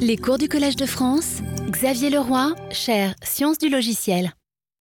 Les 0.00 0.16
cours 0.16 0.38
du 0.38 0.48
Collège 0.48 0.76
de 0.76 0.86
France, 0.86 1.38
Xavier 1.70 2.10
Leroy, 2.10 2.54
chaire 2.70 3.14
Sciences 3.22 3.58
du 3.58 3.68
logiciel. 3.68 4.32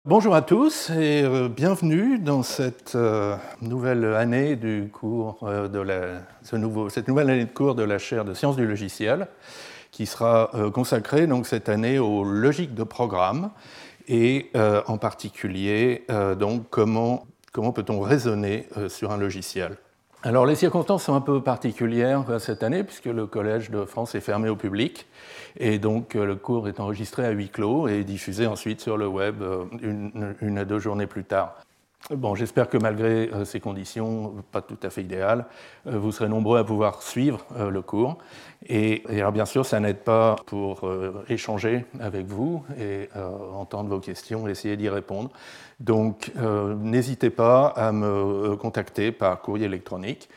Bonjour 0.05 0.35
à 0.35 0.43
tous 0.43 0.91
et 0.91 1.23
euh, 1.23 1.49
bienvenue 1.49 2.19
dans 2.19 2.43
cette 2.43 2.95
euh, 2.95 3.37
nouvelle 3.63 4.05
année 4.05 4.57
du 4.57 4.89
cours 4.93 5.39
euh, 5.43 5.69
de 5.69 5.79
la, 5.79 6.23
nouvelle 6.59 7.31
année 7.31 7.45
de 7.45 7.53
cours 7.53 7.75
de 7.75 7.83
la 7.83 7.99
chaire 7.99 8.25
de 8.25 8.35
sciences 8.35 8.57
du 8.57 8.67
logiciel 8.67 9.29
qui 9.91 10.07
sera 10.07 10.51
consacrée 10.75 11.27
donc 11.27 11.47
cette 11.47 11.69
année 11.71 11.99
aux 11.99 12.23
logiques 12.23 12.75
de 12.75 12.85
programme 12.85 13.51
et 14.09 14.51
en 14.87 14.99
particulier 14.99 16.05
donc 16.39 16.69
comment 16.69 17.73
peut-on 17.73 18.01
raisonner 18.01 18.69
sur 18.89 19.11
un 19.11 19.17
logiciel. 19.17 19.79
Alors 20.27 20.45
les 20.45 20.57
circonstances 20.57 21.05
sont 21.05 21.15
un 21.15 21.21
peu 21.21 21.41
particulières 21.41 22.25
cette 22.41 22.65
année 22.65 22.83
puisque 22.83 23.05
le 23.05 23.29
Collège 23.29 23.71
de 23.71 23.85
France 23.85 24.17
est 24.17 24.21
fermé 24.21 24.49
au 24.49 24.57
public 24.57 25.07
et 25.57 25.79
donc 25.79 26.15
le 26.15 26.35
cours 26.35 26.67
est 26.67 26.81
enregistré 26.81 27.25
à 27.25 27.31
huis 27.31 27.49
clos 27.49 27.87
et 27.87 28.03
diffusé 28.03 28.49
ensuite 28.49 28.81
sur 28.81 28.97
le 28.97 29.07
web 29.07 29.41
euh, 29.41 29.67
une, 29.81 30.59
à 30.59 30.65
deux 30.65 30.81
journées 30.81 31.07
plus 31.07 31.23
tard. 31.23 31.55
Bon, 32.11 32.37
j'espère 32.37 32.69
que 32.69 32.79
malgré 32.79 33.31
euh, 33.33 33.45
ces 33.45 33.59
conditions 33.59 34.45
pas 34.53 34.63
tout 34.63 34.79
à 34.85 34.91
fait 34.91 35.03
idéales, 35.03 35.45
euh, 35.89 35.99
vous 35.99 36.13
serez 36.13 36.29
nombreux 36.29 36.57
à 36.57 36.63
pouvoir 36.63 37.03
suivre 37.03 37.45
euh, 37.57 37.69
le 37.69 37.83
cours. 37.83 38.19
Et, 38.69 39.03
bien 39.33 39.45
sûr, 39.45 39.67
ça 39.67 39.81
n'aide 39.81 39.99
pas 39.99 40.37
pour 40.47 40.91
échanger 41.29 41.85
avec 42.01 42.27
vous 42.27 42.65
et 42.81 43.09
entendre 43.55 43.91
vos 43.91 44.01
questions, 44.01 44.49
essayer 44.49 44.77
d'y 44.77 44.89
répondre. 44.89 45.31
Donc 45.79 46.33
n'hésitez 46.35 47.31
pas 47.31 47.67
à 47.69 47.93
me 47.93 48.57
contacter 48.57 49.13
par 49.13 49.41
courrier 49.41 49.67
électronique. 49.67 50.29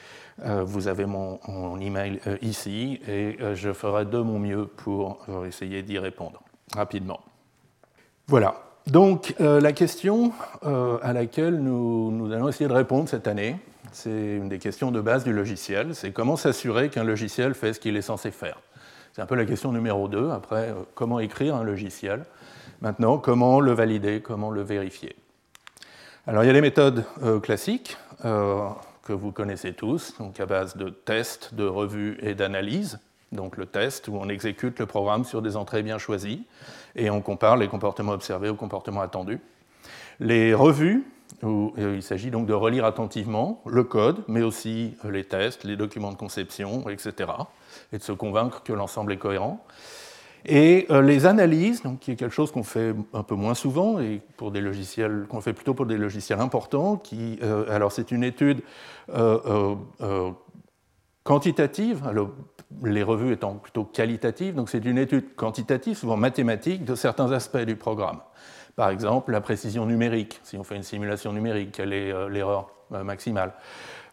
Vous 0.46 0.88
avez 0.88 1.06
mon, 1.06 1.40
mon 1.48 1.80
email 1.80 2.20
ici 2.42 3.00
et 3.08 3.38
je 3.56 3.74
ferai 3.74 4.06
de 4.06 4.20
mon 4.20 4.38
mieux 4.38 4.68
pour 4.68 5.26
essayer 5.48 5.82
d'y 5.82 5.98
répondre 5.98 6.44
rapidement. 6.76 7.22
Voilà, 8.28 8.69
donc 8.88 9.36
euh, 9.40 9.62
la 9.62 9.72
question 9.72 10.32
euh, 10.66 10.98
à 11.02 11.14
laquelle 11.14 11.60
nous, 11.60 12.32
allons 12.34 12.50
essayer 12.50 12.68
de 12.68 12.74
répondre 12.74 13.08
cette 13.08 13.28
année, 13.28 13.58
c'est 13.92 14.10
une 14.10 14.50
des 14.50 14.60
questions 14.60 14.92
de 14.92 15.02
base 15.02 15.24
du 15.24 15.34
logiciel, 15.34 15.96
c'est 15.96 16.12
comment 16.12 16.36
s'assurer 16.36 16.90
qu'un 16.90 17.04
logiciel 17.04 17.54
fait 17.54 17.74
ce 17.74 17.80
qu'il 17.80 17.96
est 17.98 18.02
censé 18.02 18.32
faire. 18.32 18.60
C'est 19.14 19.22
un 19.22 19.26
peu 19.26 19.36
la 19.36 19.46
question 19.46 19.72
numéro 19.72 20.08
2. 20.08 20.30
Après, 20.32 20.70
euh, 20.70 20.74
comment 20.96 21.20
écrire 21.20 21.56
un 21.56 21.64
logiciel 21.64 22.26
Maintenant, 22.82 23.18
comment 23.18 23.60
le 23.60 23.74
valider, 23.74 24.22
comment 24.22 24.52
le 24.52 24.62
vérifier 24.62 25.16
Alors 26.26 26.44
il 26.44 26.48
y 26.48 26.50
a 26.50 26.54
des 26.54 26.62
méthodes 26.62 27.04
classiques 27.44 27.98
que 28.24 29.14
vous 29.14 29.34
connaissez 29.34 29.74
tous, 29.74 30.16
donc 30.18 30.40
à 30.40 30.46
base 30.46 30.78
de 30.78 30.90
tests, 30.90 31.54
de 31.54 31.66
revues 31.66 32.18
et 32.22 32.36
d'analyse 32.36 33.00
donc 33.32 33.58
le 33.58 33.66
test 33.66 34.08
où 34.08 34.16
on 34.16 34.30
exécute 34.30 34.80
le 34.80 34.86
programme 34.86 35.24
sur 35.24 35.42
des 35.42 35.56
entrées 35.56 35.84
bien 35.84 35.98
choisies 35.98 36.46
et 36.96 37.10
on 37.10 37.22
compare 37.22 37.58
les 37.58 37.68
comportements 37.68 38.14
observés 38.14 38.50
aux 38.50 38.56
comportements 38.56 39.02
attendus. 39.02 39.40
Les 40.20 40.54
revues, 40.54 41.06
où 41.44 41.74
euh, 41.78 41.96
il 41.96 42.04
s'agit 42.04 42.32
donc 42.32 42.48
de 42.48 42.54
relire 42.54 42.86
attentivement 42.86 43.62
le 43.66 43.84
code, 43.84 44.24
mais 44.28 44.42
aussi 44.42 44.96
euh, 45.06 45.12
les 45.12 45.24
tests, 45.24 45.64
les 45.64 45.78
documents 45.78 46.12
de 46.12 46.18
conception, 46.18 46.90
etc., 46.90 47.32
et 47.94 47.98
de 47.98 48.04
se 48.04 48.12
convaincre 48.12 48.64
que 48.64 48.74
l'ensemble 48.74 49.14
est 49.14 49.18
cohérent. 49.18 49.64
Et 50.46 50.88
euh, 50.90 51.02
les 51.02 51.26
analyses, 51.26 51.84
donc, 51.84 52.00
qui 52.00 52.12
est 52.12 52.16
quelque 52.16 52.34
chose 52.34 52.52
qu'on 52.52 52.64
fait 52.64 52.96
un 53.14 53.24
peu 53.24 53.36
moins 53.36 53.54
souvent 53.54 54.00
et 54.00 54.22
pour 54.38 54.52
des 54.52 54.62
logiciels 54.62 55.26
qu'on 55.30 55.42
fait 55.42 55.54
plutôt 55.54 55.74
pour 55.74 55.86
des 55.86 55.98
logiciels 55.98 56.40
importants. 56.40 56.98
Qui, 56.98 57.40
alors 57.70 57.92
c'est 57.92 58.12
une 58.12 58.24
étude 58.24 58.62
quantitative. 61.24 62.02
Alors, 62.08 62.32
les 62.84 63.04
revues 63.04 63.34
étant 63.34 63.56
plutôt 63.56 63.84
qualitatives. 63.84 64.56
Donc 64.56 64.70
c'est 64.70 64.86
une 64.86 64.98
étude 64.98 65.36
quantitative, 65.36 65.98
souvent 65.98 66.18
mathématique, 66.18 66.86
de 66.86 66.96
certains 66.96 67.32
aspects 67.32 67.58
du 67.58 67.76
programme. 67.76 68.20
Par 68.76 68.90
exemple, 68.90 69.32
la 69.32 69.42
précision 69.42 69.86
numérique. 69.86 70.40
Si 70.44 70.58
on 70.58 70.64
fait 70.64 70.76
une 70.76 70.84
simulation 70.84 71.34
numérique, 71.34 71.74
quelle 71.74 71.94
est 71.94 72.12
euh, 72.12 72.30
l'erreur 72.30 72.72
euh, 72.94 73.04
maximale 73.04 73.54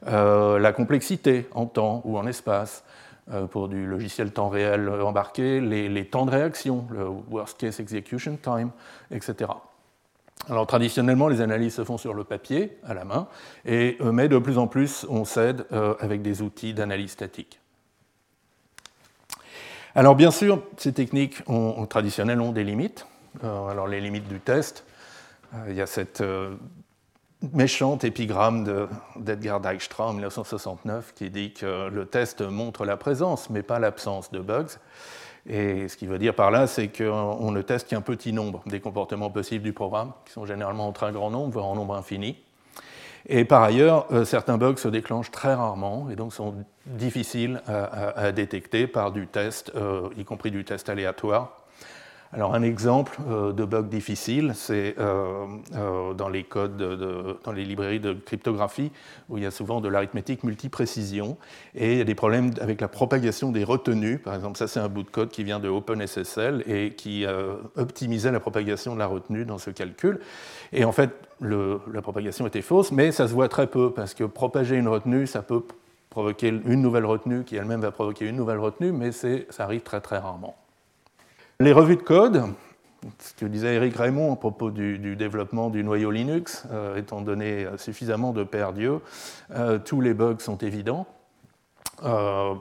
euh, 0.09 0.59
La 0.59 0.73
complexité 0.73 1.49
en 1.53 1.67
temps 1.67 2.03
ou 2.05 2.19
en 2.19 2.27
espace. 2.27 2.85
pour 3.51 3.67
du 3.69 3.87
logiciel 3.87 4.31
temps 4.31 4.49
réel 4.49 4.89
embarqué, 4.89 5.61
les, 5.61 6.05
temps 6.05 6.27
de 6.27 6.31
réaction, 6.31 6.87
le 6.93 7.09
worst 7.09 7.59
case 7.59 7.81
execution 7.81 8.39
time, 8.41 8.71
etc. 9.11 9.51
Alors 10.49 10.67
traditionnellement, 10.69 11.27
les 11.27 11.41
analyses 11.41 11.75
se 11.75 11.83
font 11.83 11.99
sur 11.99 12.15
le 12.15 12.23
papier, 12.23 12.79
à 12.85 12.95
la 12.95 13.05
main, 13.05 13.27
mais 13.65 14.29
de 14.29 14.39
plus 14.39 14.59
en 14.59 14.69
plus, 14.69 15.05
on 15.09 15.25
s'aide 15.25 15.67
avec 15.99 16.23
des 16.23 16.41
outils 16.41 16.73
d'analyse 16.73 17.11
statique. 17.11 17.59
Alors 19.97 20.15
bien 20.15 20.31
sûr, 20.31 20.63
ces 20.77 20.93
techniques 20.93 21.43
traditionnelles 21.89 22.43
ont 22.43 22.53
des 22.53 22.65
limites. 22.65 23.07
Euh, 23.43 23.69
alors 23.69 23.89
les 23.89 23.99
limites 23.99 24.29
du 24.29 24.41
test, 24.41 24.85
euh, 25.55 25.69
il 25.71 25.75
y 25.75 25.81
a 25.81 25.87
cette 25.87 26.21
euh, 26.21 26.55
méchante 27.55 28.05
épigramme 28.05 28.89
d'Edgar 29.17 29.59
Dijkstra 29.59 30.09
en 30.09 30.13
1969 30.13 31.15
qui 31.15 31.31
dit 31.31 31.55
que 31.55 31.89
le 31.89 32.05
test 32.05 32.43
montre 32.43 32.85
la 32.85 32.99
présence 32.99 33.49
mais 33.49 33.63
pas 33.63 33.79
l'absence 33.79 34.31
de 34.31 34.41
bugs. 34.41 34.67
Et 35.49 35.89
ce 35.89 35.97
qui 35.97 36.07
veut 36.07 36.19
dire 36.19 36.35
par 36.35 36.51
là, 36.51 36.67
c'est 36.67 36.89
qu'on 36.89 37.51
ne 37.51 37.63
teste 37.63 37.89
qu'un 37.89 38.03
petit 38.03 38.35
nombre 38.35 38.63
des 38.67 38.81
comportements 38.81 39.31
possibles 39.31 39.65
du 39.65 39.73
programme, 39.73 40.13
qui 40.27 40.33
sont 40.33 40.45
généralement 40.45 40.89
en 40.89 40.93
très 40.93 41.11
grand 41.11 41.31
nombre, 41.31 41.53
voire 41.53 41.67
en 41.67 41.75
nombre 41.75 41.95
infini. 41.95 42.37
Et 43.29 43.45
par 43.45 43.63
ailleurs, 43.63 44.07
euh, 44.13 44.25
certains 44.25 44.57
bugs 44.57 44.77
se 44.77 44.89
déclenchent 44.89 45.31
très 45.31 45.55
rarement 45.55 46.09
et 46.11 46.17
donc 46.17 46.33
sont 46.33 46.55
difficiles 46.87 47.61
à, 47.67 48.31
détecter 48.31 48.87
par 48.87 49.11
du 49.11 49.27
test, 49.27 49.73
euh, 49.75 50.09
y 50.17 50.25
compris 50.25 50.53
du 50.53 50.65
test 50.65 50.89
aléatoire. 50.89 51.66
Alors 52.33 52.55
un 52.55 52.63
exemple 52.63 53.19
euh, 53.29 53.53
de 53.53 53.65
bug 53.65 53.89
difficile, 53.89 54.53
c'est 54.55 54.97
euh, 54.99 55.47
euh, 55.77 56.13
dans 56.13 56.29
les 56.29 56.43
codes, 56.43 56.77
dans 57.45 57.53
les 57.53 57.65
librairies 57.65 58.01
de 58.01 58.15
cryptographie, 58.15 58.91
où 59.29 59.39
il 59.39 59.45
y 59.45 59.47
a 59.47 59.51
souvent 59.51 59.81
de 59.81 59.89
l'arithmétique 59.89 60.43
multiprécision, 60.43 61.37
et 61.75 61.93
il 61.93 61.99
y 61.99 62.01
a 62.01 62.05
des 62.05 62.15
problèmes 62.17 62.51
avec 62.61 62.81
la 62.81 62.89
propagation 62.89 63.53
des 63.53 63.63
retenues. 63.63 64.19
Par 64.19 64.35
exemple, 64.35 64.59
ça 64.59 64.67
c'est 64.67 64.81
un 64.81 64.89
bout 64.89 65.05
de 65.05 65.11
code 65.11 65.31
qui 65.31 65.45
vient 65.45 65.61
de 65.61 65.69
OpenSSL 65.69 66.65
et 66.67 66.91
qui 66.95 67.25
optimisait 67.77 68.33
la 68.33 68.41
propagation 68.41 68.95
de 68.95 68.99
la 68.99 69.07
retenue 69.07 69.45
dans 69.45 69.59
ce 69.59 69.71
calcul. 69.71 70.21
Et 70.73 70.85
en 70.85 70.93
fait, 70.93 71.11
la 71.41 72.03
propagation 72.03 72.47
était 72.47 72.63
fausse, 72.63 72.91
mais 72.91 73.13
ça 73.13 73.29
se 73.29 73.33
voit 73.33 73.49
très 73.49 73.67
peu, 73.69 73.93
parce 73.93 74.15
que 74.15 74.25
propager 74.25 74.77
une 74.77 74.89
retenue, 74.89 75.27
ça 75.27 75.43
peut 75.43 75.63
provoquer 76.11 76.49
une 76.49 76.83
nouvelle 76.83 77.07
retenue 77.07 77.45
qui 77.45 77.57
elle-même 77.57 77.81
va 77.81 77.93
provoquer 77.93 78.27
une 78.27 78.37
nouvelle 78.37 78.59
retenue, 78.59 78.91
mais 78.91 79.13
ça 79.13 79.29
arrive 79.61 79.83
très 79.83 80.01
très 80.01 80.19
rarement. 80.19 80.57
Les 81.59 81.73
revues 81.73 81.97
de 81.97 82.03
code, 82.03 82.43
ce 83.19 83.33
que 83.33 83.47
disait 83.47 83.77
Eric 83.77 83.97
Raymond 83.97 84.35
à 84.35 84.37
propos 84.37 84.71
du, 84.71 85.17
développement 85.17 85.71
du 85.71 85.83
noyau 85.83 86.11
Linux, 86.11 86.67
euh, 86.71 86.97
étant 86.97 87.23
donné 87.23 87.67
suffisamment 87.79 88.35
de 88.35 88.45
paires 88.45 88.75
Dieu, 88.75 89.01
euh, 89.53 89.79
tous 89.79 90.03
les 90.03 90.13
bugs 90.13 90.37
sont 90.39 90.59
évidents. 90.59 91.07
Euh, 92.05 92.53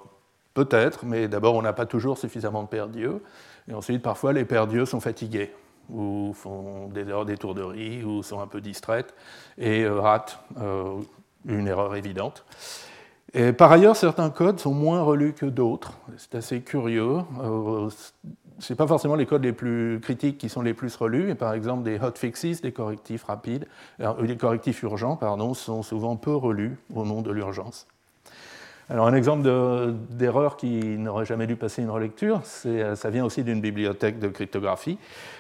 peut-être, 0.54 1.06
mais 1.06 1.28
d'abord 1.28 1.56
on 1.56 1.62
n'a 1.62 1.74
pas 1.74 1.86
toujours 1.86 2.18
suffisamment 2.18 2.64
de 2.64 2.70
paires 2.70 2.88
Dieu, 2.88 3.22
et 3.70 3.74
ensuite 3.74 4.02
parfois 4.02 4.32
les 4.32 4.46
paires 4.46 4.68
Dieu 4.68 4.86
sont 4.86 5.02
fatiguées, 5.02 5.52
ou 5.90 6.32
font 6.34 6.88
des 6.88 7.02
erreurs 7.02 7.26
d'étourderie, 7.26 8.02
ou 8.06 8.24
sont 8.24 8.40
un 8.40 8.48
peu 8.48 8.62
distraites, 8.62 9.14
et 9.58 9.86
ratent 9.86 10.40
une 11.46 11.68
erreur 11.68 11.98
évidente. 11.98 12.46
Et 13.34 13.52
par 13.52 13.74
ailleurs, 13.74 13.98
certains 13.98 14.30
codes 14.30 14.62
sont 14.62 14.74
moins 14.74 15.02
relus 15.02 15.34
que 15.34 15.46
d'autres. 15.46 15.98
C'est 16.18 16.36
assez 16.36 16.62
curieux 16.62 17.18
ce 18.60 18.74
n'est 18.74 18.78
pas 18.78 18.88
forcément 18.88 19.16
les 19.16 19.26
codes 19.26 19.44
les 19.44 19.54
plus 19.54 20.00
critiques 20.02 20.38
qui 20.38 20.50
sont 20.50 20.62
les 20.62 20.74
plus 20.74 20.96
relus. 20.96 21.30
Et 21.30 21.36
par 21.36 21.54
exemple, 21.54 21.84
des 21.84 22.00
hotfixes, 22.00 22.62
des 22.62 22.72
correctifs 22.72 23.24
rapides, 23.24 23.68
euh, 24.00 24.14
des 24.26 24.38
correctifs 24.38 24.82
urgents, 24.84 25.16
pardon, 25.16 25.54
sont 25.54 25.84
souvent 25.84 26.16
peu 26.16 26.36
relus 26.36 26.78
au 26.94 27.06
nom 27.06 27.22
de 27.22 27.32
l'urgence. 27.32 27.88
Alors 28.88 29.08
un 29.08 29.16
exemple 29.16 29.50
d'erreur 30.12 30.58
qui 30.58 30.80
n'aurait 31.00 31.26
jamais 31.26 31.48
dû 31.48 31.56
passer 31.56 31.82
une 31.82 31.90
relecture, 31.90 32.42
euh, 32.68 32.96
ça 32.96 33.10
vient 33.10 33.26
aussi 33.26 33.44
d'une 33.44 33.60
bibliothèque 33.60 34.20
de 34.20 34.28
cryptographie, 34.28 35.00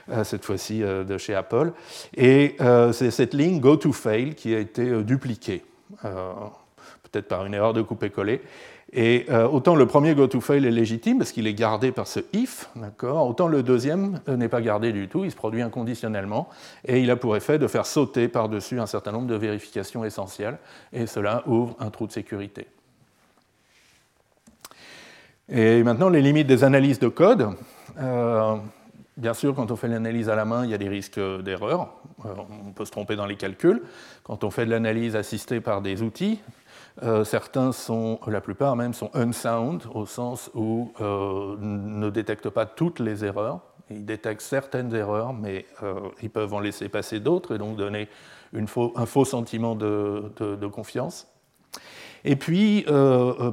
euh, 0.10 0.24
cette 0.24 0.44
fois-ci 0.44 0.80
de 0.80 1.18
chez 1.20 1.36
Apple, 1.36 1.72
et 2.18 2.58
c'est 2.92 3.12
cette 3.12 3.36
ligne 3.36 3.60
go 3.60 3.76
to 3.76 3.94
fail 3.94 4.34
qui 4.34 4.56
a 4.56 4.58
été 4.58 5.04
dupliquée, 5.04 5.64
peut-être 6.02 7.28
par 7.28 7.46
une 7.46 7.54
erreur 7.54 7.74
de 7.74 7.84
couper-coller. 7.84 8.42
Et 8.98 9.26
euh, 9.30 9.46
autant 9.46 9.76
le 9.76 9.86
premier 9.86 10.16
go-to-fail 10.16 10.66
est 10.66 10.72
légitime 10.72 11.18
parce 11.18 11.34
qu'il 11.34 11.48
est 11.48 11.54
gardé 11.54 11.92
par 11.92 12.08
ce 12.08 12.22
if, 12.32 12.70
autant 13.04 13.50
le 13.50 13.62
deuxième 13.62 14.22
euh, 14.30 14.38
n'est 14.38 14.48
pas 14.48 14.62
gardé 14.62 14.94
du 14.94 15.10
tout, 15.10 15.26
il 15.26 15.32
se 15.32 15.36
produit 15.36 15.62
inconditionnellement 15.62 16.48
et 16.86 17.02
il 17.02 17.12
a 17.12 17.18
pour 17.18 17.36
effet 17.36 17.60
de 17.60 17.68
faire 17.68 17.86
sauter 17.86 18.30
par-dessus 18.30 18.80
un 18.80 18.86
certain 18.86 19.12
nombre 19.12 19.28
de 19.28 19.36
vérifications 19.36 20.06
essentielles 20.06 20.58
et 20.94 21.08
cela 21.08 21.44
ouvre 21.46 21.76
un 21.82 21.90
trou 21.90 22.08
de 22.08 22.14
sécurité. 22.14 22.68
Et 25.50 25.84
maintenant, 25.84 26.08
les 26.08 26.22
limites 26.22 26.48
des 26.48 26.64
analyses 26.64 27.00
de 27.00 27.10
code. 27.10 27.50
Euh, 28.00 28.56
bien 29.18 29.34
sûr, 29.34 29.54
quand 29.56 29.72
on 29.72 29.76
fait 29.76 29.90
l'analyse 29.90 30.30
à 30.30 30.36
la 30.36 30.46
main, 30.46 30.64
il 30.64 30.72
y 30.72 30.74
a 30.74 30.78
des 30.78 30.90
risques 30.90 31.20
d'erreur. 31.20 31.90
on 32.24 32.72
peut 32.72 32.86
se 32.86 32.92
tromper 32.92 33.18
dans 33.18 33.26
les 33.26 33.36
calculs. 33.36 33.84
Quand 34.24 34.46
on 34.46 34.52
fait 34.52 34.66
de 34.66 34.72
l'analyse 34.72 35.18
assistée 35.18 35.60
par 35.60 35.82
des 35.82 36.02
outils, 36.02 36.40
certains 37.24 37.72
sont, 37.72 38.20
la 38.28 38.42
plupart 38.42 38.76
même, 38.76 38.94
sont 38.94 39.10
unsound, 39.14 39.84
au 39.94 40.06
sens 40.06 40.50
où 40.54 40.92
ne 41.00 42.10
détectent 42.10 42.50
pas 42.50 42.66
toutes 42.66 43.00
les 43.00 43.26
erreurs. 43.26 43.62
Ils 43.90 44.06
détectent 44.06 44.42
certaines 44.42 44.94
erreurs, 44.96 45.34
mais 45.34 45.66
ils 46.22 46.30
peuvent 46.30 46.54
en 46.54 46.60
laisser 46.60 46.90
passer 46.90 47.20
d'autres 47.20 47.56
et 47.56 47.58
donc 47.58 47.76
donner 47.76 48.08
un 48.54 49.06
faux 49.06 49.26
sentiment 49.26 49.76
de, 49.76 50.68
confiance. 50.68 51.28
Et 52.24 52.36
puis, 52.36 52.86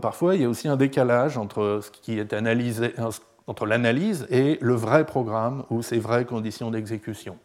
parfois, 0.00 0.36
il 0.36 0.42
y 0.42 0.44
a 0.44 0.48
aussi 0.48 0.68
un 0.68 0.76
décalage 0.76 1.36
entre 1.36 1.80
ce 1.82 1.90
qui 1.90 2.18
est 2.18 2.32
analysé, 2.32 2.94
entre 3.46 3.66
l'analyse 3.66 4.26
et 4.30 4.58
le 4.60 4.74
vrai 4.74 5.04
programme 5.04 5.64
ou 5.70 5.82
ses 5.82 5.98
vraies 5.98 6.24
conditions 6.24 6.70
d'exécution. 6.70 7.36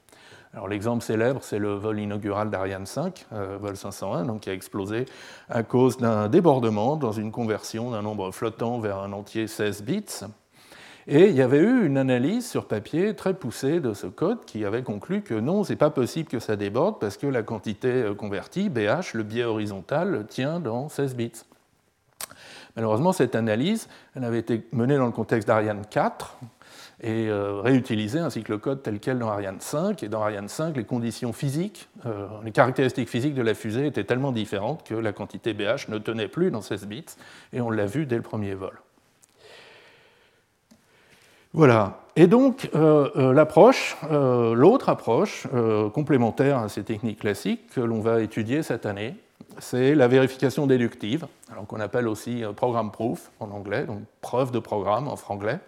Alors 0.57 0.69
l'exemple 0.69 1.03
célèbre, 1.03 1.41
c'est 1.43 1.59
le 1.59 1.75
vol 1.75 1.99
inaugural 1.99 2.49
d'Ariane 2.49 2.87
5, 2.87 3.27
euh, 3.31 3.59
vol 3.61 3.77
501, 3.77 4.25
donc, 4.25 4.39
qui 4.39 4.49
a 4.49 4.53
explosé 4.53 5.05
à 5.49 5.61
cause 5.61 5.97
d'un 5.97 6.29
débordement 6.29 6.95
dans 6.95 7.11
une 7.11 7.31
conversion 7.31 7.91
d'un 7.91 8.01
nombre 8.01 8.31
flottant 8.31 8.79
vers 8.79 8.97
un 8.97 9.13
entier 9.13 9.45
16 9.45 9.83
bits. 9.83 10.25
Et 11.05 11.27
il 11.27 11.35
y 11.35 11.43
avait 11.43 11.59
eu 11.59 11.85
une 11.85 11.95
analyse 11.95 12.49
sur 12.49 12.65
papier 12.65 13.13
très 13.13 13.35
poussée 13.35 13.79
de 13.79 13.93
ce 13.93 14.07
code 14.07 14.45
qui 14.45 14.65
avait 14.65 14.81
conclu 14.81 15.21
que 15.21 15.35
non, 15.35 15.63
c'est 15.63 15.75
pas 15.75 15.91
possible 15.91 16.27
que 16.27 16.39
ça 16.39 16.55
déborde 16.55 16.97
parce 16.99 17.17
que 17.17 17.27
la 17.27 17.43
quantité 17.43 17.89
euh, 17.89 18.15
convertie, 18.15 18.69
BH, 18.69 19.13
le 19.13 19.21
biais 19.21 19.43
horizontal, 19.43 20.25
tient 20.27 20.59
dans 20.59 20.89
16 20.89 21.15
bits. 21.15 21.43
Malheureusement, 22.75 23.13
cette 23.13 23.35
analyse 23.35 23.87
elle 24.15 24.23
avait 24.23 24.39
été 24.39 24.67
menée 24.71 24.97
dans 24.97 25.05
le 25.05 25.11
contexte 25.11 25.47
d'Ariane 25.47 25.83
4 25.87 26.39
et 27.01 27.27
euh, 27.29 27.61
réutilisée 27.61 28.19
ainsi 28.19 28.41
que 28.41 28.51
le 28.51 28.57
code 28.57 28.81
tel 28.81 28.99
quel 28.99 29.19
dans 29.19 29.29
Ariane 29.29 29.59
5. 29.59 30.01
Et 30.01 30.09
dans 30.09 30.21
Ariane 30.21 30.47
5, 30.47 30.75
les 30.75 30.83
conditions 30.83 31.31
physiques, 31.31 31.89
euh, 32.05 32.27
les 32.43 32.51
caractéristiques 32.51 33.09
physiques 33.09 33.35
de 33.35 33.43
la 33.43 33.53
fusée 33.53 33.85
étaient 33.85 34.03
tellement 34.03 34.31
différentes 34.31 34.83
que 34.83 34.95
la 34.95 35.13
quantité 35.13 35.53
BH 35.53 35.89
ne 35.89 35.99
tenait 35.99 36.27
plus 36.27 36.49
dans 36.49 36.61
16 36.61 36.87
bits, 36.87 37.05
et 37.53 37.61
on 37.61 37.69
l'a 37.69 37.85
vu 37.85 38.05
dès 38.05 38.15
le 38.15 38.23
premier 38.23 38.55
vol. 38.55 38.81
Voilà. 41.53 41.99
Et 42.15 42.27
donc, 42.27 42.69
euh, 42.75 43.31
l'approche, 43.31 43.95
l'autre 44.11 44.89
approche 44.89 45.47
complémentaire 45.93 46.57
à 46.57 46.69
ces 46.69 46.83
techniques 46.83 47.19
classiques 47.19 47.69
que 47.73 47.81
l'on 47.81 47.99
va 47.99 48.21
étudier 48.21 48.63
cette 48.63 48.87
année, 48.87 49.15
c'est 49.59 49.95
la 49.95 50.07
vérification 50.07 50.67
déductive, 50.67 51.27
qu'on 51.67 51.79
appelle 51.79 52.07
aussi 52.07 52.43
programme 52.55 52.91
proof 52.91 53.31
en 53.39 53.51
anglais, 53.51 53.85
donc 53.85 54.01
preuve 54.21 54.51
de 54.51 54.59
programme 54.59 55.07
en 55.07 55.15
franglais. 55.15 55.59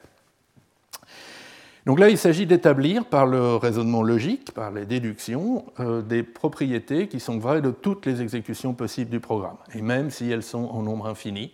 Donc 1.85 1.99
là, 1.99 2.09
il 2.09 2.17
s'agit 2.17 2.45
d'établir 2.45 3.05
par 3.05 3.25
le 3.25 3.55
raisonnement 3.55 4.03
logique, 4.03 4.53
par 4.53 4.71
les 4.71 4.85
déductions, 4.85 5.65
euh, 5.79 6.01
des 6.01 6.23
propriétés 6.23 7.07
qui 7.07 7.19
sont 7.19 7.39
vraies 7.39 7.61
de 7.61 7.71
toutes 7.71 8.05
les 8.05 8.21
exécutions 8.21 8.73
possibles 8.73 9.09
du 9.09 9.19
programme, 9.19 9.57
et 9.73 9.81
même 9.81 10.09
si 10.09 10.29
elles 10.29 10.43
sont 10.43 10.65
en 10.65 10.83
nombre 10.83 11.07
infini, 11.07 11.53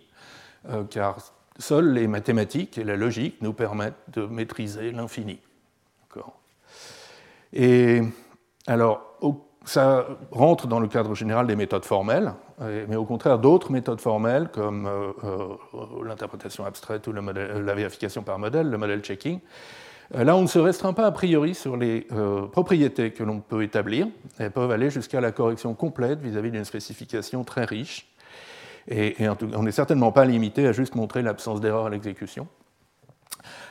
euh, 0.68 0.84
car 0.84 1.18
seules 1.58 1.92
les 1.92 2.06
mathématiques 2.06 2.76
et 2.76 2.84
la 2.84 2.96
logique 2.96 3.40
nous 3.40 3.52
permettent 3.52 3.94
de 4.12 4.26
maîtriser 4.26 4.90
l'infini. 4.90 5.38
Et 7.52 8.02
alors, 8.66 9.16
ça 9.64 10.06
rentre 10.30 10.66
dans 10.66 10.80
le 10.80 10.88
cadre 10.88 11.14
général 11.14 11.46
des 11.46 11.56
méthodes 11.56 11.84
formelles, 11.84 12.34
mais 12.60 12.96
au 12.96 13.04
contraire 13.04 13.38
d'autres 13.38 13.72
méthodes 13.72 14.00
formelles 14.00 14.48
comme 14.52 14.86
euh, 14.86 15.56
l'interprétation 16.04 16.64
abstraite 16.64 17.06
ou 17.06 17.12
la 17.12 17.74
vérification 17.74 18.22
par 18.22 18.38
modèle, 18.38 18.68
le 18.68 18.78
modèle 18.78 19.00
checking. 19.00 19.40
Euh, 20.14 20.24
là, 20.24 20.36
on 20.36 20.42
ne 20.42 20.46
se 20.46 20.58
restreint 20.58 20.92
pas 20.92 21.06
a 21.06 21.12
priori 21.12 21.54
sur 21.54 21.76
les 21.76 22.06
propriétés 22.52 23.10
que 23.10 23.24
l'on 23.24 23.40
peut 23.40 23.62
établir. 23.62 24.06
Elles 24.38 24.52
peuvent 24.52 24.70
aller 24.70 24.90
jusqu'à 24.90 25.20
la 25.20 25.32
correction 25.32 25.74
complète 25.74 26.20
vis-à-vis 26.20 26.50
d'une 26.50 26.64
spécification 26.64 27.44
très 27.44 27.64
riche. 27.64 28.08
Et, 28.88 29.24
et 29.24 29.28
on 29.28 29.62
n'est 29.62 29.72
certainement 29.72 30.12
pas 30.12 30.24
limité 30.24 30.66
à 30.66 30.72
juste 30.72 30.94
montrer 30.94 31.22
l'absence 31.22 31.60
d'erreur 31.60 31.86
à 31.86 31.90
l'exécution. 31.90 32.46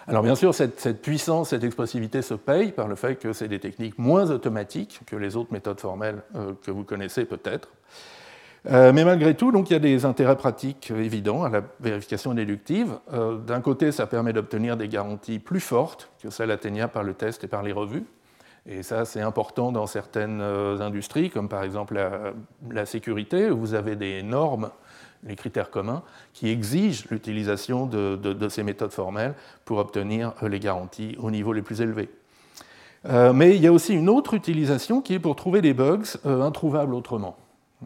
Alors 0.08 0.22
bien 0.22 0.36
sûr, 0.36 0.54
cette, 0.54 1.02
puissance, 1.02 1.50
cette 1.50 1.64
expressivité 1.64 2.22
se 2.22 2.36
paye 2.36 2.72
par 2.72 2.88
le 2.88 2.96
fait 2.96 3.16
que 3.16 3.34
c'est 3.34 3.48
des 3.48 3.60
techniques 3.60 3.98
moins 3.98 4.30
automatiques 4.30 5.00
que 5.08 5.16
les 5.16 5.36
autres 5.36 5.52
méthodes 5.52 5.80
formelles 5.80 6.22
euh, 6.36 6.54
que 6.64 6.70
vous 6.70 6.84
connaissez 6.84 7.26
peut-être. 7.26 7.70
Euh, 8.68 8.92
mais 8.94 9.06
malgré 9.06 9.36
tout, 9.36 9.52
il 9.54 9.72
y 9.72 9.76
a 9.76 9.80
des 9.80 10.06
intérêts 10.06 10.36
pratiques 10.36 10.92
évidents 10.92 11.44
à 11.44 11.50
la 11.50 11.62
vérification 11.80 12.34
déductive. 12.34 12.98
Euh, 13.14 13.38
d'un 13.38 13.62
côté, 13.62 13.92
ça 13.92 14.08
permet 14.08 14.34
d'obtenir 14.34 14.76
des 14.76 14.88
garanties 14.88 15.40
plus 15.40 15.60
fortes 15.60 16.10
que 16.22 16.30
celles 16.30 16.52
atteignables 16.52 16.92
par 16.92 17.04
le 17.04 17.14
test 17.14 17.44
et 17.44 17.48
par 17.48 17.62
les 17.62 17.72
revues. 17.72 18.06
Et 18.68 18.82
ça, 18.82 19.06
c'est 19.06 19.22
important 19.22 19.72
dans 19.72 19.86
certaines 19.86 20.42
industries, 20.42 21.30
comme 21.30 21.48
par 21.48 21.64
exemple 21.64 22.00
la, 22.72 22.86
sécurité, 22.88 23.52
où 23.52 23.60
vous 23.60 23.76
avez 23.76 23.96
des 23.96 24.24
normes 24.24 24.72
les 25.26 25.36
critères 25.36 25.70
communs, 25.70 26.04
qui 26.34 26.50
exigent 26.50 27.06
l'utilisation 27.10 27.88
de, 27.88 28.50
ces 28.50 28.64
méthodes 28.64 28.92
formelles 28.92 29.34
pour 29.66 29.80
obtenir 29.80 30.34
euh, 30.44 30.50
les 30.50 30.60
garanties 30.60 31.16
au 31.20 31.32
niveau 31.32 31.52
les 31.52 31.62
plus 31.62 31.82
élevés. 31.82 32.10
Euh, 33.08 33.34
mais 33.34 33.56
il 33.56 33.62
y 33.62 33.68
a 33.68 33.72
aussi 33.72 33.94
une 33.94 34.10
autre 34.10 34.34
utilisation 34.34 35.02
qui 35.02 35.14
est 35.14 35.20
pour 35.20 35.36
trouver 35.36 35.62
des 35.62 35.74
bugs 35.74 36.02
euh, 36.26 36.42
introuvables 36.42 36.94
autrement, 36.94 37.38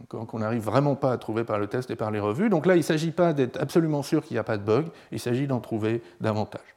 qu'on 0.07 0.39
n'arrive 0.39 0.61
vraiment 0.61 0.95
pas 0.95 1.11
à 1.11 1.17
trouver 1.17 1.43
par 1.43 1.59
le 1.59 1.67
test 1.67 1.89
et 1.91 1.95
par 1.95 2.11
les 2.11 2.19
revues. 2.19 2.49
Donc 2.49 2.65
là, 2.65 2.75
il 2.75 2.79
ne 2.79 2.83
s'agit 2.83 3.11
pas 3.11 3.33
d'être 3.33 3.59
absolument 3.59 4.03
sûr 4.03 4.23
qu'il 4.23 4.35
n'y 4.35 4.39
a 4.39 4.43
pas 4.43 4.57
de 4.57 4.63
bug, 4.63 4.85
il 5.11 5.19
s'agit 5.19 5.47
d'en 5.47 5.59
trouver 5.59 6.01
davantage. 6.21 6.75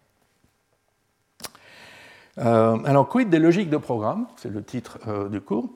alors, 2.36 3.08
quid 3.08 3.28
des 3.28 3.38
logiques 3.38 3.70
de 3.70 3.76
programme? 3.76 4.26
C'est 4.36 4.50
le 4.50 4.62
titre 4.62 4.98
du 5.28 5.40
cours. 5.40 5.68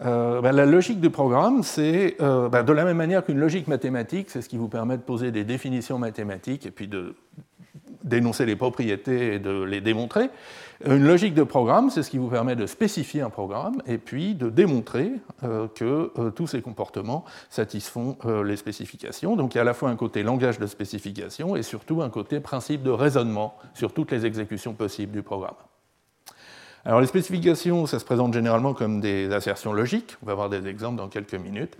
Euh, 0.00 0.40
ben, 0.40 0.52
la 0.52 0.64
logique 0.64 1.00
du 1.00 1.10
programme, 1.10 1.62
c'est 1.62 2.16
euh, 2.20 2.48
ben, 2.48 2.62
de 2.62 2.72
la 2.72 2.84
même 2.84 2.96
manière 2.96 3.24
qu'une 3.24 3.38
logique 3.38 3.68
mathématique, 3.68 4.30
c'est 4.30 4.40
ce 4.40 4.48
qui 4.48 4.56
vous 4.56 4.68
permet 4.68 4.96
de 4.96 5.02
poser 5.02 5.30
des 5.30 5.44
définitions 5.44 5.98
mathématiques 5.98 6.66
et 6.66 6.70
puis 6.70 6.88
de 6.88 7.14
d'énoncer 8.02 8.46
les 8.46 8.56
propriétés 8.56 9.34
et 9.34 9.38
de 9.38 9.62
les 9.62 9.80
démontrer. 9.80 10.28
Une 10.84 11.06
logique 11.06 11.34
de 11.34 11.44
programme, 11.44 11.90
c'est 11.90 12.02
ce 12.02 12.10
qui 12.10 12.18
vous 12.18 12.28
permet 12.28 12.56
de 12.56 12.66
spécifier 12.66 13.20
un 13.20 13.30
programme 13.30 13.80
et 13.86 13.98
puis 13.98 14.34
de 14.34 14.50
démontrer 14.50 15.12
euh, 15.44 15.68
que 15.68 16.10
tous 16.30 16.46
ces 16.48 16.60
comportements 16.60 17.24
satisfont 17.50 18.16
les 18.44 18.56
spécifications. 18.56 19.36
Donc 19.36 19.54
il 19.54 19.56
y 19.56 19.58
a 19.58 19.62
à 19.62 19.64
la 19.64 19.74
fois 19.74 19.90
un 19.90 19.96
côté 19.96 20.22
langage 20.22 20.58
de 20.58 20.66
spécification 20.66 21.54
et 21.54 21.62
surtout 21.62 22.02
un 22.02 22.10
côté 22.10 22.40
principe 22.40 22.82
de 22.82 22.90
raisonnement 22.90 23.56
sur 23.74 23.92
toutes 23.92 24.10
les 24.10 24.26
exécutions 24.26 24.72
possibles 24.72 25.12
du 25.12 25.22
programme. 25.22 25.54
Alors 26.84 27.00
les 27.00 27.06
spécifications, 27.06 27.86
ça 27.86 28.00
se 28.00 28.04
présente 28.04 28.34
généralement 28.34 28.74
comme 28.74 29.00
des 29.00 29.32
assertions 29.32 29.72
logiques, 29.72 30.16
on 30.22 30.26
va 30.26 30.34
voir 30.34 30.50
des 30.50 30.66
exemples 30.66 30.96
dans 30.96 31.08
quelques 31.08 31.34
minutes, 31.34 31.76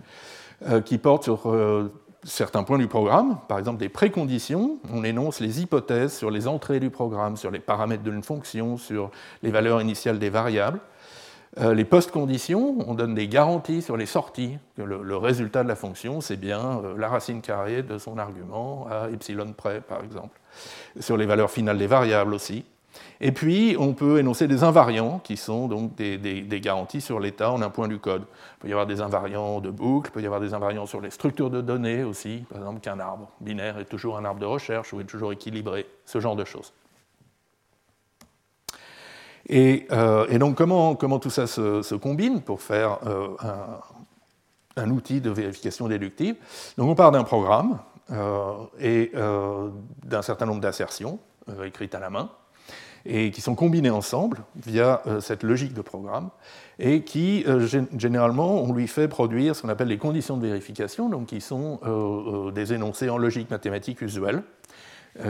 euh, 0.69 0.81
qui 0.81 0.97
portent 0.99 1.25
sur 1.25 1.51
euh, 1.51 1.93
certains 2.25 2.63
points 2.63 2.79
du 2.79 2.87
programme, 2.87 3.39
par 3.49 3.59
exemple 3.59 3.79
des 3.79 3.89
préconditions, 3.89 4.79
on 4.93 5.05
énonce 5.05 5.41
les 5.41 5.61
hypothèses 5.61 6.17
sur 6.17 6.31
les 6.31 6.47
entrées 6.47 6.81
du 6.81 6.91
programme, 6.91 7.37
sur 7.37 7.51
les 7.51 7.59
paramètres 7.59 8.03
d'une 8.03 8.23
fonction, 8.23 8.77
sur 8.77 9.11
les 9.43 9.51
valeurs 9.51 9.81
initiales 9.81 10.19
des 10.19 10.31
variables. 10.31 10.81
Euh, 11.61 11.75
les 11.75 11.85
post-conditions, 11.85 12.79
on 12.87 12.95
donne 12.95 13.15
des 13.15 13.29
garanties 13.29 13.83
sur 13.83 13.97
les 13.97 14.07
sorties, 14.07 14.57
que 14.77 14.83
le, 14.83 15.17
résultat 15.17 15.63
de 15.63 15.69
la 15.69 15.77
fonction, 15.77 16.21
c'est 16.23 16.39
bien 16.39 16.81
la 16.97 17.09
racine 17.09 17.43
carrée 17.43 17.83
de 17.83 17.99
son 17.99 18.17
argument 18.19 18.87
à 18.91 19.11
epsilon 19.11 19.53
près, 19.53 19.81
par 19.81 20.03
exemple. 20.03 20.41
Sur 20.99 21.17
les 21.17 21.27
valeurs 21.27 21.51
finales 21.51 21.79
des 21.79 21.87
variables 21.87 22.33
aussi. 22.33 22.65
Et 23.25 23.31
puis, 23.31 23.77
on 23.79 23.95
peut 23.95 24.19
énoncer 24.19 24.49
des 24.49 24.65
invariants, 24.65 25.21
qui 25.23 25.37
sont 25.37 25.69
donc 25.69 25.95
des, 25.95 26.61
garanties 26.61 27.01
sur 27.01 27.21
l'état 27.21 27.53
en 27.53 27.63
un 27.63 27.71
point 27.71 27.87
du 27.87 28.01
code. 28.01 28.23
Il 28.23 28.59
peut 28.63 28.69
y 28.69 28.73
avoir 28.73 28.89
des 28.89 29.01
invariants 29.01 29.61
de 29.61 29.71
boucle, 29.71 30.11
il 30.11 30.15
peut 30.15 30.23
y 30.23 30.27
avoir 30.27 30.41
des 30.41 30.55
invariants 30.55 30.87
sur 30.87 31.01
les 31.01 31.11
structures 31.11 31.49
de 31.49 31.61
données 31.61 32.03
aussi, 32.03 32.45
par 32.51 32.59
exemple 32.59 32.81
qu'un 32.81 32.99
arbre 32.99 33.31
binaire 33.41 33.79
est 33.79 33.85
toujours 33.85 34.19
un 34.19 34.25
arbre 34.25 34.41
de 34.41 34.47
recherche 34.47 34.93
ou 34.93 35.01
est 35.01 35.05
toujours 35.05 35.33
équilibré, 35.33 35.87
ce 36.05 36.19
genre 36.19 36.35
de 36.35 36.45
choses. 36.45 36.73
Et, 39.49 39.87
euh, 39.93 40.37
donc, 40.39 40.57
comment, 40.57 41.19
tout 41.21 41.31
ça 41.31 41.47
se, 41.47 41.95
combine 41.95 42.43
pour 42.43 42.61
faire 42.61 42.99
euh, 43.07 43.37
un, 44.75 44.91
outil 44.91 45.21
de 45.21 45.31
vérification 45.31 45.87
déductive? 45.87 46.35
Donc, 46.77 46.89
on 46.89 46.97
part 46.97 47.13
d'un 47.13 47.23
programme 47.23 47.79
euh, 48.11 48.53
et 48.81 49.13
d'un 50.03 50.23
certain 50.23 50.47
nombre 50.47 50.61
d'assertions 50.61 51.21
écrites 51.65 51.95
à 51.95 52.01
la 52.01 52.11
main 52.11 52.29
et 53.05 53.31
qui 53.31 53.41
sont 53.41 53.55
combinés 53.55 53.91
ensemble 53.91 54.43
via 54.57 55.03
euh, 55.07 55.21
cette 55.21 55.43
logique 55.43 55.75
de 55.75 55.83
programme, 55.83 56.31
et 56.79 57.03
qui, 57.03 57.45
euh, 57.47 57.67
généralement, 57.97 58.63
on 58.63 58.73
lui 58.73 58.87
fait 58.89 59.09
produire 59.09 59.57
ce 59.57 59.63
qu'on 59.63 59.69
appelle 59.69 59.89
les 59.89 59.99
conditions 59.99 60.37
de 60.37 60.47
vérification, 60.47 61.09
donc 61.09 61.27
qui 61.27 61.41
sont 61.41 61.81
euh, 61.85 62.51
des 62.51 62.73
énoncés 62.73 63.11
en 63.11 63.19
logique 63.19 63.51
mathématique 63.51 64.03
usuelle, 64.03 64.43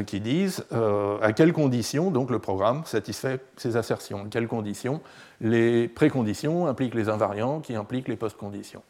qui 0.07 0.21
disent 0.21 0.65
à 0.71 1.33
quelles 1.33 1.53
conditions 1.53 2.13
donc, 2.13 2.31
le 2.31 2.39
programme 2.39 2.83
satisfait 2.85 3.41
ces 3.57 3.77
assertions, 3.77 4.27
à 4.27 4.29
quelles 4.29 4.47
conditions 4.47 5.01
les 5.41 5.89
préconditions 5.89 6.69
impliquent 6.69 6.95
les 6.95 7.09
invariants 7.09 7.59
qui 7.59 7.75
impliquent 7.75 8.07
les 8.07 8.15
post-conditions. 8.15 8.85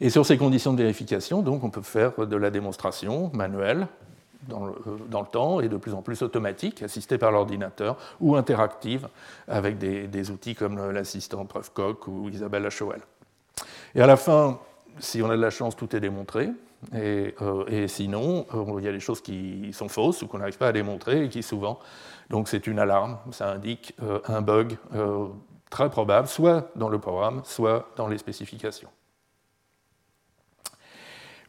Et 0.00 0.10
sur 0.10 0.24
ces 0.24 0.38
conditions 0.38 0.72
de 0.74 0.78
vérification, 0.78 1.42
donc, 1.42 1.64
on 1.64 1.70
peut 1.70 1.82
faire 1.82 2.24
de 2.24 2.36
la 2.36 2.50
démonstration 2.50 3.32
manuelle 3.34 3.88
dans 4.48 4.66
le, 4.66 4.72
euh, 4.72 4.96
dans 5.08 5.20
le, 5.20 5.26
temps 5.26 5.60
et 5.60 5.68
de 5.68 5.76
plus 5.76 5.94
en 5.94 6.02
plus 6.02 6.22
automatique, 6.22 6.82
assistée 6.82 7.18
par 7.18 7.32
l'ordinateur, 7.32 7.96
ou 8.20 8.36
interactive 8.36 9.08
avec 9.48 9.78
des, 9.78 10.30
outils 10.30 10.54
comme 10.54 10.90
l'assistant 10.90 11.44
Preuve-Coq 11.44 12.06
ou 12.08 12.28
Isabelle 12.28 12.68
HOL. 12.80 13.00
Et 13.94 14.00
à 14.00 14.06
la 14.06 14.16
fin 14.16 14.58
si 14.98 15.22
on 15.22 15.30
a 15.30 15.36
de 15.36 15.40
la 15.40 15.50
chance, 15.50 15.74
tout 15.74 15.96
est 15.96 16.00
démontré. 16.00 16.50
Et, 16.94 17.34
et 17.68 17.88
sinon, 17.88 18.44
il 18.78 18.84
y 18.84 18.88
a 18.88 18.92
des 18.92 19.00
choses 19.00 19.22
qui 19.22 19.72
sont 19.72 19.88
fausses 19.88 20.20
ou 20.20 20.26
qu'on 20.26 20.38
n'arrive 20.38 20.58
pas 20.58 20.68
à 20.68 20.72
démontrer 20.72 21.24
et 21.24 21.28
qui 21.28 21.42
souvent, 21.42 21.78
donc 22.28 22.48
c'est 22.48 22.66
une 22.66 22.78
alarme, 22.78 23.18
ça 23.30 23.50
indique 23.50 23.94
un 24.26 24.42
bug 24.42 24.76
très 25.70 25.88
probable, 25.88 26.28
soit 26.28 26.70
dans 26.76 26.90
le 26.90 26.98
programme, 26.98 27.40
soit 27.44 27.88
dans 27.96 28.06
les 28.06 28.18
spécifications. 28.18 28.90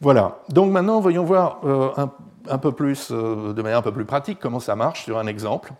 Voilà, 0.04 0.40
donc 0.50 0.70
maintenant 0.70 1.00
voyons 1.00 1.24
voir 1.24 1.62
euh, 1.64 2.08
un, 2.50 2.58
peu 2.58 2.74
plus, 2.74 3.08
euh, 3.10 3.54
de 3.54 3.62
manière 3.62 3.78
un 3.78 3.82
peu 3.82 3.94
plus 3.94 4.04
pratique 4.04 4.38
comment 4.38 4.60
ça 4.60 4.76
marche 4.76 5.06
sur 5.06 5.18
un 5.18 5.28
exemple. 5.28 5.72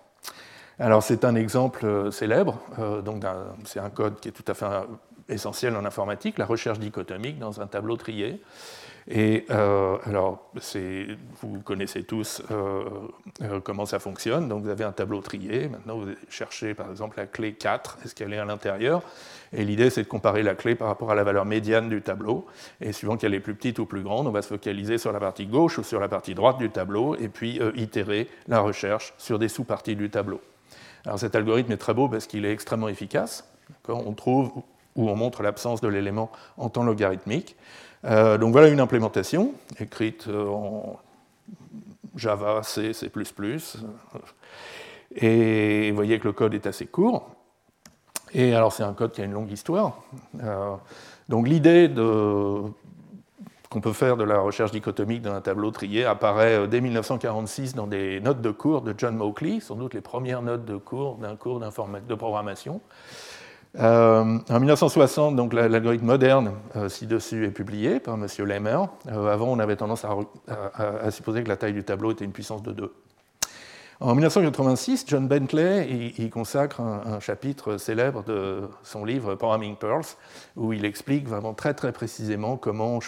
Alors 0.80 1.04
c'est 1.04 1.26
un 1.26 1.36
exemple 1.36 1.86
euh, 1.86 2.10
célèbre, 2.10 2.58
donc 3.04 3.26
c'est 3.66 3.82
un 3.82 3.90
code 3.90 4.22
qui 4.22 4.30
est 4.30 4.32
tout 4.32 4.50
à 4.50 4.54
fait 4.54 4.66
essentiel 5.28 5.76
en 5.76 5.84
informatique, 5.84 6.38
la 6.38 6.46
recherche 6.46 6.80
dichotomique 6.80 7.38
dans 7.38 7.60
un 7.60 7.68
tableau 7.68 7.98
trié. 7.98 8.42
Et 9.08 9.46
euh, 9.50 9.98
alors, 10.06 10.50
vous 11.42 11.60
connaissez 11.62 12.04
tous 12.04 12.42
euh, 12.52 12.84
euh, 13.42 13.60
comment 13.60 13.86
ça 13.86 14.00
fonctionne. 14.00 14.48
Donc, 14.48 14.64
vous 14.64 14.70
avez 14.70 14.84
un 14.84 14.92
tableau 14.92 15.22
trié. 15.22 15.68
Maintenant, 15.68 15.98
vous 15.98 16.12
cherchez 16.30 16.74
par 16.74 16.90
exemple 16.90 17.18
la 17.18 17.26
clé 17.26 17.54
4, 17.54 17.98
est-ce 18.06 18.16
qu'elle 18.16 18.34
est 18.34 18.38
à 18.38 18.46
l'intérieur? 18.46 19.02
Et 19.52 19.66
l'idée, 19.66 19.90
c'est 19.90 20.04
de 20.04 20.08
comparer 20.08 20.42
la 20.42 20.56
clé 20.56 20.76
par 20.76 20.88
rapport 20.88 21.12
à 21.12 21.16
la 21.16 21.24
valeur 21.24 21.46
médiane 21.46 21.90
du 21.90 22.02
tableau. 22.02 22.46
Et 22.80 22.94
suivant 22.94 23.18
qu'elle 23.18 23.34
est 23.34 23.42
plus 23.42 23.56
petite 23.56 23.80
ou 23.80 23.86
plus 23.86 24.04
grande, 24.04 24.26
on 24.28 24.32
va 24.32 24.42
se 24.42 24.48
focaliser 24.48 24.98
sur 24.98 25.12
la 25.12 25.20
partie 25.20 25.46
gauche 25.46 25.78
ou 25.78 25.84
sur 25.84 26.00
la 26.00 26.08
partie 26.08 26.34
droite 26.34 26.58
du 26.58 26.70
tableau 26.70 27.16
et 27.16 27.28
puis 27.28 27.60
itérer 27.76 28.30
la 28.48 28.62
recherche 28.62 29.14
sur 29.18 29.38
des 29.38 29.50
sous-parties 29.50 29.96
du 29.96 30.10
tableau. 30.10 30.40
Alors, 31.06 31.20
cet 31.20 31.36
algorithme 31.36 31.74
est 31.74 31.78
très 31.78 31.94
beau 31.94 32.08
parce 32.08 32.26
qu'il 32.26 32.46
est 32.46 32.54
extrêmement 32.54 32.88
efficace. 32.88 33.50
On 33.90 34.14
trouve 34.14 34.52
où 34.96 35.10
on 35.10 35.16
montre 35.16 35.44
l'absence 35.44 35.82
de 35.82 35.88
l'élément 35.88 36.32
en 36.58 36.70
temps 36.70 36.84
logarithmique. 36.84 37.56
Euh, 38.06 38.38
donc 38.38 38.52
voilà 38.52 38.68
une 38.68 38.80
implémentation 38.80 39.54
écrite 39.80 40.28
euh, 40.28 40.48
en 40.48 41.00
Java, 42.16 42.62
C, 42.64 42.94
C++. 42.94 43.10
Et 45.16 45.90
vous 45.90 45.96
voyez 45.96 46.20
que 46.20 46.28
le 46.28 46.34
code 46.34 46.54
est 46.54 46.68
assez 46.68 46.86
court. 46.86 47.30
Et 48.34 48.56
alors 48.56 48.74
c'est 48.74 48.84
un 48.84 48.94
code 48.94 49.12
qui 49.12 49.22
a 49.22 49.26
une 49.26 49.34
longue 49.34 49.52
histoire. 49.52 50.04
Euh, 50.44 50.76
donc 51.30 51.48
l'idée 51.48 51.90
qu'on 53.70 53.82
peut 53.82 53.94
faire 53.94 54.18
de 54.18 54.24
la 54.24 54.40
recherche 54.40 54.72
dichotomique 54.72 55.22
d'un 55.22 55.40
tableau 55.40 55.72
trié 55.72 56.04
apparaît 56.06 56.68
dès 56.68 56.82
1946 56.82 57.74
dans 57.74 57.88
des 57.88 58.20
notes 58.20 58.42
de 58.42 58.52
cours 58.52 58.82
de 58.82 58.94
John 58.98 59.16
Mauchly, 59.16 59.62
sans 59.62 59.76
doute 59.76 59.94
les 59.94 60.02
premières 60.02 60.42
notes 60.42 60.66
de 60.66 60.78
cours 60.78 61.16
d'un 61.16 61.36
cours 61.36 61.60
de 61.60 62.16
programmation. 62.16 62.82
Euh, 63.80 64.38
en 64.50 64.60
1960, 64.60 65.36
donc 65.36 65.54
l'algorithme 65.54 66.06
moderne 66.06 66.52
euh, 66.76 66.90
ci-dessus 66.90 67.46
est 67.46 67.52
publié 67.52 68.00
par 68.00 68.16
M. 68.16 68.28
Lehmer. 68.46 68.78
Euh, 69.08 69.34
avant, 69.34 69.48
on 69.48 69.58
avait 69.58 69.76
tendance 69.76 70.06
à, 70.06 71.12
supposer 71.12 71.44
que 71.44 71.50
la 71.50 71.58
taille 71.58 71.74
du 71.74 71.84
tableau 71.84 72.12
était 72.12 72.26
une 72.26 72.34
puissance 72.34 72.62
de 72.62 72.72
2. 72.72 72.94
En 74.00 74.14
1986, 74.14 75.06
John 75.08 75.28
Bentley 75.28 75.88
y, 76.18 76.30
consacre 76.30 76.82
un, 76.82 77.20
chapitre 77.20 77.78
célèbre 77.78 78.24
de 78.24 78.62
son 78.84 79.06
livre 79.06 79.36
Programming 79.36 79.76
Pearls, 79.76 80.18
où 80.56 80.74
il 80.74 80.86
explique 80.86 81.28
vraiment 81.28 81.54
très 81.54 81.74
très 81.74 81.92
précisément 81.92 82.58
comment 82.58 83.00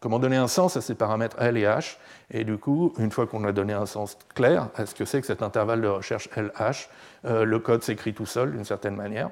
comment 0.00 0.18
donner 0.18 0.36
un 0.36 0.48
sens 0.48 0.76
à 0.76 0.82
ces 0.82 0.94
paramètres 0.94 1.36
L 1.40 1.56
et 1.56 1.64
H. 1.64 1.96
Et 2.30 2.44
du 2.44 2.58
coup, 2.58 2.92
une 2.98 3.10
fois 3.10 3.26
qu'on 3.26 3.44
a 3.44 3.52
donné 3.52 3.72
un 3.72 3.86
sens 3.86 4.18
clair 4.34 4.68
à 4.76 4.86
ce 4.86 4.94
que 4.94 5.04
c'est 5.04 5.20
que 5.20 5.26
cet 5.26 5.42
intervalle 5.42 5.80
de 5.80 5.88
recherche 5.88 6.28
LH, 6.36 6.88
le 7.24 7.58
code 7.58 7.82
s'écrit 7.82 8.12
tout 8.12 8.26
seul 8.26 8.52
d'une 8.52 8.64
certaine 8.64 8.96
manière. 8.96 9.30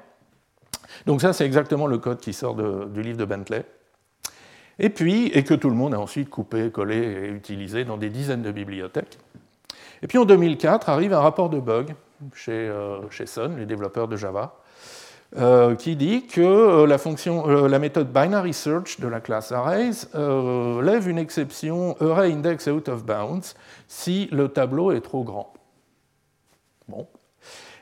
Donc 1.05 1.21
ça, 1.21 1.33
c'est 1.33 1.45
exactement 1.45 1.87
le 1.87 1.97
code 1.97 2.19
qui 2.19 2.33
sort 2.33 2.55
du 2.55 3.01
livre 3.01 3.17
de 3.17 3.25
Bentley. 3.25 3.65
Et 4.79 4.89
puis, 4.89 5.27
et 5.27 5.43
que 5.43 5.53
tout 5.53 5.69
le 5.69 5.75
monde 5.75 5.93
a 5.93 5.99
ensuite 5.99 6.29
coupé, 6.29 6.71
collé 6.71 6.97
et 6.97 7.27
utilisé 7.27 7.83
dans 7.83 7.97
des 7.97 8.09
dizaines 8.09 8.41
de 8.41 8.51
bibliothèques. 8.51 9.19
Et 10.01 10.07
puis 10.07 10.17
en 10.17 10.25
2004 10.25 10.89
arrive 10.89 11.13
un 11.13 11.19
rapport 11.19 11.49
de 11.49 11.59
bug 11.59 11.93
chez, 12.33 12.51
euh, 12.51 13.09
chez 13.09 13.25
Sun, 13.25 13.57
les 13.57 13.65
développeurs 13.65 14.07
de 14.07 14.15
Java, 14.15 14.55
euh, 15.37 15.75
qui 15.75 15.97
dit 15.97 16.25
que 16.25 16.41
euh, 16.41 16.87
la, 16.87 16.97
fonction, 16.97 17.45
la 17.45 17.79
méthode 17.79 18.11
binary 18.11 18.53
search 18.53 18.99
de 19.01 19.07
la 19.07 19.19
classe 19.19 19.51
arrays 19.51 19.91
lève 20.13 21.09
une 21.09 21.19
exception 21.19 21.97
array 21.99 22.31
index 22.31 22.67
out 22.67 22.87
of 22.87 23.03
bounds 23.03 23.55
si 23.87 24.29
le 24.31 24.47
tableau 24.47 24.91
est 24.91 25.01
trop 25.01 25.23
grand. 25.23 25.53
Bon, 26.87 27.05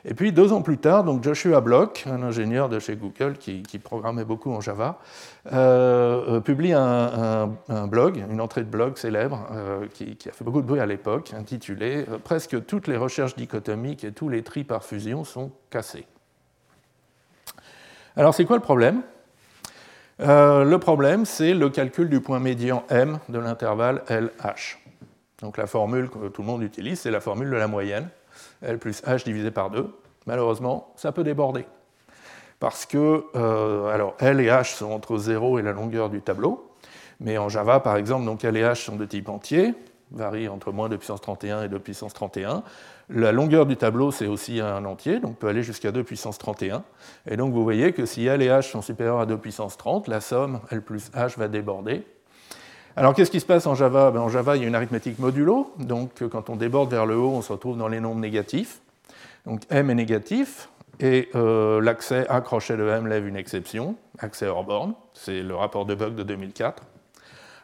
et 0.04 0.14
puis 0.14 0.32
deux 0.32 0.52
ans 0.52 0.62
plus 0.62 0.78
tard, 0.78 1.04
donc 1.04 1.24
Joshua 1.24 1.60
Block, 1.60 2.04
un 2.06 2.22
ingénieur 2.22 2.68
de 2.68 2.78
chez 2.78 2.96
Google 2.96 3.36
qui, 3.36 3.62
programmait 3.78 4.24
beaucoup 4.24 4.52
en 4.52 4.60
Java, 4.60 4.98
euh, 5.52 6.36
euh, 6.36 6.40
publie 6.40 6.72
un, 6.72 7.48
blog, 7.86 8.24
une 8.30 8.40
entrée 8.40 8.62
de 8.62 8.68
blog 8.68 8.96
célèbre 8.96 9.46
euh, 9.52 9.86
qui, 9.92 10.16
a 10.28 10.32
fait 10.32 10.44
beaucoup 10.44 10.62
de 10.62 10.66
bruit 10.66 10.80
à 10.80 10.86
l'époque, 10.86 11.32
intitulé 11.34 12.04
Presque 12.24 12.64
toutes 12.66 12.86
les 12.86 12.96
recherches 12.96 13.34
dichotomiques 13.34 14.04
et 14.04 14.12
tous 14.12 14.28
les 14.28 14.42
tris 14.42 14.64
par 14.64 14.84
fusion 14.84 15.24
sont 15.24 15.50
cassés. 15.70 16.06
Alors 18.16 18.34
c'est 18.34 18.44
quoi 18.44 18.56
le 18.56 18.62
problème? 18.62 19.02
Le 20.20 20.76
problème, 20.78 21.24
c'est 21.24 21.54
le 21.54 21.70
calcul 21.70 22.08
du 22.08 22.20
point 22.20 22.40
médian 22.40 22.82
m 22.90 23.20
de 23.28 23.38
l'intervalle 23.38 24.02
LH. 24.08 24.78
Donc 25.40 25.56
la 25.56 25.68
formule 25.68 26.10
que 26.10 26.28
tout 26.28 26.42
le 26.42 26.48
monde 26.48 26.62
utilise, 26.64 27.00
c'est 27.00 27.12
la 27.12 27.20
formule 27.20 27.50
de 27.50 27.56
la 27.56 27.68
moyenne. 27.68 28.08
L 28.62 28.78
plus 28.78 29.02
H 29.04 29.24
divisé 29.24 29.50
par 29.50 29.70
2. 29.70 29.92
Malheureusement, 30.26 30.92
ça 30.96 31.12
peut 31.12 31.24
déborder. 31.24 31.66
Parce 32.60 32.86
que 32.86 33.24
euh, 33.36 33.86
alors 33.86 34.14
L 34.18 34.40
et 34.40 34.48
H 34.48 34.76
sont 34.76 34.90
entre 34.90 35.16
0 35.16 35.58
et 35.58 35.62
la 35.62 35.72
longueur 35.72 36.10
du 36.10 36.20
tableau. 36.20 36.70
Mais 37.20 37.38
en 37.38 37.48
Java, 37.48 37.80
par 37.80 37.96
exemple, 37.96 38.24
donc 38.24 38.44
L 38.44 38.56
et 38.56 38.62
H 38.62 38.84
sont 38.84 38.96
de 38.96 39.04
type 39.04 39.28
entier, 39.28 39.74
varient 40.12 40.48
entre 40.48 40.72
moins 40.72 40.88
2 40.88 40.98
puissance 40.98 41.20
31 41.20 41.64
et 41.64 41.68
2 41.68 41.78
puissance 41.78 42.14
31. 42.14 42.62
La 43.10 43.32
longueur 43.32 43.66
du 43.66 43.76
tableau, 43.76 44.10
c'est 44.10 44.26
aussi 44.26 44.60
un 44.60 44.84
entier, 44.84 45.18
donc 45.18 45.36
peut 45.36 45.48
aller 45.48 45.62
jusqu'à 45.62 45.92
2 45.92 46.04
puissance 46.04 46.38
31. 46.38 46.84
Et 47.26 47.36
donc 47.36 47.52
vous 47.52 47.62
voyez 47.62 47.92
que 47.92 48.06
si 48.06 48.26
L 48.26 48.42
et 48.42 48.48
H 48.48 48.70
sont 48.70 48.82
supérieurs 48.82 49.20
à 49.20 49.26
2 49.26 49.38
puissance 49.38 49.76
30, 49.76 50.08
la 50.08 50.20
somme 50.20 50.60
L 50.70 50.82
plus 50.82 51.10
H 51.12 51.38
va 51.38 51.48
déborder. 51.48 52.04
Alors 52.98 53.14
qu'est-ce 53.14 53.30
qui 53.30 53.38
se 53.38 53.46
passe 53.46 53.64
en 53.68 53.76
Java? 53.76 54.10
Ben, 54.10 54.18
En 54.18 54.28
Java, 54.28 54.56
il 54.56 54.62
y 54.62 54.64
a 54.64 54.68
une 54.68 54.74
arithmétique 54.74 55.20
modulo, 55.20 55.72
donc 55.78 56.20
euh, 56.20 56.28
quand 56.28 56.50
on 56.50 56.56
déborde 56.56 56.90
vers 56.90 57.06
le 57.06 57.16
haut, 57.16 57.30
on 57.30 57.42
se 57.42 57.52
retrouve 57.52 57.78
dans 57.78 57.86
les 57.86 58.00
nombres 58.00 58.18
négatifs. 58.18 58.80
Donc 59.46 59.62
m 59.70 59.88
est 59.90 59.94
négatif, 59.94 60.68
et 60.98 61.28
euh, 61.36 61.80
l'accès 61.80 62.26
à 62.28 62.40
de 62.40 62.88
m 62.88 63.06
lève 63.06 63.28
une 63.28 63.36
exception, 63.36 63.94
accès 64.18 64.48
hors 64.48 64.64
borne, 64.64 64.94
c'est 65.14 65.44
le 65.44 65.54
rapport 65.54 65.86
de 65.86 65.94
bug 65.94 66.16
de 66.16 66.24
2004. 66.24 66.82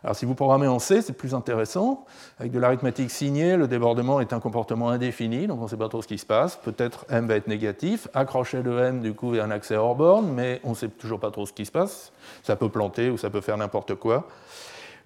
Alors 0.04 0.14
si 0.14 0.24
vous 0.24 0.36
programmez 0.36 0.68
en 0.68 0.78
C, 0.78 1.02
c'est 1.02 1.14
plus 1.14 1.34
intéressant. 1.34 2.04
Avec 2.38 2.52
de 2.52 2.60
l'arithmétique 2.60 3.10
signée, 3.10 3.56
le 3.56 3.66
débordement 3.66 4.20
est 4.20 4.32
un 4.32 4.38
comportement 4.38 4.90
indéfini, 4.90 5.48
donc 5.48 5.58
on 5.58 5.64
ne 5.64 5.68
sait 5.68 5.76
pas 5.76 5.88
trop 5.88 6.00
ce 6.00 6.06
qui 6.06 6.18
se 6.18 6.26
passe. 6.26 6.54
Peut-être 6.62 7.06
m 7.10 7.26
va 7.26 7.34
être 7.34 7.48
négatif, 7.48 8.06
accroché 8.14 8.62
de 8.62 8.70
m 8.70 9.00
du 9.00 9.14
coup 9.14 9.34
et 9.34 9.40
un 9.40 9.50
accès 9.50 9.74
hors 9.74 9.96
borne, 9.96 10.28
mais 10.32 10.60
on 10.62 10.70
ne 10.70 10.74
sait 10.76 10.90
toujours 10.90 11.18
pas 11.18 11.32
trop 11.32 11.44
ce 11.44 11.52
qui 11.52 11.66
se 11.66 11.72
passe. 11.72 12.12
Ça 12.44 12.54
peut 12.54 12.68
planter 12.68 13.10
ou 13.10 13.18
ça 13.18 13.30
peut 13.30 13.40
faire 13.40 13.56
n'importe 13.56 13.96
quoi. 13.96 14.28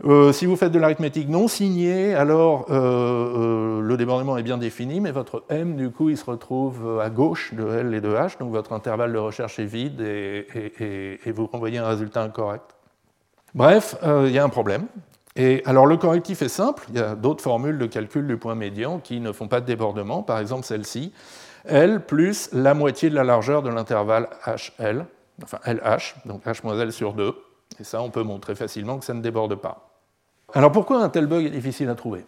Euh, 0.04 0.32
si 0.32 0.46
vous 0.46 0.54
faites 0.54 0.70
de 0.70 0.78
l'arithmétique 0.78 1.28
non 1.28 1.48
signée, 1.48 2.14
alors 2.14 2.66
euh, 2.70 3.78
euh, 3.78 3.80
le 3.80 3.96
débordement 3.96 4.38
est 4.38 4.44
bien 4.44 4.56
défini, 4.56 5.00
mais 5.00 5.10
votre 5.10 5.42
M, 5.48 5.74
du 5.74 5.90
coup, 5.90 6.08
il 6.08 6.16
se 6.16 6.24
retrouve 6.24 7.00
à 7.00 7.10
gauche 7.10 7.52
de 7.52 7.66
L 7.68 7.94
et 7.94 8.00
de 8.00 8.10
H, 8.10 8.38
donc 8.38 8.52
votre 8.52 8.72
intervalle 8.72 9.12
de 9.12 9.18
recherche 9.18 9.58
est 9.58 9.64
vide 9.64 10.00
et, 10.00 11.18
vous 11.32 11.46
renvoyez 11.46 11.78
un 11.78 11.88
résultat 11.88 12.22
incorrect. 12.22 12.76
Bref, 13.54 13.96
il 14.04 14.30
y 14.30 14.38
a 14.38 14.44
un 14.44 14.48
problème. 14.48 14.86
Et 15.34 15.62
alors 15.66 15.86
le 15.86 15.96
correctif 15.96 16.42
est 16.42 16.48
simple, 16.48 16.84
il 16.90 16.96
y 16.96 17.02
a 17.02 17.14
d'autres 17.14 17.42
formules 17.42 17.78
de 17.78 17.86
calcul 17.86 18.26
du 18.26 18.36
point 18.36 18.54
médian 18.54 18.98
qui 18.98 19.20
ne 19.20 19.30
font 19.32 19.46
pas 19.46 19.60
de 19.60 19.66
débordement, 19.66 20.22
par 20.22 20.38
exemple 20.38 20.64
celle-ci, 20.64 21.12
L 21.64 22.04
plus 22.04 22.50
la 22.52 22.74
moitié 22.74 23.08
de 23.10 23.14
la 23.14 23.24
largeur 23.24 23.62
de 23.62 23.68
l'intervalle 23.68 24.28
HL, 24.46 25.04
enfin 25.42 25.58
LH, 25.64 26.16
donc 26.24 26.44
H 26.44 26.60
moins 26.64 26.78
L 26.78 26.92
sur 26.92 27.14
2, 27.14 27.36
et 27.78 27.84
ça 27.84 28.02
on 28.02 28.10
peut 28.10 28.24
montrer 28.24 28.56
facilement 28.56 28.98
que 28.98 29.04
ça 29.04 29.14
ne 29.14 29.20
déborde 29.20 29.54
pas. 29.54 29.87
Alors 30.54 30.72
pourquoi 30.72 31.02
un 31.02 31.10
tel 31.10 31.26
bug 31.26 31.44
est 31.44 31.50
difficile 31.50 31.90
à 31.90 31.94
trouver? 31.94 32.24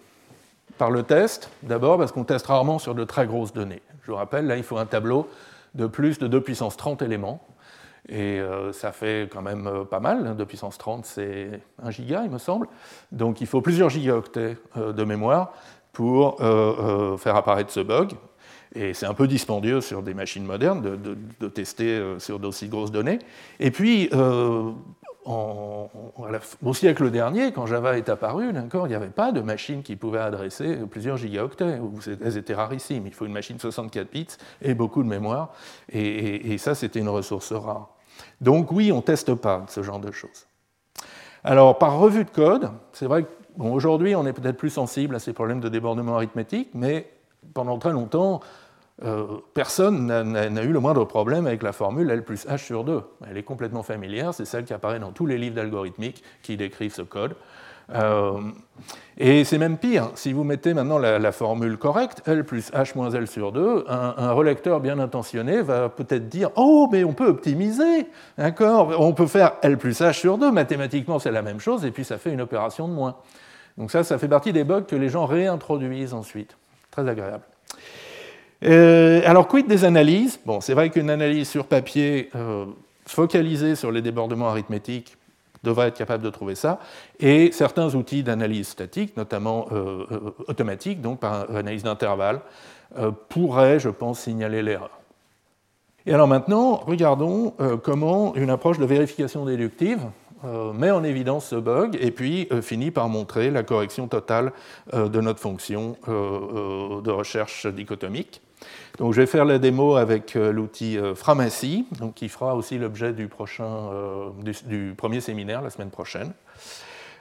Par 0.77 0.91
le 0.91 1.03
test, 1.03 1.51
d'abord 1.63 1.97
parce 1.97 2.13
qu'on 2.13 2.25
teste 2.25 2.47
rarement 2.47 2.79
sur 2.79 2.95
de 2.95 3.05
très 3.05 3.27
grosses 3.27 3.55
données. 3.55 3.81
Je 4.03 4.11
vous 4.11 4.17
rappelle, 4.17 4.47
là 4.47 4.59
il 4.59 4.63
faut 4.63 4.77
un 4.77 4.85
tableau 4.85 5.27
de 5.75 5.87
plus 5.87 6.19
de 6.19 6.27
2 6.27 6.43
puissance 6.43 6.77
30 6.77 7.01
éléments, 7.01 7.43
et 8.11 8.39
euh, 8.39 8.75
ça 8.75 8.93
fait 8.93 9.31
quand 9.33 9.41
même 9.41 9.67
euh, 9.67 9.85
pas 9.85 10.01
mal, 10.01 10.37
2 10.37 10.45
puissance 10.45 10.77
30 10.77 11.07
c'est 11.07 11.61
1 11.83 11.91
giga 11.91 12.23
il 12.25 12.31
me 12.31 12.37
semble, 12.37 12.67
donc 13.11 13.41
il 13.41 13.47
faut 13.47 13.63
plusieurs 13.63 13.89
gigaoctets 13.89 14.59
euh, 14.77 14.93
de 14.93 15.05
mémoire 15.05 15.55
pour 15.95 16.39
faire 17.19 17.37
apparaître 17.37 17.73
ce 17.73 17.81
bug, 17.81 18.13
et 18.75 18.95
c'est 18.95 19.07
un 19.07 19.15
peu 19.15 19.27
dispendieux 19.27 19.81
sur 19.81 20.03
des 20.03 20.15
machines 20.15 20.45
modernes 20.45 20.83
de, 20.83 21.17
de 21.41 21.49
tester 21.49 22.01
sur 22.19 22.39
d'aussi 22.39 22.69
grosses 22.69 22.93
données. 22.93 23.19
Et 23.59 23.73
puis, 23.73 24.09
au 25.27 26.75
siècle 26.75 27.11
dernier, 27.11 27.53
quand 27.53 27.67
Java 27.67 27.99
est 27.99 28.09
apparu, 28.09 28.49
il 28.49 28.89
n'y 28.89 28.95
avait 28.95 29.09
pas 29.09 29.33
de 29.33 29.41
machine 29.41 29.83
qui 29.83 29.97
pouvait 29.97 30.21
adresser 30.21 30.77
plusieurs 30.91 31.17
gigaoctets. 31.17 31.79
Elles 32.25 32.37
étaient 32.37 32.55
rarissimes. 32.55 33.07
Il 33.07 33.13
faut 33.13 33.27
une 33.27 33.33
machine 33.33 33.59
64 33.59 34.11
bits 34.11 34.27
et 34.63 34.75
beaucoup 34.75 35.03
de 35.03 35.09
mémoire. 35.09 35.53
Et, 35.91 36.57
ça, 36.59 36.75
c'était 36.75 37.01
une 37.01 37.09
ressource 37.09 37.53
rare. 37.53 37.91
Donc 38.41 38.73
oui, 38.73 38.93
on 38.93 38.97
ne 38.97 39.03
teste 39.03 39.35
pas 39.35 39.65
ce 39.69 39.83
genre 39.83 40.01
de 40.01 40.11
choses. 40.11 40.47
Alors, 41.45 41.79
par 41.79 41.99
revue 41.99 42.25
de 42.25 42.31
code, 42.31 42.71
c'est 42.93 43.07
vrai 43.07 43.25
qu'aujourd'hui, 43.59 44.15
on 44.15 44.27
est 44.27 44.33
peut-être 44.33 44.59
plus 44.59 44.71
sensible 44.71 45.15
à 45.15 45.19
ces 45.19 45.33
problèmes 45.33 45.61
de 45.61 45.69
débordement 45.69 46.17
arithmétique, 46.17 46.71
mais 46.75 47.11
pendant 47.55 47.79
très 47.79 47.93
longtemps, 47.93 48.41
euh, 49.03 49.39
personne 49.55 50.07
n'a 50.07 50.63
eu 50.63 50.73
le 50.73 50.81
moindre 50.81 51.05
problème 51.05 51.47
avec 51.47 51.63
la 51.63 51.73
formule 51.73 52.11
L 52.11 52.23
plus 52.23 52.47
H 52.47 52.59
sur 52.59 52.85
2. 52.85 53.03
Elle 53.29 53.39
est 53.39 53.43
complètement 53.43 53.83
familière, 53.83 54.35
c'est 54.35 54.45
celle 54.45 54.65
qui 54.65 54.75
apparaît 54.75 54.99
dans 54.99 55.13
tous 55.13 55.27
les 55.27 55.39
livres 55.39 55.55
d'algorithmique 55.55 56.23
qui 56.43 56.57
décrivent 56.57 56.93
ce 56.93 57.03
code. 57.03 57.35
Euh, 57.95 58.41
et 59.19 59.45
c'est 59.45 59.59
même 59.59 59.77
pire, 59.77 60.11
si 60.15 60.33
vous 60.33 60.45
mettez 60.45 60.75
maintenant 60.75 60.99
la, 60.99 61.33
formule 61.33 61.77
correcte, 61.77 62.23
L 62.27 62.45
plus 62.45 62.71
H 62.73 62.95
moins 62.95 63.11
L 63.11 63.27
sur 63.27 63.53
2, 63.53 63.85
un, 63.89 64.33
relecteur 64.33 64.81
bien 64.81 64.99
intentionné 64.99 65.61
va 65.63 65.89
peut-être 65.89 66.29
dire 66.29 66.51
Oh, 66.57 66.89
mais 66.93 67.05
on 67.05 67.13
peut 67.13 67.27
optimiser, 67.27 68.07
d'accord 68.39 68.95
On 68.99 69.13
peut 69.13 69.27
faire 69.27 69.53
L 69.63 69.77
plus 69.77 70.01
H 70.01 70.13
sur 70.13 70.39
2, 70.39 70.53
mathématiquement 70.53 71.19
c'est 71.19 71.33
la 71.33 71.43
même 71.43 71.59
chose, 71.59 71.85
et 71.85 71.91
puis 71.91 72.05
ça 72.05 72.19
fait 72.19 72.33
une 72.33 72.41
opération 72.41 72.87
de 72.87 72.93
moins. 72.93 73.17
Donc 73.77 73.91
ça, 73.91 74.05
ça 74.05 74.19
fait 74.19 74.29
partie 74.29 74.53
des 74.53 74.65
bugs 74.65 74.83
que 74.83 74.97
les 74.97 75.09
gens 75.09 75.27
réintroduisent 75.27 76.15
ensuite. 76.15 76.57
Très 76.91 77.09
agréable. 77.09 77.45
Euh, 78.65 79.23
alors, 79.25 79.49
quid 79.49 79.67
des 79.67 79.85
analyses? 79.85 80.39
Bon, 80.45 80.61
c'est 80.61 80.75
vrai 80.75 80.91
qu'une 80.91 81.11
analyse 81.11 81.49
sur 81.49 81.67
papier 81.67 82.31
euh, 82.35 82.67
focalisée 83.07 83.75
sur 83.75 83.91
les 83.91 84.03
débordements 84.03 84.49
arithmétiques 84.49 85.17
devrait 85.63 85.89
être 85.89 85.97
capable 85.97 86.25
de 86.25 86.31
trouver 86.31 86.55
ça, 86.55 86.79
et 87.19 87.53
certains 87.53 87.95
outils 87.95 88.23
d'analyse 88.23 88.69
statique, 88.69 89.15
notamment 89.19 89.67
euh, 89.73 90.07
automatiques, 90.49 91.03
donc 91.03 91.21
par 91.21 91.51
analyse 91.51 91.83
d'intervalle, 91.83 92.41
pourraient, 93.29 93.79
je 93.79 93.89
pense, 93.91 94.21
signaler 94.21 94.63
l'erreur. 94.63 94.91
Et 96.07 96.15
alors 96.15 96.27
maintenant, 96.27 96.77
regardons 96.77 97.55
comment 97.85 98.35
une 98.35 98.51
approche 98.51 98.79
de 98.79 98.85
vérification 98.85 99.45
déductive 99.45 100.01
met 100.75 100.91
en 100.91 101.05
évidence 101.05 101.47
ce 101.47 101.55
bug 101.55 101.97
et 102.01 102.11
puis 102.11 102.49
finit 102.63 102.91
par 102.91 103.09
montrer 103.09 103.53
la 103.53 103.63
correction 103.63 104.09
totale 104.09 104.51
de 104.93 105.21
notre 105.21 105.39
fonction 105.39 105.95
de 106.09 107.11
recherche 107.11 107.69
dichotomique. 107.69 108.43
Donc, 108.99 109.15
je 109.15 109.21
vais 109.21 109.27
faire 109.27 109.45
la 109.45 109.59
démo 109.59 109.97
avec 109.97 110.37
euh, 110.37 110.53
l'outil 110.53 110.99
euh, 110.99 111.15
Framassi, 111.15 111.87
donc, 111.99 112.15
qui 112.15 112.29
fera 112.29 112.55
aussi 112.55 112.79
l'objet 112.79 113.15
euh, 113.17 114.31
du, 114.67 114.95
premier 114.95 115.21
séminaire 115.21 115.63
la 115.63 115.71
semaine 115.71 115.91
prochaine. 115.91 116.33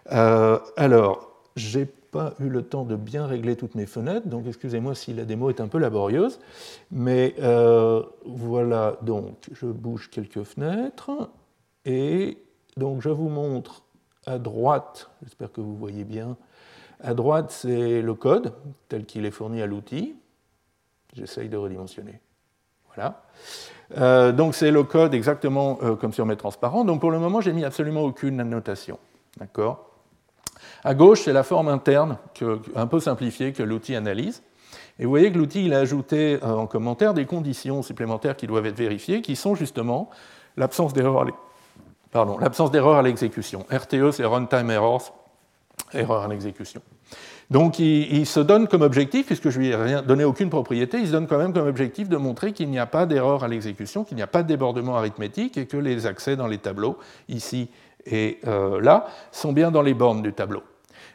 alors, 0.05 1.29
je 1.55 1.79
n'ai 1.79 1.86
pas 1.86 2.34
eu 2.39 2.50
le 2.50 2.63
temps 2.63 2.84
de 2.84 2.96
bien 2.96 3.27
régler 3.27 3.55
toutes 3.55 3.75
mes 3.75 3.86
fenêtres, 3.86 4.27
donc 4.27 4.48
excusez-moi 4.48 4.96
si 4.96 5.13
la 5.13 5.25
démo 5.25 5.50
est 5.50 5.62
un 5.62 5.67
peu 5.67 5.77
laborieuse. 5.77 6.39
Mais 6.91 7.36
voilà, 8.25 8.98
donc 9.01 9.50
je 9.53 9.67
bouge 9.67 10.10
quelques 10.10 10.43
fenêtres 10.43 11.29
et 11.86 12.39
donc 12.77 13.01
je 13.01 13.10
vous 13.10 13.29
montre 13.29 13.84
à 14.25 14.38
droite, 14.38 15.10
j'espère 15.24 15.51
que 15.51 15.62
vous 15.62 15.75
voyez 15.75 16.03
bien, 16.03 16.36
à 17.01 17.13
droite 17.13 17.51
c'est 17.51 18.01
le 18.01 18.13
code 18.15 18.53
tel 18.88 19.05
qu'il 19.05 19.25
est 19.25 19.31
fourni 19.31 19.62
à 19.62 19.67
l'outil. 19.67 20.15
J'essaye 21.13 21.49
de 21.49 21.57
redimensionner. 21.57 22.19
Voilà. 22.87 23.23
Euh, 23.97 24.31
donc 24.31 24.55
c'est 24.55 24.71
le 24.71 24.83
code 24.83 25.13
exactement 25.13 25.79
euh, 25.81 25.95
comme 25.95 26.13
sur 26.13 26.25
mes 26.25 26.35
transparents. 26.35 26.85
Donc 26.85 27.01
pour 27.01 27.11
le 27.11 27.19
moment, 27.19 27.41
j'ai 27.41 27.53
mis 27.53 27.65
absolument 27.65 28.01
aucune 28.01 28.39
annotation. 28.39 28.99
D'accord? 29.37 29.89
À 30.83 30.93
gauche, 30.93 31.21
c'est 31.21 31.33
la 31.33 31.43
forme 31.43 31.67
interne, 31.67 32.17
un 32.75 32.87
peu 32.87 32.99
simplifiée, 32.99 33.53
que 33.53 33.63
l'outil 33.63 33.95
analyse. 33.95 34.43
Et 34.97 35.05
vous 35.05 35.09
voyez 35.09 35.31
que 35.31 35.37
l'outil 35.37 35.73
a 35.73 35.79
ajouté 35.79 36.39
euh, 36.43 36.55
en 36.55 36.67
commentaire 36.67 37.13
des 37.13 37.25
conditions 37.25 37.81
supplémentaires 37.81 38.35
qui 38.35 38.47
doivent 38.47 38.65
être 38.65 38.77
vérifiées, 38.77 39.21
qui 39.21 39.35
sont 39.35 39.55
justement 39.55 40.09
l'absence 40.57 40.93
d'erreur 40.93 41.21
à 41.21 43.01
l'exécution. 43.01 43.65
RTE, 43.71 44.11
c'est 44.11 44.25
Runtime 44.25 44.69
Errors, 44.71 45.13
erreur 45.93 46.23
à 46.23 46.27
l'exécution. 46.27 46.81
Donc 47.50 47.79
il, 47.79 48.25
se 48.27 48.39
donne 48.39 48.68
comme 48.68 48.84
objectif, 48.84 49.25
puisque 49.25 49.50
je 49.50 49.60
lui 49.60 49.70
ai 49.70 49.75
rien 49.75 50.03
donné 50.03 50.24
aucune 50.24 50.51
propriété, 50.51 51.00
il 51.00 51.08
se 51.08 51.12
donne 51.12 51.25
quand 51.25 51.39
même 51.39 51.51
comme 51.51 51.68
objectif 51.68 52.08
de 52.08 52.18
montrer 52.18 52.53
qu'il 52.53 52.70
n'y 52.70 52.77
a 52.77 52.86
pas 52.86 53.08
d'erreur 53.08 53.44
à 53.44 53.48
l'exécution, 53.48 54.03
qu'il 54.03 54.18
n'y 54.18 54.24
a 54.24 54.27
pas 54.27 54.44
de 54.44 54.48
débordement 54.48 54.96
arithmétique 54.96 55.57
et 55.57 55.66
que 55.66 55.77
les 55.77 56.05
accès 56.05 56.35
dans 56.35 56.48
les 56.48 56.59
tableaux, 56.59 56.98
ici 57.27 57.70
et 58.05 58.40
euh, 58.48 58.79
là, 58.81 59.07
sont 59.31 59.51
bien 59.51 59.72
dans 59.72 59.81
les 59.81 59.94
bornes 59.94 60.22
du 60.22 60.33
tableau. 60.33 60.64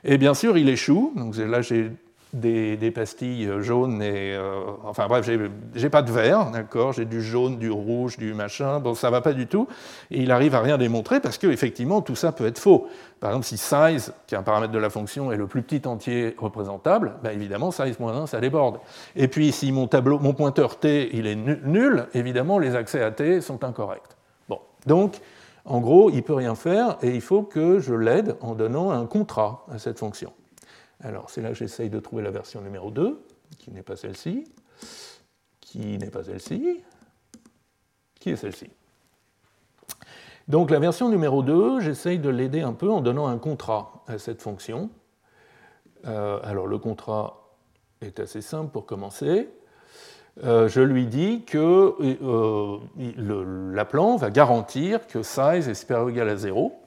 Et 0.05 0.19
bien 0.19 0.35
sûr, 0.35 0.59
il 0.59 0.69
échoue. 0.69 1.13
Donc 1.17 1.37
là, 1.37 1.63
j'ai 1.63 1.91
des, 2.35 2.91
pastilles 2.91 3.49
jaunes 3.61 4.03
et. 4.03 4.35
Euh, 4.35 4.61
enfin 4.85 5.07
bref, 5.07 5.29
j'ai 5.75 5.91
pas 5.91 6.03
de 6.03 6.11
vert, 6.11 6.51
d'accord 6.51 6.93
J'ai 6.93 7.05
du 7.05 7.23
jaune, 7.23 7.59
du 7.59 7.71
rouge, 7.71 8.17
du 8.17 8.35
machin. 8.35 8.81
Bon, 8.81 8.95
ça 8.95 9.11
va 9.11 9.21
pas 9.21 9.33
du 9.33 9.47
tout. 9.47 9.69
Il 10.11 10.31
arrive 10.31 10.55
à 10.55 10.61
rien 10.61 10.77
démontrer 10.77 11.21
parce 11.21 11.39
qu'effectivement, 11.39 12.03
tout 12.03 12.17
ça 12.17 12.33
peut 12.33 12.47
être 12.47 12.59
faux. 12.59 12.89
Par 13.21 13.31
exemple, 13.31 13.47
si 13.47 13.57
size, 13.57 14.13
qui 14.27 14.35
est 14.35 14.39
un 14.39 14.43
paramètre 14.43 14.73
de 14.73 14.79
la 14.79 14.91
fonction, 14.91 15.33
est 15.33 15.37
le 15.37 15.47
plus 15.47 15.63
petit 15.63 15.87
entier 15.87 16.35
représentable, 16.37 17.15
ben 17.23 17.31
évidemment, 17.31 17.71
size 17.71 17.99
moins 17.99 18.23
1, 18.23 18.27
ça 18.27 18.41
déborde. 18.41 18.81
Et 19.17 19.29
puis, 19.29 19.53
si 19.53 19.73
mon, 19.73 19.87
tableau, 19.87 20.19
mon 20.19 20.35
pointeur 20.35 20.79
t 20.79 21.11
il 21.17 21.27
est 21.27 21.37
nul, 21.37 22.07
évidemment, 22.15 22.59
les 22.59 22.75
accès 22.75 23.03
à 23.03 23.11
t 23.11 23.41
sont 23.41 23.65
incorrects. 23.65 24.17
Bon, 24.49 24.59
donc. 24.87 25.21
En 25.67 25.81
gros, 25.81 26.11
il 26.11 26.23
peut 26.23 26.35
rien 26.35 26.55
faire 26.55 26.99
et 27.01 27.15
il 27.15 27.23
faut 27.23 27.43
que 27.43 27.79
je 27.79 27.95
l'aide 27.95 28.37
en 28.43 28.55
donnant 28.55 28.91
un 28.91 29.07
contrat 29.07 29.65
à 29.73 29.79
cette 29.79 29.99
fonction. 29.99 30.31
Alors 31.05 31.29
c'est 31.29 31.43
là 31.43 31.51
que 31.51 31.55
j'essaye 31.55 31.91
de 31.91 32.01
trouver 32.01 32.23
la 32.23 32.31
version 32.31 32.63
numéro 32.63 32.91
2, 32.91 33.21
qui 33.59 33.71
n'est 33.71 33.83
pas 33.83 33.95
celle-ci, 33.95 34.45
qui 35.61 35.99
n'est 35.99 36.11
pas 36.11 36.25
celle-ci, 36.25 36.83
qui 38.19 38.31
est 38.31 38.37
celle-ci. 38.37 38.71
Donc 40.49 40.71
la 40.71 40.79
version 40.79 41.11
numéro 41.11 41.43
2, 41.43 41.81
j'essaye 41.81 42.19
de 42.19 42.31
l'aider 42.31 42.63
un 42.63 42.73
peu 42.73 42.91
en 42.91 43.03
donnant 43.03 43.27
un 43.27 43.37
contrat 43.37 44.03
à 44.07 44.17
cette 44.19 44.41
fonction. 44.41 44.89
Euh, 46.07 46.41
alors 46.43 46.67
le 46.67 46.79
contrat 46.79 47.51
est 48.01 48.19
assez 48.19 48.41
simple 48.41 48.71
pour 48.71 48.87
commencer. 48.87 49.51
Euh, 50.43 50.69
je 50.69 50.81
lui 50.81 51.07
dis 51.07 51.45
que 51.45 51.95
euh, 52.01 52.79
l'appelant 53.75 54.17
va 54.17 54.31
garantir 54.31 55.07
que 55.07 55.23
size 55.23 55.69
est 55.69 55.75
supérieur 55.75 56.07
ou 56.07 56.11
égal 56.11 56.31
à 56.31 56.37
0 56.37 56.81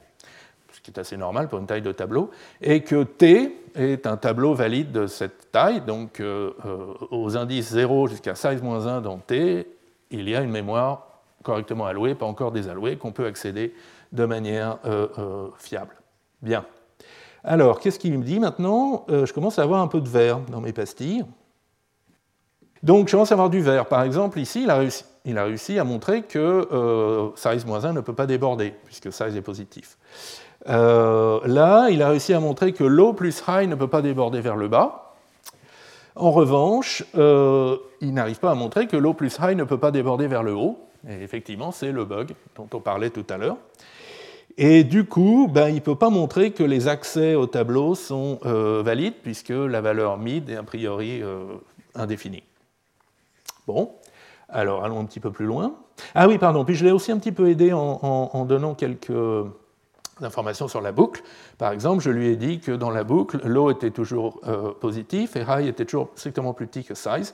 qui 0.88 0.92
est 0.92 1.00
assez 1.00 1.18
normal 1.18 1.50
pour 1.50 1.60
une 1.60 1.68
taille 1.68 1.82
de 1.82 1.92
tableau, 1.92 2.32
et 2.62 2.82
que 2.82 3.04
T 3.04 3.54
est 3.78 4.08
un 4.08 4.18
tableau 4.18 4.54
valide 4.54 4.92
de 4.92 5.08
cette 5.08 5.52
taille, 5.52 5.82
donc 5.82 6.20
euh, 6.20 6.52
euh, 6.66 6.94
aux 7.12 7.38
indices 7.38 7.70
0 7.72 8.08
jusqu'à 8.08 8.36
size-1 8.36 9.02
dans 9.02 9.18
T, 9.18 9.68
il 10.12 10.30
y 10.30 10.36
a 10.36 10.42
une 10.42 10.52
mémoire 10.52 11.22
correctement 11.44 11.86
allouée, 11.86 12.16
pas 12.16 12.26
encore 12.26 12.52
désallouée, 12.52 12.98
qu'on 12.98 13.12
peut 13.12 13.26
accéder 13.26 13.74
de 14.12 14.26
manière 14.26 14.80
euh, 14.86 15.48
fiable. 15.58 15.96
Bien. 16.42 16.66
Alors, 17.44 17.80
qu'est-ce 17.80 18.00
qu'il 18.00 18.18
me 18.18 18.24
dit 18.24 18.40
maintenant? 18.40 19.06
Je 19.08 19.32
commence 19.32 19.60
à 19.60 19.63
avoir 19.63 19.82
un 19.82 19.88
peu 19.88 20.02
de 20.02 20.10
vert 20.10 20.40
dans 20.52 20.60
mes 20.60 20.74
pastilles. 20.74 21.24
Donc, 22.84 23.08
je 23.08 23.13
commence 23.13 23.32
à 23.32 23.36
avoir 23.36 23.50
du 23.50 23.62
vert. 23.62 23.86
Par 23.86 24.04
exemple, 24.04 24.40
ici, 24.40 24.63
il 24.63 24.70
a 25.38 25.44
réussi, 25.44 25.80
à 25.80 25.84
montrer 25.84 26.24
que 26.24 27.32
size-1 27.36 27.94
ne 27.94 28.02
peut 28.02 28.13
pas 28.13 28.26
déborder, 28.26 28.74
puisque 28.86 29.13
size 29.13 29.36
est 29.36 29.42
positif. 29.42 29.98
Euh, 30.67 31.39
là, 31.46 31.89
il 31.89 32.02
a 32.02 32.10
réussi 32.10 32.34
à 32.34 32.39
montrer 32.39 32.74
que 32.74 32.84
low 32.84 33.13
plus 33.13 33.43
high 33.48 33.70
ne 33.70 33.76
peut 33.76 33.88
pas 33.88 34.02
déborder 34.02 34.41
vers 34.41 34.56
le 34.56 34.67
bas. 34.67 35.13
En 36.15 36.32
revanche, 36.32 37.04
euh, 37.15 37.78
il 38.02 38.13
n'arrive 38.13 38.39
pas 38.39 38.52
à 38.52 38.56
montrer 38.56 38.88
que 38.88 38.98
low 38.98 39.13
plus 39.13 39.38
high 39.41 39.56
ne 39.56 39.63
peut 39.63 39.78
pas 39.78 39.91
déborder 39.91 40.28
vers 40.28 40.43
le 40.43 40.54
haut. 40.54 40.80
Et 41.08 41.24
effectivement, 41.24 41.72
c'est 41.72 41.91
le 41.91 42.06
bug 42.06 42.34
dont 42.56 42.67
on 42.74 42.80
parlait 42.80 43.12
tout 43.12 43.26
à 43.30 43.38
l'heure. 43.38 43.58
Et 44.58 44.84
du 44.84 45.06
coup, 45.06 45.48
ben, 45.50 45.70
il 45.70 45.76
ne 45.76 45.80
peut 45.80 45.96
pas 45.96 46.10
montrer 46.10 46.52
que 46.52 46.63
les 46.63 46.88
accès 46.88 47.36
au 47.36 47.46
tableau 47.46 47.93
sont 47.93 48.39
euh, 48.46 48.82
valides, 48.84 49.13
puisque 49.22 49.50
la 49.50 49.82
valeur 49.82 50.17
mid 50.17 50.50
est 50.50 50.56
a 50.56 50.63
priori 50.63 51.22
indéfinie. 51.93 52.43
Bon, 53.67 53.91
alors 54.50 54.84
allons 54.84 55.00
un 55.00 55.06
petit 55.06 55.20
peu 55.20 55.32
plus 55.32 55.46
loin. 55.46 55.76
Ah 56.15 56.28
oui, 56.28 56.39
pardon, 56.39 56.65
puis 56.65 56.74
je 56.74 56.86
l'ai 56.86 56.91
aussi 56.91 57.12
un 57.12 57.20
petit 57.20 57.32
peu 57.32 57.50
aidé 57.50 57.72
en 57.74 58.46
donnant 58.46 58.74
quelques 58.74 59.12
d'informations 60.22 60.68
sur 60.68 60.82
la 60.82 60.92
boucle. 60.92 61.22
Par 61.58 61.72
exemple, 61.72 62.04
je 62.04 62.10
lui 62.10 62.28
ai 62.28 62.36
dit 62.36 62.60
que 62.60 62.72
dans 62.72 62.90
la 62.90 63.04
boucle, 63.04 63.40
low 63.46 63.72
était 63.72 63.92
toujours 63.92 64.40
euh, 64.48 64.74
positif 64.74 65.36
et 65.36 65.44
high 65.48 65.68
était 65.68 65.86
toujours 65.86 66.10
strictement 66.16 66.54
plus 66.54 66.68
petit 66.68 66.84
que 66.84 66.96
size. 66.96 67.34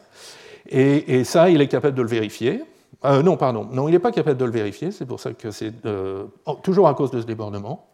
Et, 0.70 1.24
ça, 1.24 1.50
il 1.50 1.62
est 1.62 1.68
capable 1.68 1.96
de 1.96 2.02
le 2.02 2.08
vérifier. 2.08 2.64
Euh, 3.04 3.22
non, 3.22 3.36
pardon, 3.36 3.68
non, 3.72 3.90
il 3.90 3.92
n'est 3.92 4.00
pas 4.00 4.12
capable 4.12 4.38
de 4.38 4.46
le 4.46 4.52
vérifier, 4.52 4.92
c'est 4.92 5.06
pour 5.06 5.20
ça 5.20 5.34
que 5.34 5.52
c'est 5.52 5.74
euh, 5.86 6.26
toujours 6.62 6.88
à 6.88 6.94
cause 6.94 7.12
de 7.12 7.20
ce 7.20 7.26
débordement. 7.26 7.86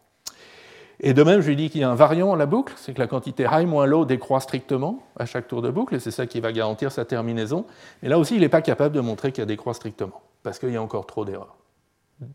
Et 1.00 1.14
de 1.14 1.22
même, 1.22 1.40
je 1.40 1.48
lui 1.48 1.56
dis 1.56 1.70
qu'il 1.70 1.80
y 1.80 1.84
a 1.84 1.90
un 1.90 1.94
variant 1.94 2.30
en 2.30 2.36
la 2.36 2.46
boucle, 2.46 2.74
c'est 2.76 2.92
que 2.92 3.00
la 3.00 3.06
quantité 3.06 3.46
high 3.50 3.66
moins 3.66 3.86
low 3.86 4.04
décroît 4.04 4.40
strictement 4.40 5.02
à 5.18 5.24
chaque 5.24 5.48
tour 5.48 5.62
de 5.62 5.70
boucle, 5.70 5.94
et 5.94 5.98
c'est 5.98 6.10
ça 6.10 6.26
qui 6.26 6.40
va 6.40 6.52
garantir 6.52 6.92
sa 6.92 7.04
terminaison. 7.04 7.64
Mais 8.02 8.08
là 8.08 8.18
aussi, 8.18 8.34
il 8.34 8.42
n'est 8.42 8.50
pas 8.50 8.62
capable 8.62 8.94
de 8.94 9.00
montrer 9.00 9.32
qu'elle 9.32 9.46
décroît 9.46 9.74
strictement, 9.74 10.20
parce 10.42 10.58
qu'il 10.58 10.70
y 10.70 10.76
a 10.76 10.82
encore 10.82 11.06
trop 11.06 11.24
d'erreurs. 11.24 11.56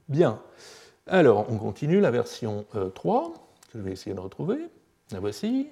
Bien. 0.09 0.39
Alors, 1.07 1.45
on 1.49 1.57
continue 1.57 1.99
la 1.99 2.11
version 2.11 2.65
3, 2.95 3.23
euh, 3.23 3.29
que 3.71 3.77
je 3.77 3.83
vais 3.83 3.91
essayer 3.91 4.15
de 4.15 4.19
retrouver. 4.19 4.69
La 5.11 5.19
voici. 5.19 5.69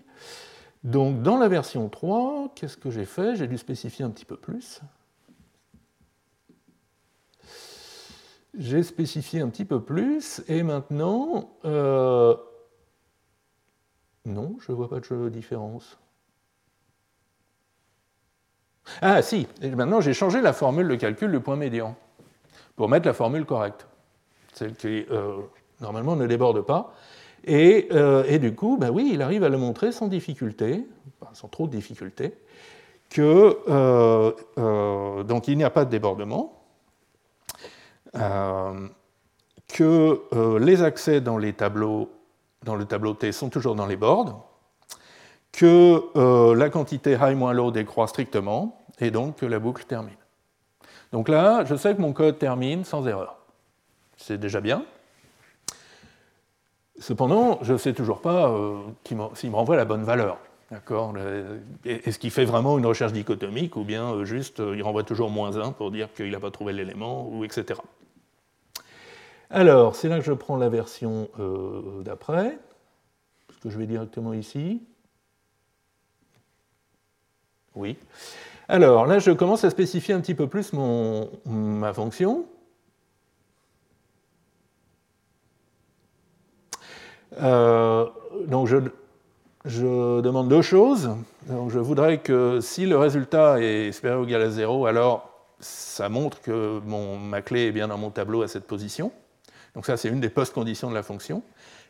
Donc, 0.84 1.24
dans 1.24 1.38
la 1.38 1.48
version 1.48 1.89
3, 1.89 2.52
qu'est-ce 2.56 2.78
que 2.78 2.91
j'ai 2.91 3.06
fait? 3.06 3.36
J'ai 3.36 3.48
dû 3.48 3.58
spécifier 3.58 4.06
un 4.06 4.12
petit 4.12 4.26
peu 4.26 4.36
plus. 4.36 4.82
J'ai 8.56 8.84
spécifié 8.84 9.41
un 9.41 9.50
petit 9.50 9.65
peu 9.65 9.82
plus, 9.82 10.43
et 10.48 10.62
maintenant, 10.62 11.58
euh, 11.65 12.36
Non, 14.26 14.56
je 14.60 14.72
ne 14.72 14.78
vois 14.78 14.89
pas 14.89 15.00
de 15.00 15.30
différence. 15.30 15.98
Ah 19.02 19.22
si, 19.22 19.48
maintenant 19.62 20.02
j'ai 20.02 20.13
changé 20.13 20.41
la 20.41 20.54
formule 20.54 20.88
de 20.88 20.96
calcul 20.96 21.32
du 21.32 21.39
point 21.39 21.56
médian 21.56 21.96
pour 22.76 22.89
mettre 22.89 23.08
la 23.08 23.13
formule 23.13 23.46
correcte, 23.46 23.88
celle 24.53 24.75
qui 24.75 25.05
euh, 25.11 25.37
normalement 25.81 26.15
ne 26.15 26.27
déborde 26.27 26.61
pas. 26.61 26.93
Et, 27.45 27.89
euh, 27.91 28.37
du 28.37 28.55
coup, 28.55 28.77
ben 28.77 28.89
oui, 28.89 29.11
il 29.13 29.21
arrive 29.21 29.43
à 29.43 29.49
le 29.49 29.57
montrer 29.57 29.91
sans 29.91 30.07
difficulté, 30.07 30.87
sans 31.33 31.47
trop 31.49 31.67
de 31.67 31.71
difficulté, 31.71 32.33
que 33.09 33.57
euh, 33.67 35.23
donc 35.23 35.47
il 35.47 35.57
n'y 35.57 35.63
a 35.63 35.69
pas 35.69 35.85
de 35.85 35.89
débordement, 35.89 36.59
que 39.67 40.59
les 40.59 40.83
accès 40.83 41.19
dans, 41.19 41.37
les 41.37 41.53
tableaux, 41.53 42.11
dans 42.63 42.75
le 42.75 42.85
tableau 42.85 43.13
T 43.13 43.31
sont 43.31 43.49
toujours 43.49 43.75
dans 43.75 43.87
les 43.87 43.97
bords, 43.97 44.47
que 45.51 46.53
la 46.53 46.69
quantité 46.69 47.17
high-low 47.19 47.71
décroît 47.71 48.07
strictement, 48.07 48.85
et 48.99 49.11
donc 49.11 49.37
que 49.37 49.45
la 49.45 49.59
boucle 49.59 49.83
termine. 49.85 50.15
Donc 51.11 51.27
là, 51.27 51.65
je 51.65 51.75
sais 51.75 51.95
que 51.95 52.01
mon 52.01 52.13
code 52.13 52.37
termine 52.37 52.83
sans 52.83 53.07
erreur. 53.07 53.42
C'est 54.25 54.38
déjà 54.38 54.62
bien. 54.62 54.86
Cependant, 56.97 57.59
je 57.62 57.73
ne 57.73 57.77
sais 57.77 57.91
toujours 57.91 58.21
pas 58.21 58.49
euh, 58.49 58.79
s'il 59.33 59.49
me 59.49 59.55
renvoie 59.55 59.75
la 59.75 59.83
bonne 59.83 60.05
valeur. 60.05 60.38
Est-ce 61.83 62.17
qu'il 62.17 62.31
fait 62.31 62.45
vraiment 62.45 62.79
une 62.79 62.86
recherche 62.86 63.12
dichotomique 63.12 63.75
ou 63.75 63.83
bien 63.83 64.13
euh, 64.13 64.23
juste 64.23 64.62
euh, 64.62 64.77
il 64.77 64.81
renvoie 64.81 65.03
toujours 65.03 65.29
moins 65.29 65.57
1 65.57 65.73
pour 65.73 65.91
dire 65.91 66.13
qu'il 66.13 66.31
n'a 66.31 66.39
pas 66.39 66.51
trouvé 66.51 66.71
l'élément, 66.71 67.27
ou 67.27 67.43
etc. 67.43 67.81
Alors, 69.49 69.93
c'est 69.97 70.07
là 70.07 70.19
que 70.19 70.25
je 70.25 70.31
prends 70.31 70.55
la 70.55 70.69
version 70.69 71.27
d'après, 72.05 72.57
ce 73.53 73.59
que 73.59 73.69
je 73.69 73.77
vais 73.77 73.88
directement 73.88 74.33
ici? 74.33 74.81
Oui. 77.75 77.97
Alors 78.69 79.05
là, 79.05 79.19
je 79.19 79.31
commence 79.31 79.65
à 79.65 79.69
spécifier 79.69 80.13
un 80.13 80.21
petit 80.21 80.33
peu 80.33 80.47
plus 80.47 80.71
ma 81.45 81.93
fonction. 81.93 82.45
Euh, 87.41 88.06
donc 88.48 88.67
je, 88.67 90.22
demande 90.22 90.50
deux 90.50 90.62
choses. 90.62 91.12
je 91.48 91.80
voudrais 91.80 92.19
que 92.19 92.60
si 92.62 92.86
le 92.86 92.98
résultat 92.98 93.62
est 93.62 93.91
supérieur 93.91 94.22
ou 94.22 94.26
égal 94.26 94.41
à 94.41 94.50
0, 94.50 94.86
alors 94.86 95.30
ça 95.60 96.10
montre 96.10 96.41
que 96.41 96.80
ma 96.86 97.41
clé 97.41 97.67
est 97.67 97.72
bien 97.72 97.88
dans 97.88 97.98
mon 97.98 98.10
tableau 98.10 98.41
à 98.41 98.48
cette 98.48 98.67
position. 98.67 99.12
Donc 99.76 99.86
ça, 99.86 99.98
c'est 99.98 100.10
une 100.10 100.19
des 100.19 100.30
post-conditions 100.30 100.89
de 100.89 100.96
la 100.96 101.04
fonction. 101.04 101.41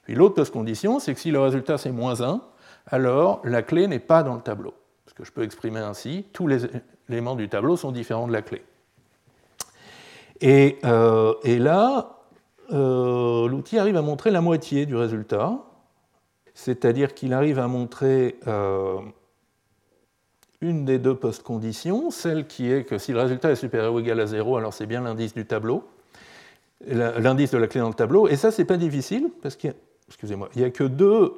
Puis 0.03 0.15
l'autre 0.15 0.35
post-condition, 0.35 0.99
c'est 0.99 1.13
que 1.13 1.19
si 1.19 1.31
le 1.31 1.39
résultat 1.39 1.77
c'est 1.77 1.91
moins 1.91 2.21
1, 2.21 2.41
alors 2.87 3.41
la 3.43 3.63
clé 3.63 3.87
n'est 3.87 3.99
pas 3.99 4.23
dans 4.23 4.35
le 4.35 4.41
tableau 4.41 4.73
ce 5.13 5.13
que 5.13 5.25
je 5.25 5.31
peux 5.31 5.43
exprimer 5.43 5.79
ainsi, 5.79 6.25
tous 6.33 6.47
les 6.47 6.65
éléments 7.07 7.35
du 7.35 7.47
tableau 7.47 7.77
sont 7.77 7.91
différents 7.91 8.27
de 8.27 8.33
la 8.33 8.41
clé. 8.41 8.63
Et, 10.41 10.79
euh, 10.85 11.33
là, 11.45 12.17
euh, 12.73 13.47
l'outil 13.47 13.77
arrive 13.77 13.97
à 13.97 14.01
montrer 14.01 14.31
la 14.31 14.41
moitié 14.41 14.85
du 14.85 14.95
résultat, 14.95 15.59
c'est-à-dire 16.53 17.13
qu'il 17.13 17.33
arrive 17.33 17.59
à 17.59 17.67
montrer 17.67 18.37
euh, 18.47 18.99
une 20.61 20.85
des 20.85 20.99
deux 20.99 21.15
post-conditions, 21.15 22.11
celle 22.11 22.47
qui 22.47 22.71
est 22.71 22.83
que 22.83 22.97
si 22.97 23.11
le 23.11 23.19
résultat 23.19 23.51
est 23.51 23.55
supérieur 23.55 23.93
ou 23.93 23.99
égal 23.99 24.19
à 24.19 24.25
0, 24.25 24.57
alors 24.57 24.73
c'est 24.73 24.85
bien 24.85 25.01
l'indice 25.01 25.33
du 25.33 25.45
tableau, 25.45 25.83
l'indice 26.87 27.51
de 27.51 27.57
la 27.57 27.67
clé 27.67 27.79
dans 27.79 27.87
le 27.87 27.93
tableau, 27.93 28.27
et 28.27 28.35
ça, 28.35 28.51
c'est 28.51 28.65
pas 28.65 28.77
difficile, 28.77 29.29
parce 29.41 29.55
qu'il 29.55 29.73
n'y 30.55 30.63
a, 30.63 30.69
que 30.69 30.83
deux, 30.83 31.35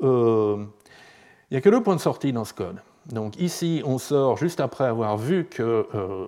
il 1.52 1.54
y 1.54 1.58
a 1.58 1.62
que 1.62 1.70
deux 1.70 1.84
points 1.84 1.96
de 1.96 2.02
sortie 2.02 2.34
dans 2.34 2.46
ce 2.46 2.54
code. 2.54 2.78
Donc 3.08 3.40
ici, 3.40 3.82
on 3.86 3.98
sort 3.98 4.38
juste 4.38 4.60
après 4.60 4.86
avoir 4.86 5.18
vu 5.18 5.46
que 5.46 5.88
euh, 5.94 6.28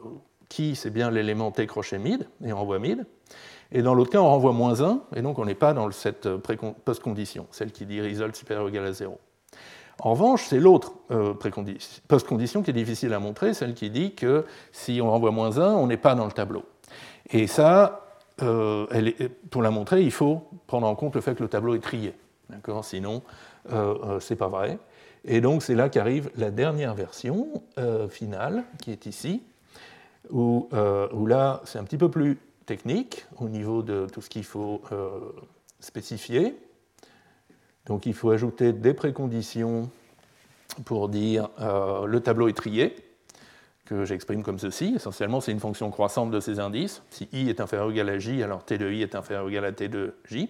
qui, 0.49 0.75
c'est 0.75 0.91
bien 0.91 1.09
l'élément 1.09 1.51
T 1.51 1.65
crochet 1.65 1.97
mid, 1.97 2.27
et 2.43 2.53
on 2.53 2.57
renvoie 2.57 2.79
mid. 2.79 3.05
Et 3.71 3.81
dans 3.81 3.93
l'autre 3.93 4.11
cas, 4.11 4.19
on 4.19 4.29
renvoie 4.29 4.53
moins 4.53 4.81
1, 4.81 5.01
et 5.15 5.21
donc 5.21 5.39
on 5.39 5.45
n'est 5.45 5.55
pas 5.55 5.73
dans 5.73 5.89
cette 5.91 6.27
post-condition, 6.37 7.47
celle 7.51 7.71
qui 7.71 7.85
dit 7.85 8.01
result 8.01 8.35
supérieur 8.35 8.65
ou 8.65 8.69
égal 8.69 8.85
à 8.85 8.93
0. 8.93 9.19
En 9.99 10.11
revanche, 10.11 10.45
c'est 10.47 10.59
l'autre 10.59 10.93
euh, 11.11 11.33
post-condition 12.07 12.61
qui 12.61 12.69
est 12.69 12.73
difficile 12.73 13.13
à 13.13 13.19
montrer, 13.19 13.53
celle 13.53 13.73
qui 13.73 13.89
dit 13.89 14.13
que 14.13 14.45
si 14.71 15.01
on 15.01 15.09
renvoie 15.09 15.31
moins 15.31 15.57
1, 15.57 15.73
on 15.73 15.87
n'est 15.87 15.97
pas 15.97 16.15
dans 16.15 16.25
le 16.25 16.31
tableau. 16.31 16.63
Et 17.31 17.47
ça, 17.47 18.05
euh, 18.41 18.85
pour 19.49 19.63
la 19.63 19.71
montrer, 19.71 20.03
il 20.03 20.11
faut 20.11 20.43
prendre 20.67 20.87
en 20.87 20.95
compte 20.95 21.15
le 21.15 21.21
fait 21.21 21.35
que 21.35 21.43
le 21.43 21.49
tableau 21.49 21.75
est 21.75 21.79
trié. 21.79 22.13
Sinon, 22.83 23.23
euh, 23.71 24.19
c'est 24.19 24.35
pas 24.35 24.47
vrai. 24.47 24.79
Et 25.25 25.41
donc 25.41 25.61
c'est 25.61 25.75
là 25.75 25.89
qu'arrive 25.89 26.31
la 26.37 26.51
dernière 26.51 26.93
version 26.93 27.47
euh, 27.77 28.07
finale, 28.07 28.63
qui 28.81 28.91
est 28.91 29.05
ici, 29.05 29.43
euh, 30.33 31.07
où, 31.11 31.25
là 31.25 31.61
c'est 31.65 31.79
un 31.79 31.83
petit 31.83 31.97
peu 31.97 32.09
plus 32.09 32.39
technique 32.67 33.25
au 33.39 33.49
niveau 33.49 33.81
de 33.81 34.05
tout 34.11 34.21
ce 34.21 34.29
qu'il 34.29 34.43
faut 34.43 34.83
euh, 34.91 35.09
spécifier. 35.79 36.55
Donc 37.87 38.05
il 38.05 38.13
faut 38.13 38.29
ajouter 38.29 38.71
des 38.73 38.93
préconditions 38.93 39.89
pour 40.85 41.09
dire 41.09 41.49
le 41.57 42.19
tableau 42.19 42.47
est 42.49 42.53
trié, 42.53 42.95
que 43.85 44.05
j'exprime 44.05 44.43
comme 44.43 44.59
ceci. 44.59 44.93
Essentiellement, 44.95 45.41
c'est 45.41 45.53
une 45.53 45.59
fonction 45.59 45.89
croissante 45.89 46.29
de 46.29 46.39
ces 46.39 46.59
indices. 46.59 47.01
Si 47.09 47.27
i 47.31 47.49
est 47.49 47.61
inférieur 47.61 47.87
ou 47.87 47.91
égal 47.91 48.09
à 48.09 48.19
j, 48.19 48.43
alors 48.43 48.63
t 48.63 48.77
de 48.77 48.91
i 48.91 49.01
est 49.01 49.15
inférieur 49.15 49.45
ou 49.45 49.49
égal 49.49 49.65
à 49.65 49.71
t 49.71 49.87
de 49.87 50.13
j. 50.25 50.49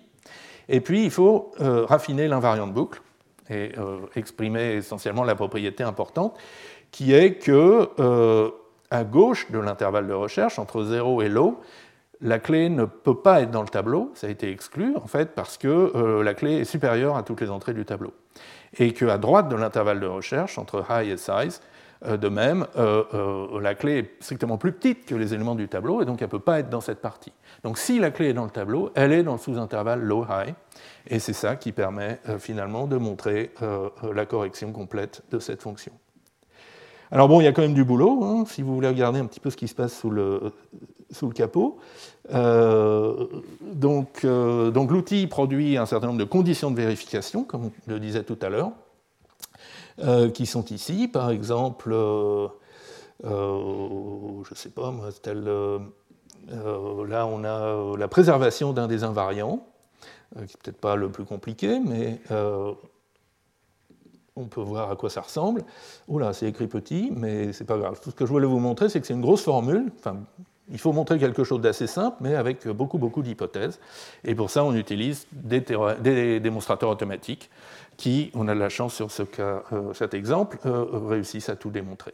Et 0.68 0.82
puis, 0.82 1.06
il 1.06 1.12
faut 1.12 1.54
raffiner 1.60 2.28
l'invariant 2.28 2.68
de 2.68 2.74
boucle 2.74 3.02
et 3.50 3.72
euh, 3.78 4.00
exprimer 4.16 4.74
essentiellement 4.74 5.24
la 5.24 5.36
propriété 5.36 5.84
importante, 5.84 6.38
qui 6.92 7.14
est 7.14 7.36
que 7.36 7.90
euh, 8.00 8.50
à 8.90 9.04
gauche 9.04 9.52
de 9.52 9.60
l'intervalle 9.60 10.08
de 10.08 10.14
recherche, 10.14 10.60
entre 10.60 10.84
0 10.84 11.22
et 11.22 11.30
low, 11.30 11.60
la 12.22 12.40
clé 12.40 12.70
ne 12.70 12.86
peut 12.86 13.20
pas 13.20 13.42
être 13.42 13.52
dans 13.52 13.62
le 13.62 13.68
tableau, 13.68 14.12
ça 14.16 14.28
a 14.28 14.30
été 14.30 14.52
exclu 14.52 14.96
en 14.96 15.08
fait 15.08 15.36
parce 15.36 15.58
que 15.58 15.68
euh, 15.68 16.24
la 16.24 16.34
clé 16.34 16.60
est 16.60 16.66
supérieure 16.66 17.16
à 17.16 17.24
toutes 17.24 17.42
les 17.42 17.50
entrées 17.50 17.74
du 17.74 17.86
tableau. 17.86 18.14
Et 18.78 18.94
qu'à 18.94 19.18
droite 19.18 19.50
de 19.50 19.56
l'intervalle 19.56 20.00
de 20.00 20.08
recherche, 20.08 20.58
entre 20.58 20.86
high 20.90 21.10
et 21.10 21.18
size, 21.18 21.62
de 22.06 22.30
même, 22.30 22.68
la 22.76 23.74
clé 23.74 23.98
est 23.98 24.24
strictement 24.24 24.60
plus 24.60 24.72
petite 24.72 25.08
que 25.08 25.16
les 25.16 25.34
éléments 25.34 25.56
du 25.56 25.68
tableau 25.68 26.00
et 26.00 26.06
donc 26.06 26.22
elle 26.22 26.28
ne 26.28 26.32
peut 26.32 26.38
pas 26.38 26.60
être 26.60 26.70
dans 26.70 26.82
cette 26.82 27.02
partie. 27.02 27.32
Donc 27.64 27.80
si 27.80 27.98
la 27.98 28.12
clé 28.12 28.28
est 28.28 28.34
dans 28.34 28.44
le 28.44 28.52
tableau, 28.52 28.92
elle 28.94 29.12
est 29.14 29.24
dans 29.24 29.32
le 29.32 29.40
sous-intervalle 29.40 30.02
low-high. 30.02 30.54
Et 31.08 31.20
c'est 31.20 31.34
ça 31.34 31.56
qui 31.56 31.72
permet 31.72 32.20
euh, 32.30 32.38
finalement 32.40 32.88
de 32.88 32.98
montrer 32.98 33.52
euh, 33.62 33.90
euh, 34.04 34.14
la 34.14 34.26
correction 34.26 34.72
complète 34.72 35.24
de 35.32 35.40
cette 35.40 35.62
fonction. 35.62 35.94
Alors 37.12 37.28
bon, 37.28 37.42
il 37.42 37.46
y 37.46 37.48
a 37.48 37.54
quand 37.54 37.62
même 37.62 37.74
du 37.74 37.84
boulot, 37.84 38.24
hein, 38.24 38.44
si 38.48 38.62
vous 38.62 38.74
voulez 38.76 38.88
regarder 38.88 39.20
un 39.20 39.26
petit 39.26 39.40
peu 39.40 39.50
ce 39.50 39.58
qui 39.58 39.68
se 39.68 39.76
passe 39.76 39.98
sous 39.98 40.10
le, 40.10 40.52
sous 41.12 41.28
le 41.28 41.34
capot. 41.34 41.80
donc, 42.30 44.24
l'outil 44.24 45.28
produit 45.28 45.78
un 45.78 45.86
certain 45.86 46.08
nombre 46.08 46.20
de 46.20 46.26
conditions 46.26 46.72
de 46.72 46.76
vérification, 46.76 47.44
comme 47.44 47.66
on 47.66 47.72
le 47.88 48.00
disait 48.00 48.24
tout 48.24 48.38
à 48.42 48.50
l'heure, 48.50 48.72
qui 50.34 50.46
sont 50.46 50.66
ici. 50.66 51.08
Par 51.08 51.32
exemple, 51.32 51.92
je 53.24 53.28
ne 53.28 54.56
sais 54.56 54.70
pas 54.70 54.92
moi, 54.92 55.10
là 57.08 57.26
on 57.26 57.44
a 57.44 57.98
la 57.98 58.08
préservation 58.08 58.74
d'un 58.74 58.88
des 58.88 59.04
invariants. 59.04 59.66
Euh, 60.36 60.46
qui 60.46 60.56
n'est 60.56 60.60
peut-être 60.64 60.82
pas 60.82 60.96
le 60.96 61.10
plus 61.10 61.24
compliqué, 61.24 61.80
mais 61.80 62.20
euh, 62.32 62.74
on 64.38 64.46
peut 64.46 64.62
voir 64.62 64.92
à 64.92 64.96
quoi 64.96 65.10
ça 65.10 65.22
ressemble. 65.22 65.64
Oula, 66.08 66.34
c'est 66.34 66.48
écrit 66.48 66.68
petit, 66.68 67.12
mais 67.16 67.52
c'est 67.54 67.66
pas 67.66 67.78
grave. 67.78 68.00
Tout 68.02 68.12
ce 68.12 68.16
que 68.16 68.26
je 68.26 68.32
voulais 68.32 68.48
vous 68.48 68.60
montrer, 68.60 68.90
c'est 68.90 69.02
que 69.02 69.08
c'est 69.08 69.14
une 69.14 69.22
grosse 69.22 69.44
formule. 69.44 69.92
Il 70.70 70.80
faut 70.80 70.92
montrer 70.92 71.18
quelque 71.18 71.44
chose 71.44 71.62
d'assez 71.62 71.88
simple, 71.88 72.18
mais 72.22 72.36
avec 72.36 72.68
beaucoup, 72.68 72.98
beaucoup 72.98 73.22
d'hypothèses. 73.22 73.80
Et 74.24 74.36
pour 74.36 74.50
ça, 74.50 74.64
on 74.64 74.76
utilise 74.76 75.28
des, 75.32 76.40
démonstrateurs 76.40 76.90
automatiques 76.90 77.50
qui, 77.96 78.32
on 78.36 78.48
a 78.48 78.54
de 78.54 78.60
la 78.60 78.70
chance 78.70 78.94
sur 78.94 79.08
euh, 79.40 79.94
cet 79.94 80.14
exemple, 80.14 80.60
réussissent 80.64 81.50
à 81.50 81.56
tout 81.56 81.70
démontrer. 81.70 82.14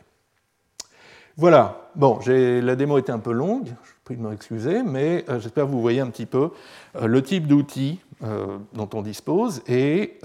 Voilà, 1.36 1.90
bon, 1.96 2.20
la 2.28 2.76
démo 2.76 3.00
était 3.00 3.12
un 3.12 3.18
peu 3.18 3.32
longue, 3.32 3.66
je 3.66 3.92
prie 4.04 4.16
de 4.16 4.22
m'excuser, 4.22 4.84
mais 4.84 5.26
euh, 5.30 5.40
j'espère 5.40 5.66
que 5.66 5.72
vous 5.72 5.82
voyez 5.82 6.00
un 6.00 6.12
petit 6.12 6.28
peu 6.28 6.52
euh, 6.96 7.08
le 7.08 7.24
type 7.24 7.48
d'outils 7.48 8.00
euh, 8.24 8.60
dont 8.74 8.90
on 8.94 9.02
dispose 9.02 9.64
et, 9.68 10.20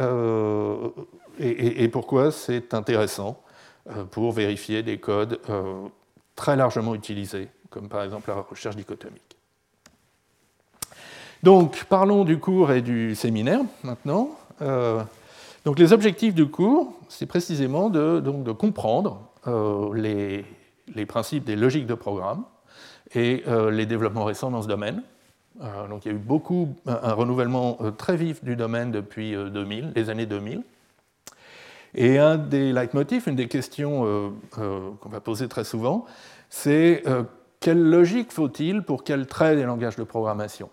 et, 1.38 1.88
pourquoi 1.88 2.31
c'est 2.33 2.74
intéressant 2.74 3.40
pour 4.11 4.33
vérifier 4.33 4.83
des 4.83 4.98
codes 4.98 5.40
très 6.37 6.57
largement 6.57 6.94
utilisés, 6.94 7.48
comme 7.70 7.88
par 7.88 8.03
exemple 8.03 8.31
la 8.31 8.37
recherche 8.40 8.77
dichotomique. 8.77 9.37
Donc, 11.42 11.85
parlons 11.85 12.24
du 12.24 12.38
cours 12.38 12.72
et 12.72 12.83
du 12.83 13.14
séminaire 13.14 13.61
maintenant. 13.83 14.31
donc, 15.64 15.79
les 15.79 15.92
objectifs 15.92 16.35
du 16.35 16.46
cours, 16.46 16.92
c'est 17.09 17.27
précisément 17.27 17.90
de, 17.90 18.20
donc, 18.20 18.44
de 18.44 18.53
comprendre 18.53 19.22
les, 19.94 20.44
les 20.94 21.07
principes 21.07 21.44
des 21.44 21.57
logiques 21.57 21.87
de 21.87 21.94
programme 21.94 22.44
et 23.14 23.42
euh, 23.46 23.70
les 23.70 23.87
développements 23.87 24.24
récents 24.24 24.51
dans 24.51 24.62
ce 24.62 24.68
domaine. 24.68 25.03
Euh, 25.62 25.88
donc 25.88 26.05
il 26.05 26.09
y 26.09 26.11
a 26.12 26.14
eu 26.14 26.20
beaucoup, 26.20 26.74
un, 26.87 27.12
renouvellement 27.12 27.79
euh, 27.81 27.90
très 27.90 28.16
vif 28.16 28.44
du 28.44 28.57
domaine 28.57 28.92
depuis 28.92 29.33
2000, 29.33 29.92
les 29.94 30.11
années 30.11 30.27
2000. 30.27 30.62
Et 31.94 32.18
un 32.18 32.37
des 32.37 32.72
leitmotifs, 32.72 33.27
une 33.27 33.37
des 33.37 33.48
questions 33.48 34.33
qu'on 34.51 35.09
va 35.09 35.20
poser 35.20 35.48
très 35.48 35.64
souvent, 35.64 36.05
c'est 36.51 37.03
quelle 37.61 37.83
logique 37.83 38.33
faut-il 38.33 38.83
pour 38.83 39.05
quel 39.05 39.27
trait 39.27 39.57
des 39.57 39.64
langages 39.64 39.96
de 39.96 40.05
programmation? 40.05 40.70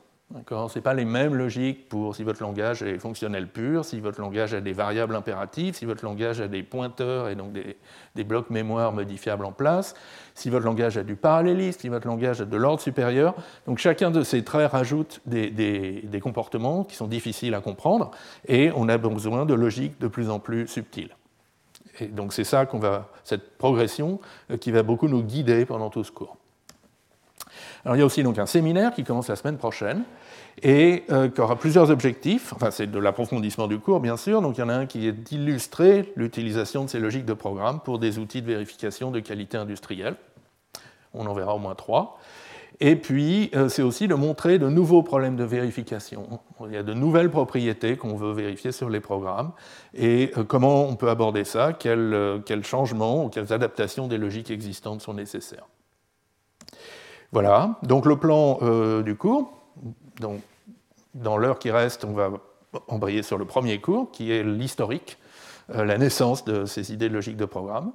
Ce 0.48 0.78
n'est 0.78 0.82
pas 0.82 0.94
les 0.94 1.06
mêmes 1.06 1.36
logiques 1.36 1.88
pour 1.88 2.16
si 2.16 2.24
votre 2.24 2.42
langage 2.42 2.84
est 2.84 3.00
fonctionnel 3.00 3.48
pur, 3.48 3.86
si 3.86 4.00
votre 4.00 4.20
langage 4.20 4.54
a 4.54 4.62
des 4.62 4.74
variables 4.74 5.16
impératives, 5.16 5.76
si 5.76 5.86
votre 5.86 6.04
langage 6.04 6.42
a 6.42 6.48
des 6.48 6.64
pointeurs 6.64 7.30
et 7.30 7.36
donc 7.36 7.54
des, 7.54 8.24
blocs 8.24 8.50
mémoire 8.50 8.92
modifiables 8.92 9.46
en 9.46 9.52
place, 9.52 9.94
si 10.34 10.50
votre 10.50 10.66
langage 10.66 10.98
a 10.98 11.04
du 11.04 11.16
parallélisme, 11.16 11.80
si 11.80 11.90
votre 11.90 12.08
langage 12.08 12.42
a 12.42 12.46
de 12.46 12.58
l'ordre 12.58 12.82
supérieur. 12.82 13.36
Donc 13.66 13.78
chacun 13.78 14.12
de 14.12 14.24
ces 14.24 14.44
traits 14.44 14.72
rajoute 14.72 15.22
des, 15.26 15.50
des, 15.50 16.20
comportements 16.20 16.84
qui 16.84 16.96
sont 16.96 17.08
difficiles 17.08 17.54
à 17.54 17.62
comprendre 17.62 18.12
et 18.48 18.72
on 18.76 18.90
a 18.90 18.98
besoin 18.98 19.46
de 19.46 19.54
logiques 19.54 20.00
de 20.00 20.08
plus 20.08 20.30
en 20.30 20.40
plus 20.40 20.68
subtiles. 20.68 21.16
Et 22.00 22.08
donc 22.08 22.34
c'est 22.34 22.44
ça 22.44 22.66
qu'on 22.66 22.80
va, 22.80 23.10
cette 23.24 23.58
progression 23.58 24.20
euh, 24.52 24.58
qui 24.58 24.72
va 24.72 24.84
beaucoup 24.84 25.08
nous 25.08 25.24
guider 25.24 25.66
pendant 25.66 25.90
tout 25.90 26.04
ce 26.04 26.12
cours. 26.12 26.38
Alors, 27.86 27.96
il 27.96 28.00
y 28.00 28.02
a 28.02 28.06
aussi 28.06 28.24
donc 28.24 28.40
un 28.40 28.48
séminaire 28.48 28.94
qui 28.94 29.04
commence 29.04 29.28
la 29.28 29.36
semaine 29.36 29.58
prochaine 29.58 30.04
et 30.64 31.04
euh, 31.12 31.30
qui 31.30 31.40
aura 31.40 31.56
plusieurs 31.56 31.92
objectifs. 31.92 32.52
Enfin, 32.54 32.72
c'est 32.72 32.90
de 32.90 32.98
l'approfondissement 32.98 33.68
du 33.68 33.78
cours, 33.78 34.00
bien 34.00 34.18
sûr. 34.18 34.42
Donc, 34.42 34.58
il 34.58 34.62
y 34.62 34.64
en 34.64 34.70
a 34.70 34.74
un 34.74 34.86
qui 34.88 35.08
est 35.08 35.12
d'illustrer 35.12 36.12
l'utilisation 36.16 36.86
de 36.86 36.90
ces 36.90 37.00
logiques 37.00 37.26
de 37.26 37.34
programme 37.34 37.80
pour 37.80 38.00
des 38.00 38.18
outils 38.18 38.42
de 38.42 38.48
vérification 38.48 39.12
de 39.12 39.20
qualité 39.20 39.58
industrielle. 39.58 40.16
On 41.14 41.28
en 41.28 41.34
verra 41.36 41.54
au 41.54 41.60
moins 41.60 41.76
trois. 41.76 42.18
Et 42.80 42.96
puis, 42.96 43.52
euh, 43.56 43.70
c'est 43.70 43.84
aussi 43.84 44.08
de 44.08 44.16
montrer 44.16 44.58
de 44.58 44.68
nouveaux 44.68 45.04
problèmes 45.04 45.36
de 45.36 45.44
vérification. 45.44 46.40
Il 46.66 46.74
y 46.74 46.78
a 46.78 46.84
de 46.84 46.94
nouvelles 46.94 47.30
propriétés 47.30 47.98
qu'on 47.98 48.16
veut 48.16 48.34
vérifier 48.34 48.72
sur 48.72 48.90
les 48.90 49.00
programmes 49.00 49.52
et 49.94 50.32
euh, 50.38 50.44
comment 50.44 50.86
on 50.86 50.96
peut 50.96 51.10
aborder 51.10 51.46
ça, 51.46 51.72
quels, 51.72 52.42
changements 52.64 53.26
ou 53.26 53.30
quelles 53.30 53.54
adaptations 53.54 54.08
des 54.08 54.18
logiques 54.18 54.52
existantes 54.52 55.02
sont 55.02 55.14
nécessaires? 55.14 55.68
Voilà, 57.32 57.76
donc 57.84 58.06
le 58.06 58.18
plan 58.18 58.60
euh, 58.62 59.02
du 59.02 59.16
cours. 59.16 59.52
Dans 61.14 61.38
l'heure 61.38 61.60
qui 61.60 61.72
reste, 61.72 62.06
on 62.06 62.14
va 62.14 62.32
embrayer 62.88 63.24
sur 63.24 63.38
le 63.38 63.46
premier 63.46 63.80
cours, 63.80 64.12
qui 64.12 64.32
est 64.32 64.44
l'historique, 64.44 65.18
euh, 65.74 65.86
la 65.86 65.98
naissance 65.98 66.46
de 66.46 66.66
ces 66.66 66.94
idées 66.94 67.10
de 67.10 67.14
logique 67.14 67.38
de 67.38 67.46
programme. 67.46 67.92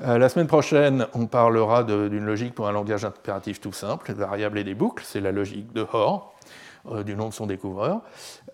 Euh, 0.00 0.16
la 0.16 0.28
semaine 0.28 0.46
prochaine, 0.46 1.06
on 1.14 1.26
parlera 1.26 1.84
d'une 1.84 2.24
logique 2.24 2.54
pour 2.54 2.68
un 2.68 2.72
langage 2.72 3.04
impératif 3.04 3.60
tout 3.60 3.72
simple, 3.72 4.12
variables 4.12 4.58
et 4.58 4.64
des 4.64 4.74
boucles, 4.74 5.04
c'est 5.06 5.20
la 5.20 5.32
logique 5.32 5.72
de 5.72 5.86
Hoare, 5.92 6.32
du 7.04 7.14
nom 7.14 7.28
de 7.28 7.34
son 7.34 7.46
découvreur. 7.46 8.00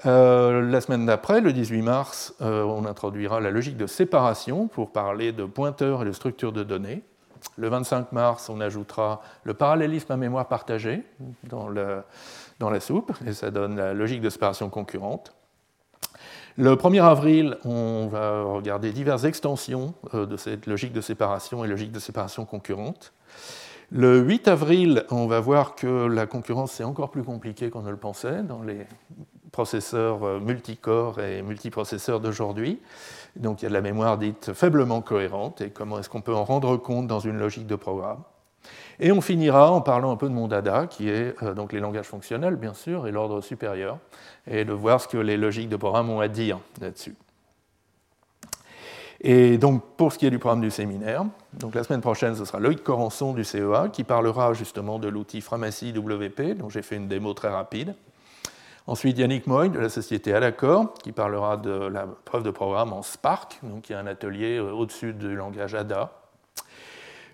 la 0.04 0.80
semaine 0.80 1.06
d'après, 1.06 1.40
le 1.40 1.52
18 1.52 1.82
mars, 1.82 2.34
on 2.40 2.84
introduira 2.84 3.40
la 3.40 3.52
logique 3.52 3.76
de 3.76 3.86
séparation 3.86 4.66
pour 4.66 4.90
parler 4.90 5.30
de 5.30 5.44
pointeurs 5.44 6.02
et 6.02 6.04
de 6.06 6.12
structures 6.12 6.52
de 6.52 6.64
données. 6.64 7.04
Le 7.56 7.68
25 7.68 8.12
mars, 8.12 8.48
on 8.48 8.60
ajoutera 8.60 9.22
le 9.44 9.54
parallélisme 9.54 10.12
à 10.12 10.16
mémoire 10.16 10.48
partagée 10.48 11.02
dans, 11.44 11.68
la 11.68 12.80
soupe, 12.80 13.12
et 13.26 13.32
ça 13.32 13.50
donne 13.50 13.76
la 13.76 13.94
logique 13.94 14.20
de 14.20 14.30
séparation 14.30 14.68
concurrente. 14.68 15.34
Le 16.58 16.74
1er 16.74 17.02
avril, 17.02 17.58
on 17.64 18.08
va 18.08 18.42
regarder 18.42 18.92
diverses 18.92 19.24
extensions 19.24 19.94
euh, 20.14 20.24
de 20.24 20.38
cette 20.38 20.66
logique 20.66 20.94
de 20.94 21.02
séparation 21.02 21.64
et 21.64 21.68
logique 21.68 21.92
de 21.92 21.98
séparation 21.98 22.46
concurrente. 22.46 23.12
Le 23.92 24.20
8 24.20 24.48
avril, 24.48 25.04
on 25.10 25.26
va 25.26 25.38
voir 25.38 25.74
que 25.74 26.06
la 26.06 26.26
concurrence 26.26 26.72
c'est 26.72 26.84
encore 26.84 27.10
plus 27.10 27.22
compliqué 27.22 27.68
qu'on 27.68 27.82
ne 27.82 27.90
le 27.90 27.98
pensait 27.98 28.42
dans 28.42 28.62
les 28.62 28.86
processeurs 29.52 30.24
euh, 30.24 30.40
multicore 30.40 31.20
et 31.20 31.42
multiprocesseurs 31.42 32.20
d'aujourd'hui. 32.20 32.80
Donc 33.36 33.62
il 33.62 33.64
y 33.64 33.66
a 33.66 33.68
de 33.68 33.74
la 33.74 33.80
mémoire 33.80 34.18
dite 34.18 34.52
faiblement 34.52 35.00
cohérente 35.00 35.60
et 35.60 35.70
comment 35.70 35.98
est-ce 35.98 36.08
qu'on 36.08 36.20
peut 36.20 36.34
en 36.34 36.44
rendre 36.44 36.76
compte 36.76 37.06
dans 37.06 37.20
une 37.20 37.38
logique 37.38 37.66
de 37.66 37.76
programme? 37.76 38.22
Et 38.98 39.12
on 39.12 39.20
finira 39.20 39.70
en 39.70 39.80
parlant 39.80 40.10
un 40.10 40.16
peu 40.16 40.28
de 40.28 40.34
mon 40.34 40.48
dada, 40.48 40.86
qui 40.86 41.08
est 41.08 41.40
euh, 41.42 41.54
donc 41.54 41.72
les 41.72 41.80
langages 41.80 42.06
fonctionnels, 42.06 42.56
bien 42.56 42.74
sûr, 42.74 43.06
et 43.06 43.12
l'ordre 43.12 43.40
supérieur, 43.40 43.98
et 44.46 44.64
de 44.64 44.72
voir 44.72 45.00
ce 45.00 45.08
que 45.08 45.18
les 45.18 45.36
logiques 45.36 45.68
de 45.68 45.76
programme 45.76 46.10
ont 46.10 46.20
à 46.20 46.28
dire 46.28 46.58
là-dessus. 46.80 47.14
Et 49.20 49.58
donc, 49.58 49.82
pour 49.96 50.12
ce 50.12 50.18
qui 50.18 50.26
est 50.26 50.30
du 50.30 50.38
programme 50.38 50.60
du 50.60 50.70
séminaire, 50.70 51.24
la 51.74 51.84
semaine 51.84 52.00
prochaine, 52.00 52.34
ce 52.36 52.44
sera 52.44 52.60
Loïc 52.60 52.82
Corançon 52.82 53.32
du 53.32 53.44
CEA 53.44 53.88
qui 53.90 54.04
parlera 54.04 54.52
justement 54.52 54.98
de 54.98 55.08
l'outil 55.08 55.40
Framassi 55.40 55.92
WP, 55.92 56.58
dont 56.58 56.68
j'ai 56.68 56.82
fait 56.82 56.96
une 56.96 57.08
démo 57.08 57.32
très 57.32 57.48
rapide. 57.48 57.94
Ensuite, 58.88 59.18
Yannick 59.18 59.48
Moy 59.48 59.68
de 59.68 59.80
la 59.80 59.88
société 59.88 60.32
Adacor, 60.32 60.94
qui 60.94 61.10
parlera 61.10 61.56
de 61.56 61.88
la 61.88 62.06
preuve 62.06 62.44
de 62.44 62.52
programme 62.52 62.92
en 62.92 63.02
Spark, 63.02 63.58
donc 63.64 63.90
il 63.90 63.94
a 63.94 63.98
un 63.98 64.06
atelier 64.06 64.58
euh, 64.58 64.70
au-dessus 64.70 65.12
du 65.12 65.34
langage 65.34 65.74
ADA. 65.74 66.12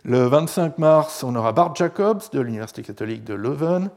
Le 0.04 0.24
25 0.24 0.78
mars, 0.78 1.22
on 1.22 1.36
aura 1.36 1.52
Bart 1.52 1.74
Jacobs 1.74 2.22
de 2.32 2.40
l'Université 2.40 2.80
catholique 2.80 3.22
de 3.24 3.34
Leuven, 3.34 3.90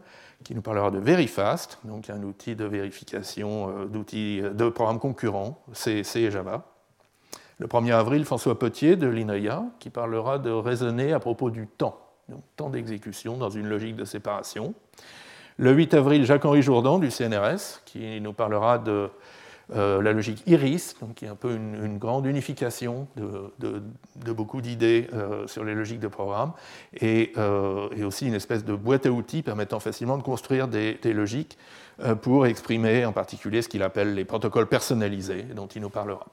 qui 0.44 0.54
nous 0.54 0.62
parlera 0.62 0.92
de 0.92 1.00
Verifast, 1.00 1.80
donc 1.86 2.10
un 2.10 2.22
outil 2.24 2.58
de 2.58 2.66
vérification 2.66 3.70
euh, 3.70 3.86
d'outils 3.86 4.42
euh, 4.42 4.50
de 4.50 4.68
programmes 4.68 5.00
concurrents, 5.00 5.64
C, 5.72 6.04
et 6.16 6.32
Java. 6.32 6.66
Le 7.60 7.68
1er 7.68 7.94
avril, 7.94 8.26
François 8.26 8.60
Potier 8.60 8.98
de 8.98 9.08
l'INRIA, 9.08 9.64
qui 9.80 9.90
parlera 9.90 10.40
de 10.40 10.52
raisonner 10.52 11.14
à 11.14 11.22
propos 11.22 11.50
du 11.52 11.68
temps, 11.68 12.02
donc 12.28 12.44
temps 12.58 12.70
d'exécution 12.70 13.38
dans 13.38 13.50
une 13.50 13.70
logique 13.70 13.96
de 13.96 14.04
séparation. 14.04 14.74
Le 15.58 15.72
8 15.72 15.94
avril, 15.94 16.26
Jacques-Henri 16.26 16.62
Jourdan 16.62 17.00
du 17.00 17.10
CNRS, 17.10 17.82
qui 17.86 18.20
nous 18.20 18.34
parlera 18.34 18.78
de 18.78 19.10
euh, 19.74 20.02
la 20.02 20.12
logique 20.12 20.44
IRIS, 20.46 20.96
qui 21.16 21.26
est 21.26 21.30
un 21.30 21.36
peu 21.36 21.56
une, 21.56 21.98
grande 21.98 22.26
unification 22.26 23.08
de, 23.16 23.82
beaucoup 24.34 24.60
d'idées 24.62 25.08
euh, 25.14 25.48
sur 25.48 25.64
les 25.64 25.74
logiques 25.74 26.02
de 26.02 26.10
programme, 26.10 26.52
euh, 27.02 27.88
et, 27.96 28.04
aussi 28.04 28.28
une 28.28 28.34
espèce 28.34 28.66
de 28.66 28.76
boîte 28.76 29.06
à 29.06 29.12
outils 29.12 29.42
permettant 29.42 29.80
facilement 29.80 30.18
de 30.18 30.24
construire 30.24 30.68
des, 30.68 31.00
des 31.02 31.14
logiques 31.14 31.58
pour 32.22 32.46
exprimer 32.46 33.06
en 33.06 33.14
particulier 33.14 33.62
ce 33.62 33.70
qu'il 33.70 33.82
appelle 33.82 34.14
les 34.14 34.26
protocoles 34.26 34.68
personnalisés, 34.68 35.44
dont 35.56 35.68
il 35.68 35.82
nous 35.82 35.90
parlera. 35.90 36.26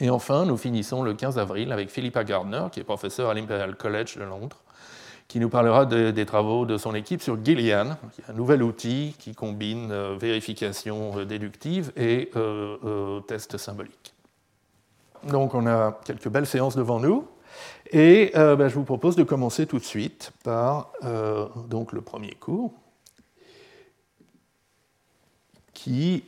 Et 0.00 0.08
enfin, 0.08 0.46
nous 0.46 0.56
finissons 0.56 1.02
le 1.02 1.12
15 1.12 1.38
avril 1.38 1.70
avec 1.70 1.90
Philippa 1.90 2.24
Gardner, 2.24 2.64
qui 2.72 2.80
est 2.80 2.84
professeur 2.84 3.28
à 3.28 3.34
l'Imperial 3.34 3.76
College 3.76 4.16
de 4.16 4.24
Londres, 4.24 4.62
qui 5.32 5.40
nous 5.40 5.48
parlera 5.48 5.86
des 5.86 6.26
travaux 6.26 6.66
de 6.66 6.76
son 6.76 6.94
équipe 6.94 7.22
sur 7.22 7.42
Gillian, 7.42 7.96
un 8.28 8.32
nouvel 8.34 8.62
outil 8.62 9.16
qui 9.18 9.34
combine 9.34 9.90
euh, 9.90 10.14
vérification 10.14 11.16
euh, 11.16 11.24
déductive 11.24 11.90
et 11.96 12.30
euh, 12.36 13.18
test 13.20 13.56
symbolique. 13.56 14.12
Donc 15.26 15.54
on 15.54 15.66
a 15.66 15.98
quelques 16.04 16.28
belles 16.28 16.46
séances 16.46 16.76
devant 16.76 17.00
nous. 17.00 17.26
Et 17.92 18.32
ben, 18.34 18.68
je 18.68 18.74
vous 18.74 18.84
propose 18.84 19.16
de 19.16 19.22
commencer 19.22 19.66
tout 19.66 19.78
de 19.78 19.84
suite 19.84 20.32
par 20.44 20.92
donc 21.68 21.92
le 21.92 22.00
premier 22.00 22.32
cours, 22.32 22.72
qui, 25.74 26.24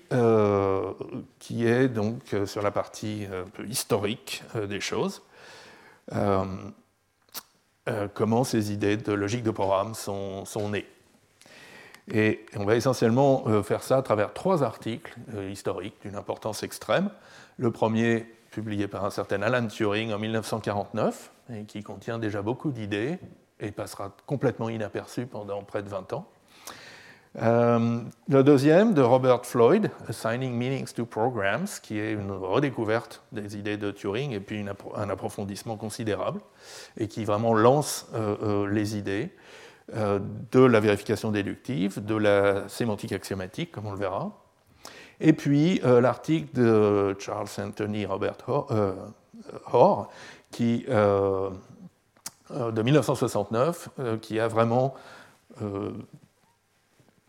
qui 1.38 1.67
est 1.67 1.88
donc 1.88 2.37
sur 2.45 2.61
la 2.61 2.71
partie 2.71 3.27
un 3.33 3.49
peu 3.49 3.67
historique 3.67 4.43
des 4.69 4.81
choses. 4.81 5.23
Euh, 7.88 8.09
comment 8.12 8.44
ces 8.44 8.73
idées 8.73 8.97
de 8.97 9.12
logique 9.12 9.42
de 9.42 9.51
programme 9.51 9.94
sont, 9.94 10.44
nées. 10.70 10.87
Et 12.11 12.47
on 12.57 12.64
va 12.64 12.77
essentiellement 12.77 13.44
euh, 13.47 13.62
faire 13.62 13.83
ça 13.83 13.99
à 13.99 14.03
travers 14.03 14.33
trois 14.33 14.62
articles 14.62 15.14
euh, 15.35 15.51
historiques 15.51 15.97
d'une 16.03 16.16
importance 16.16 16.62
extrême. 16.62 17.11
Le 17.59 17.70
premier, 17.70 18.27
publié 18.51 18.88
par 18.88 19.05
un 19.05 19.11
certain 19.11 19.42
Alan 19.42 19.66
Turing 19.66 20.12
en 20.12 20.18
1949, 20.18 21.31
et 21.53 21.64
qui 21.64 21.83
contient 21.83 22.18
déjà 22.18 22.40
beaucoup 22.40 22.70
d'idées 22.70 23.18
et 23.61 23.70
passera 23.70 24.14
complètement 24.27 24.70
inaperçu 24.70 25.27
pendant 25.27 25.62
près 25.62 25.83
de 25.83 25.88
20 25.88 26.14
ans. 26.14 26.27
Euh, 27.42 28.01
le 28.29 28.44
deuxième, 28.44 28.94
de 28.94 29.03
Robert 29.03 29.44
Floyd, 29.44 29.90
Assigning 30.09 30.55
Meanings 30.55 30.92
to 30.92 31.05
Programs, 31.05 31.66
qui 31.83 31.99
est 31.99 32.12
une 32.12 32.31
redécouverte 32.31 33.23
des 33.33 33.57
idées 33.57 33.77
de 33.77 33.90
Turing 33.90 34.31
et 34.31 34.38
puis 34.40 34.64
un 34.94 35.11
approfondissement 35.11 35.77
considérable, 35.77 36.40
et 36.97 37.09
qui 37.09 37.25
vraiment 37.25 37.55
lance 37.55 38.07
euh, 38.14 38.37
euh, 38.42 38.66
les 38.68 38.97
idées 38.97 39.31
de 39.92 40.61
la 40.61 40.81
vérification 40.81 41.31
déductive, 41.31 42.03
de 42.03 42.14
la 42.14 42.66
sémantique 42.70 43.12
axiomatique, 43.12 43.70
comme 43.70 43.85
on 43.85 43.92
le 43.92 43.99
verra. 43.99 44.33
Et 45.20 45.35
puis 45.35 45.79
l'article 45.85 46.59
de 46.59 47.14
Charles 47.18 47.49
Anthony 47.59 48.07
Robert 48.07 48.38
Hoare, 49.70 50.09
qui, 50.51 50.87
de 50.88 51.53
1969, 52.83 53.90
qui 54.23 54.40
a 54.40 54.49
vraiment 54.49 54.94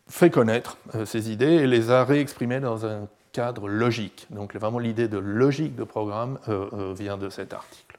fait 0.07 0.29
connaître 0.29 0.77
euh, 0.95 1.05
ces 1.05 1.31
idées 1.31 1.45
et 1.45 1.67
les 1.67 1.91
a 1.91 2.03
réexprimées 2.03 2.59
dans 2.59 2.85
un 2.85 3.07
cadre 3.31 3.67
logique. 3.67 4.27
Donc 4.29 4.55
vraiment 4.55 4.79
l'idée 4.79 5.07
de 5.07 5.17
logique 5.17 5.75
de 5.75 5.83
programme 5.83 6.39
euh, 6.47 6.67
euh, 6.73 6.93
vient 6.93 7.17
de 7.17 7.29
cet 7.29 7.53
article. 7.53 7.97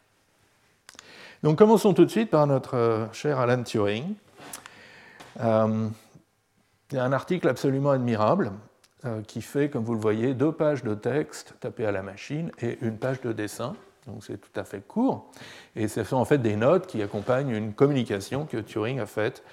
Donc 1.42 1.58
commençons 1.58 1.94
tout 1.94 2.04
de 2.04 2.10
suite 2.10 2.30
par 2.30 2.46
notre 2.46 3.08
cher 3.12 3.38
Alan 3.38 3.62
Turing. 3.62 4.14
a 5.38 5.68
un 6.92 7.12
article 7.12 7.48
absolument 7.48 7.90
admirable 7.90 8.52
qui 9.28 9.42
fait, 9.42 9.68
comme 9.68 9.84
vous 9.84 9.94
le 9.94 10.00
voyez, 10.00 10.34
deux 10.34 10.50
pages 10.50 10.82
de 10.82 10.94
texte 10.94 11.54
tapées 11.60 11.86
à 11.86 11.92
la 11.92 12.02
machine 12.02 12.50
et 12.60 12.78
une 12.80 12.96
page 12.96 13.20
de 13.20 13.32
dessin. 13.32 13.76
Donc 14.06 14.24
c'est 14.24 14.38
tout 14.38 14.58
à 14.58 14.64
fait 14.64 14.80
court. 14.80 15.30
Et 15.76 15.86
ce 15.86 16.02
sont 16.04 16.16
en 16.16 16.24
fait 16.24 16.38
des 16.38 16.56
notes 16.56 16.86
qui 16.86 17.02
accompagnent 17.02 17.50
une 17.50 17.74
communication 17.74 18.46
que 18.46 18.56
Turing 18.56 18.98
a 18.98 19.06
faite 19.06 19.44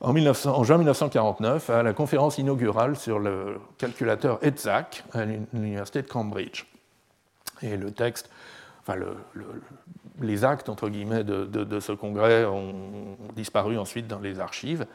en, 0.00 0.64
juin 0.64 0.78
1949 0.78 1.70
à 1.70 1.82
la 1.82 1.92
conférence 1.92 2.38
inaugurale 2.38 2.96
sur 2.96 3.18
le 3.18 3.58
calculateur 3.78 4.38
ETSAC 4.42 5.04
à 5.12 5.24
l'université 5.24 6.02
de 6.02 6.08
Cambridge. 6.08 6.64
Et 7.62 7.76
le 7.76 7.90
texte, 7.90 8.30
enfin 8.80 8.96
le, 8.96 9.14
les 10.20 10.44
actes 10.44 10.68
entre 10.68 10.88
guillemets 10.88 11.24
de, 11.24 11.80
ce 11.80 11.92
congrès 11.92 12.44
ont 12.44 13.16
disparu 13.36 13.78
ensuite 13.78 14.06
dans 14.06 14.18
les 14.18 14.40
archives 14.40 14.86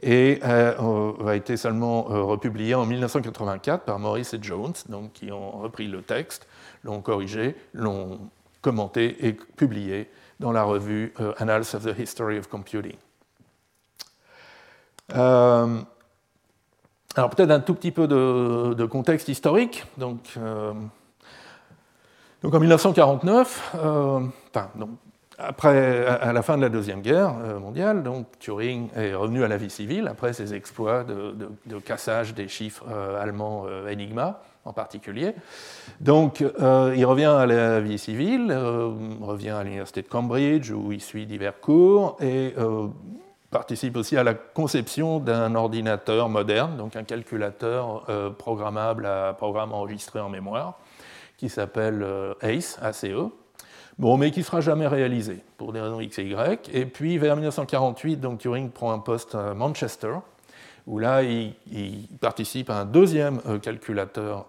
et 0.00 0.40
euh, 0.44 1.12
a 1.26 1.36
été 1.36 1.56
seulement 1.56 2.10
euh, 2.10 2.22
republié 2.22 2.74
en 2.74 2.86
1984 2.86 3.84
par 3.84 3.98
Maurice 3.98 4.34
et 4.34 4.38
Jones, 4.40 4.74
donc 4.88 5.12
qui 5.12 5.30
ont 5.30 5.50
repris 5.50 5.88
le 5.88 6.02
texte, 6.02 6.46
l'ont 6.84 7.00
corrigé, 7.00 7.56
l'ont 7.72 8.20
commenté 8.60 9.26
et 9.26 9.32
publié 9.32 10.08
dans 10.40 10.52
la 10.52 10.62
revue 10.62 11.12
euh, 11.20 11.32
Annals 11.38 11.74
of 11.74 11.84
the 11.84 11.98
History 11.98 12.38
of 12.38 12.48
Computing. 12.48 12.96
Euh, 15.14 15.78
alors 17.14 17.30
peut-être 17.30 17.50
un 17.50 17.60
tout 17.60 17.74
petit 17.74 17.90
peu 17.90 18.06
de, 18.06 18.84
contexte 18.86 19.28
historique. 19.28 19.84
Donc, 19.98 20.20
euh, 20.36 20.72
en 22.42 22.60
1949, 22.60 23.74
euh, 23.76 24.20
après, 25.38 26.06
à 26.06 26.32
la 26.32 26.42
fin 26.42 26.56
de 26.56 26.62
la 26.62 26.68
Deuxième 26.68 27.02
Guerre 27.02 27.32
mondiale, 27.60 28.02
donc, 28.02 28.26
Turing 28.38 28.88
est 28.94 29.14
revenu 29.14 29.42
à 29.44 29.48
la 29.48 29.56
vie 29.56 29.70
civile 29.70 30.08
après 30.08 30.32
ses 30.32 30.54
exploits 30.54 31.04
de, 31.04 31.78
cassage 31.78 32.34
des 32.34 32.48
chiffres 32.48 32.84
allemands 33.20 33.66
Enigma 33.90 34.40
en 34.64 34.72
particulier. 34.72 35.34
Donc 36.00 36.40
il 36.40 37.04
revient 37.04 37.24
à 37.24 37.46
la 37.46 37.80
vie 37.80 37.98
civile, 37.98 38.56
revient 39.20 39.50
à 39.50 39.64
l'université 39.64 40.02
de 40.02 40.08
Cambridge 40.08 40.70
où 40.70 40.92
il 40.92 41.00
suit 41.00 41.26
divers 41.26 41.58
cours 41.60 42.16
et 42.20 42.54
participe 43.52 43.96
aussi 43.96 44.16
à 44.16 44.24
la 44.24 44.34
conception 44.34 45.20
d'un 45.20 45.54
ordinateur 45.54 46.28
moderne, 46.28 46.76
donc 46.76 46.96
un 46.96 47.04
calculateur 47.04 48.04
euh, 48.08 48.30
programmable 48.30 49.06
à 49.06 49.34
programme 49.34 49.72
enregistré 49.72 50.18
en 50.18 50.28
mémoire, 50.28 50.78
qui 51.36 51.48
s'appelle 51.48 52.02
euh, 52.02 52.34
ACE, 52.40 52.78
ACE, 52.82 53.04
bon, 53.98 54.16
mais 54.16 54.30
qui 54.30 54.40
ne 54.40 54.44
sera 54.44 54.60
jamais 54.60 54.88
réalisé 54.88 55.44
pour 55.58 55.72
des 55.72 55.80
raisons 55.80 56.00
X 56.00 56.18
et 56.18 56.24
Y. 56.24 56.70
Et 56.72 56.86
puis 56.86 57.18
vers 57.18 57.36
1948, 57.36 58.16
donc, 58.16 58.40
Turing 58.40 58.70
prend 58.70 58.90
un 58.90 58.98
poste 58.98 59.34
à 59.34 59.54
Manchester, 59.54 60.14
où 60.86 60.98
là, 60.98 61.22
il, 61.22 61.54
participe 62.20 62.70
à 62.70 62.80
un 62.80 62.84
deuxième 62.86 63.40
euh, 63.46 63.58
calculateur 63.58 64.46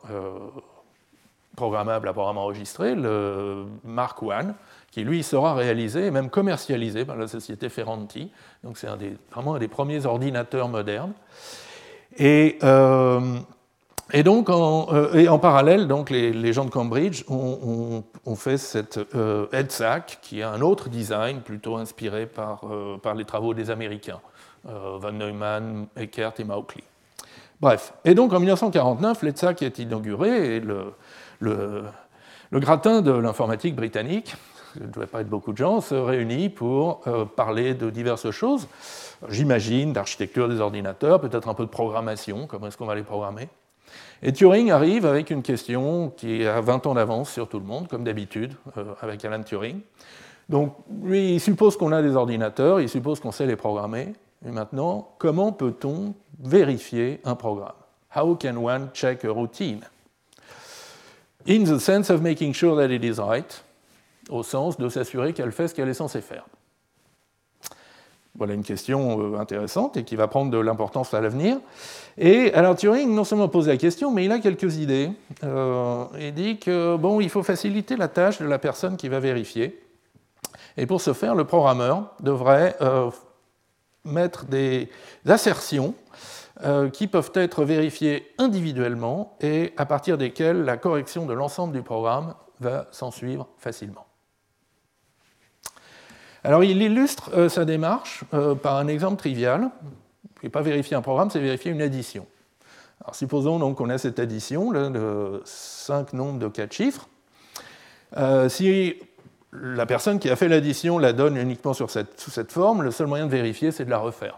programmable 1.56 2.08
à 2.08 2.14
programme 2.14 2.38
enregistré, 2.38 2.96
le 2.96 3.66
Mark 3.84 4.20
I, 4.24 4.48
qui 4.94 5.04
lui 5.04 5.24
sera 5.24 5.56
réalisé 5.56 6.06
et 6.06 6.12
même 6.12 6.30
commercialisé 6.30 7.04
par 7.04 7.16
la 7.16 7.28
société 7.28 7.68
Ferranti. 7.70 8.30
Donc 8.64 8.78
c'est 8.78 8.88
vraiment 9.32 9.56
un 9.56 9.60
des 9.60 9.68
premiers 9.68 10.06
ordinateurs 10.06 10.70
modernes. 10.70 11.14
Et, 12.20 12.60
euh, 12.62 13.40
et 14.12 14.22
donc 14.22 14.52
en, 14.52 14.94
euh, 14.94 15.16
et 15.16 15.28
en, 15.28 15.40
parallèle, 15.40 15.88
donc 15.88 16.12
les, 16.12 16.54
gens 16.54 16.66
de 16.66 16.70
Cambridge 16.70 17.24
ont, 17.28 18.04
fait 18.36 18.58
cette 18.58 19.00
euh, 19.16 19.48
EDSAC, 19.52 20.20
qui 20.22 20.44
a 20.44 20.52
un 20.52 20.62
autre 20.62 20.90
design 20.90 21.42
plutôt 21.42 21.78
inspiré 21.78 22.28
par, 22.28 22.62
par 23.02 23.16
les 23.16 23.26
travaux 23.26 23.56
des 23.56 23.72
Américains, 23.72 24.22
Von 24.64 25.12
Neumann, 25.12 25.88
Eckert 25.98 26.34
et 26.38 26.44
Mauchly. 26.44 26.84
Bref, 27.60 27.96
et 28.06 28.14
donc 28.14 28.32
en 28.32 28.40
1949, 28.40 29.24
l'EDSAC 29.24 29.64
est 29.64 29.80
inauguré 29.80 30.58
et 30.58 30.60
le, 30.60 30.94
le 31.40 32.60
gratin 32.60 33.02
de 33.02 33.12
l'informatique 33.12 33.76
britannique 33.76 34.36
ne 34.80 34.88
devait 34.88 35.08
pas 35.08 35.22
être 35.22 35.30
beaucoup 35.30 35.52
de 35.52 35.58
gens, 35.58 35.82
se 35.82 35.96
réunit 35.96 36.50
pour 36.50 37.02
euh, 37.08 37.26
parler 37.26 37.74
de 37.74 37.90
diverses 37.90 38.32
choses. 38.32 38.68
J'imagine 39.30 39.94
d'architecture 39.94 40.50
des 40.50 40.60
ordinateurs, 40.60 41.22
peut-être 41.22 41.48
un 41.48 41.54
peu 41.54 41.66
de 41.66 41.70
programmation, 41.70 42.48
comment 42.48 42.68
est-ce 42.68 42.78
qu'on 42.78 42.86
va 42.86 42.96
les 42.96 43.04
programmer. 43.04 43.50
Et 44.22 44.32
Turing 44.32 44.72
arrive 44.72 45.06
avec 45.06 45.30
une 45.30 45.42
question 45.42 46.12
qui 46.16 46.46
a 46.46 46.62
20 46.62 46.88
ans 46.88 46.94
d'avance 46.94 47.32
sur 47.32 47.48
tout 47.48 47.60
le 47.60 47.66
monde, 47.66 47.88
comme 47.88 48.04
d'habitude, 48.04 48.54
euh, 48.78 48.94
avec 49.02 49.24
Alan 49.26 49.44
Turing. 49.44 49.80
Donc, 50.50 50.76
lui, 51.04 51.36
il 51.36 51.40
suppose 51.40 51.78
qu'on 51.78 51.92
a 51.92 52.02
des 52.02 52.16
ordinateurs, 52.16 52.82
il 52.82 52.90
suppose 52.90 53.20
qu'on 53.20 53.32
sait 53.32 53.46
les 53.46 53.56
programmer. 53.56 54.14
Et 54.46 54.52
maintenant, 54.52 55.10
comment 55.20 55.52
peut-on 55.52 56.14
vérifier 56.40 57.22
un 57.24 57.36
programme? 57.36 57.74
How 58.16 58.36
can 58.36 58.58
one 58.58 58.90
check 58.94 59.24
a 59.26 59.32
routine? 59.32 59.82
In 61.48 61.64
the 61.64 61.80
sense 61.80 62.10
of 62.10 62.22
making 62.22 62.54
sure 62.54 62.76
that 62.76 62.94
it 62.94 63.04
is 63.04 63.20
right, 63.20 63.63
au 64.30 64.44
sens 64.44 64.78
de 64.78 64.90
s'assurer 64.90 65.34
qu'elle 65.34 65.52
fait 65.52 65.68
ce 65.68 65.76
qu'elle 65.76 65.90
est 65.90 65.94
censée 65.94 66.22
faire 66.22 66.46
Voilà 68.36 68.54
une 68.54 68.64
question 68.64 69.34
euh, 69.34 69.40
intéressante 69.40 69.98
et 69.98 70.04
qui 70.04 70.16
va 70.16 70.28
prendre 70.28 70.52
de 70.52 70.58
l'importance 70.58 71.14
à 71.14 71.22
l'avenir. 71.22 71.58
Et 72.18 72.54
alors 72.54 72.76
Turing 72.76 73.14
non 73.14 73.24
seulement 73.24 73.50
pose 73.50 73.68
la 73.68 73.78
question, 73.78 74.12
mais 74.12 74.26
il 74.26 74.32
a 74.32 74.40
quelques 74.40 74.78
idées. 74.78 75.12
Euh, 75.44 76.06
il 76.20 76.34
dit 76.34 76.58
que 76.58 76.96
bon, 76.96 77.20
il 77.20 77.30
faut 77.30 77.44
faciliter 77.44 77.96
la 77.96 78.08
tâche 78.08 78.40
de 78.40 78.46
la 78.46 78.60
personne 78.60 78.98
qui 78.98 79.10
va 79.10 79.20
vérifier. 79.20 79.80
Et 80.78 80.86
pour 80.86 81.02
ce 81.02 81.14
faire, 81.14 81.36
le 81.36 81.46
programmeur 81.46 82.14
devrait 82.20 82.76
euh, 82.82 83.12
mettre 84.06 84.46
des 84.46 84.90
assertions 85.28 85.96
qui 86.94 87.08
peuvent 87.08 87.32
être 87.34 87.66
vérifiées 87.66 88.32
individuellement 88.38 89.36
et 89.42 89.74
à 89.76 89.86
partir 89.86 90.20
desquelles 90.20 90.62
la 90.62 90.78
correction 90.78 91.26
de 91.26 91.34
l'ensemble 91.34 91.74
du 91.74 91.82
programme 91.82 92.36
va 92.60 92.88
s'en 92.92 93.12
suivre 93.12 93.48
facilement. 93.58 94.06
Alors 96.46 96.64
il 96.64 96.82
illustre 96.82 97.32
euh, 97.34 97.48
sa 97.48 97.64
démarche 97.64 98.24
euh, 98.34 98.54
par 98.54 98.76
un 98.76 98.88
exemple 98.88 99.18
trivial. 99.18 99.70
Ce 100.40 100.46
n'est 100.46 100.50
pas 100.50 100.62
vérifier 100.62 100.96
un 100.96 101.02
programme, 101.02 101.30
c'est 101.30 101.40
vérifier 101.40 101.72
une 101.72 101.82
addition. 101.82 102.28
Alors 103.02 103.16
supposons 103.16 103.60
donc 103.60 103.78
qu'on 103.78 103.90
a 103.90 103.98
cette 103.98 104.20
addition 104.20 104.72
de 104.72 105.42
5 105.46 106.14
nombres 106.14 106.40
de 106.40 106.48
4 106.50 106.74
chiffres. 106.74 107.08
Euh, 108.18 108.50
si 108.50 108.96
la 109.54 109.86
personne 109.86 110.20
qui 110.20 110.30
a 110.30 110.36
fait 110.36 110.50
l'addition 110.50 110.98
la 110.98 111.14
donne 111.14 111.38
uniquement 111.38 111.74
sous 111.74 111.88
cette 111.88 112.52
forme, 112.52 112.84
le 112.84 112.92
seul 112.92 113.08
moyen 113.08 113.26
de 113.26 113.32
vérifier, 113.32 113.72
c'est 113.72 113.86
de 113.86 113.90
la 113.90 114.00
refaire, 114.00 114.38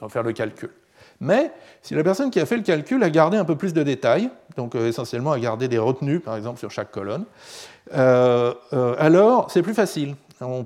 de 0.00 0.08
faire 0.08 0.22
le 0.22 0.32
calcul. 0.32 0.70
Mais 1.20 1.52
si 1.82 1.94
la 1.94 2.02
personne 2.02 2.30
qui 2.30 2.40
a 2.40 2.46
fait 2.46 2.56
le 2.56 2.62
calcul 2.62 3.02
a 3.04 3.10
gardé 3.10 3.36
un 3.36 3.44
peu 3.44 3.54
plus 3.54 3.72
de 3.72 3.82
détails, 3.84 4.28
donc 4.56 4.74
essentiellement 4.74 5.30
a 5.30 5.38
gardé 5.38 5.68
des 5.68 5.78
retenues, 5.78 6.18
par 6.18 6.36
exemple, 6.36 6.58
sur 6.58 6.70
chaque 6.70 6.90
colonne, 6.90 7.24
alors 7.92 9.50
c'est 9.50 9.62
plus 9.62 9.74
facile 9.74 10.16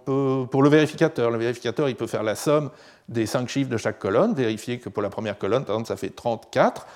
pour 0.05 0.63
le 0.63 0.69
vérificateur, 0.69 1.31
le 1.31 1.39
vérificateur 1.39 1.89
il 1.89 1.97
peut 1.97 2.07
faire 2.07 2.23
la 2.23 2.35
somme 2.35 2.71
des 3.09 3.27
cinq 3.27 3.49
chiffres 3.49 3.71
de 3.71 3.77
chaque 3.77 3.99
colonne, 3.99 4.35
vérifier 4.35 4.79
que 4.79 4.89
pour 4.89 5.03
la 5.03 5.11
première 5.11 5.39
colonne, 5.39 5.65
par 5.65 5.77
exemple, 5.77 5.89
ça 5.89 5.97
fait 5.97 6.11
34. 6.11 6.87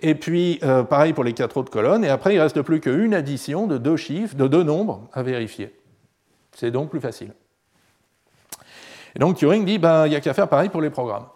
Et 0.00 0.14
puis, 0.14 0.58
euh, 0.62 0.82
pareil 0.82 1.12
pour 1.12 1.24
les 1.24 1.32
quatre 1.32 1.56
autres 1.56 1.70
colonnes. 1.70 2.04
Et 2.04 2.08
après, 2.08 2.34
il 2.34 2.36
ne 2.36 2.42
reste 2.42 2.60
plus 2.62 2.80
qu'une 2.80 3.14
addition 3.14 3.66
de 3.66 3.78
deux 3.78 3.96
chiffres, 3.96 4.36
de 4.36 4.46
deux 4.46 4.62
nombres 4.62 5.08
à 5.12 5.22
vérifier. 5.22 5.74
C'est 6.52 6.70
donc 6.70 6.90
plus 6.90 7.00
facile. 7.00 7.32
Et 9.14 9.18
donc 9.18 9.36
Turing 9.36 9.64
dit, 9.64 9.78
ben, 9.78 10.06
il 10.06 10.10
n'y 10.10 10.16
a 10.16 10.20
qu'à 10.20 10.34
faire 10.34 10.48
pareil 10.48 10.68
pour 10.68 10.82
les 10.82 10.90
programmes. 10.90 11.26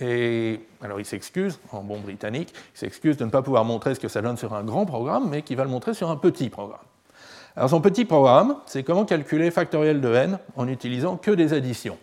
Et 0.00 0.60
alors 0.82 0.98
il 0.98 1.04
s'excuse, 1.04 1.60
en 1.72 1.82
bon 1.82 2.00
britannique, 2.00 2.52
il 2.74 2.78
s'excuse 2.78 3.16
de 3.16 3.24
ne 3.24 3.30
pas 3.30 3.42
pouvoir 3.42 3.64
montrer 3.64 3.94
ce 3.94 4.00
que 4.00 4.08
ça 4.08 4.22
donne 4.22 4.36
sur 4.36 4.54
un 4.54 4.64
grand 4.64 4.86
programme, 4.86 5.28
mais 5.28 5.42
qu'il 5.42 5.56
va 5.56 5.64
le 5.64 5.70
montrer 5.70 5.94
sur 5.94 6.10
un 6.10 6.16
petit 6.16 6.48
programme. 6.48 6.80
Alors 7.56 7.68
son 7.68 7.80
petit 7.80 8.04
programme, 8.04 8.56
c'est 8.66 8.82
comment 8.82 9.04
calculer 9.04 9.50
factoriel 9.50 10.00
de 10.00 10.14
n 10.14 10.38
en 10.56 10.68
utilisant 10.68 11.16
que 11.16 11.30
des 11.30 11.52
additions. 11.52 11.98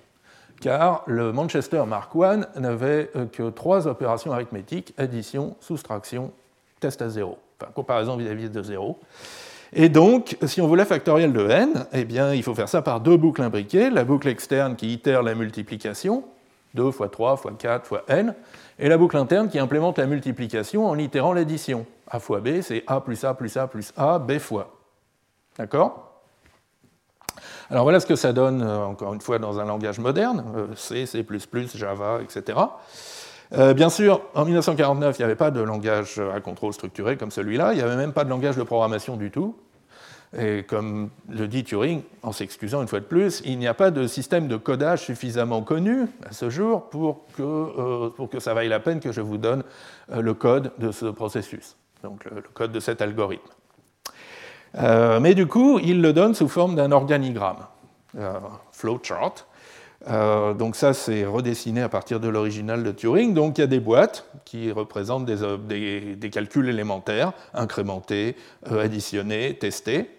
Car 0.59 1.03
le 1.05 1.31
Manchester 1.31 1.83
Mark 1.87 2.11
I 2.15 2.59
n'avait 2.59 3.09
euh, 3.15 3.25
que 3.25 3.49
trois 3.49 3.87
opérations 3.87 4.33
arithmétiques, 4.33 4.93
addition, 4.97 5.55
soustraction, 5.59 6.31
test 6.79 7.01
à 7.01 7.09
zéro, 7.09 7.37
enfin 7.59 7.71
comparaison 7.73 8.17
vis-à-vis 8.17 8.49
de 8.49 8.63
zéro. 8.63 8.99
Et 9.73 9.89
donc, 9.89 10.37
si 10.45 10.61
on 10.61 10.67
voulait 10.67 10.85
factoriel 10.85 11.33
de 11.33 11.47
n, 11.49 11.85
eh 11.93 12.05
bien, 12.05 12.33
il 12.33 12.41
faut 12.41 12.55
faire 12.55 12.69
ça 12.69 12.81
par 12.81 13.01
deux 13.01 13.17
boucles 13.17 13.41
imbriquées, 13.41 13.89
la 13.89 14.03
boucle 14.03 14.27
externe 14.29 14.75
qui 14.75 14.93
itère 14.93 15.23
la 15.23 15.35
multiplication, 15.35 16.23
2 16.73 16.91
fois 16.91 17.09
3 17.09 17.37
fois 17.37 17.53
4 17.57 17.85
fois 17.85 18.03
n, 18.07 18.33
et 18.79 18.89
la 18.89 18.97
boucle 18.97 19.17
interne 19.17 19.49
qui 19.49 19.59
implémente 19.59 19.97
la 19.97 20.05
multiplication 20.05 20.87
en 20.87 20.97
itérant 20.97 21.33
l'addition. 21.33 21.85
a 22.09 22.19
fois 22.19 22.39
b, 22.39 22.61
c'est 22.61 22.83
a 22.87 23.01
plus 23.01 23.23
a 23.25 23.33
plus 23.33 23.57
a 23.57 23.67
plus 23.67 23.93
a, 23.97 24.19
b 24.19 24.39
fois. 24.39 24.76
D'accord? 25.57 26.07
Alors 27.69 27.83
voilà 27.83 27.99
ce 27.99 28.05
que 28.05 28.15
ça 28.15 28.31
donne, 28.31 28.61
euh, 28.61 28.85
encore 28.85 29.13
une 29.13 29.21
fois, 29.21 29.39
dans 29.39 29.59
un 29.59 29.65
langage 29.65 29.99
moderne, 29.99 30.43
euh, 30.55 30.67
C, 30.75 31.05
C, 31.05 31.25
Java, 31.75 32.19
etc. 32.23 32.57
Euh, 33.53 33.73
bien 33.73 33.89
sûr, 33.89 34.21
en 34.35 34.45
1949, 34.45 35.17
il 35.17 35.21
n'y 35.21 35.25
avait 35.25 35.35
pas 35.35 35.51
de 35.51 35.61
langage 35.61 36.19
à 36.33 36.39
contrôle 36.39 36.73
structuré 36.73 37.17
comme 37.17 37.31
celui-là, 37.31 37.73
il 37.73 37.77
n'y 37.77 37.81
avait 37.81 37.95
même 37.97 38.13
pas 38.13 38.23
de 38.23 38.29
langage 38.29 38.55
de 38.55 38.63
programmation 38.63 39.17
du 39.17 39.31
tout. 39.31 39.57
Et 40.37 40.63
comme 40.63 41.09
le 41.29 41.47
dit 41.47 41.63
Turing, 41.63 42.03
en 42.21 42.33
s'excusant 42.33 42.81
une 42.81 42.89
fois 42.89 42.99
de 42.99 43.05
plus, 43.05 43.41
il 43.45 43.57
n'y 43.59 43.67
a 43.67 43.73
pas 43.73 43.91
de 43.91 44.07
système 44.07 44.49
de 44.49 44.57
codage 44.57 45.03
suffisamment 45.03 45.61
connu 45.61 46.07
à 46.29 46.33
ce 46.33 46.49
jour 46.49 46.89
pour 46.89 47.25
que, 47.37 48.09
pour 48.09 48.29
que 48.29 48.41
ça 48.41 48.53
vaille 48.53 48.67
la 48.67 48.81
peine 48.81 48.99
que 48.99 49.13
je 49.13 49.21
vous 49.21 49.37
donne 49.37 49.63
le 50.09 50.33
code 50.33 50.73
de 50.79 50.91
ce 50.91 51.05
processus. 51.05 51.77
donc 52.03 52.25
le, 52.25 52.41
code 52.53 52.73
de 52.73 52.81
cet 52.81 53.01
algorithme. 53.01 53.47
Mais 54.75 55.33
du 55.33 55.47
coup, 55.47 55.79
il 55.79 56.01
le 56.01 56.13
donne 56.13 56.35
sous 56.35 56.47
forme 56.47 56.75
d'un 56.75 56.91
organigramme, 56.91 57.65
flowchart. 58.71 59.45
donc 60.57 60.75
ça, 60.75 60.93
c'est 60.93 61.25
redessiné 61.25 61.81
à 61.81 61.89
partir 61.89 62.19
de 62.19 62.27
l'original 62.27 62.83
de 62.83 62.91
Turing. 62.91 63.33
Donc 63.33 63.57
il 63.57 63.61
y 63.61 63.63
a 63.63 63.67
des 63.67 63.79
boîtes 63.79 64.25
qui 64.45 64.71
représentent 64.71 65.25
des, 65.25 66.15
des 66.15 66.29
calculs 66.29 66.69
élémentaires, 66.69 67.33
incrémentés, 67.53 68.35
additionnés, 68.69 69.57
testés, 69.57 70.09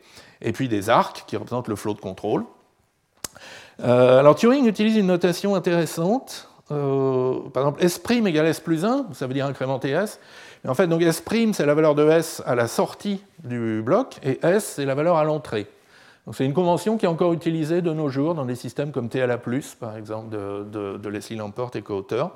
et 0.40 0.52
puis 0.52 0.68
des 0.68 0.90
arcs 0.90 1.24
qui 1.26 1.36
représentent 1.36 1.68
le 1.68 1.76
flow 1.76 1.94
de 1.94 2.00
contrôle. 2.00 2.44
Euh, 3.80 4.18
alors 4.18 4.34
Turing 4.34 4.66
utilise 4.66 4.96
une 4.96 5.06
notation 5.06 5.54
intéressante. 5.54 6.48
Euh, 6.70 7.40
par 7.52 7.62
exemple, 7.62 7.84
S' 7.84 8.00
égale 8.26 8.46
S 8.46 8.60
plus 8.60 8.84
1, 8.84 9.06
ça 9.12 9.26
veut 9.26 9.34
dire 9.34 9.46
incrémenter 9.46 9.90
S. 9.90 10.20
en 10.66 10.74
fait, 10.74 10.86
donc 10.86 11.02
S' 11.02 11.22
c'est 11.52 11.66
la 11.66 11.74
valeur 11.74 11.94
de 11.94 12.08
S 12.08 12.42
à 12.46 12.54
la 12.54 12.68
sortie 12.68 13.22
du 13.42 13.82
bloc, 13.82 14.16
et 14.22 14.38
S, 14.42 14.74
c'est 14.76 14.84
la 14.84 14.94
valeur 14.94 15.16
à 15.16 15.24
l'entrée. 15.24 15.66
Donc 16.26 16.36
c'est 16.36 16.44
une 16.44 16.52
convention 16.52 16.98
qui 16.98 17.06
est 17.06 17.08
encore 17.08 17.32
utilisée 17.32 17.80
de 17.80 17.92
nos 17.92 18.10
jours 18.10 18.34
dans 18.34 18.44
des 18.44 18.54
systèmes 18.54 18.92
comme 18.92 19.08
TLA+, 19.08 19.38
par 19.80 19.96
exemple, 19.96 20.28
de, 20.28 20.64
de, 20.64 20.98
de 20.98 21.08
Leslie 21.08 21.36
Lamport 21.36 21.70
et 21.74 21.80
co-auteurs. 21.80 22.32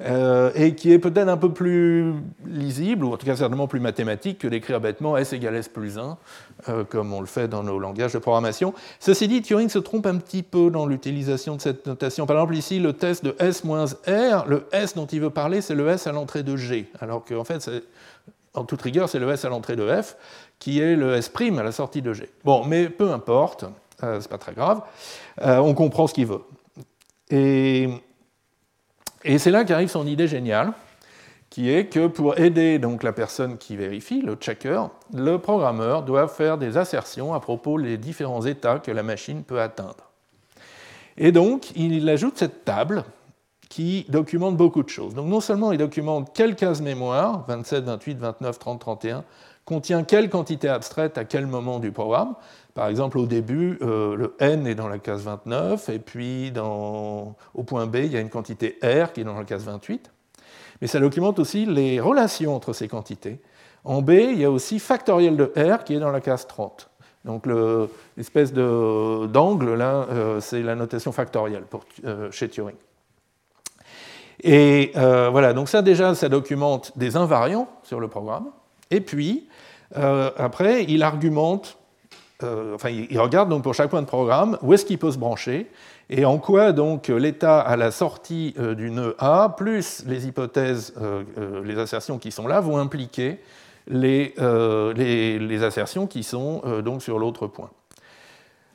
Euh, 0.00 0.50
et 0.54 0.74
qui 0.74 0.92
est 0.92 0.98
peut-être 0.98 1.28
un 1.28 1.36
peu 1.36 1.52
plus 1.52 2.14
lisible, 2.46 3.04
ou 3.04 3.12
en 3.12 3.16
tout 3.16 3.26
cas 3.26 3.36
certainement 3.36 3.68
plus 3.68 3.80
mathématique, 3.80 4.38
que 4.38 4.48
d'écrire 4.48 4.80
bêtement 4.80 5.16
S 5.16 5.32
égale 5.32 5.56
S 5.56 5.68
plus 5.68 5.98
1, 5.98 6.18
euh, 6.68 6.84
comme 6.84 7.12
on 7.12 7.20
le 7.20 7.26
fait 7.26 7.48
dans 7.48 7.62
nos 7.62 7.78
langages 7.78 8.12
de 8.12 8.18
programmation. 8.18 8.74
Ceci 9.00 9.28
dit, 9.28 9.42
Turing 9.42 9.68
se 9.68 9.78
trompe 9.78 10.06
un 10.06 10.16
petit 10.16 10.42
peu 10.42 10.70
dans 10.70 10.86
l'utilisation 10.86 11.56
de 11.56 11.60
cette 11.60 11.86
notation. 11.86 12.26
Par 12.26 12.36
exemple, 12.36 12.56
ici, 12.56 12.80
le 12.80 12.94
test 12.94 13.24
de 13.24 13.36
S 13.38 13.64
moins 13.64 13.84
R, 13.84 14.46
le 14.48 14.66
S 14.72 14.94
dont 14.94 15.06
il 15.06 15.20
veut 15.20 15.30
parler, 15.30 15.60
c'est 15.60 15.74
le 15.74 15.88
S 15.88 16.06
à 16.06 16.12
l'entrée 16.12 16.42
de 16.42 16.56
G, 16.56 16.88
alors 17.00 17.24
qu'en 17.24 17.44
fait, 17.44 17.70
en 18.54 18.64
toute 18.64 18.82
rigueur, 18.82 19.08
c'est 19.08 19.18
le 19.18 19.30
S 19.30 19.44
à 19.44 19.50
l'entrée 19.50 19.76
de 19.76 19.86
F, 19.88 20.16
qui 20.58 20.80
est 20.80 20.96
le 20.96 21.14
S' 21.14 21.30
à 21.58 21.62
la 21.62 21.72
sortie 21.72 22.02
de 22.02 22.12
G. 22.12 22.28
Bon, 22.44 22.64
mais 22.64 22.88
peu 22.88 23.10
importe, 23.12 23.64
euh, 24.02 24.20
c'est 24.20 24.30
pas 24.30 24.38
très 24.38 24.52
grave, 24.52 24.82
on 25.40 25.74
comprend 25.74 26.06
ce 26.06 26.14
qu'il 26.14 26.26
veut. 26.26 26.42
Et 27.30 27.88
et 29.24 29.38
c'est 29.38 29.50
là 29.50 29.64
qu'arrive 29.64 29.88
son 29.88 30.06
idée 30.06 30.28
géniale, 30.28 30.72
qui 31.50 31.70
est 31.70 31.86
que 31.86 32.06
pour 32.06 32.38
aider 32.38 32.78
donc 32.78 33.02
la 33.02 33.12
personne 33.12 33.58
qui 33.58 33.76
vérifie, 33.76 34.22
le 34.22 34.36
checker, 34.36 34.84
le 35.12 35.36
programmeur 35.38 36.02
doit 36.02 36.28
faire 36.28 36.56
des 36.56 36.78
assertions 36.78 37.34
à 37.34 37.40
propos 37.40 37.80
des 37.80 37.98
différents 37.98 38.46
états 38.46 38.78
que 38.78 38.90
la 38.90 39.02
machine 39.02 39.44
peut 39.44 39.60
atteindre. 39.60 40.10
Et 41.18 41.30
donc, 41.30 41.72
il 41.76 42.08
ajoute 42.08 42.38
cette 42.38 42.64
table 42.64 43.04
qui 43.68 44.04
documente 44.08 44.56
beaucoup 44.56 44.82
de 44.82 44.88
choses. 44.88 45.14
Donc 45.14 45.28
non 45.28 45.40
seulement 45.40 45.72
il 45.72 45.78
documente 45.78 46.32
quelle 46.34 46.56
case 46.56 46.82
mémoire, 46.82 47.44
27, 47.48 47.84
28, 47.84 48.18
29, 48.18 48.58
30, 48.58 48.80
31, 48.80 49.24
contient 49.64 50.04
quelle 50.04 50.28
quantité 50.28 50.68
abstraite 50.68 51.16
à 51.16 51.24
quel 51.24 51.46
moment 51.46 51.78
du 51.78 51.90
programme, 51.90 52.34
par 52.74 52.88
exemple, 52.88 53.18
au 53.18 53.26
début, 53.26 53.78
euh, 53.82 54.16
le 54.16 54.34
n 54.38 54.66
est 54.66 54.74
dans 54.74 54.88
la 54.88 54.98
case 54.98 55.22
29, 55.22 55.90
et 55.90 55.98
puis 55.98 56.52
au 56.56 57.62
point 57.66 57.86
B, 57.86 57.96
il 57.96 58.12
y 58.12 58.16
a 58.16 58.20
une 58.20 58.30
quantité 58.30 58.78
r 58.82 59.12
qui 59.12 59.20
est 59.20 59.24
dans 59.24 59.38
la 59.38 59.44
case 59.44 59.64
28. 59.64 60.10
Mais 60.80 60.86
ça 60.86 60.98
documente 60.98 61.38
aussi 61.38 61.66
les 61.66 62.00
relations 62.00 62.56
entre 62.56 62.72
ces 62.72 62.88
quantités. 62.88 63.40
En 63.84 64.00
B, 64.00 64.10
il 64.10 64.40
y 64.40 64.44
a 64.44 64.50
aussi 64.50 64.78
factoriel 64.78 65.36
de 65.36 65.52
r 65.56 65.84
qui 65.84 65.94
est 65.94 65.98
dans 65.98 66.10
la 66.10 66.20
case 66.20 66.46
30. 66.46 66.88
Donc 67.24 67.46
l'espèce 68.16 68.52
d'angle, 68.52 69.74
là, 69.74 70.06
euh, 70.10 70.40
c'est 70.40 70.62
la 70.62 70.74
notation 70.74 71.12
factorielle 71.12 71.64
pour, 71.64 71.84
euh, 72.04 72.30
chez 72.30 72.48
Turing. 72.48 72.76
Et 74.42 74.92
voilà, 74.94 75.52
donc 75.52 75.68
ça 75.68 75.82
déjà, 75.82 76.14
ça 76.14 76.28
documente 76.30 76.96
des 76.96 77.16
invariants 77.16 77.68
sur 77.82 78.00
le 78.00 78.08
programme. 78.08 78.46
Et 78.90 79.02
puis, 79.02 79.46
après, 79.94 80.84
il 80.84 81.02
argumente 81.02 81.78
euh, 82.42 82.74
enfin, 82.74 82.90
il 82.90 83.18
regarde 83.18 83.48
donc 83.48 83.62
pour 83.62 83.74
chaque 83.74 83.90
point 83.90 84.02
de 84.02 84.06
programme 84.06 84.58
où 84.62 84.72
est-ce 84.74 84.84
qu'il 84.84 84.98
peut 84.98 85.10
se 85.10 85.18
brancher 85.18 85.70
et 86.10 86.24
en 86.24 86.38
quoi 86.38 86.72
donc 86.72 87.08
l'état 87.08 87.60
à 87.60 87.76
la 87.76 87.90
sortie 87.90 88.54
euh, 88.58 88.74
du 88.74 88.90
nœud 88.90 89.14
A 89.18 89.54
plus 89.56 90.04
les 90.06 90.26
hypothèses, 90.26 90.94
euh, 91.00 91.62
les 91.64 91.78
assertions 91.78 92.18
qui 92.18 92.30
sont 92.30 92.46
là 92.46 92.60
vont 92.60 92.78
impliquer 92.78 93.40
les, 93.88 94.34
les, 94.96 95.62
assertions 95.64 96.06
qui 96.06 96.22
sont 96.22 96.62
donc 96.84 97.02
sur 97.02 97.18
l'autre 97.18 97.48
point. 97.48 97.70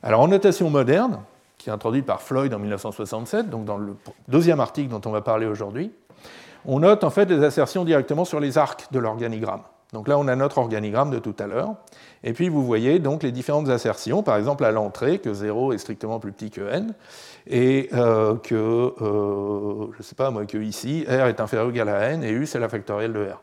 Alors 0.02 0.20
en 0.20 0.28
notation 0.28 0.68
moderne, 0.68 1.20
qui 1.56 1.70
est 1.70 1.72
introduite 1.72 2.04
par 2.04 2.20
Floyd 2.20 2.52
en 2.52 2.58
1967, 2.58 3.48
donc 3.48 3.64
dans 3.64 3.78
le 3.78 3.96
deuxième 4.28 4.60
article 4.60 4.90
dont 4.90 5.00
on 5.06 5.10
va 5.10 5.22
parler 5.22 5.46
aujourd'hui, 5.46 5.90
on 6.66 6.80
note 6.80 7.04
en 7.04 7.10
fait 7.10 7.24
des 7.24 7.42
assertions 7.42 7.86
directement 7.86 8.26
sur 8.26 8.38
les 8.38 8.58
arcs 8.58 8.88
de 8.92 8.98
l'organigramme. 8.98 9.62
Donc 9.92 10.06
là, 10.06 10.18
on 10.18 10.28
a 10.28 10.36
notre 10.36 10.58
organigramme 10.58 11.10
de 11.10 11.18
tout 11.18 11.34
à 11.38 11.46
l'heure. 11.46 11.74
Et 12.22 12.32
puis 12.32 12.48
vous 12.48 12.64
voyez 12.64 12.98
donc 12.98 13.22
les 13.22 13.32
différentes 13.32 13.68
assertions, 13.68 14.22
par 14.22 14.36
exemple 14.36 14.64
à 14.64 14.70
l'entrée, 14.70 15.18
que 15.18 15.32
0 15.32 15.72
est 15.72 15.78
strictement 15.78 16.20
plus 16.20 16.32
petit 16.32 16.50
que 16.50 16.60
n, 16.60 16.94
et 17.46 17.88
euh, 17.94 18.36
que, 18.36 18.54
euh, 18.54 19.86
je 19.92 19.98
ne 19.98 20.02
sais 20.02 20.14
pas 20.14 20.30
moi, 20.30 20.44
que 20.44 20.58
ici, 20.58 21.04
r 21.08 21.26
est 21.26 21.40
inférieur 21.40 21.68
ou 21.68 21.70
égal 21.70 21.88
à 21.88 22.10
n, 22.10 22.22
et 22.22 22.30
u 22.30 22.46
c'est 22.46 22.58
la 22.58 22.68
factorielle 22.68 23.14
de 23.14 23.24
r. 23.24 23.40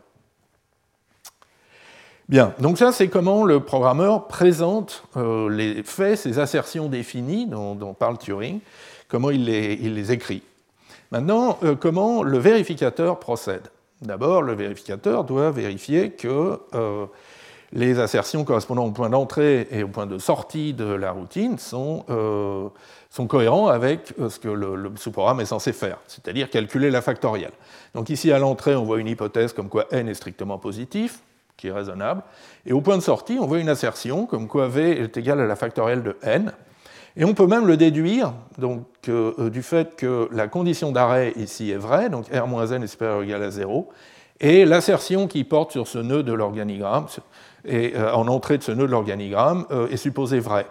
Bien, 2.27 2.53
donc 2.59 2.77
ça 2.77 2.91
c'est 2.91 3.07
comment 3.07 3.43
le 3.43 3.59
programmeur 3.59 4.27
présente 4.27 5.03
euh, 5.15 5.49
les 5.49 5.83
faits, 5.83 6.17
ces 6.17 6.39
assertions 6.39 6.89
définies 6.89 7.47
dont, 7.47 7.93
parle 7.93 8.17
Turing, 8.17 8.59
comment 9.07 9.31
il 9.31 9.45
les 9.45 10.11
écrit. 10.11 10.43
Maintenant, 11.11 11.59
comment 11.79 12.23
le 12.23 12.39
vérificateur 12.39 13.19
procède 13.19 13.69
D'abord, 14.01 14.41
le 14.41 14.53
vérificateur 14.53 15.23
doit 15.23 15.51
vérifier 15.51 16.11
que 16.11 16.59
les 17.75 17.99
assertions 17.99 18.43
correspondant 18.43 18.85
au 18.85 18.91
point 18.91 19.09
d'entrée 19.09 19.67
et 19.69 19.83
au 19.83 19.89
point 19.89 20.05
de 20.05 20.17
sortie 20.17 20.73
de 20.73 20.85
la 20.85 21.11
routine 21.11 21.57
sont, 21.57 22.05
euh, 22.09 22.69
sont 23.09 23.27
cohérents 23.27 23.67
avec 23.67 24.13
euh, 24.19 24.29
ce 24.29 24.39
que 24.39 24.47
le, 24.47 24.91
sous-programme 24.95 25.41
est 25.41 25.45
censé 25.45 25.73
faire, 25.73 25.99
c'est-à-dire 26.07 26.49
calculer 26.49 26.89
la 26.89 27.01
factorielle. 27.01 27.51
Donc 27.93 28.09
ici, 28.09 28.31
à 28.31 28.39
l'entrée, 28.39 28.75
on 28.75 28.85
voit 28.85 28.99
une 28.99 29.07
hypothèse 29.07 29.51
comme 29.51 29.69
quoi 29.69 29.87
n 29.91 30.07
est 30.07 30.13
strictement 30.13 30.57
positif, 30.57 31.19
qui 31.57 31.67
est 31.67 31.71
raisonnable, 31.71 32.23
et 32.65 32.73
au 32.73 32.81
point 32.81 32.97
de 32.97 33.03
sortie, 33.03 33.37
on 33.39 33.45
voit 33.45 33.59
une 33.59 33.69
assertion 33.69 34.25
comme 34.25 34.47
quoi 34.47 34.67
v 34.67 35.01
est 35.01 35.17
égal 35.17 35.39
à 35.39 35.45
la 35.45 35.55
factorielle 35.55 36.03
de 36.03 36.17
n, 36.21 36.53
et 37.17 37.25
on 37.25 37.33
peut 37.33 37.47
même 37.47 37.65
le 37.65 37.77
déduire 37.77 38.33
donc, 38.57 38.85
euh, 39.07 39.49
du 39.49 39.63
fait 39.63 39.95
que 39.95 40.27
la 40.31 40.47
condition 40.47 40.91
d'arrêt 40.91 41.33
ici 41.35 41.71
est 41.71 41.77
vraie, 41.77 42.09
donc 42.09 42.27
r-n 42.29 42.83
est 42.83 42.87
supérieur 42.87 43.19
ou 43.19 43.23
égal 43.23 43.43
à 43.43 43.51
0, 43.51 43.89
et 44.39 44.65
l'assertion 44.65 45.27
qui 45.27 45.43
porte 45.43 45.71
sur 45.71 45.87
ce 45.87 45.99
nœud 45.99 46.23
de 46.23 46.33
l'organigramme, 46.33 47.07
et, 47.65 47.93
euh, 47.95 48.13
en 48.13 48.27
entrée 48.27 48.57
de 48.57 48.63
ce 48.63 48.71
nœud 48.71 48.85
de 48.85 48.91
l'organigramme 48.91 49.65
euh, 49.71 49.87
est 49.87 49.97
supposé 49.97 50.39
vrai. 50.39 50.67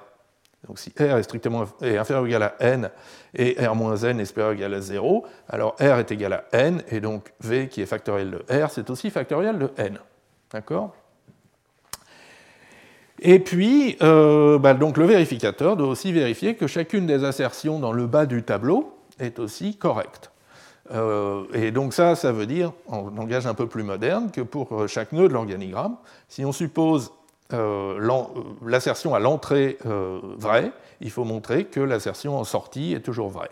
Donc 0.66 0.78
si 0.78 0.92
R 0.98 1.18
est 1.18 1.22
strictement 1.22 1.64
inférieur 1.82 2.22
ou 2.22 2.26
égal 2.26 2.42
à 2.42 2.54
n 2.60 2.90
et 3.34 3.56
R 3.66 3.74
moins 3.74 3.96
n 3.96 4.18
est 4.18 4.24
supérieur 4.24 4.52
ou 4.52 4.56
égal 4.56 4.72
à 4.74 4.80
0, 4.80 5.26
alors 5.48 5.76
R 5.78 5.98
est 5.98 6.10
égal 6.10 6.32
à 6.32 6.44
n, 6.52 6.82
et 6.90 7.00
donc 7.00 7.32
V 7.40 7.68
qui 7.68 7.82
est 7.82 7.86
factoriel 7.86 8.30
de 8.30 8.64
R, 8.64 8.70
c'est 8.70 8.88
aussi 8.88 9.10
factoriel 9.10 9.58
de 9.58 9.70
n. 9.76 9.98
D'accord? 10.50 10.94
Et 13.26 13.38
puis, 13.38 13.96
euh, 14.02 14.58
bah, 14.58 14.74
donc 14.74 14.98
le 14.98 15.06
vérificateur 15.06 15.78
doit 15.78 15.88
aussi 15.88 16.12
vérifier 16.12 16.56
que 16.56 16.66
chacune 16.66 17.06
des 17.06 17.24
assertions 17.24 17.78
dans 17.78 17.92
le 17.92 18.06
bas 18.06 18.26
du 18.26 18.42
tableau 18.42 18.92
est 19.18 19.38
aussi 19.38 19.76
correcte. 19.76 20.30
Euh, 20.92 21.44
et 21.54 21.70
donc 21.70 21.94
ça, 21.94 22.16
ça 22.16 22.32
veut 22.32 22.44
dire, 22.44 22.72
en 22.86 23.08
langage 23.08 23.46
un 23.46 23.54
peu 23.54 23.66
plus 23.66 23.82
moderne, 23.82 24.30
que 24.30 24.42
pour 24.42 24.74
euh, 24.74 24.86
chaque 24.88 25.12
nœud 25.12 25.26
de 25.28 25.32
l'organigramme, 25.32 25.96
si 26.28 26.44
on 26.44 26.52
suppose 26.52 27.12
l'assertion 27.50 29.14
à 29.14 29.20
l'entrée 29.20 29.78
vraie, 29.84 30.72
il 31.00 31.10
faut 31.10 31.22
montrer 31.22 31.66
que 31.66 31.78
l'assertion 31.78 32.36
en 32.36 32.42
sortie 32.42 32.94
est 32.94 33.00
toujours 33.00 33.28
vraie. 33.28 33.50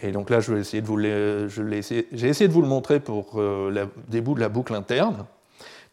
Et 0.00 0.12
donc 0.12 0.30
là, 0.30 0.38
j'ai 0.38 0.58
essayé 0.58 0.80
de 0.80 0.86
vous 0.86 0.96
le 2.62 2.68
montrer 2.68 3.00
pour 3.00 3.40
le 3.40 3.88
début 4.06 4.34
de 4.34 4.40
la 4.40 4.48
boucle 4.48 4.72
interne. 4.72 5.24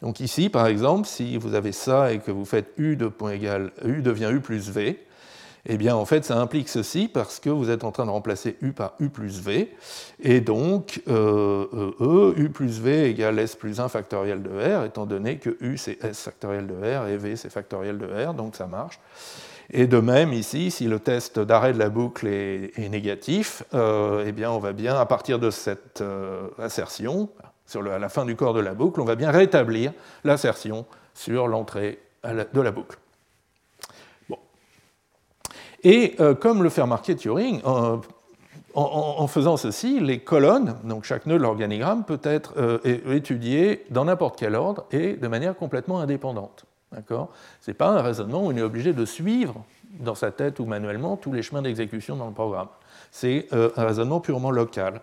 Donc 0.06 0.20
ici, 0.20 0.50
par 0.50 0.68
exemple, 0.68 1.08
si 1.08 1.36
vous 1.36 1.56
avez 1.56 1.72
ça 1.72 2.14
et 2.14 2.20
que 2.20 2.30
vous 2.30 2.46
faites 2.46 2.68
u 2.78 2.96
de 2.96 3.08
point 3.08 3.32
égal, 3.32 3.72
u 3.84 4.04
devient 4.04 4.30
u 4.32 4.40
plus 4.40 4.70
v, 4.70 5.00
eh 5.66 5.78
bien, 5.78 5.96
en 5.96 6.06
fait, 6.06 6.24
ça 6.24 6.38
implique 6.38 6.70
ceci 6.70 7.08
parce 7.08 7.40
que 7.40 7.50
vous 7.50 7.72
êtes 7.72 7.84
en 7.84 7.92
train 7.92 8.06
de 8.06 8.12
remplacer 8.12 8.56
U 8.62 8.72
par 8.72 8.94
U 9.00 9.10
plus 9.10 9.42
V, 9.42 9.72
et 10.22 10.42
donc 10.42 11.02
euh, 11.08 11.66
euh, 11.74 12.34
E, 12.36 12.40
U 12.40 12.50
plus 12.50 12.80
V 12.80 13.10
égale 13.10 13.40
S 13.40 13.56
plus 13.56 13.80
1 13.80 13.90
factoriel 13.90 14.44
de 14.44 14.52
R, 14.52 14.86
étant 14.86 15.08
donné 15.08 15.40
que 15.40 15.58
U 15.60 15.76
c'est 15.76 15.98
S 16.04 16.22
factoriel 16.22 16.68
de 16.68 16.76
R 16.76 17.08
et 17.08 17.18
V 17.18 17.36
c'est 17.36 17.50
factoriel 17.50 17.98
de 17.98 18.06
R, 18.06 18.36
donc 18.36 18.56
ça 18.56 18.68
marche. 18.68 19.00
Et 19.72 19.88
de 19.88 19.98
même, 19.98 20.34
ici, 20.34 20.70
si 20.70 20.86
le 20.86 21.00
test 21.00 21.40
d'arrêt 21.40 21.74
de 21.74 21.80
la 21.80 21.90
boucle 21.90 22.28
est, 22.28 22.78
négatif, 22.92 23.64
euh, 23.74 24.24
eh 24.28 24.34
bien, 24.34 24.52
on 24.52 24.60
va 24.60 24.72
bien, 24.72 24.96
à 25.00 25.08
partir 25.08 25.40
de 25.40 25.50
cette 25.50 26.04
assertion, 26.60 27.28
à 27.74 28.00
la 28.00 28.10
fin 28.10 28.26
du 28.26 28.36
corps 28.36 28.54
de 28.54 28.60
la 28.60 28.74
boucle, 28.74 29.02
on 29.02 29.06
va 29.06 29.16
bien 29.16 29.32
rétablir 29.32 29.92
l'assertion 30.24 30.86
sur 31.14 31.48
l'entrée 31.48 32.00
de 32.24 32.62
la 32.62 32.72
boucle. 32.72 32.98
Et 35.84 36.16
euh, 36.20 36.34
comme 36.34 36.64
le 36.64 36.70
fait 36.70 36.82
remarquer 36.82 37.16
Turing, 37.16 37.62
en, 37.64 39.28
faisant 39.28 39.56
ceci, 39.56 40.00
les 40.00 40.20
colonnes, 40.20 40.76
donc 40.84 41.06
chaque 41.06 41.28
nœud 41.28 41.38
de 41.38 41.44
l'organigramme, 41.44 42.04
peut 42.04 42.20
être 42.24 42.56
euh, 42.58 42.80
étudié 43.14 43.86
dans 43.92 44.06
n'importe 44.06 44.38
quel 44.38 44.56
ordre 44.56 44.86
et 44.92 45.14
de 45.14 45.28
manière 45.28 45.56
complètement 45.56 46.00
indépendante. 46.00 46.66
Ce 46.92 47.72
n'est 47.72 47.76
pas 47.76 47.90
un 47.90 48.02
raisonnement 48.02 48.44
où 48.44 48.48
on 48.48 48.56
est 48.56 48.62
obligé 48.62 48.94
de 48.94 49.06
suivre 49.06 49.64
dans 50.00 50.16
sa 50.16 50.32
tête 50.32 50.60
ou 50.60 50.66
manuellement 50.66 51.18
tous 51.18 51.32
les 51.32 51.42
chemins 51.42 51.62
d'exécution 51.62 52.16
dans 52.16 52.28
le 52.28 52.34
programme. 52.34 52.68
C'est 53.12 53.48
euh, 53.54 53.70
un 53.78 53.86
raisonnement 53.86 54.20
purement 54.20 54.52
local. 54.52 55.02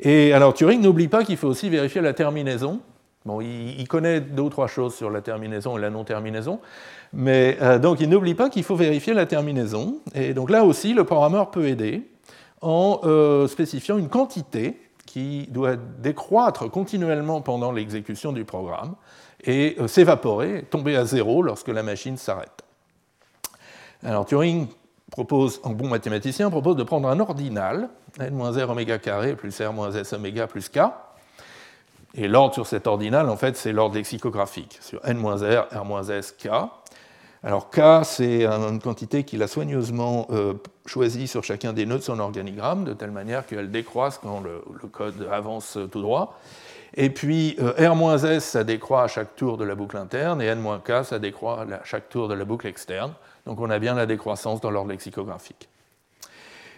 Et 0.00 0.32
alors 0.32 0.54
Turing 0.54 0.80
n'oublie 0.80 1.08
pas 1.08 1.24
qu'il 1.24 1.36
faut 1.36 1.48
aussi 1.48 1.68
vérifier 1.68 2.00
la 2.00 2.12
terminaison. 2.12 2.80
Bon, 3.24 3.40
il, 3.40 3.86
connaît 3.88 4.20
deux 4.20 4.44
ou 4.44 4.48
trois 4.48 4.68
choses 4.68 4.94
sur 4.94 5.10
la 5.10 5.20
terminaison 5.20 5.76
et 5.76 5.80
la 5.80 5.90
non-terminaison, 5.90 6.60
mais 7.12 7.58
euh, 7.60 7.78
donc 7.78 8.00
il 8.00 8.08
n'oublie 8.08 8.34
pas 8.34 8.48
qu'il 8.48 8.62
faut 8.62 8.76
vérifier 8.76 9.12
la 9.12 9.26
terminaison. 9.26 9.98
Et 10.14 10.32
donc 10.32 10.50
là 10.50 10.64
aussi, 10.64 10.94
le 10.94 11.04
programmeur 11.04 11.50
peut 11.50 11.66
aider 11.66 12.08
en 12.62 13.00
euh, 13.04 13.46
spécifiant 13.46 13.98
une 13.98 14.08
quantité 14.08 14.80
qui 15.04 15.46
doit 15.50 15.76
décroître 15.76 16.70
continuellement 16.70 17.42
pendant 17.42 17.72
l'exécution 17.72 18.32
du 18.32 18.44
programme 18.44 18.94
et 19.44 19.76
euh, 19.78 19.88
s'évaporer, 19.88 20.64
tomber 20.70 20.96
à 20.96 21.04
zéro 21.04 21.42
lorsque 21.42 21.68
la 21.68 21.82
machine 21.82 22.16
s'arrête. 22.16 22.62
Alors 24.04 24.24
Turing 24.26 24.68
propose, 25.10 25.60
en 25.64 25.70
bon 25.70 25.88
mathématicien, 25.88 26.50
propose 26.50 26.76
de 26.76 26.82
prendre 26.82 27.08
un 27.08 27.20
ordinal, 27.20 27.88
n-r 28.18 28.70
oméga 28.70 28.98
carré 28.98 29.34
plus 29.36 29.60
r 29.60 29.72
moins 29.72 29.92
s 29.92 30.12
oméga 30.12 30.46
plus 30.46 30.68
k, 30.68 30.80
et 32.14 32.28
l'ordre 32.28 32.54
sur 32.54 32.66
cet 32.66 32.86
ordinal, 32.86 33.28
en 33.28 33.36
fait, 33.36 33.56
c'est 33.56 33.72
l'ordre 33.72 33.94
lexicographique, 33.94 34.78
sur 34.80 35.00
n-r, 35.04 35.68
r-s, 35.72 36.32
k. 36.32 36.48
Alors 37.44 37.70
k, 37.70 38.04
c'est 38.04 38.46
une 38.46 38.80
quantité 38.80 39.22
qu'il 39.22 39.42
a 39.42 39.46
soigneusement 39.46 40.26
euh, 40.30 40.54
choisie 40.86 41.28
sur 41.28 41.44
chacun 41.44 41.72
des 41.72 41.86
nœuds 41.86 41.98
de 41.98 42.02
son 42.02 42.18
organigramme, 42.18 42.84
de 42.84 42.92
telle 42.92 43.12
manière 43.12 43.46
qu'elle 43.46 43.70
décroisse 43.70 44.18
quand 44.18 44.40
le, 44.40 44.62
code 44.88 45.28
avance 45.30 45.78
tout 45.92 46.02
droit. 46.02 46.38
Et 46.94 47.10
puis 47.10 47.54
euh, 47.60 47.72
R-S, 47.78 48.44
ça 48.44 48.64
décroît 48.64 49.04
à 49.04 49.08
chaque 49.08 49.36
tour 49.36 49.56
de 49.56 49.64
la 49.64 49.76
boucle 49.76 49.96
interne, 49.96 50.42
et 50.42 50.46
N-K, 50.46 51.04
ça 51.04 51.18
décroît 51.20 51.62
à 51.62 51.84
chaque 51.84 52.08
tour 52.08 52.26
de 52.26 52.34
la 52.34 52.44
boucle 52.44 52.66
externe. 52.66 53.12
Donc 53.48 53.60
on 53.60 53.70
a 53.70 53.78
bien 53.78 53.94
la 53.94 54.04
décroissance 54.04 54.60
dans 54.60 54.70
l'ordre 54.70 54.90
lexicographique. 54.90 55.70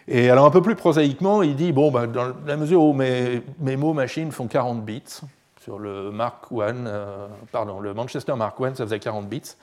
Et 0.06 0.30
alors 0.30 0.46
un 0.46 0.50
peu 0.52 0.62
plus 0.62 0.76
prosaïquement, 0.76 1.42
il 1.42 1.56
dit, 1.56 1.72
bon, 1.72 1.90
bah, 1.90 2.06
dans 2.06 2.32
la 2.46 2.56
mesure 2.56 2.84
où 2.84 2.92
mes, 2.92 3.42
mots 3.58 3.92
machines 3.92 4.30
font 4.30 4.46
40 4.46 4.84
bits, 4.84 5.20
sur 5.60 5.80
le 5.80 6.12
Mark 6.12 6.44
I, 6.52 6.60
euh, 6.60 7.26
pardon, 7.50 7.80
le 7.80 7.92
Manchester 7.92 8.36
Mark 8.36 8.56
I, 8.60 8.76
ça 8.76 8.84
faisait 8.84 9.00
40 9.00 9.28
bits, 9.28 9.56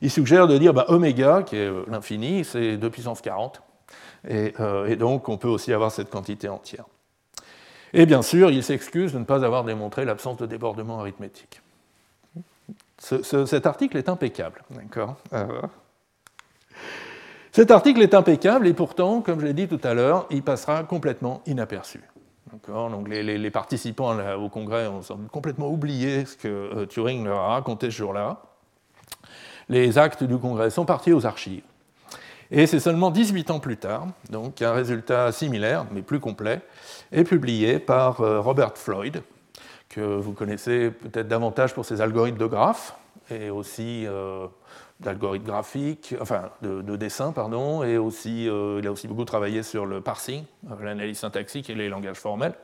il 0.00 0.10
suggère 0.10 0.48
de 0.48 0.56
dire, 0.56 0.72
bah, 0.72 0.86
oméga, 0.88 1.42
qui 1.42 1.56
est 1.56 1.66
euh, 1.66 1.84
l'infini, 1.86 2.46
c'est 2.46 2.78
2 2.78 2.88
puissance 2.88 3.20
40, 3.20 3.60
euh, 4.30 4.86
et, 4.86 4.96
donc 4.96 5.28
on 5.28 5.36
peut 5.36 5.48
aussi 5.48 5.70
avoir 5.70 5.92
cette 5.92 6.08
quantité 6.08 6.48
entière. 6.48 6.86
Et 7.92 8.06
bien 8.06 8.22
sûr, 8.22 8.50
il 8.50 8.64
s'excuse 8.64 9.12
de 9.12 9.18
ne 9.18 9.24
pas 9.24 9.44
avoir 9.44 9.64
démontré 9.64 10.06
l'absence 10.06 10.38
de 10.38 10.46
débordement 10.46 11.00
arithmétique. 11.00 11.60
cet 12.98 13.66
article 13.66 13.98
est 13.98 14.08
impeccable, 14.08 14.62
d'accord 14.70 15.16
cet 17.54 17.70
article 17.70 18.02
est 18.02 18.14
impeccable 18.14 18.66
et 18.66 18.72
pourtant, 18.72 19.20
comme 19.20 19.38
je 19.38 19.46
l'ai 19.46 19.52
dit 19.52 19.68
tout 19.68 19.78
à 19.84 19.94
l'heure, 19.94 20.26
il 20.28 20.42
passera 20.42 20.82
complètement 20.82 21.40
inaperçu. 21.46 22.00
Donc 22.66 23.08
les, 23.08 23.50
participants 23.52 24.18
au 24.34 24.48
congrès 24.48 24.88
ont 24.88 25.02
complètement 25.30 25.68
oublié 25.68 26.26
ce 26.26 26.36
que 26.36 26.48
euh, 26.48 26.86
Turing 26.86 27.24
leur 27.24 27.38
a 27.38 27.48
raconté 27.50 27.92
ce 27.92 27.96
jour-là. 27.98 28.42
Les 29.68 29.98
actes 29.98 30.24
du 30.24 30.36
congrès 30.36 30.70
sont 30.70 30.84
partis 30.84 31.12
aux 31.12 31.26
archives. 31.26 31.62
Et 32.50 32.66
c'est 32.66 32.80
seulement 32.80 33.12
18 33.12 33.52
ans 33.52 33.60
plus 33.60 33.76
tard, 33.76 34.08
donc 34.30 34.60
un 34.60 34.72
résultat 34.72 35.30
similaire, 35.30 35.86
mais 35.92 36.02
plus 36.02 36.18
complet, 36.18 36.60
est 37.12 37.22
publié 37.22 37.78
par 37.78 38.20
euh, 38.20 38.40
Robert 38.40 38.76
Floyd, 38.76 39.22
que 39.88 40.00
vous 40.00 40.32
connaissez 40.32 40.90
peut-être 40.90 41.28
davantage 41.28 41.72
pour 41.72 41.84
ses 41.84 42.00
algorithmes 42.00 42.38
de 42.38 42.46
graphes, 42.46 42.96
et 43.30 43.48
aussi 43.48 44.06
euh, 44.06 44.48
d'algorithmes 45.00 45.46
graphiques, 45.46 46.14
enfin 46.20 46.50
de, 46.62 46.96
dessin, 46.96 47.32
pardon, 47.32 47.82
et 47.82 47.98
aussi, 47.98 48.48
euh, 48.48 48.78
il 48.80 48.86
a 48.86 48.92
aussi 48.92 49.08
beaucoup 49.08 49.24
travaillé 49.24 49.62
sur 49.62 49.86
le 49.86 50.00
parsing, 50.00 50.44
euh, 50.70 50.74
l'analyse 50.82 51.18
syntaxique 51.18 51.68
et 51.70 51.74
les 51.74 51.88
langages 51.88 52.16
formels. 52.16 52.54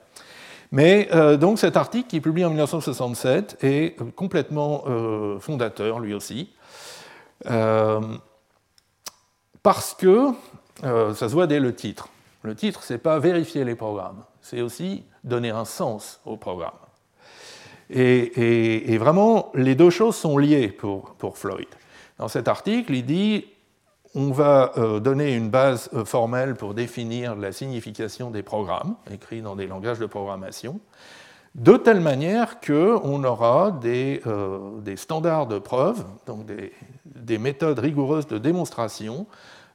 Mais 0.72 1.08
euh, 1.12 1.36
donc 1.36 1.58
cet 1.58 1.76
article, 1.76 2.08
qui 2.08 2.16
est 2.16 2.20
publié 2.20 2.46
en 2.46 2.50
1967, 2.50 3.58
est 3.62 3.96
complètement 4.14 4.84
fondateur, 5.40 5.98
lui 5.98 6.14
aussi, 6.14 6.50
parce 9.62 9.94
que 9.94 10.28
ça 10.82 11.14
se 11.14 11.32
voit 11.32 11.46
dès 11.46 11.60
le 11.60 11.74
titre. 11.74 12.08
Le 12.42 12.54
titre, 12.54 12.82
c'est 12.82 12.98
pas 12.98 13.18
vérifier 13.18 13.64
les 13.64 13.74
programmes, 13.74 14.22
c'est 14.40 14.62
aussi 14.62 15.04
donner 15.24 15.50
un 15.50 15.64
sens 15.64 16.20
au 16.24 16.36
programme. 16.36 16.70
Et, 17.90 18.96
vraiment, 18.98 19.50
les 19.54 19.74
deux 19.74 19.90
choses 19.90 20.14
sont 20.14 20.38
liées 20.38 20.68
pour, 20.68 21.14
pour 21.18 21.36
Floyd. 21.36 21.66
Dans 22.20 22.28
cet 22.28 22.48
article, 22.48 22.94
il 22.94 23.06
dit 23.06 23.46
on 24.14 24.30
va 24.30 24.72
euh, 24.76 25.00
donner 25.00 25.34
une 25.34 25.48
base 25.48 25.88
euh, 25.94 26.04
formelle 26.04 26.54
pour 26.54 26.74
définir 26.74 27.34
la 27.34 27.50
signification 27.50 28.30
des 28.30 28.42
programmes 28.42 28.96
écrits 29.10 29.40
dans 29.40 29.56
des 29.56 29.66
langages 29.66 29.98
de 29.98 30.04
programmation, 30.04 30.80
de 31.54 31.78
telle 31.78 32.00
manière 32.00 32.60
qu'on 32.60 33.24
aura 33.24 33.70
des, 33.70 34.20
euh, 34.26 34.80
des, 34.82 34.96
standards 34.96 35.46
de 35.46 35.58
preuve, 35.58 36.04
donc 36.26 36.44
des, 36.44 37.38
méthodes 37.38 37.78
rigoureuses 37.78 38.26
de 38.26 38.36
démonstration 38.36 39.26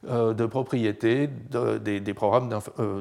de 0.04 0.46
propriétés 0.46 1.28
des, 1.80 1.98
des, 2.00 2.14
programmes 2.14 2.50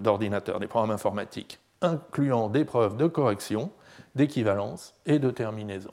d'ordinateur, 0.02 0.60
des 0.60 0.66
programmes 0.66 0.92
informatiques, 0.92 1.60
incluant 1.82 2.50
des 2.50 2.66
preuves 2.66 2.98
de 2.98 3.06
correction, 3.06 3.70
d'équivalence 4.16 4.96
et 5.06 5.20
de 5.20 5.30
terminaison. 5.30 5.92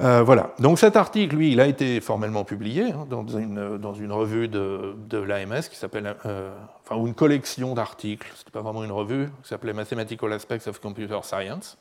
Euh, 0.00 0.22
voilà. 0.22 0.52
Donc 0.60 0.78
cet 0.78 0.96
article, 0.96 1.36
lui, 1.36 1.52
il 1.52 1.60
a 1.60 1.66
été 1.66 2.00
formellement 2.00 2.44
publié 2.44 2.92
hein, 2.92 3.06
dans, 3.08 3.26
une, 3.26 4.12
revue 4.12 4.46
de, 4.46 4.94
de 5.08 5.18
l'AMS 5.18 5.62
qui 5.68 5.76
s'appelle, 5.76 6.14
euh, 6.24 6.54
enfin, 6.84 7.04
une 7.04 7.14
collection 7.14 7.74
d'articles, 7.74 8.30
c'était 8.36 8.52
pas 8.52 8.60
vraiment 8.60 8.84
une 8.84 8.92
revue, 8.92 9.28
qui 9.42 9.48
s'appelait 9.48 9.72
Mathematical 9.72 10.32
Aspects 10.32 10.68
of 10.68 10.80
Computer 10.80 11.18
Science. 11.22 11.78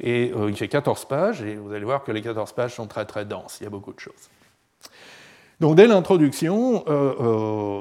Et 0.00 0.32
euh, 0.36 0.50
il 0.50 0.56
fait 0.56 0.68
14 0.68 1.06
pages, 1.06 1.42
et 1.42 1.54
vous 1.54 1.72
allez 1.72 1.84
voir 1.84 2.04
que 2.04 2.12
les 2.12 2.20
14 2.20 2.52
pages 2.52 2.74
sont 2.74 2.86
très 2.86 3.06
très 3.06 3.24
denses, 3.24 3.58
il 3.60 3.64
y 3.64 3.66
a 3.66 3.70
beaucoup 3.70 3.92
de 3.94 4.00
choses. 4.00 4.28
Donc 5.60 5.76
dès 5.76 5.86
l'introduction, 5.86 6.84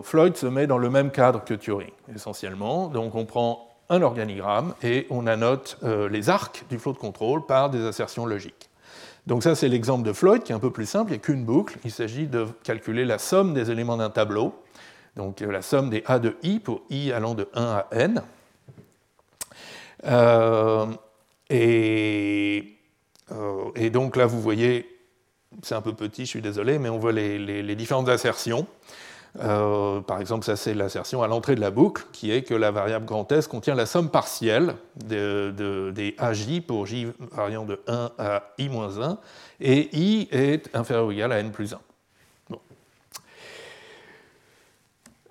Floyd 0.04 0.38
se 0.38 0.45
met 0.45 0.68
dans 0.68 0.78
le 0.78 0.91
même 0.91 1.10
cadre 1.10 1.43
que 1.43 1.56
Turing, 1.56 1.89
essentiellement. 2.14 2.89
Donc 2.89 3.16
on 3.16 3.26
prend 3.26 3.70
un 3.89 4.04
organigramme 4.04 4.76
et 4.84 5.08
on 5.10 5.26
annote 5.26 5.80
les 5.82 6.30
arcs 6.30 6.64
du 6.70 6.78
flot 6.78 6.93
de 6.93 6.99
contrôle 6.99 7.43
par 7.47 7.72
des 7.72 7.84
assertions 7.84 8.28
logiques. 8.28 8.70
Donc 9.28 9.43
ça, 9.43 9.55
c'est 9.55 9.67
l'exemple 9.67 10.03
de 10.03 10.13
Floyd, 10.13 10.43
qui 10.43 10.51
est 10.51 10.55
un 10.55 10.59
peu 10.59 10.72
plus 10.72 10.86
simple, 10.86 11.11
il 11.11 11.13
n'y 11.13 11.17
a 11.17 11.22
qu'une 11.22 11.45
boucle. 11.45 11.78
Il 11.86 11.91
s'agit 11.91 12.28
de 12.28 12.47
calculer 12.63 13.05
la 13.05 13.17
somme 13.17 13.53
des 13.53 13.69
éléments 13.69 13.97
d'un 13.97 14.09
tableau, 14.09 14.55
donc 15.15 15.41
euh, 15.41 15.51
la 15.51 15.61
somme 15.61 15.89
des 15.89 16.03
A 16.07 16.19
de 16.19 16.36
I 16.43 16.59
pour 16.59 16.82
I 16.89 17.11
allant 17.11 17.36
de 17.36 17.47
1 17.53 17.63
à 17.63 17.88
N. 17.91 18.24
Euh, 20.05 20.88
euh, 21.51 22.61
et, 23.76 23.89
donc 23.91 24.15
là, 24.15 24.26
vous 24.26 24.41
voyez, 24.41 24.88
c'est 25.61 25.76
un 25.76 25.82
peu 25.82 25.93
petit, 25.93 26.26
je 26.26 26.30
suis 26.32 26.41
désolé, 26.41 26.80
mais 26.80 26.89
on 26.89 26.97
voit 26.97 27.11
les 27.11 27.76
différentes 27.76 28.09
assertions. 28.09 28.65
Euh, 29.40 30.02
par 30.02 30.20
exemple, 30.20 30.46
ça 30.46 30.56
c'est 30.56 30.74
l'assertion 30.74 31.24
à 31.24 31.28
l'entrée 31.28 31.56
de 31.56 31.62
la 31.62 31.72
boucle, 31.72 32.04
qui 32.12 32.32
est 32.32 32.44
que 32.44 32.54
la 32.54 32.72
variable 32.72 33.06
grand 33.06 33.32
S 33.32 33.48
contient 33.48 33.76
la 33.76 33.86
somme 33.86 34.10
partielle 34.10 34.76
des 34.96 36.16
AJ 36.18 36.62
pour 36.68 36.86
J 36.86 37.08
variant 37.32 37.66
de 37.66 37.80
1 37.88 38.12
à 38.18 38.44
I-1, 38.58 39.18
et 39.62 39.90
I 39.98 40.28
est 40.32 40.76
inférieur 40.76 41.08
ou 41.08 41.12
égal 41.12 41.32
à 41.32 41.40
N 41.40 41.52
plus 41.52 41.74
1. 41.74 41.80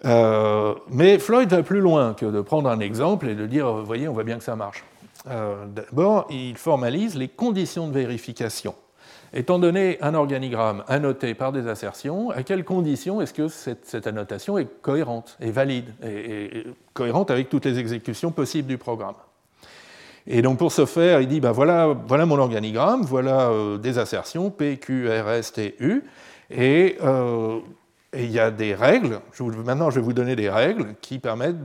Euh, 0.07 0.75
mais 0.89 1.19
Floyd 1.19 1.51
va 1.51 1.63
plus 1.63 1.81
loin 1.81 2.15
que 2.15 2.25
de 2.25 2.41
prendre 2.41 2.71
un 2.71 2.81
exemple 2.81 3.29
et 3.29 3.35
de 3.35 3.47
dire, 3.47 3.71
vous 3.71 3.85
voyez, 3.85 4.09
on 4.09 4.15
voit 4.15 4.25
bien 4.25 4.39
que 4.39 4.45
ça 4.45 4.57
marche. 4.57 4.85
Euh, 5.29 5.67
d'abord, 5.67 6.27
il 6.31 6.57
formalise 6.57 7.17
les 7.17 7.29
conditions 7.29 7.89
de 7.89 7.93
vérification. 7.93 8.75
Étant 9.33 9.61
donné 9.61 9.97
un 10.01 10.15
organigramme 10.15 10.83
annoté 10.89 11.35
par 11.35 11.53
des 11.53 11.69
assertions, 11.69 12.31
à 12.31 12.43
quelles 12.43 12.65
conditions 12.65 13.21
est-ce 13.21 13.33
que 13.33 13.47
cette, 13.47 14.07
annotation 14.07 14.59
est 14.59 14.67
cohérente, 14.83 15.37
et 15.41 15.53
valide, 15.53 15.95
et, 16.05 16.67
cohérente 16.95 17.31
avec 17.31 17.49
toutes 17.49 17.65
les 17.65 17.79
exécutions 17.79 18.33
possibles 18.33 18.67
du 18.67 18.77
programme? 18.77 19.15
Et 20.27 20.43
donc 20.43 20.59
pour 20.59 20.73
ce 20.73 20.85
faire, 20.85 21.21
il 21.21 21.29
dit 21.29 21.41
ben 21.41 21.53
voilà, 21.53 21.97
voilà 22.07 22.27
mon 22.27 22.39
organigramme, 22.39 23.03
voilà 23.03 23.51
euh, 23.51 23.79
des 23.79 23.99
assertions 23.99 24.51
P, 24.51 24.79
Q, 24.79 25.09
R, 25.09 25.31
S, 25.31 25.53
T, 25.53 25.77
U, 25.79 26.03
euh, 26.53 27.61
et, 28.13 28.25
il 28.25 28.31
y 28.31 28.41
a 28.41 28.51
des 28.51 28.75
règles. 28.75 29.21
maintenant, 29.65 29.91
je 29.91 30.01
vais 30.01 30.05
vous 30.05 30.13
donner 30.13 30.35
des 30.35 30.51
règles 30.51 30.95
qui 31.01 31.21
permettent 31.21 31.63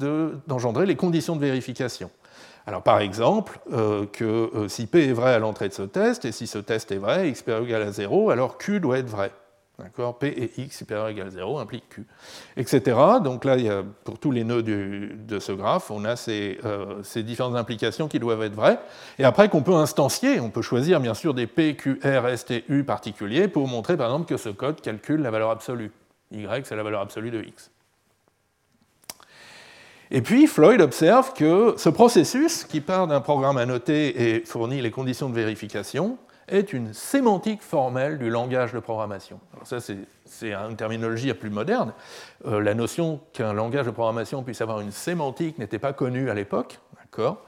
d'engendrer 0.48 0.86
les 0.86 0.96
conditions 0.96 1.36
de 1.36 1.42
vérification. 1.42 2.12
Alors 2.68 2.82
par 2.82 3.00
exemple, 3.00 3.60
euh, 3.72 4.06
que 4.12 4.24
euh, 4.24 4.68
si 4.68 4.88
P 4.88 5.10
est 5.10 5.14
vrai 5.14 5.34
à 5.34 5.40
l'entrée 5.40 5.70
de 5.70 5.74
ce 5.74 5.84
test, 5.84 6.26
et 6.26 6.32
si 6.32 6.48
ce 6.48 6.58
test 6.58 6.92
est 6.92 6.98
vrai, 6.98 7.30
x 7.30 7.44
est 7.48 7.64
égal 7.64 7.84
à 7.84 7.92
0, 7.92 8.32
alors 8.32 8.58
Q 8.58 8.80
doit 8.80 8.98
être 8.98 9.10
vrai. 9.10 9.32
D'accord? 9.78 10.18
P 10.18 10.28
et 10.28 10.62
X 10.62 10.78
supérieur 10.78 11.08
ou 11.08 11.10
égal 11.10 11.28
à 11.28 11.32
0 11.32 11.60
implique 11.60 11.90
Q, 11.90 12.08
etc. 12.56 12.98
Donc 13.22 13.44
là, 13.44 13.58
il 13.58 13.66
y 13.66 13.70
a, 13.70 13.84
pour 14.06 14.18
tous 14.20 14.32
les 14.32 14.46
nœuds 14.46 14.64
de 14.64 15.40
ce 15.40 15.52
graphe, 15.52 15.92
on 15.92 16.06
a 16.06 16.16
ces, 16.16 16.60
euh, 16.64 17.04
ces, 17.04 17.24
différentes 17.24 17.58
implications 17.58 18.08
qui 18.08 18.20
doivent 18.20 18.44
être 18.44 18.56
vraies. 18.56 18.80
Et 19.20 19.26
après 19.26 19.50
qu'on 19.50 19.64
peut 19.64 19.76
instancier, 19.76 20.40
on 20.40 20.50
peut 20.50 20.62
choisir 20.62 21.02
bien 21.02 21.14
sûr 21.14 21.34
des 21.34 21.46
P, 21.46 21.76
Q, 21.76 22.00
R, 22.04 22.28
S, 22.28 22.46
T, 22.46 22.64
U 22.70 22.86
particuliers 22.86 23.50
pour 23.50 23.68
montrer 23.68 23.98
par 23.98 24.08
exemple 24.08 24.30
que 24.30 24.38
ce 24.38 24.50
code 24.50 24.80
calcule 24.80 25.22
la 25.22 25.30
valeur 25.30 25.50
absolue. 25.50 25.92
Y, 26.32 26.66
c'est 26.66 26.76
la 26.76 26.84
valeur 26.84 27.02
absolue 27.02 27.32
de 27.32 27.44
X. 27.44 27.70
Et 30.16 30.22
puis 30.22 30.48
Floyd 30.48 30.80
observe 30.80 31.34
que 31.34 31.74
ce 31.76 31.90
processus, 31.90 32.64
qui 32.64 32.80
part 32.80 33.06
d'un 33.06 33.20
programme 33.20 33.58
annoté 33.58 34.38
et 34.38 34.46
fournit 34.46 34.82
les 34.82 34.90
conditions 34.90 35.28
de 35.28 35.36
vérification, 35.36 36.18
est 36.48 36.72
une 36.72 36.94
sémantique 36.94 37.62
formelle 37.62 38.18
du 38.18 38.30
langage 38.30 38.72
de 38.72 38.80
programmation. 38.80 39.42
Alors 39.54 39.68
ça, 39.68 39.80
c'est 39.82 40.54
une 40.54 40.78
terminologie 40.78 41.34
plus 41.34 41.50
moderne. 41.50 41.92
Euh, 42.46 42.62
la 42.62 42.74
notion 42.74 43.20
qu'un 43.34 43.52
langage 43.52 43.88
de 43.88 43.92
programmation 43.92 44.42
puisse 44.42 44.62
avoir 44.62 44.80
une 44.80 44.92
sémantique 44.94 45.60
n'était 45.60 45.80
pas 45.80 45.92
connue 45.92 46.30
à 46.30 46.34
l'époque, 46.34 46.80
d'accord? 46.98 47.44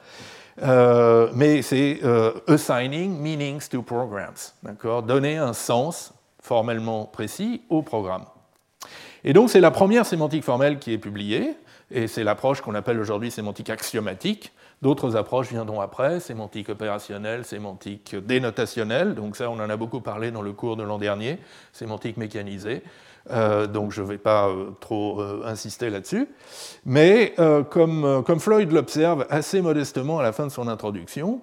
Euh, 0.62 1.30
mais 1.34 1.62
c'est 1.62 2.00
euh, 2.04 2.34
assigning 2.50 3.18
meanings 3.18 3.66
to 3.70 3.82
programs, 3.82 4.52
d'accord? 4.64 5.04
Donner 5.04 5.38
un 5.38 5.54
sens 5.54 6.14
formellement 6.42 7.06
précis 7.06 7.62
au 7.70 7.82
programme. 7.82 8.26
Et 9.24 9.32
donc 9.32 9.50
c'est 9.50 9.62
la 9.62 9.72
première 9.72 10.06
sémantique 10.06 10.44
formelle 10.44 10.80
qui 10.80 10.92
est 10.92 10.98
publiée, 10.98 11.56
et 11.92 12.08
c'est 12.08 12.24
l'approche 12.24 12.62
qu'on 12.62 12.76
appelle 12.76 13.00
aujourd'hui 13.00 13.32
sémantique 13.32 13.70
axiomatique, 13.70 14.52
D'autres 14.84 15.16
approches 15.16 15.50
viendront 15.50 15.82
après, 15.82 16.20
sémantique 16.20 16.70
opérationnelle, 16.70 17.46
sémantique 17.46 18.16
dénotationnelle, 18.16 19.16
donc 19.16 19.36
ça 19.36 19.50
on 19.50 19.56
en 19.56 19.70
a 19.72 19.76
beaucoup 19.76 20.02
parlé 20.02 20.30
dans 20.30 20.44
le 20.44 20.54
cours 20.54 20.78
de 20.78 20.84
l'an 20.84 21.00
dernier, 21.00 21.40
sémantique 21.74 22.16
mécanisée, 22.18 22.84
euh, 23.32 23.66
donc 23.66 23.92
je 23.92 24.04
ne 24.04 24.08
vais 24.08 24.20
pas 24.20 24.50
euh, 24.50 24.70
trop 24.80 25.20
euh, 25.20 25.42
insister 25.46 25.90
là-dessus. 25.90 26.28
Mais 26.86 27.34
comme, 27.72 28.24
comme, 28.24 28.40
Floyd 28.40 28.72
l'observe 28.72 29.26
assez 29.32 29.64
modestement 29.64 30.20
à 30.20 30.24
la 30.24 30.32
fin 30.32 30.46
de 30.46 30.52
son 30.52 30.68
introduction, 30.68 31.42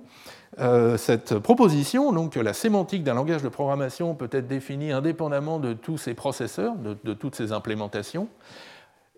cette 0.97 1.37
proposition, 1.41 2.13
donc 2.13 2.35
que 2.35 2.41
la 2.41 2.53
sémantique 2.53 3.03
d'un 3.03 3.15
langage 3.15 3.43
de 3.43 3.49
programmation 3.49 4.15
peut 4.15 4.29
être 4.31 4.47
définie 4.47 4.93
indépendamment 4.93 5.59
de 5.59 5.73
tous 5.73 5.99
ses 5.99 6.15
processeurs, 6.15 6.75
de 6.77 7.15
toutes 7.15 7.35
ses 7.35 7.51
implémentations, 7.51 8.29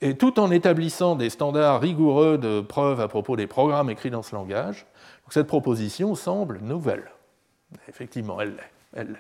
et 0.01 0.16
tout 0.16 0.38
en 0.38 0.51
établissant 0.51 1.16
des 1.16 1.30
standards 1.30 1.80
rigoureux 1.80 2.38
de 2.38 2.61
preuve 2.61 3.01
à 3.01 3.09
propos 3.09 3.36
des 3.36 3.47
programmes 3.47 3.90
écrits 3.90 4.11
dans 4.11 4.22
ce 4.22 4.34
langage, 4.34 4.86
cette 5.30 5.47
proposition 5.47 6.14
semble 6.14 6.61
nouvelle. 6.61 7.11
Effectivement, 7.88 8.40
elle 8.40 8.51
l'est. 8.51 8.70
Elle 8.94 9.16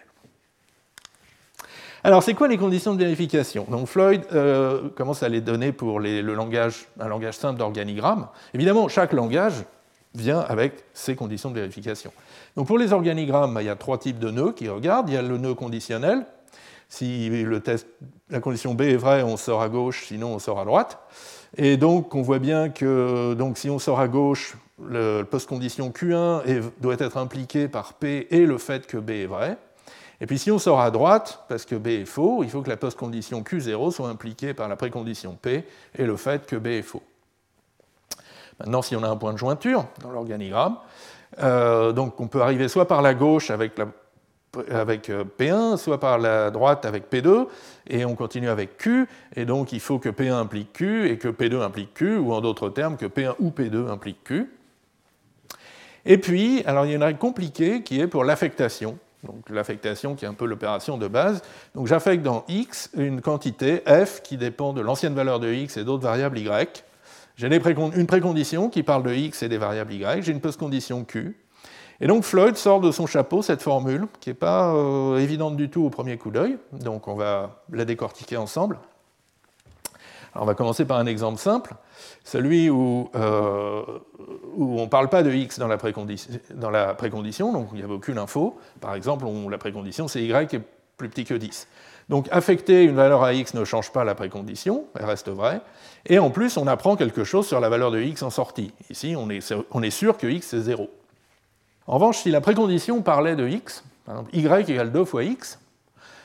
Alors, 2.04 2.22
c'est 2.22 2.34
quoi 2.34 2.48
les 2.48 2.58
conditions 2.58 2.94
de 2.94 2.98
vérification? 2.98 3.66
Donc, 3.68 3.88
Floyd 3.88 4.22
euh, 4.32 4.88
commence 4.90 5.22
à 5.22 5.28
les 5.28 5.40
donner 5.40 5.72
pour 5.72 5.98
le 5.98 6.20
langage, 6.20 6.86
un 7.00 7.08
langage 7.08 7.34
simple 7.34 7.58
d'organigramme? 7.58 8.28
Évidemment, 8.54 8.88
chaque 8.88 9.12
langage 9.12 9.64
vient 10.14 10.40
avec 10.40 10.84
ses 10.94 11.16
conditions 11.16 11.50
de 11.50 11.56
vérification. 11.56 12.12
Donc, 12.56 12.68
pour 12.68 12.78
les 12.78 12.92
organigrammes, 12.92 13.58
il 13.60 13.66
y 13.66 13.68
a 13.68 13.76
trois 13.76 13.98
types 13.98 14.18
de 14.18 14.30
nœuds 14.30 14.52
qui 14.52 14.68
regardent. 14.68 15.10
Il 15.10 15.14
y 15.14 15.18
a 15.18 15.22
le 15.22 15.36
nœud 15.36 15.54
conditionnel, 15.54 16.24
si 16.96 17.30
la 18.30 18.40
condition 18.40 18.74
B 18.74 18.82
est 18.82 18.96
vraie, 18.96 19.22
on 19.22 19.36
sort 19.36 19.60
à 19.60 19.68
gauche, 19.68 20.06
sinon 20.06 20.34
on 20.34 20.38
sort 20.38 20.58
à 20.58 20.64
droite. 20.64 20.98
Et 21.56 21.76
donc 21.76 22.14
on 22.14 22.22
voit 22.22 22.38
bien 22.38 22.70
que 22.70 23.34
donc, 23.34 23.58
si 23.58 23.68
on 23.68 23.78
sort 23.78 24.00
à 24.00 24.08
gauche, 24.08 24.56
le 24.82 25.22
post-condition 25.22 25.90
Q1 25.90 26.62
doit 26.80 26.96
être 26.98 27.16
impliqué 27.16 27.68
par 27.68 27.94
P 27.94 28.26
et 28.30 28.46
le 28.46 28.58
fait 28.58 28.86
que 28.86 28.96
B 28.96 29.10
est 29.10 29.26
vrai. 29.26 29.58
Et 30.20 30.26
puis 30.26 30.38
si 30.38 30.50
on 30.50 30.58
sort 30.58 30.80
à 30.80 30.90
droite, 30.90 31.44
parce 31.48 31.66
que 31.66 31.74
B 31.74 31.88
est 31.88 32.04
faux, 32.06 32.42
il 32.42 32.48
faut 32.48 32.62
que 32.62 32.70
la 32.70 32.78
post-condition 32.78 33.42
Q0 33.42 33.90
soit 33.92 34.08
impliquée 34.08 34.54
par 34.54 34.68
la 34.68 34.76
précondition 34.76 35.36
P 35.40 35.64
et 35.98 36.04
le 36.04 36.16
fait 36.16 36.46
que 36.46 36.56
B 36.56 36.68
est 36.68 36.82
faux. 36.82 37.02
Maintenant, 38.58 38.80
si 38.80 38.96
on 38.96 39.02
a 39.02 39.08
un 39.08 39.16
point 39.16 39.34
de 39.34 39.38
jointure 39.38 39.84
dans 40.00 40.10
l'organigramme, 40.10 40.78
euh, 41.42 41.92
donc 41.92 42.18
on 42.20 42.28
peut 42.28 42.40
arriver 42.40 42.68
soit 42.68 42.88
par 42.88 43.02
la 43.02 43.12
gauche 43.12 43.50
avec 43.50 43.76
la 43.76 43.86
avec 44.70 45.10
euh, 45.10 45.24
P1, 45.38 45.76
soit 45.76 46.00
par 46.00 46.18
la 46.18 46.50
droite 46.50 46.84
avec 46.84 47.10
P2, 47.10 47.46
et 47.88 48.04
on 48.04 48.14
continue 48.14 48.48
avec 48.48 48.76
Q, 48.78 49.06
et 49.34 49.44
donc 49.44 49.72
il 49.72 49.80
faut 49.80 49.98
que 49.98 50.08
P1 50.08 50.34
implique 50.34 50.72
Q 50.72 51.08
et 51.08 51.18
que 51.18 51.28
P2 51.28 51.60
implique 51.62 51.94
Q, 51.94 52.16
ou 52.16 52.32
en 52.32 52.40
d'autres 52.40 52.68
termes 52.68 52.96
que 52.96 53.06
P1 53.06 53.34
ou 53.38 53.50
P2 53.50 53.88
implique 53.90 54.24
Q. 54.24 54.50
Et 56.04 56.18
puis, 56.18 56.62
alors 56.66 56.84
il 56.84 56.90
y 56.90 56.92
a 56.92 56.96
une 56.96 57.02
règle 57.02 57.18
compliquée 57.18 57.82
qui 57.82 58.00
est 58.00 58.06
pour 58.06 58.24
l'affectation. 58.24 58.98
Donc 59.24 59.50
l'affectation 59.50 60.14
qui 60.14 60.24
est 60.24 60.28
un 60.28 60.34
peu 60.34 60.46
l'opération 60.46 60.98
de 60.98 61.08
base. 61.08 61.42
Donc 61.74 61.88
j'affecte 61.88 62.22
dans 62.22 62.44
X 62.48 62.90
une 62.96 63.20
quantité 63.20 63.82
F 63.86 64.22
qui 64.22 64.36
dépend 64.36 64.72
de 64.72 64.80
l'ancienne 64.80 65.14
valeur 65.14 65.40
de 65.40 65.52
X 65.52 65.76
et 65.76 65.84
d'autres 65.84 66.04
variables 66.04 66.38
Y. 66.38 66.84
J'ai 67.36 67.48
une 67.48 68.06
précondition 68.06 68.70
qui 68.70 68.82
parle 68.82 69.02
de 69.02 69.12
X 69.12 69.42
et 69.42 69.48
des 69.48 69.58
variables 69.58 69.92
Y. 69.92 70.22
J'ai 70.22 70.32
une 70.32 70.40
postcondition 70.40 71.04
Q 71.04 71.36
et 72.00 72.06
donc 72.06 72.24
Floyd 72.24 72.56
sort 72.56 72.80
de 72.80 72.90
son 72.90 73.06
chapeau 73.06 73.42
cette 73.42 73.62
formule, 73.62 74.06
qui 74.20 74.30
n'est 74.30 74.34
pas 74.34 74.74
euh, 74.74 75.18
évidente 75.18 75.56
du 75.56 75.70
tout 75.70 75.84
au 75.84 75.90
premier 75.90 76.18
coup 76.18 76.30
d'œil, 76.30 76.58
donc 76.72 77.08
on 77.08 77.14
va 77.14 77.62
la 77.70 77.84
décortiquer 77.84 78.36
ensemble. 78.36 78.78
On 80.38 80.44
va 80.44 80.54
commencer 80.54 80.84
par 80.84 80.98
un 80.98 81.06
exemple 81.06 81.38
simple, 81.38 81.74
celui 82.24 82.68
où, 82.68 83.08
euh, 83.14 83.82
on 84.58 84.82
ne 84.82 84.86
parle 84.86 85.08
pas 85.08 85.22
de 85.22 85.32
x 85.32 85.58
dans 85.58 85.68
la, 85.68 85.78
précondition, 85.78 87.52
donc 87.52 87.68
il 87.72 87.78
n'y 87.78 87.82
avait 87.82 87.94
aucune 87.94 88.18
info. 88.18 88.58
Par 88.80 88.94
exemple, 88.94 89.24
la 89.50 89.58
précondition 89.58 90.08
c'est 90.08 90.22
y 90.22 90.30
est 90.32 90.60
plus 90.96 91.08
petit 91.08 91.24
que 91.24 91.34
10. 91.34 91.68
Donc 92.08 92.28
affecter 92.30 92.84
une 92.84 92.94
valeur 92.94 93.22
à 93.22 93.32
x 93.34 93.54
ne 93.54 93.64
change 93.64 93.92
pas 93.92 94.04
la 94.04 94.14
précondition, 94.14 94.84
elle 94.98 95.06
reste 95.06 95.28
vraie. 95.28 95.60
Et 96.06 96.18
en 96.18 96.30
plus, 96.30 96.56
on 96.56 96.66
apprend 96.66 96.96
quelque 96.96 97.24
chose 97.24 97.46
sur 97.46 97.60
la 97.60 97.68
valeur 97.68 97.90
de 97.90 98.00
x 98.00 98.22
en 98.22 98.30
sortie. 98.30 98.72
Ici, 98.90 99.14
on 99.18 99.28
est, 99.28 99.54
on 99.70 99.82
est 99.82 99.90
sûr 99.90 100.16
que 100.16 100.26
x 100.26 100.48
c'est 100.48 100.60
0. 100.60 100.88
En 101.86 101.94
revanche, 101.94 102.18
si 102.18 102.30
la 102.30 102.40
précondition 102.40 103.00
parlait 103.02 103.36
de 103.36 103.46
x, 103.46 103.84
par 104.04 104.16
exemple 104.16 104.36
y 104.36 104.70
égale 104.70 104.92
2 104.92 105.04
fois 105.04 105.22
x, 105.24 105.60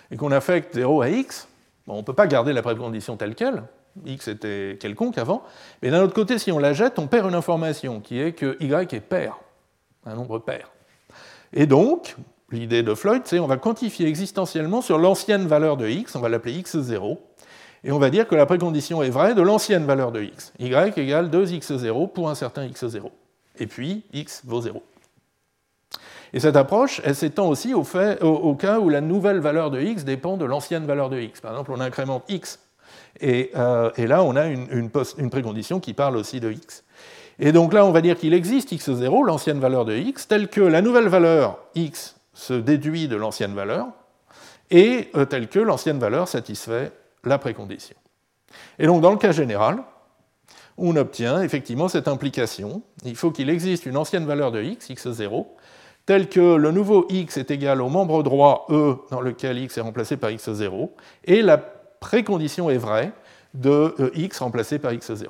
et 0.09 0.17
qu'on 0.17 0.31
affecte 0.31 0.73
0 0.73 1.01
à 1.01 1.09
x, 1.09 1.47
on 1.87 1.97
ne 1.97 2.01
peut 2.01 2.13
pas 2.13 2.27
garder 2.27 2.53
la 2.53 2.61
précondition 2.61 3.15
telle 3.15 3.35
qu'elle, 3.35 3.63
x 4.05 4.27
était 4.27 4.77
quelconque 4.79 5.17
avant, 5.17 5.43
mais 5.81 5.91
d'un 5.91 6.01
autre 6.01 6.13
côté, 6.13 6.39
si 6.39 6.51
on 6.51 6.59
la 6.59 6.73
jette, 6.73 6.97
on 6.99 7.07
perd 7.07 7.27
une 7.27 7.35
information 7.35 7.99
qui 7.99 8.19
est 8.19 8.33
que 8.33 8.57
y 8.59 8.73
est 8.73 8.99
pair, 9.01 9.37
un 10.05 10.15
nombre 10.15 10.39
pair. 10.39 10.71
Et 11.53 11.65
donc, 11.67 12.15
l'idée 12.51 12.81
de 12.81 12.95
Floyd, 12.95 13.23
c'est 13.25 13.39
on 13.39 13.47
va 13.47 13.57
quantifier 13.57 14.07
existentiellement 14.07 14.81
sur 14.81 14.97
l'ancienne 14.97 15.45
valeur 15.47 15.77
de 15.77 15.87
x, 15.87 16.15
on 16.15 16.21
va 16.21 16.29
l'appeler 16.29 16.59
x0, 16.61 17.17
et 17.83 17.91
on 17.91 17.99
va 17.99 18.09
dire 18.09 18.27
que 18.27 18.35
la 18.35 18.45
précondition 18.45 19.03
est 19.03 19.09
vraie 19.09 19.35
de 19.35 19.41
l'ancienne 19.41 19.85
valeur 19.85 20.11
de 20.11 20.21
x. 20.21 20.53
y 20.59 20.97
égale 20.97 21.29
2x0 21.29 22.11
pour 22.11 22.29
un 22.29 22.35
certain 22.35 22.67
x0. 22.67 23.09
Et 23.59 23.67
puis, 23.67 24.03
x 24.13 24.41
vaut 24.45 24.61
0. 24.61 24.81
Et 26.33 26.39
cette 26.39 26.55
approche, 26.55 27.01
elle 27.03 27.15
s'étend 27.15 27.47
aussi 27.47 27.73
au, 27.73 27.83
cas 28.55 28.79
où 28.79 28.89
la 28.89 29.01
nouvelle 29.01 29.39
valeur 29.39 29.69
de 29.69 29.81
x 29.81 30.05
dépend 30.05 30.37
de 30.37 30.45
l'ancienne 30.45 30.85
valeur 30.85 31.09
de 31.09 31.19
x. 31.19 31.41
Par 31.41 31.51
exemple, 31.51 31.71
on 31.73 31.79
incrémente 31.81 32.23
x, 32.29 32.59
et, 33.19 33.51
euh, 33.55 33.91
là, 33.97 34.23
on 34.23 34.35
a 34.35 34.47
une, 34.47 34.89
précondition 34.89 35.79
qui 35.79 35.93
parle 35.93 36.15
aussi 36.15 36.39
de 36.39 36.51
x. 36.51 36.83
Et 37.39 37.51
donc 37.51 37.73
là, 37.73 37.85
on 37.85 37.91
va 37.91 38.01
dire 38.01 38.17
qu'il 38.17 38.33
existe 38.33 38.71
x0, 38.71 39.25
l'ancienne 39.25 39.59
valeur 39.59 39.85
de 39.85 39.95
x, 39.95 40.27
telle 40.27 40.47
que 40.47 40.61
la 40.61 40.81
nouvelle 40.81 41.07
valeur 41.07 41.59
x 41.75 42.15
se 42.33 42.53
déduit 42.53 43.07
de 43.07 43.15
l'ancienne 43.15 43.53
valeur, 43.53 43.87
et 44.69 45.09
euh, 45.15 45.25
telle 45.25 45.49
que 45.49 45.59
l'ancienne 45.59 45.99
valeur 45.99 46.27
satisfait 46.27 46.91
la 47.25 47.37
précondition. 47.37 47.95
Et 48.79 48.85
donc, 48.85 49.01
dans 49.01 49.11
le 49.11 49.17
cas 49.17 49.31
général, 49.31 49.83
on 50.77 50.95
obtient 50.95 51.41
effectivement 51.41 51.87
cette 51.87 52.07
implication. 52.07 52.81
Il 53.03 53.15
faut 53.15 53.31
qu'il 53.31 53.49
existe 53.49 53.85
une 53.85 53.97
ancienne 53.97 54.25
valeur 54.25 54.51
de 54.51 54.61
x, 54.61 54.89
x0, 54.89 55.45
tel 56.11 56.27
que 56.27 56.55
le 56.55 56.71
nouveau 56.71 57.05
x 57.07 57.37
est 57.37 57.51
égal 57.51 57.81
au 57.81 57.87
membre 57.87 58.21
droit 58.21 58.65
E 58.69 58.97
dans 59.11 59.21
lequel 59.21 59.57
x 59.59 59.77
est 59.77 59.81
remplacé 59.81 60.17
par 60.17 60.29
x0, 60.29 60.89
et 61.23 61.41
la 61.41 61.57
précondition 61.57 62.69
est 62.69 62.77
vraie 62.77 63.13
de 63.53 63.95
euh, 63.97 64.11
x 64.15 64.39
remplacé 64.39 64.77
par 64.77 64.91
x0. 64.91 65.27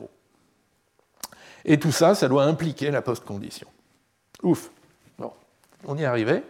Et 1.65 1.77
tout 1.77 1.91
ça, 1.91 2.15
ça 2.15 2.27
doit 2.27 2.45
impliquer 2.45 2.89
la 2.89 3.03
post-condition. 3.03 3.67
Ouf. 4.41 4.71
Bon, 5.19 5.31
on 5.85 5.95
y 5.99 6.01
est 6.01 6.05
arrivé. 6.05 6.41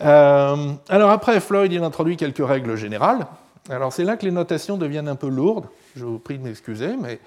Euh, 0.00 0.74
alors 0.88 1.10
après, 1.10 1.40
Floyd 1.40 1.72
il 1.72 1.82
introduit 1.82 2.16
quelques 2.16 2.46
règles 2.46 2.76
générales. 2.76 3.26
Alors 3.70 3.92
c'est 3.92 4.04
là 4.04 4.16
que 4.16 4.24
les 4.24 4.30
notations 4.30 4.78
deviennent 4.78 5.08
un 5.08 5.16
peu 5.16 5.28
lourdes. 5.28 5.66
Je 5.94 6.04
vous 6.04 6.18
prie 6.18 6.38
de 6.38 6.44
m'excuser, 6.44 6.96
mais 6.98 7.20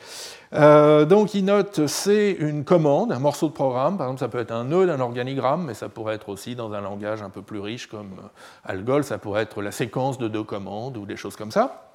euh, 0.54 1.06
donc 1.06 1.36
il 1.36 1.46
note 1.46 1.86
c'est 1.86 2.32
une 2.32 2.64
commande, 2.64 3.12
un 3.12 3.20
morceau 3.20 3.48
de 3.48 3.54
programme. 3.54 3.98
Par 3.98 4.08
exemple, 4.08 4.22
ça 4.22 4.28
peut 4.28 4.40
être 4.40 4.52
un 4.52 4.64
nœud 4.64 4.88
d'un 4.88 5.00
organigramme, 5.00 5.66
mais 5.66 5.76
ça 5.76 5.88
pourrait 5.88 6.16
être 6.16 6.30
aussi 6.30 6.56
dans 6.56 6.74
un 6.74 6.82
langage 6.82 7.22
un 7.22 7.30
peu 7.30 7.44
plus 7.44 7.60
riche 7.60 7.88
comme 7.88 8.14
euh, 8.20 8.28
Algol, 8.66 9.04
ça 9.04 9.20
pourrait 9.20 9.44
être 9.44 9.62
la 9.62 9.72
séquence 9.72 10.18
de 10.18 10.28
deux 10.28 10.44
commandes 10.44 10.98
ou 10.98 11.06
des 11.06 11.16
choses 11.16 11.36
comme 11.36 11.52
ça. 11.52 11.92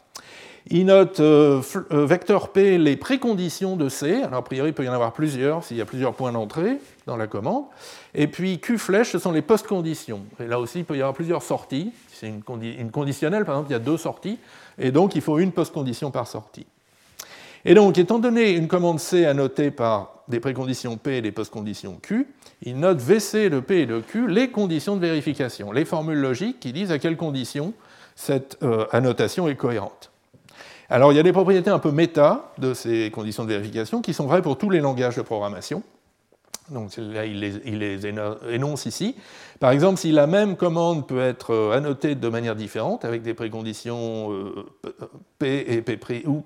Il 0.68 0.86
note 0.86 1.20
euh, 1.20 1.62
euh, 1.92 2.06
vecteur 2.06 2.48
P 2.48 2.76
les 2.76 2.96
préconditions 2.96 3.76
de 3.76 3.88
C. 3.88 4.22
Alors, 4.24 4.40
a 4.40 4.42
priori, 4.42 4.70
il 4.70 4.72
peut 4.72 4.84
y 4.84 4.88
en 4.88 4.92
avoir 4.92 5.12
plusieurs 5.12 5.62
s'il 5.62 5.76
y 5.76 5.80
a 5.80 5.84
plusieurs 5.84 6.14
points 6.14 6.32
d'entrée 6.32 6.78
dans 7.06 7.16
la 7.16 7.28
commande. 7.28 7.66
Et 8.14 8.26
puis 8.26 8.58
Q 8.58 8.76
flèche, 8.76 9.12
ce 9.12 9.20
sont 9.20 9.30
les 9.30 9.42
post-conditions. 9.42 10.22
Et 10.40 10.46
là 10.48 10.58
aussi, 10.58 10.80
il 10.80 10.84
peut 10.84 10.96
y 10.96 11.00
avoir 11.00 11.14
plusieurs 11.14 11.42
sorties. 11.42 11.92
C'est 12.12 12.26
une, 12.26 12.42
conditionnelle, 12.90 13.44
par 13.44 13.54
exemple, 13.54 13.70
il 13.70 13.74
y 13.74 13.76
a 13.76 13.80
deux 13.80 13.96
sorties. 13.96 14.40
Et 14.76 14.90
donc, 14.90 15.14
il 15.14 15.22
faut 15.22 15.38
une 15.38 15.52
post-condition 15.52 16.10
par 16.10 16.26
sortie. 16.26 16.66
Et 17.64 17.74
donc, 17.74 17.96
étant 17.96 18.18
donné 18.18 18.50
une 18.50 18.66
commande 18.66 18.98
C 18.98 19.24
annotée 19.24 19.70
par 19.70 20.24
des 20.26 20.40
préconditions 20.40 20.96
P 20.96 21.18
et 21.18 21.22
des 21.22 21.32
post-conditions 21.32 22.00
Q, 22.02 22.26
il 22.62 22.80
note 22.80 22.98
VC 22.98 23.50
de 23.50 23.60
P 23.60 23.82
et 23.82 23.86
de 23.86 24.00
Q 24.00 24.26
les 24.26 24.50
conditions 24.50 24.96
de 24.96 25.00
vérification, 25.00 25.70
les 25.70 25.84
formules 25.84 26.18
logiques 26.18 26.58
qui 26.58 26.72
disent 26.72 26.90
à 26.90 26.98
quelles 26.98 27.16
conditions 27.16 27.72
cette 28.16 28.58
euh, 28.64 28.86
annotation 28.90 29.46
est 29.46 29.54
cohérente. 29.54 30.10
Alors 30.88 31.12
il 31.12 31.16
y 31.16 31.18
a 31.18 31.22
des 31.22 31.32
propriétés 31.32 31.70
un 31.70 31.78
peu 31.78 31.90
méta 31.90 32.52
de 32.58 32.74
ces 32.74 33.10
conditions 33.10 33.44
de 33.44 33.48
vérification 33.48 34.02
qui 34.02 34.14
sont 34.14 34.26
vraies 34.26 34.42
pour 34.42 34.56
tous 34.56 34.70
les 34.70 34.80
langages 34.80 35.16
de 35.16 35.22
programmation. 35.22 35.82
Donc 36.70 36.96
là, 36.96 37.24
il 37.24 37.38
les, 37.40 38.06
énonce 38.50 38.86
ici. 38.86 39.14
Par 39.60 39.70
exemple, 39.70 40.00
si 40.00 40.10
la 40.10 40.26
même 40.26 40.56
commande 40.56 41.06
peut 41.06 41.20
être 41.20 41.54
euh, 41.54 41.76
annotée 41.76 42.16
de 42.16 42.28
manière 42.28 42.56
différente, 42.56 43.04
avec 43.04 43.22
des 43.22 43.34
préconditions 43.34 44.32
euh, 44.32 44.66
P 45.38 45.64
et 45.68 45.82
P', 45.82 46.26
ou 46.26 46.44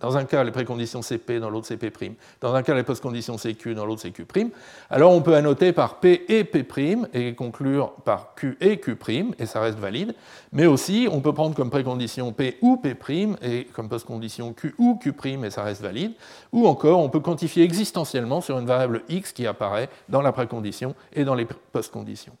dans 0.00 0.16
un 0.16 0.24
cas, 0.24 0.42
les 0.44 0.50
préconditions 0.50 1.02
CP, 1.02 1.40
dans 1.40 1.50
l'autre 1.50 1.66
CP'. 1.66 2.16
Dans 2.40 2.54
un 2.54 2.62
cas, 2.62 2.74
les 2.74 2.82
postconditions 2.82 3.36
CQ, 3.36 3.74
dans 3.74 3.84
l'autre 3.84 4.02
CQ'. 4.02 4.50
Alors 4.88 5.12
on 5.12 5.20
peut 5.20 5.34
annoter 5.34 5.72
par 5.72 6.00
P 6.00 6.24
et 6.28 6.44
P' 6.44 6.64
et 7.12 7.34
conclure 7.34 7.92
par 8.04 8.34
Q 8.34 8.56
et 8.60 8.78
Q', 8.78 9.34
et 9.38 9.46
ça 9.46 9.60
reste 9.60 9.78
valide. 9.78 10.14
Mais 10.52 10.66
aussi, 10.66 11.06
on 11.10 11.20
peut 11.20 11.34
prendre 11.34 11.54
comme 11.54 11.70
précondition 11.70 12.32
P 12.32 12.56
ou 12.62 12.78
P' 12.78 12.96
et 13.42 13.64
comme 13.72 13.88
postcondition 13.88 14.54
Q 14.54 14.74
ou 14.78 14.96
Q', 14.96 15.44
et 15.44 15.50
ça 15.50 15.62
reste 15.62 15.82
valide. 15.82 16.12
Ou 16.52 16.66
encore, 16.66 17.00
on 17.00 17.10
peut 17.10 17.20
quantifier 17.20 17.64
existentiellement 17.64 18.40
sur 18.40 18.58
une 18.58 18.66
variable 18.66 19.02
X 19.08 19.32
qui 19.32 19.46
apparaît 19.46 19.90
dans 20.08 20.22
la 20.22 20.32
précondition 20.32 20.94
et 21.12 21.24
dans 21.24 21.34
les 21.34 21.46
postconditions. 21.72 22.36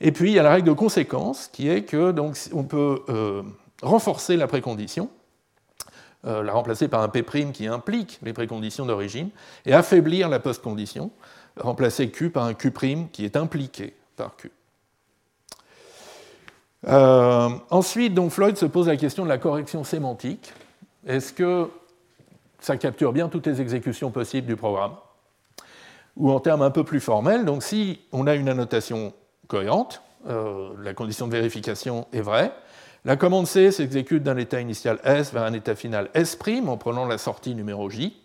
Et 0.00 0.12
puis, 0.12 0.30
il 0.30 0.34
y 0.34 0.38
a 0.38 0.42
la 0.42 0.52
règle 0.52 0.68
de 0.68 0.72
conséquence 0.72 1.48
qui 1.52 1.68
est 1.68 1.82
que 1.82 2.12
donc, 2.12 2.36
on 2.52 2.64
peut 2.64 3.02
euh, 3.08 3.42
renforcer 3.82 4.36
la 4.36 4.46
précondition 4.46 5.08
euh, 6.26 6.42
la 6.42 6.52
remplacer 6.52 6.88
par 6.88 7.02
un 7.02 7.08
P' 7.08 7.52
qui 7.52 7.66
implique 7.66 8.18
les 8.22 8.32
préconditions 8.32 8.86
d'origine, 8.86 9.30
et 9.64 9.72
affaiblir 9.72 10.28
la 10.28 10.40
post-condition, 10.40 11.10
remplacer 11.56 12.10
Q 12.10 12.30
par 12.30 12.44
un 12.44 12.54
Q' 12.54 13.10
qui 13.12 13.24
est 13.24 13.36
impliqué 13.36 13.94
par 14.16 14.36
Q. 14.36 14.50
Euh, 16.88 17.48
ensuite, 17.70 18.14
donc, 18.14 18.30
Floyd 18.30 18.56
se 18.56 18.66
pose 18.66 18.88
la 18.88 18.96
question 18.96 19.24
de 19.24 19.28
la 19.28 19.38
correction 19.38 19.84
sémantique. 19.84 20.52
Est-ce 21.06 21.32
que 21.32 21.68
ça 22.60 22.76
capture 22.76 23.12
bien 23.12 23.28
toutes 23.28 23.46
les 23.46 23.60
exécutions 23.60 24.10
possibles 24.10 24.46
du 24.46 24.56
programme 24.56 24.92
Ou 26.16 26.30
en 26.30 26.40
termes 26.40 26.62
un 26.62 26.70
peu 26.70 26.84
plus 26.84 27.00
formels, 27.00 27.44
donc 27.44 27.62
si 27.62 28.00
on 28.12 28.26
a 28.26 28.34
une 28.34 28.48
annotation 28.48 29.12
cohérente, 29.48 30.02
euh, 30.28 30.70
la 30.82 30.94
condition 30.94 31.28
de 31.28 31.32
vérification 31.32 32.06
est 32.12 32.20
vraie, 32.20 32.52
la 33.06 33.16
commande 33.16 33.46
C 33.46 33.70
s'exécute 33.70 34.24
d'un 34.24 34.36
état 34.36 34.60
initial 34.60 34.98
S 35.04 35.32
vers 35.32 35.44
un 35.44 35.52
état 35.52 35.76
final 35.76 36.10
S' 36.12 36.36
en 36.66 36.76
prenant 36.76 37.06
la 37.06 37.18
sortie 37.18 37.54
numéro 37.54 37.88
J. 37.88 38.16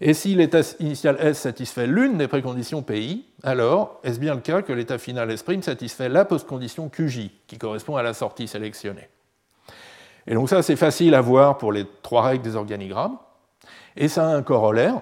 Et 0.00 0.14
si 0.14 0.36
l'état 0.36 0.60
initial 0.78 1.16
S 1.18 1.40
satisfait 1.40 1.88
l'une 1.88 2.16
des 2.16 2.28
préconditions 2.28 2.82
PI, 2.82 3.24
alors 3.42 3.98
est-ce 4.04 4.20
bien 4.20 4.36
le 4.36 4.40
cas 4.40 4.62
que 4.62 4.72
l'état 4.72 4.98
final 4.98 5.32
S' 5.32 5.44
satisfait 5.62 6.08
la 6.08 6.24
postcondition 6.24 6.88
QJ, 6.88 7.30
qui 7.48 7.58
correspond 7.58 7.96
à 7.96 8.04
la 8.04 8.14
sortie 8.14 8.46
sélectionnée? 8.46 9.08
Et 10.28 10.34
donc 10.34 10.48
ça, 10.48 10.62
c'est 10.62 10.76
facile 10.76 11.16
à 11.16 11.20
voir 11.20 11.58
pour 11.58 11.72
les 11.72 11.84
trois 12.02 12.22
règles 12.22 12.44
des 12.44 12.54
organigrammes. 12.54 13.18
Et 13.96 14.06
ça 14.06 14.28
a 14.28 14.32
un 14.32 14.42
corollaire, 14.42 15.00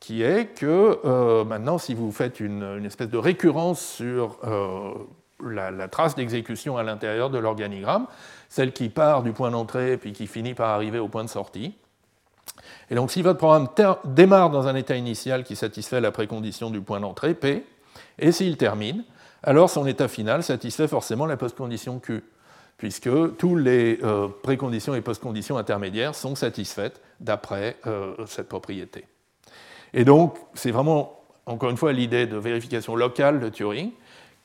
qui 0.00 0.24
est 0.24 0.46
que 0.46 0.98
euh, 1.04 1.44
maintenant, 1.44 1.78
si 1.78 1.94
vous 1.94 2.10
faites 2.10 2.40
une, 2.40 2.84
espèce 2.84 3.08
de 3.08 3.18
récurrence 3.18 3.80
sur 3.80 4.38
euh, 4.42 4.94
la, 5.44 5.88
trace 5.88 6.14
d'exécution 6.14 6.76
à 6.76 6.82
l'intérieur 6.82 7.30
de 7.30 7.38
l'organigramme, 7.38 8.06
celle 8.48 8.72
qui 8.72 8.88
part 8.88 9.22
du 9.22 9.32
point 9.32 9.50
d'entrée 9.50 9.96
puis 9.96 10.12
qui 10.12 10.26
finit 10.26 10.54
par 10.54 10.70
arriver 10.70 10.98
au 10.98 11.08
point 11.08 11.24
de 11.24 11.28
sortie. 11.28 11.74
Et 12.90 12.94
donc 12.94 13.10
si 13.10 13.22
votre 13.22 13.38
programme 13.38 13.68
démarre 14.04 14.50
dans 14.50 14.66
un 14.66 14.74
état 14.74 14.96
initial 14.96 15.44
qui 15.44 15.56
satisfait 15.56 16.00
la 16.00 16.10
précondition 16.10 16.70
du 16.70 16.80
point 16.80 17.00
d'entrée, 17.00 17.34
P, 17.34 17.64
et 18.18 18.32
s'il 18.32 18.56
termine, 18.56 19.04
alors 19.42 19.70
son 19.70 19.86
état 19.86 20.08
final 20.08 20.42
satisfait 20.42 20.88
forcément 20.88 21.26
la 21.26 21.36
postcondition 21.36 21.98
Q, 21.98 22.24
puisque 22.78 23.36
toutes 23.36 23.60
les 23.60 23.98
euh, 24.02 24.28
préconditions 24.42 24.94
et 24.94 25.00
postconditions 25.00 25.58
intermédiaires 25.58 26.14
sont 26.14 26.34
satisfaites 26.34 27.00
d'après 27.20 27.76
euh, 27.86 28.14
cette 28.26 28.48
propriété. 28.48 29.06
Et 29.92 30.04
donc 30.04 30.36
c'est 30.54 30.70
vraiment, 30.70 31.20
encore 31.46 31.70
une 31.70 31.76
fois, 31.76 31.92
l'idée 31.92 32.26
de 32.26 32.36
vérification 32.36 32.96
locale 32.96 33.40
de 33.40 33.48
Turing, 33.48 33.92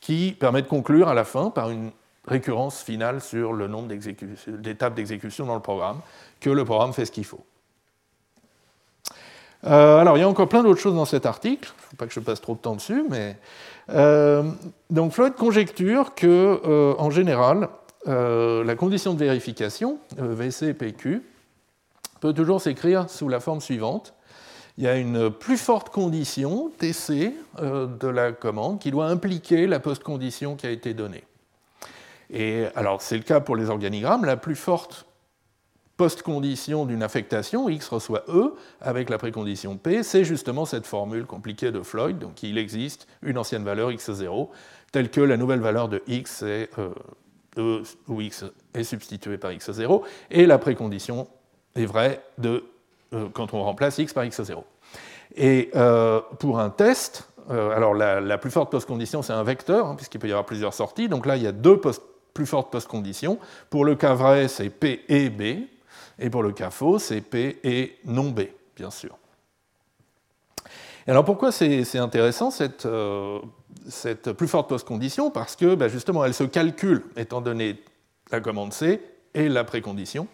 qui 0.02 0.36
permet 0.38 0.64
de 0.64 0.68
conclure 0.68 1.08
à 1.08 1.14
la 1.14 1.24
fin 1.24 1.49
par 1.52 1.70
une 1.70 1.91
récurrence 2.28 2.82
finale 2.82 3.22
sur 3.22 3.54
le 3.54 3.68
nombre 3.68 3.88
d'étapes 4.47 4.95
d'exécution 4.95 5.45
dans 5.45 5.56
le 5.56 5.62
programme, 5.62 5.99
que 6.39 6.49
le 6.49 6.66
programme 6.66 6.93
fait 6.93 7.06
ce 7.06 7.12
qu'il 7.12 7.26
faut. 7.26 7.43
Euh, 9.64 9.97
alors, 9.97 10.18
il 10.18 10.22
y 10.22 10.24
a 10.24 10.30
encore 10.30 10.49
plein 10.49 10.64
d'autres 10.64 10.80
choses 10.80 10.95
dans 10.95 11.06
cet 11.06 11.26
article, 11.26 11.72
il 11.72 11.86
ne 11.86 11.89
faut 11.89 11.95
pas 11.95 12.08
que 12.08 12.14
je 12.14 12.20
passe 12.20 12.41
trop 12.41 12.56
de 12.56 12.60
temps 12.60 12.76
dessus, 12.76 13.04
mais. 13.10 13.38
Euh, 13.89 14.43
donc, 14.89 15.14
Floyd 15.14 15.36
conjecture 15.36 16.16
que, 16.16 16.62
euh, 16.66 16.95
en 16.97 17.10
général, 17.10 17.70
la 18.06 18.76
condition 18.76 19.14
de 19.14 19.20
vérification, 19.20 19.99
VC-PQ, 20.18 21.22
peut 22.20 22.34
toujours 22.34 22.60
s'écrire 22.60 23.10
sous 23.10 23.30
la 23.30 23.39
forme 23.39 23.62
suivante 23.62 24.16
il 24.78 24.84
y 24.84 24.88
a 24.88 24.98
une 24.98 25.30
plus 25.30 25.58
forte 25.58 25.90
condition, 25.90 26.72
TC, 26.78 27.34
euh, 27.60 27.88
de 27.88 28.08
la 28.08 28.32
commande 28.32 28.80
qui 28.80 28.92
doit 28.92 29.08
impliquer 29.08 29.68
la 29.68 29.80
post-condition 29.80 30.56
qui 30.56 30.68
a 30.68 30.72
été 30.72 30.94
donnée. 30.94 31.24
Et 32.30 32.66
alors, 32.76 33.02
c'est 33.02 33.18
le 33.18 33.24
cas 33.24 33.42
pour 33.42 33.56
les 33.56 33.70
organigrammes. 33.70 34.26
La 34.26 34.38
plus 34.38 34.56
forte 34.56 35.06
post-condition 35.98 36.86
d'une 36.86 37.04
affectation, 37.04 37.70
X 37.70 37.88
reçoit 37.90 38.24
E, 38.30 38.56
avec 38.80 39.10
la 39.10 39.18
précondition 39.18 39.78
P, 39.78 40.02
c'est 40.02 40.24
justement 40.24 40.66
cette 40.66 40.88
formule 40.88 41.26
compliquée 41.26 41.72
de 41.72 41.82
Floyd. 41.82 42.18
Donc, 42.18 42.42
il 42.42 42.58
existe 42.58 43.08
une 43.22 43.38
ancienne 43.38 43.64
valeur 43.64 43.92
X0, 43.92 44.50
telle 44.92 45.12
que 45.12 45.22
la 45.22 45.38
nouvelle 45.38 45.60
valeur 45.60 45.90
de 45.90 46.02
X 46.08 46.42
est 46.42 46.70
euh, 46.80 46.90
E 47.58 47.84
ou 48.08 48.22
X 48.22 48.46
est 48.74 48.84
substituée 48.84 49.38
par 49.38 49.52
X0, 49.52 50.02
et 50.32 50.46
la 50.46 50.58
précondition 50.58 51.28
est 51.76 51.86
vraie 51.86 52.24
de 52.38 52.64
euh, 53.14 53.28
quand 53.34 53.53
on 53.53 53.64
remplace 53.64 53.97
x 53.97 54.14
par 54.14 54.24
x0. 54.24 54.64
Et 55.36 55.70
euh, 55.76 56.22
pour 56.39 56.59
un 56.59 56.70
test, 56.70 57.30
euh, 57.49 57.76
alors 57.76 57.93
la, 57.93 58.38
plus 58.38 58.51
forte 58.51 58.72
post-condition, 58.72 59.22
c'est 59.22 59.34
un 59.34 59.43
vecteur, 59.43 59.88
hein, 59.88 59.95
puisqu'il 59.95 60.20
peut 60.20 60.28
y 60.28 60.32
avoir 60.32 60.45
plusieurs 60.45 60.74
sorties. 60.74 61.09
Donc 61.09 61.26
là, 61.26 61.36
il 61.36 61.43
y 61.43 61.47
a 61.47 61.51
deux 61.51 61.80
plus 62.34 62.45
fortes 62.45 62.72
post-conditions. 62.72 63.38
Pour 63.70 63.84
le 63.84 63.95
cas 63.95 64.14
vrai, 64.14 64.47
c'est 64.47 64.70
P 64.70 65.03
et 65.09 65.30
B. 65.30 65.68
Et 66.20 66.30
pour 66.30 66.43
le 66.43 66.51
cas 66.51 66.70
faux, 66.70 66.99
c'est 66.99 67.22
P 67.22 67.59
et 67.64 67.97
non 68.05 68.30
B, 68.30 68.41
bien 68.76 68.91
sûr. 68.91 69.18
Alors 71.07 71.26
pourquoi 71.26 71.51
c'est 71.51 71.97
intéressant 71.97 72.51
cette, 72.51 72.88
plus 74.38 74.47
forte 74.47 74.70
post-condition? 74.70 75.32
Parce 75.32 75.55
que 75.55 75.76
bah, 75.76 75.88
justement, 75.88 76.24
elle 76.24 76.34
se 76.34 76.43
calcule 76.43 77.03
étant 77.18 77.41
donné 77.41 77.84
la 78.32 78.39
commande 78.39 78.72
C 78.72 79.01
et 79.34 79.49
la 79.49 79.64
précondition, 79.64 80.28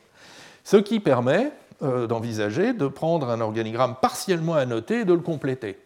ce 0.63 0.77
qui 0.77 0.99
permet 0.99 1.51
euh, 1.83 2.07
d'envisager 2.07 2.73
de 2.73 2.87
prendre 2.87 3.29
un 3.29 3.39
organigramme 3.39 3.95
partiellement 4.01 4.55
annoté 4.55 5.01
et 5.01 5.05
de 5.05 5.13
le 5.13 5.19
compléter. 5.19 5.77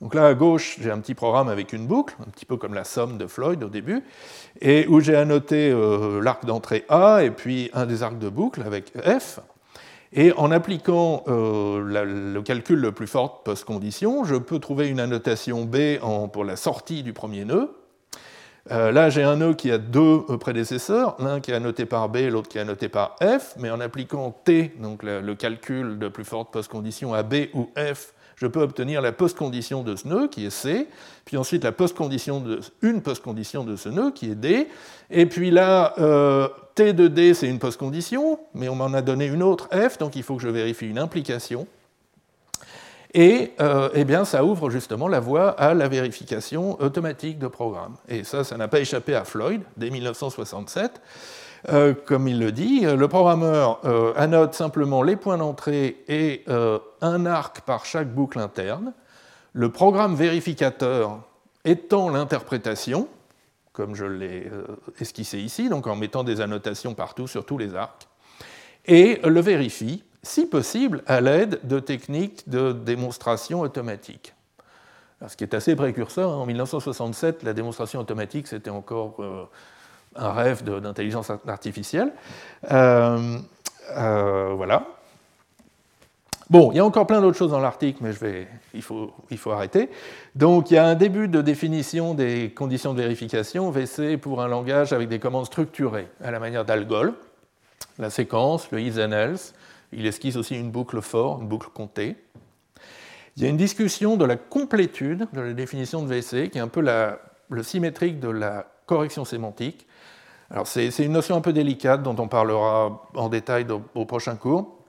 Donc 0.00 0.14
là, 0.14 0.26
à 0.26 0.34
gauche, 0.34 0.78
j'ai 0.80 0.90
un 0.90 0.98
petit 0.98 1.14
programme 1.14 1.48
avec 1.48 1.72
une 1.72 1.86
boucle, 1.86 2.16
un 2.20 2.28
petit 2.30 2.44
peu 2.44 2.56
comme 2.56 2.74
la 2.74 2.82
somme 2.82 3.18
de 3.18 3.28
Floyd 3.28 3.62
au 3.62 3.68
début, 3.68 4.02
et 4.60 4.84
où 4.88 4.98
j'ai 4.98 5.14
annoté 5.14 5.70
euh, 5.70 6.20
l'arc 6.20 6.44
d'entrée 6.44 6.84
A 6.88 7.22
et 7.22 7.30
puis 7.30 7.70
un 7.72 7.86
des 7.86 8.02
arcs 8.02 8.18
de 8.18 8.28
boucle 8.28 8.62
avec 8.62 8.92
F. 8.98 9.38
Et 10.12 10.32
en 10.32 10.50
appliquant 10.50 11.22
euh, 11.28 12.04
le 12.32 12.42
calcul 12.42 12.80
le 12.80 12.90
plus 12.90 13.06
fort 13.06 13.44
post-condition, 13.44 14.24
je 14.24 14.34
peux 14.34 14.58
trouver 14.58 14.88
une 14.88 14.98
annotation 14.98 15.64
B 15.64 15.98
pour 16.32 16.44
la 16.44 16.56
sortie 16.56 17.04
du 17.04 17.12
premier 17.12 17.44
nœud, 17.44 17.72
euh, 18.70 18.92
là, 18.92 19.10
j'ai 19.10 19.24
un 19.24 19.36
nœud 19.36 19.54
qui 19.54 19.72
a 19.72 19.78
deux 19.78 20.22
euh, 20.28 20.38
prédécesseurs, 20.38 21.16
l'un 21.18 21.40
qui 21.40 21.50
est 21.50 21.54
annoté 21.54 21.84
par 21.84 22.08
B, 22.08 22.18
l'autre 22.30 22.48
qui 22.48 22.58
est 22.58 22.60
annoté 22.60 22.88
par 22.88 23.16
F, 23.20 23.54
mais 23.58 23.70
en 23.70 23.80
appliquant 23.80 24.30
T, 24.44 24.72
donc 24.80 25.02
le, 25.02 25.34
calcul 25.34 25.98
de 25.98 26.08
plus 26.08 26.24
forte 26.24 26.52
postcondition 26.52 27.12
à 27.12 27.24
B 27.24 27.46
ou 27.54 27.70
F, 27.76 28.14
je 28.36 28.46
peux 28.46 28.60
obtenir 28.60 29.02
la 29.02 29.10
postcondition 29.10 29.82
de 29.82 29.96
ce 29.96 30.06
nœud 30.06 30.28
qui 30.28 30.46
est 30.46 30.50
C, 30.50 30.88
puis 31.24 31.36
ensuite 31.36 31.64
la 31.64 31.72
postcondition 31.72 32.40
de, 32.40 32.60
une 32.82 33.02
postcondition 33.02 33.64
de 33.64 33.74
ce 33.74 33.88
nœud 33.88 34.12
qui 34.12 34.30
est 34.30 34.36
D, 34.36 34.68
et 35.10 35.26
puis 35.26 35.50
là, 35.50 35.94
euh, 35.98 36.48
T 36.76 36.92
de 36.92 37.08
D, 37.08 37.34
c'est 37.34 37.48
une 37.48 37.58
postcondition, 37.58 38.38
mais 38.54 38.68
on 38.68 38.76
m'en 38.76 38.92
a 38.94 39.02
donné 39.02 39.26
une 39.26 39.42
autre 39.42 39.68
F, 39.72 39.98
donc 39.98 40.14
il 40.14 40.22
faut 40.22 40.36
que 40.36 40.42
je 40.42 40.48
vérifie 40.48 40.86
une 40.86 40.98
implication. 40.98 41.66
Et 43.14 43.52
euh, 43.60 43.90
eh 43.94 44.04
bien, 44.04 44.24
ça 44.24 44.44
ouvre 44.44 44.70
justement 44.70 45.06
la 45.06 45.20
voie 45.20 45.50
à 45.50 45.74
la 45.74 45.88
vérification 45.88 46.80
automatique 46.80 47.38
de 47.38 47.46
programmes. 47.46 47.96
Et 48.08 48.24
ça, 48.24 48.42
ça 48.42 48.56
n'a 48.56 48.68
pas 48.68 48.80
échappé 48.80 49.14
à 49.14 49.24
Floyd 49.24 49.62
dès 49.76 49.90
1967. 49.90 51.00
comme 52.06 52.26
il 52.26 52.38
le 52.38 52.52
dit, 52.52 52.80
le 52.80 53.08
programmeur 53.08 53.80
annote 54.16 54.54
simplement 54.54 55.02
les 55.02 55.16
points 55.16 55.36
d'entrée 55.36 56.02
et 56.08 56.44
un 57.00 57.26
arc 57.26 57.60
par 57.60 57.84
chaque 57.84 58.12
boucle 58.12 58.38
interne. 58.38 58.94
Le 59.52 59.68
programme 59.68 60.14
vérificateur 60.14 61.20
étend 61.64 62.08
l'interprétation, 62.08 63.08
comme 63.72 63.94
je 63.94 64.06
l'ai 64.06 64.50
esquissé 64.98 65.38
ici, 65.38 65.68
donc 65.68 65.86
en 65.86 65.94
mettant 65.94 66.24
des 66.24 66.40
annotations 66.40 66.94
partout 66.94 67.28
sur 67.28 67.44
tous 67.44 67.58
les 67.58 67.76
arcs, 67.76 68.08
et 68.86 69.20
le 69.22 69.40
vérifie, 69.40 70.02
si 70.22 70.46
possible, 70.46 71.02
à 71.06 71.20
l'aide 71.20 71.60
de 71.64 71.80
techniques 71.80 72.48
de 72.48 72.72
démonstration 72.72 73.60
automatique 73.60 74.34
ce 75.28 75.36
qui 75.36 75.44
est 75.44 75.54
assez 75.54 75.76
précurseur. 75.76 76.30
Hein. 76.30 76.36
En 76.36 76.46
1967, 76.46 77.42
la 77.42 77.52
démonstration 77.52 78.00
automatique, 78.00 78.46
c'était 78.46 78.70
encore 78.70 79.16
euh, 79.20 79.44
un 80.16 80.32
rêve 80.32 80.64
d'intelligence 80.64 81.30
artificielle. 81.46 82.12
Euh, 82.70 83.38
euh, 83.96 84.52
voilà. 84.56 84.86
Bon, 86.50 86.70
il 86.70 86.76
y 86.76 86.80
a 86.80 86.84
encore 86.84 87.06
plein 87.06 87.22
d'autres 87.22 87.38
choses 87.38 87.52
dans 87.52 87.60
l'article, 87.60 88.02
mais 88.02 88.46
il 88.74 88.82
faut 88.82 89.50
arrêter. 89.50 89.88
Donc, 90.34 90.70
il 90.70 90.74
y 90.74 90.76
a 90.76 90.84
un 90.84 90.94
début 90.94 91.28
de 91.28 91.40
définition 91.40 92.12
des 92.12 92.52
conditions 92.54 92.92
de 92.92 93.00
vérification, 93.00 93.70
VC 93.70 94.18
pour 94.18 94.42
un 94.42 94.48
langage 94.48 94.92
avec 94.92 95.08
des 95.08 95.18
commandes 95.18 95.46
structurées, 95.46 96.08
à 96.22 96.30
la 96.30 96.40
manière 96.40 96.66
d'Algol, 96.66 97.14
la 97.98 98.10
séquence, 98.10 98.70
le 98.70 98.80
is 98.80 99.02
and 99.02 99.12
else. 99.12 99.54
Il 99.92 100.06
esquisse 100.06 100.36
aussi 100.36 100.58
une 100.58 100.70
boucle 100.70 101.00
for, 101.00 101.40
une 101.40 101.48
boucle 101.48 101.68
comptée. 101.72 102.16
Il 103.36 103.42
y 103.42 103.46
a 103.46 103.48
une 103.48 103.56
discussion 103.56 104.16
de 104.16 104.24
la 104.24 104.36
complétude 104.36 105.26
de 105.32 105.40
la 105.40 105.52
définition 105.52 106.02
de 106.02 106.08
VC, 106.08 106.50
qui 106.50 106.58
est 106.58 106.62
un 106.62 106.68
peu 106.68 106.84
le 107.48 107.62
symétrique 107.62 108.20
de 108.20 108.28
la 108.28 108.66
correction 108.86 109.24
sémantique. 109.24 109.86
Alors 110.50 110.66
c'est 110.66 110.90
une 110.98 111.12
notion 111.12 111.36
un 111.36 111.40
peu 111.40 111.52
délicate 111.52 112.02
dont 112.02 112.16
on 112.18 112.28
parlera 112.28 113.08
en 113.14 113.28
détail 113.28 113.66
au 113.94 114.04
prochain 114.04 114.36
cours. 114.36 114.82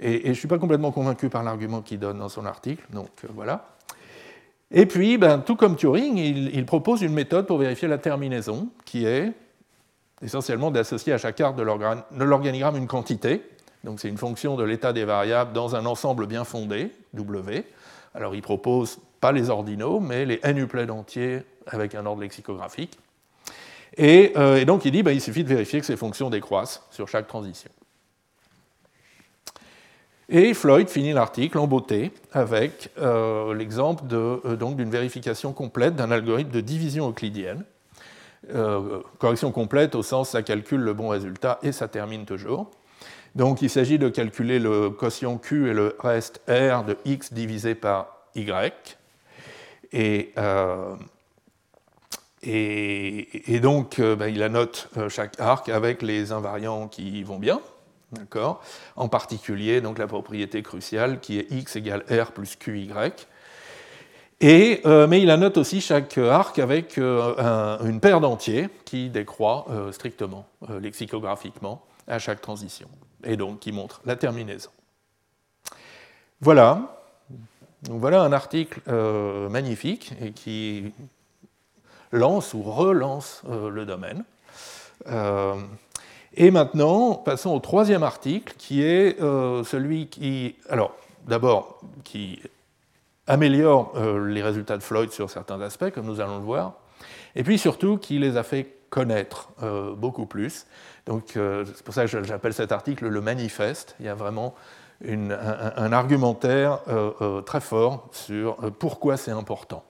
Et, 0.00 0.22
je 0.24 0.28
ne 0.28 0.34
suis 0.34 0.48
pas 0.48 0.58
complètement 0.58 0.92
convaincu 0.92 1.28
par 1.28 1.42
l'argument 1.42 1.82
qu'il 1.82 1.98
donne 1.98 2.18
dans 2.18 2.28
son 2.28 2.46
article, 2.46 2.84
donc 2.92 3.10
euh, 3.24 3.28
voilà. 3.34 3.66
Et 4.70 4.86
puis, 4.86 5.18
ben, 5.18 5.40
tout 5.40 5.56
comme 5.56 5.76
Turing, 5.76 6.16
il, 6.16 6.64
propose 6.64 7.02
une 7.02 7.12
méthode 7.12 7.46
pour 7.46 7.58
vérifier 7.58 7.88
la 7.88 7.98
terminaison, 7.98 8.68
qui 8.84 9.04
est 9.04 9.32
essentiellement 10.22 10.70
d'associer 10.70 11.12
à 11.12 11.18
chaque 11.18 11.40
arc 11.40 11.56
de 11.56 12.24
l'organigramme 12.24 12.76
une 12.76 12.86
quantité. 12.86 13.42
Donc 13.84 14.00
c'est 14.00 14.08
une 14.08 14.18
fonction 14.18 14.56
de 14.56 14.64
l'état 14.64 14.92
des 14.92 15.04
variables 15.04 15.52
dans 15.52 15.74
un 15.74 15.86
ensemble 15.86 16.26
bien 16.26 16.44
fondé, 16.44 16.92
W, 17.14 17.64
alors 18.14 18.34
il 18.34 18.42
propose 18.42 18.98
pas 19.20 19.32
les 19.32 19.50
ordinaux, 19.50 20.00
mais 20.00 20.24
les 20.24 20.40
n-uplets 20.42 20.90
entiers 20.90 21.42
avec 21.66 21.94
un 21.94 22.06
ordre 22.06 22.22
lexicographique. 22.22 22.98
Et, 23.96 24.32
euh, 24.36 24.64
donc 24.64 24.84
il 24.84 24.92
dit 24.92 24.98
qu'il 24.98 25.04
bah, 25.04 25.18
suffit 25.18 25.44
de 25.44 25.48
vérifier 25.48 25.80
que 25.80 25.86
ces 25.86 25.96
fonctions 25.96 26.30
décroissent 26.30 26.82
sur 26.90 27.08
chaque 27.08 27.26
transition. 27.26 27.70
Et 30.28 30.54
Floyd 30.54 30.88
finit 30.88 31.12
l'article 31.12 31.58
en 31.58 31.66
beauté 31.66 32.12
avec 32.32 32.90
euh, 32.98 33.52
l'exemple 33.52 34.04
euh, 34.12 34.56
d'une 34.56 34.90
vérification 34.90 35.52
complète 35.52 35.96
d'un 35.96 36.12
algorithme 36.12 36.52
de 36.52 36.60
division 36.60 37.08
euclidienne. 37.08 37.64
correction 39.18 39.50
complète 39.50 39.94
au 39.94 40.02
sens 40.02 40.30
ça 40.30 40.42
calcule 40.42 40.80
le 40.80 40.94
bon 40.94 41.08
résultat 41.08 41.58
et 41.62 41.72
ça 41.72 41.88
termine 41.88 42.26
toujours. 42.26 42.70
Donc 43.34 43.62
il 43.62 43.70
s'agit 43.70 43.98
de 43.98 44.08
calculer 44.08 44.58
le 44.58 44.90
quotient 44.90 45.38
Q 45.38 45.70
et 45.70 45.74
le 45.74 45.96
reste 46.00 46.40
R 46.48 46.84
de 46.84 46.96
x 47.04 47.32
divisé 47.32 47.74
par 47.74 48.16
y. 48.34 48.96
Euh, 49.94 50.96
et, 52.42 53.54
et, 53.54 53.60
donc 53.60 53.98
euh, 53.98 54.16
ben, 54.16 54.28
il 54.28 54.42
annote 54.42 54.88
euh, 54.96 55.08
chaque 55.08 55.38
arc 55.38 55.68
avec 55.68 56.02
les 56.02 56.32
invariants 56.32 56.88
qui 56.88 57.22
vont 57.22 57.38
bien. 57.38 57.60
D'accord? 58.12 58.62
En 58.96 59.08
particulier, 59.08 59.80
donc 59.80 59.98
la 59.98 60.06
propriété 60.06 60.62
cruciale 60.62 61.20
qui 61.20 61.38
est 61.38 61.50
x 61.50 61.76
égale 61.76 62.04
r 62.10 62.32
plus 62.32 62.56
qy. 62.56 62.90
Et, 64.40 64.80
mais 64.84 65.20
il 65.20 65.30
annote 65.30 65.58
aussi 65.58 65.82
chaque 65.82 66.16
arc 66.16 66.58
avec 66.58 66.96
une 66.96 68.00
paire 68.00 68.20
d'entiers 68.20 68.68
qui 68.86 69.10
décroît 69.10 69.66
strictement, 69.92 70.46
lexicographiquement, 70.80 71.84
à 72.06 72.18
chaque 72.18 72.40
transition 72.40 72.88
et 73.24 73.36
donc 73.36 73.60
qui 73.60 73.72
montre 73.72 74.00
la 74.04 74.16
terminaison. 74.16 74.70
Voilà. 76.40 76.96
Voilà 77.88 78.22
un 78.22 78.32
article 78.32 78.80
euh, 78.88 79.48
magnifique 79.48 80.12
et 80.22 80.32
qui 80.32 80.92
lance 82.12 82.54
ou 82.54 82.62
relance 82.62 83.42
euh, 83.48 83.70
le 83.70 83.86
domaine. 83.86 84.24
Euh, 85.06 85.54
et 86.34 86.50
maintenant, 86.50 87.14
passons 87.14 87.50
au 87.50 87.58
troisième 87.58 88.02
article, 88.02 88.54
qui 88.56 88.82
est 88.82 89.18
celui 89.18 90.06
qui, 90.06 90.54
alors 90.68 90.94
d'abord, 91.26 91.80
qui 92.04 92.40
améliore 93.26 93.92
les 94.26 94.40
résultats 94.40 94.76
de 94.76 94.82
Floyd 94.82 95.10
sur 95.10 95.28
certains 95.28 95.60
aspects, 95.60 95.90
comme 95.90 96.06
nous 96.06 96.20
allons 96.20 96.38
le 96.38 96.44
voir, 96.44 96.74
et 97.34 97.42
puis 97.42 97.58
surtout 97.58 97.98
qui 97.98 98.20
les 98.20 98.36
a 98.36 98.44
fait 98.44 98.79
connaître 98.90 99.48
beaucoup 99.96 100.26
plus, 100.26 100.66
donc 101.06 101.36
euh, 101.36 101.64
c'est 101.66 101.82
pour 101.82 101.94
ça 101.94 102.06
que 102.06 102.22
j'appelle 102.22 102.54
cet 102.54 102.72
article 102.72 103.08
le 103.08 103.20
manifeste. 103.20 103.96
Il 104.00 104.06
y 104.06 104.08
a 104.08 104.14
vraiment 104.14 104.54
un, 105.04 105.92
argumentaire 105.92 106.80
euh, 106.88 107.10
euh, 107.20 107.40
très 107.40 107.60
fort 107.60 108.08
sur 108.12 108.56
pourquoi 108.78 109.16
c'est 109.16 109.30
important. 109.30 109.84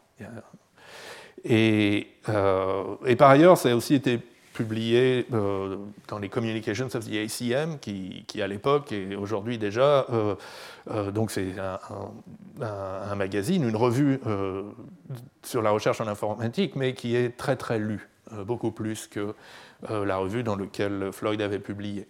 Et, 1.44 2.08
par 2.24 3.30
ailleurs, 3.30 3.56
ça 3.56 3.70
a 3.70 3.74
aussi 3.74 3.94
été 3.94 4.18
publié 4.52 5.26
dans 5.30 6.18
les 6.18 6.28
Communications 6.28 6.88
of 6.94 7.08
the 7.08 7.14
ACM, 7.14 7.78
qui, 7.78 8.42
à 8.42 8.46
l'époque 8.46 8.92
et 8.92 9.16
aujourd'hui 9.16 9.56
déjà, 9.56 10.06
donc 11.14 11.30
c'est 11.30 11.54
un, 12.60 13.14
magazine, 13.14 13.66
une 13.66 13.76
revue 13.76 14.20
sur 15.42 15.62
la 15.62 15.70
recherche 15.70 16.02
en 16.02 16.08
informatique, 16.08 16.76
mais 16.76 16.92
qui 16.92 17.16
est 17.16 17.38
très 17.38 17.56
très 17.56 17.78
lu, 17.78 18.09
beaucoup 18.44 18.70
plus 18.70 19.06
que 19.06 19.34
euh, 19.90 20.04
la 20.04 20.18
revue 20.18 20.42
dans 20.42 20.56
laquelle 20.56 21.10
Floyd 21.12 21.40
avait 21.40 21.58
publié. 21.58 22.06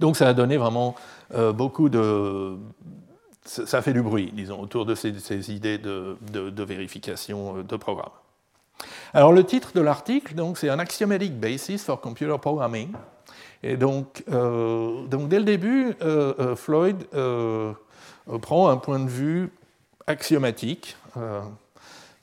Donc 0.00 0.16
ça 0.16 0.28
a 0.28 0.34
donné 0.34 0.56
vraiment 0.56 0.94
euh, 1.34 1.52
beaucoup 1.52 1.88
de... 1.88 2.56
Ça 3.44 3.82
fait 3.82 3.92
du 3.92 4.02
bruit, 4.02 4.30
disons, 4.32 4.60
autour 4.60 4.86
de 4.86 4.94
ces, 4.94 5.50
idées 5.50 5.78
de, 5.78 6.16
vérification 6.62 7.58
euh, 7.58 7.62
de 7.62 7.76
programme. 7.76 8.10
Alors 9.14 9.32
le 9.32 9.44
titre 9.44 9.72
de 9.74 9.80
l'article, 9.80 10.34
c'est 10.56 10.68
un 10.68 10.78
axiomatic 10.78 11.38
basis 11.38 11.84
for 11.84 12.00
computer 12.00 12.36
programming. 12.40 12.92
Et 13.62 13.76
donc, 13.76 14.24
donc 14.26 15.28
dès 15.28 15.38
le 15.38 15.44
début, 15.44 15.94
Floyd 16.56 16.96
prend 18.40 18.68
un 18.68 18.76
point 18.76 18.98
de 18.98 19.08
vue 19.08 19.52
axiomatique. 20.08 20.96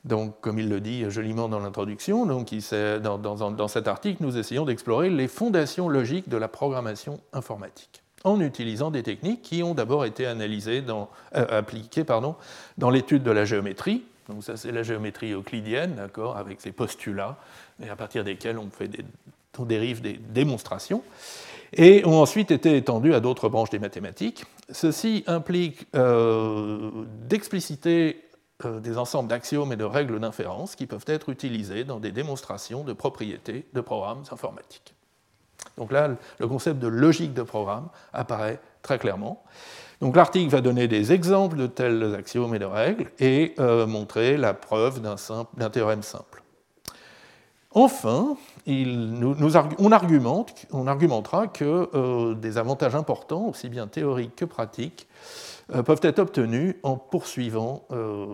Donc, 0.06 0.40
comme 0.40 0.60
il 0.60 0.70
le 0.70 0.80
dit 0.80 1.10
joliment 1.10 1.50
dans 1.50 1.60
l'introduction, 1.60 2.26
dans, 2.26 3.68
cet 3.68 3.88
article, 3.88 4.24
nous 4.24 4.38
essayons 4.38 4.66
d'explorer 4.66 5.10
les 5.10 5.28
fondations 5.28 5.90
logiques 5.90 6.30
de 6.30 6.38
la 6.38 6.48
programmation 6.48 7.20
informatique, 7.34 8.02
en 8.24 8.40
utilisant 8.40 8.92
des 8.92 9.04
techniques 9.04 9.42
qui 9.42 9.62
ont 9.62 9.74
d'abord 9.74 10.06
été 10.06 10.26
euh, 10.26 11.06
appliquées 11.32 12.06
dans 12.78 12.90
l'étude 12.90 13.24
de 13.24 13.32
la 13.32 13.44
géométrie. 13.44 14.04
Donc, 14.30 14.44
ça, 14.44 14.56
c'est 14.56 14.72
la 14.72 14.84
géométrie 14.84 15.34
euclidienne, 15.34 15.96
d'accord, 15.96 16.38
avec 16.38 16.62
ses 16.62 16.72
postulats, 16.72 17.38
et 17.84 17.90
à 17.90 17.96
partir 17.96 18.24
desquels 18.24 18.58
on, 18.58 18.70
fait 18.70 18.88
des, 18.88 19.04
dérive 19.66 20.02
des 20.02 20.14
démonstrations 20.14 21.04
et 21.74 22.06
ont 22.06 22.20
ensuite 22.22 22.52
été 22.52 22.78
étendues 22.78 23.14
à 23.14 23.20
d'autres 23.20 23.50
branches 23.50 23.70
des 23.70 23.80
mathématiques. 23.80 24.46
Ceci 24.72 25.24
implique 25.28 25.86
euh, 25.96 26.90
d'expliciter 27.28 28.24
euh, 28.66 28.80
des 28.80 28.98
ensembles 28.98 29.30
d'axiomes 29.30 29.72
et 29.72 29.76
de 29.76 29.84
règles 29.84 30.20
d'inférence 30.20 30.76
qui 30.76 30.86
peuvent 30.86 31.06
être 31.08 31.30
utilisés 31.30 31.84
dans 31.84 32.00
des 32.00 32.12
démonstrations 32.12 32.84
de 32.84 32.94
propriétés 32.94 33.66
de 33.74 33.82
programmes 33.82 34.24
informatiques. 34.32 34.94
Donc 35.78 35.92
là, 35.92 36.10
le 36.40 36.48
concept 36.48 36.80
de 36.80 36.88
logique 36.88 37.34
de 37.34 37.44
programme 37.44 37.88
apparaît 38.14 38.60
très 38.82 39.00
clairement. 39.00 39.44
Donc 40.02 40.16
l'article 40.16 40.50
va 40.50 40.62
donner 40.62 40.88
des 40.88 41.12
exemples 41.12 41.58
de 41.58 41.68
tels 41.68 42.16
axiomes 42.16 42.56
et 42.56 42.60
de 42.60 42.66
règles 42.66 43.12
et 43.20 43.54
euh, 43.60 43.86
montrer 43.86 44.38
la 44.38 44.54
preuve 44.54 45.02
d'un 45.02 45.70
théorème 45.70 46.04
simple. 46.04 46.44
Enfin, 47.72 48.36
on, 48.68 49.92
argumente, 49.92 50.66
on, 50.72 50.88
argumentera 50.88 51.48
que 51.48 51.90
euh, 51.94 52.34
des 52.34 52.58
avantages 52.58 52.96
importants, 52.96 53.46
aussi 53.46 53.70
bien 53.70 53.88
théoriques 53.88 54.36
que 54.36 54.46
pratiques, 54.46 55.08
peuvent 55.70 56.00
être 56.04 56.20
obtenus 56.20 56.76
en 56.84 56.98
poursuivant 56.98 57.86
euh, 57.92 58.34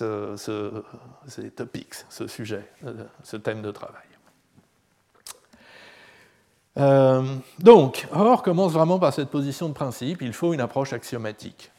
euh, 0.00 0.36
ce, 0.36 0.82
ces 1.26 1.50
topics, 1.50 1.94
ce 2.08 2.26
sujet, 2.28 2.64
ce 3.24 3.36
thème 3.36 3.62
de 3.62 3.70
travail. 3.72 4.02
donc, 7.58 8.06
Or 8.12 8.42
commence 8.42 8.72
vraiment 8.72 8.98
par 8.98 9.12
cette 9.12 9.28
position 9.28 9.68
de 9.68 9.74
principe, 9.74 10.22
il 10.22 10.32
faut 10.32 10.54
une 10.54 10.60
approche 10.60 10.92
axiomatique. 10.92 11.70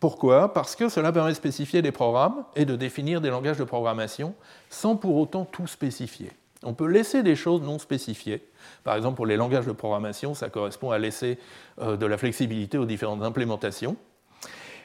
Pourquoi? 0.00 0.52
Parce 0.52 0.76
que 0.76 0.88
cela 0.88 1.12
permet 1.12 1.30
de 1.30 1.36
spécifier 1.36 1.80
des 1.80 1.92
programmes 1.92 2.44
et 2.56 2.64
de 2.66 2.76
définir 2.76 3.20
des 3.20 3.30
langages 3.30 3.56
de 3.56 3.64
programmation 3.64 4.34
sans 4.68 4.96
pour 4.96 5.16
autant 5.16 5.44
tout 5.44 5.66
spécifier. 5.66 6.30
On 6.62 6.74
peut 6.74 6.86
laisser 6.86 7.22
des 7.22 7.36
choses 7.36 7.62
non 7.62 7.78
spécifiées. 7.78 8.46
Par 8.82 8.96
exemple, 8.96 9.16
pour 9.16 9.26
les 9.26 9.36
langages 9.36 9.66
de 9.66 9.72
programmation, 9.72 10.34
ça 10.34 10.50
correspond 10.50 10.90
à 10.90 10.98
laisser 10.98 11.38
de 11.80 12.06
la 12.06 12.18
flexibilité 12.18 12.78
aux 12.78 12.86
différentes 12.86 13.22
implémentations. 13.22 13.96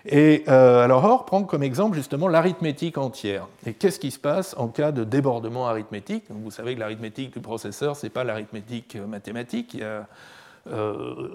Et 0.05 0.47
alors 0.47 1.03
Or 1.03 1.25
prend 1.25 1.43
comme 1.43 1.63
exemple 1.63 1.95
justement 1.95 2.27
l'arithmétique 2.27 2.97
entière. 2.97 3.47
Et 3.65 3.73
qu'est-ce 3.73 3.99
qui 3.99 4.11
se 4.11 4.19
passe 4.19 4.55
en 4.57 4.67
cas 4.67 4.91
de 4.91 5.03
débordement 5.03 5.67
arithmétique? 5.67 6.23
Vous 6.29 6.51
savez 6.51 6.75
que 6.75 6.79
l'arithmétique 6.79 7.33
du 7.33 7.41
processeur, 7.41 7.95
ce 7.95 8.05
n'est 8.05 8.09
pas 8.09 8.23
l'arithmétique 8.23 8.95
mathématique. 8.95 9.73
Il 9.73 9.81
y 9.81 9.83
a 9.83 10.07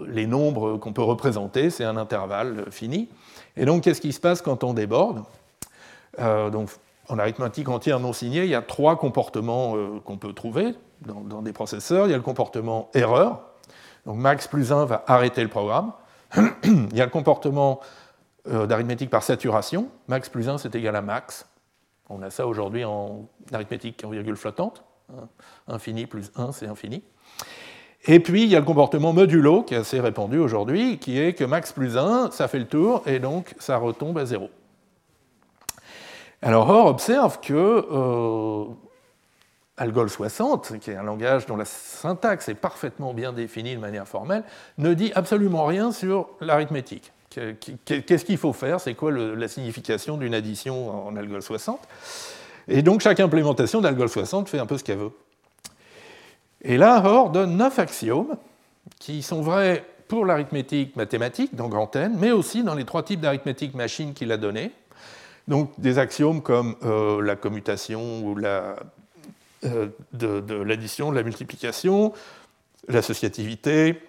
les 0.07 0.27
nombres 0.27 0.79
qu'on 0.79 0.93
peut 0.93 1.03
représenter, 1.03 1.71
c'est 1.71 1.85
un 1.85 1.97
intervalle 1.97 2.65
fini. 2.71 3.09
Et 3.57 3.65
donc, 3.65 3.85
qu'est-ce 3.85 4.01
qui 4.01 4.13
se 4.13 4.21
passe 4.21 4.43
quand 4.43 4.65
on 4.65 4.75
déborde? 4.75 5.25
Euh, 6.21 6.51
donc, 6.51 6.71
En 7.09 7.19
arithmétique 7.19 7.69
entière 7.69 8.01
non 8.01 8.15
signée, 8.15 8.45
il 8.45 8.51
y 8.51 8.55
a 8.55 8.63
trois 8.63 8.97
comportements 8.97 9.77
euh, 9.77 10.01
qu'on 10.05 10.17
peut 10.17 10.33
trouver 10.33 10.75
dans, 11.03 11.43
des 11.43 11.53
processeurs. 11.53 12.07
Il 12.07 12.11
y 12.11 12.15
a 12.15 12.17
le 12.17 12.23
comportement 12.23 12.89
erreur. 12.95 13.41
Donc, 14.07 14.17
max 14.17 14.49
plus 14.49 14.73
1 14.73 14.87
va 14.87 15.05
arrêter 15.07 15.43
le 15.43 15.49
programme. 15.49 15.93
il 16.65 16.97
y 16.97 17.03
a 17.03 17.05
le 17.05 17.11
comportement 17.11 17.81
euh, 17.83 17.87
d'arithmétique 18.47 19.11
par 19.11 19.23
saturation. 19.23 19.89
Max 20.09 20.29
plus 20.29 20.49
1, 20.49 20.59
c'est 20.59 20.75
égal 20.75 20.97
à 20.97 21.03
max. 21.03 21.47
On 22.11 22.23
a 22.23 22.31
ça 22.31 22.47
aujourd'hui 22.47 22.85
en 22.85 23.29
arithmétique 23.53 24.03
en 24.05 24.11
virgule 24.11 24.37
flottante. 24.37 24.85
Infini 25.69 26.07
plus 26.07 26.31
1, 26.37 26.53
c'est 26.53 26.67
infini. 26.67 27.03
Et 28.07 28.21
puis, 28.21 28.43
il 28.43 28.51
y 28.51 28.57
a 28.57 28.61
le 28.61 28.67
comportement 28.67 29.15
modulo, 29.15 29.63
qui 29.63 29.75
est 29.75 29.79
assez 29.79 29.99
répandu 29.99 30.39
aujourd'hui, 30.39 30.99
qui 30.99 31.19
est 31.19 31.33
que 31.33 31.45
max 31.45 31.73
plus 31.73 31.97
1, 31.97 32.31
ça 32.33 32.49
fait 32.49 32.59
le 32.59 32.67
tour, 32.67 33.03
et 33.07 33.19
donc 33.19 33.55
ça 33.59 33.79
retombe 33.79 34.19
à 34.19 34.27
0. 34.27 34.51
Alors, 36.43 36.69
Or 36.69 36.87
observe 36.87 37.41
que 37.41 37.55
euh, 37.55 38.65
Algol 39.79 40.11
60, 40.11 40.79
qui 40.79 40.91
est 40.91 40.97
un 40.97 41.03
langage 41.03 41.47
dont 41.47 41.57
la 41.57 41.65
syntaxe 41.65 42.51
est 42.51 42.55
parfaitement 42.55 43.15
bien 43.15 43.33
définie 43.33 43.75
de 43.75 43.81
manière 43.81 44.07
formelle, 44.07 44.45
ne 44.77 44.93
dit 44.93 45.11
absolument 45.15 45.65
rien 45.65 45.91
sur 45.91 46.29
l'arithmétique. 46.43 47.14
Qu'est-ce 47.85 48.25
qu'il 48.25 48.39
faut 48.39 48.53
faire? 48.53 48.81
C'est 48.81 48.95
quoi 48.95 49.11
la 49.13 49.49
signification 49.49 50.17
d'une 50.17 50.35
addition 50.35 51.09
en 51.09 51.17
Algol 51.17 51.43
60 51.43 51.81
Et 52.69 52.83
donc, 52.83 53.01
chaque 53.01 53.21
implémentation 53.21 53.81
d'Algol 53.81 54.09
60 54.09 54.49
fait 54.49 54.59
un 54.59 54.67
peu 54.67 54.79
ce 54.79 54.85
qu'elle 54.85 54.99
veut. 54.99 55.13
Et 56.63 56.77
là, 56.77 57.03
Hoare 57.05 57.31
donne 57.31 57.57
neuf 57.57 57.79
axiomes 57.79 58.37
qui 58.99 59.23
sont 59.23 59.43
vrais 59.43 59.85
pour 60.09 60.27
l'arithmétique 60.27 60.97
mathématique 60.97 61.55
dans 61.55 61.69
Grand 61.69 61.95
N, 61.97 62.17
mais 62.19 62.31
aussi 62.31 62.63
dans 62.63 62.75
les 62.75 62.85
trois 62.85 63.03
types 63.03 63.21
d'arithmétique 63.21 63.75
machine 63.75 64.15
qu'il 64.15 64.33
a 64.33 64.37
donnés. 64.37 64.71
Donc 65.49 65.73
des 65.79 65.99
axiomes 65.99 66.41
comme 66.41 66.77
euh, 66.85 67.21
la 67.23 67.37
commutation 67.37 68.25
ou 68.25 68.39
euh, 68.43 69.89
l'addition, 70.65 71.11
de 71.11 71.17
la 71.17 71.23
multiplication, 71.23 72.13
l'associativité, 72.89 74.01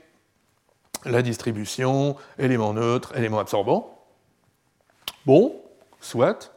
la 1.06 1.22
distribution, 1.22 2.16
éléments 2.38 2.74
neutres, 2.74 3.16
éléments 3.18 3.40
absorbants. 3.40 4.06
Bon, 5.26 5.56
soit. 6.02 6.52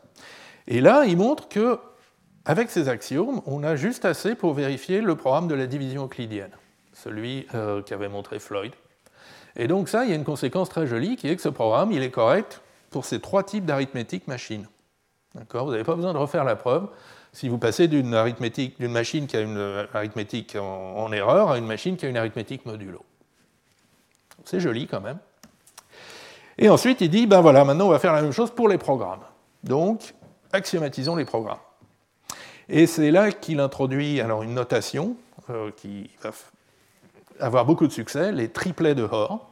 Et 0.67 0.81
là, 0.81 1.05
il 1.07 1.17
montre 1.17 1.49
que 1.49 1.79
avec 2.45 2.71
ces 2.71 2.89
axiomes, 2.89 3.43
on 3.47 3.63
a 3.63 3.77
juste 3.77 4.05
assez 4.05 4.35
pour 4.35 4.55
vérifier 4.55 5.01
le 5.01 5.17
programme 5.17 5.49
de 5.49 5.55
la 5.55 5.67
division 5.67 6.05
euclidienne, 6.05 6.51
celui 6.95 7.47
euh, 7.55 7.83
qu'avait 7.83 8.09
montré 8.09 8.39
Floyd. 8.39 8.73
Et 9.57 9.67
donc 9.67 9.89
ça, 9.89 10.05
il 10.05 10.11
y 10.11 10.13
a 10.13 10.17
une 10.17 10.25
conséquence 10.25 10.69
très 10.69 10.87
jolie 10.87 11.17
qui 11.17 11.29
est 11.29 11.37
que 11.37 11.43
ce 11.43 11.49
programme, 11.49 11.93
il 11.93 12.03
est 12.03 12.11
correct 12.11 12.63
pour 12.91 13.05
ces 13.05 13.21
trois 13.21 13.43
types 13.43 13.67
d'arithmétique 13.67 14.27
machine. 14.29 14.67
Vous 15.35 15.71
n'avez 15.71 15.85
pas 15.85 15.95
besoin 15.95 16.13
de 16.15 16.19
refaire 16.19 16.45
la 16.45 16.57
preuve 16.57 16.89
si 17.33 17.49
vous 17.49 17.59
passez 17.59 17.87
d'une 17.87 18.15
arithmétique, 18.15 18.79
d'une 18.81 18.93
machine 18.93 19.27
qui 19.27 19.37
a 19.37 19.41
une 19.41 19.87
arithmétique 19.93 20.57
en, 20.57 21.13
erreur 21.13 21.51
à 21.51 21.59
une 21.59 21.67
machine 21.67 21.97
qui 21.97 22.07
a 22.07 22.09
une 22.09 22.17
arithmétique 22.17 22.65
modulo. 22.65 23.05
C'est 24.49 24.61
joli 24.61 24.87
quand 24.87 25.03
même. 25.03 25.19
Et 26.57 26.71
ensuite, 26.71 27.03
il 27.03 27.11
dit, 27.11 27.27
ben 27.27 27.43
voilà, 27.43 27.67
maintenant 27.67 27.89
on 27.89 27.91
va 27.91 27.99
faire 27.99 28.15
la 28.15 28.23
même 28.23 28.33
chose 28.33 28.51
pour 28.51 28.67
les 28.67 28.79
programmes. 28.79 29.21
Donc, 29.63 30.15
axiomatisons 30.53 31.17
les 31.17 31.27
programmes. 31.27 31.59
Et 32.71 32.87
c'est 32.87 33.11
là 33.11 33.31
qu'il 33.31 33.61
introduit 33.61 34.23
alors 34.23 34.43
une 34.43 34.55
notation 34.55 35.17
euh, 35.51 35.71
qui 35.77 36.09
va 36.23 36.31
avoir 37.41 37.67
beaucoup 37.67 37.87
de 37.87 37.93
succès, 37.93 38.33
les 38.33 38.49
triplets 38.49 38.95
de 38.95 39.03
Hoare, 39.03 39.51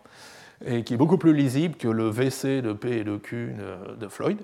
et 0.65 0.83
qui 0.83 0.95
est 0.95 0.97
beaucoup 0.97 1.19
plus 1.19 1.35
lisible 1.35 1.77
que 1.77 1.89
le 1.89 2.09
VC 2.09 2.63
de 2.63 2.73
P 2.73 3.01
et 3.01 3.05
de 3.05 3.19
Q 3.19 3.55
de, 3.99 4.09
Floyd. 4.09 4.39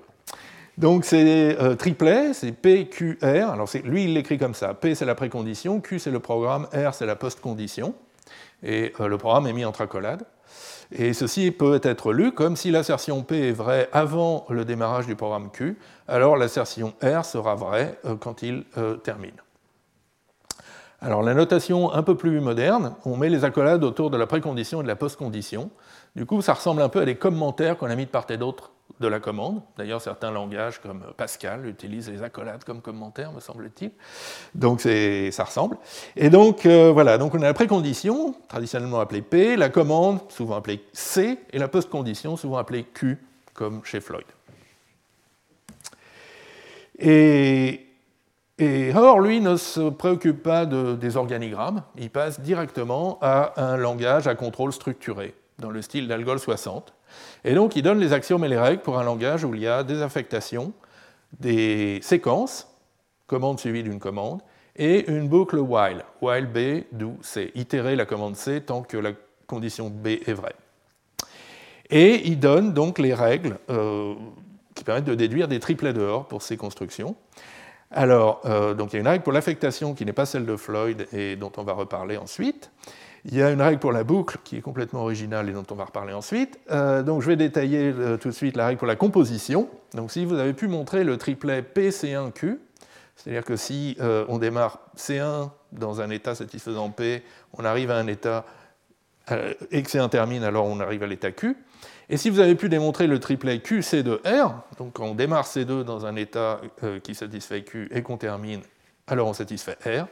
Donc 0.77 1.03
c'est 1.03 1.59
euh, 1.59 1.73
triplet, 1.73 2.31
c'est 2.35 2.51
P, 2.51 2.87
Q, 2.89 3.17
R. 3.23 3.49
Alors 3.49 3.67
lui, 3.83 4.03
il 4.03 4.13
l'écrit 4.13 4.37
comme 4.37 4.53
ça. 4.53 4.75
P, 4.75 4.93
c'est 4.93 5.05
la 5.05 5.15
précondition, 5.15 5.81
Q, 5.81 5.97
c'est 5.97 6.11
le 6.11 6.19
programme, 6.19 6.67
R, 6.75 6.93
c'est 6.93 7.07
la 7.07 7.15
post-condition. 7.15 7.95
Et 8.63 8.93
euh, 8.99 9.07
le 9.07 9.17
programme 9.17 9.47
est 9.47 9.53
mis 9.53 9.65
entre 9.65 9.81
accolades. 9.81 10.23
Et 10.95 11.13
ceci 11.13 11.49
peut 11.49 11.79
être 11.81 12.13
lu 12.13 12.31
comme 12.33 12.55
si 12.55 12.69
l'assertion 12.69 13.23
P 13.23 13.49
est 13.49 13.51
vraie 13.51 13.89
avant 13.93 14.45
le 14.49 14.63
démarrage 14.63 15.07
du 15.07 15.15
programme 15.15 15.49
Q, 15.49 15.79
alors 16.07 16.37
l'assertion 16.37 16.93
R 17.01 17.25
sera 17.25 17.55
vraie 17.55 17.97
euh, 18.05 18.15
quand 18.15 18.43
il 18.43 18.63
euh, 18.77 18.95
termine. 18.97 19.33
Alors 21.01 21.23
la 21.23 21.33
notation 21.33 21.91
un 21.91 22.03
peu 22.03 22.15
plus 22.15 22.39
moderne, 22.41 22.93
on 23.05 23.17
met 23.17 23.29
les 23.29 23.43
accolades 23.43 23.83
autour 23.83 24.11
de 24.11 24.17
la 24.17 24.27
précondition 24.27 24.81
et 24.81 24.83
de 24.83 24.87
la 24.87 24.95
postcondition. 24.95 25.71
Du 26.15 26.27
coup, 26.27 26.43
ça 26.43 26.53
ressemble 26.53 26.83
un 26.83 26.89
peu 26.89 27.01
à 27.01 27.05
des 27.05 27.15
commentaires 27.15 27.75
qu'on 27.77 27.89
a 27.89 27.95
mis 27.95 28.05
de 28.05 28.11
part 28.11 28.27
et 28.29 28.37
d'autre 28.37 28.71
de 28.99 29.07
la 29.07 29.19
commande. 29.19 29.61
D'ailleurs, 29.77 30.01
certains 30.01 30.31
langages 30.31 30.79
comme 30.79 31.03
Pascal 31.17 31.65
utilisent 31.67 32.09
les 32.09 32.23
accolades 32.23 32.63
comme 32.63 32.81
commentaires, 32.81 33.31
me 33.31 33.39
semble-t-il. 33.39 33.91
Donc 34.55 34.81
ça 34.81 35.43
ressemble. 35.43 35.77
Et 36.15 36.29
donc 36.29 36.65
euh, 36.65 36.91
voilà, 36.91 37.17
donc 37.17 37.35
on 37.35 37.41
a 37.41 37.45
la 37.45 37.53
précondition, 37.53 38.35
traditionnellement 38.47 38.99
appelée 38.99 39.21
P, 39.21 39.55
la 39.55 39.69
commande, 39.69 40.19
souvent 40.29 40.55
appelée 40.55 40.83
C, 40.93 41.39
et 41.51 41.59
la 41.59 41.67
postcondition, 41.67 42.37
souvent 42.37 42.57
appelée 42.57 42.85
Q, 42.93 43.17
comme 43.53 43.83
chez 43.83 43.99
Floyd. 43.99 44.25
Et, 46.99 47.87
et 48.59 48.93
Or, 48.95 49.19
lui, 49.19 49.41
ne 49.41 49.57
se 49.57 49.89
préoccupe 49.89 50.43
pas 50.43 50.65
des 50.65 51.17
organigrammes, 51.17 51.83
il 51.97 52.09
passe 52.09 52.39
directement 52.39 53.17
à 53.21 53.53
un 53.57 53.75
langage 53.77 54.27
à 54.27 54.35
contrôle 54.35 54.71
structuré, 54.71 55.33
dans 55.59 55.71
le 55.71 55.81
style 55.81 56.07
d'Algol 56.07 56.39
60. 56.39 56.93
Et 57.45 57.53
donc, 57.53 57.75
il 57.75 57.81
donne 57.81 57.99
les 57.99 58.13
axiomes 58.13 58.45
et 58.45 58.47
les 58.47 58.57
règles 58.57 58.81
pour 58.81 58.97
un 58.97 59.03
langage 59.03 59.43
où 59.43 59.53
il 59.53 59.61
y 59.61 59.67
a 59.67 59.83
des 59.83 60.01
affectations, 60.01 60.73
des 61.39 61.99
séquences, 62.01 62.67
commande 63.27 63.59
suivie 63.59 63.83
d'une 63.83 63.99
commande, 63.99 64.41
et 64.75 65.09
une 65.11 65.27
boucle 65.27 65.57
while, 65.57 66.03
while 66.21 66.47
B 66.47 66.85
do 66.91 67.17
C, 67.21 67.51
itérer 67.55 67.95
la 67.95 68.05
commande 68.05 68.35
C 68.35 68.61
tant 68.61 68.81
que 68.81 68.97
la 68.97 69.11
condition 69.45 69.89
B 69.89 70.07
est 70.07 70.33
vraie. 70.33 70.55
Et 71.89 72.27
il 72.27 72.39
donne 72.39 72.73
donc 72.73 72.97
les 72.97 73.13
règles 73.13 73.57
euh, 73.69 74.15
qui 74.73 74.83
permettent 74.83 75.05
de 75.05 75.15
déduire 75.15 75.47
des 75.47 75.59
triplets 75.59 75.93
dehors 75.93 76.27
pour 76.27 76.41
ces 76.41 76.57
constructions. 76.57 77.15
Alors, 77.91 78.41
euh, 78.45 78.73
donc 78.73 78.93
il 78.93 78.95
y 78.95 78.97
a 78.97 79.01
une 79.01 79.07
règle 79.07 79.23
pour 79.23 79.33
l'affectation 79.33 79.93
qui 79.93 80.05
n'est 80.05 80.13
pas 80.13 80.25
celle 80.25 80.45
de 80.45 80.55
Floyd 80.55 81.07
et 81.13 81.35
dont 81.35 81.51
on 81.57 81.63
va 81.63 81.73
reparler 81.73 82.17
ensuite. 82.17 82.71
Il 83.25 83.37
y 83.37 83.41
a 83.41 83.51
une 83.51 83.61
règle 83.61 83.79
pour 83.79 83.93
la 83.93 84.03
boucle 84.03 84.37
qui 84.43 84.57
est 84.57 84.61
complètement 84.61 85.01
originale 85.01 85.47
et 85.49 85.53
dont 85.53 85.65
on 85.71 85.75
va 85.75 85.85
reparler 85.85 86.13
ensuite. 86.13 86.59
Euh, 86.71 87.03
donc 87.03 87.21
je 87.21 87.27
vais 87.27 87.37
détailler 87.37 87.93
euh, 87.97 88.17
tout 88.17 88.27
de 88.27 88.33
suite 88.33 88.57
la 88.57 88.67
règle 88.67 88.79
pour 88.79 88.87
la 88.87 88.97
composition. 88.97 89.69
Donc 89.93 90.11
si 90.11 90.25
vous 90.25 90.35
avez 90.35 90.53
pu 90.53 90.67
montrer 90.67 91.05
le 91.05 91.17
triplet 91.17 91.61
PC1Q, 91.61 92.57
c'est-à-dire 93.15 93.45
que 93.45 93.55
si 93.55 93.95
euh, 94.01 94.25
on 94.27 94.39
démarre 94.39 94.79
C1 94.97 95.51
dans 95.71 96.01
un 96.01 96.09
état 96.09 96.35
satisfaisant 96.35 96.89
P, 96.89 97.23
on 97.57 97.63
arrive 97.63 97.91
à 97.91 97.97
un 97.97 98.07
état 98.07 98.45
et 99.71 99.83
que 99.83 99.89
C1 99.89 100.09
termine, 100.09 100.43
alors 100.43 100.65
on 100.65 100.81
arrive 100.81 101.01
à 101.03 101.07
l'état 101.07 101.31
Q. 101.31 101.55
Et 102.09 102.17
si 102.17 102.29
vous 102.29 102.41
avez 102.41 102.55
pu 102.55 102.67
démontrer 102.67 103.07
le 103.07 103.21
triplet 103.21 103.59
QC 103.59 104.03
de 104.03 104.21
R, 104.25 104.53
donc 104.77 104.91
quand 104.91 105.05
on 105.05 105.15
démarre 105.15 105.45
C2 105.45 105.83
dans 105.83 106.05
un 106.05 106.17
état 106.17 106.59
qui 107.03 107.15
satisfait 107.15 107.63
Q 107.63 107.87
et 107.93 108.01
qu'on 108.01 108.17
termine, 108.17 108.59
alors 109.07 109.29
on 109.29 109.33
satisfait 109.33 109.77
R, 109.85 110.07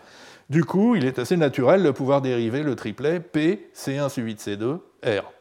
du 0.51 0.65
coup, 0.65 0.97
il 0.97 1.05
est 1.05 1.17
assez 1.17 1.37
naturel 1.37 1.81
de 1.81 1.91
pouvoir 1.91 2.21
dériver 2.21 2.61
le 2.61 2.75
triplet 2.75 3.21
P, 3.21 3.69
C1 3.73 4.09
suivi 4.09 4.35
de 4.35 4.39
C2, 4.41 4.79
R, 5.01 5.31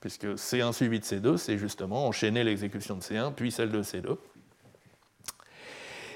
puisque 0.00 0.24
C1 0.24 0.72
suivi 0.72 1.00
de 1.00 1.04
C2, 1.04 1.36
c'est 1.36 1.58
justement 1.58 2.06
enchaîner 2.06 2.42
l'exécution 2.44 2.96
de 2.96 3.02
C1, 3.02 3.34
puis 3.34 3.52
celle 3.52 3.70
de 3.70 3.82
C2. 3.82 4.16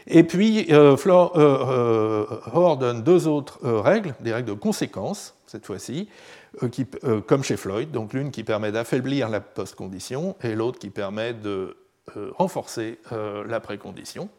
Et 0.07 0.25
puis, 0.25 0.67
euh, 0.71 0.97
euh, 1.07 2.27
euh, 2.55 2.77
donne 2.77 3.03
deux 3.03 3.29
autres 3.29 3.59
règles, 3.63 4.15
des 4.21 4.33
règles 4.33 4.49
de 4.49 4.55
conséquence, 4.55 5.37
cette 5.47 5.67
fois-ci, 5.67 6.09
comme 7.27 7.45
chez 7.45 7.59
Floyd, 7.59 7.91
donc 7.91 8.15
l'une 8.15 8.31
qui 8.31 8.45
permet 8.45 8.73
d'affaiblir 8.73 9.29
la 9.29 9.41
post-condition 9.41 10.37
et 10.43 10.55
l'autre 10.55 10.79
qui 10.79 10.89
permet 10.89 11.35
de 11.35 11.77
renforcer 12.39 12.99
la 13.47 13.61
précondition. 13.61 14.31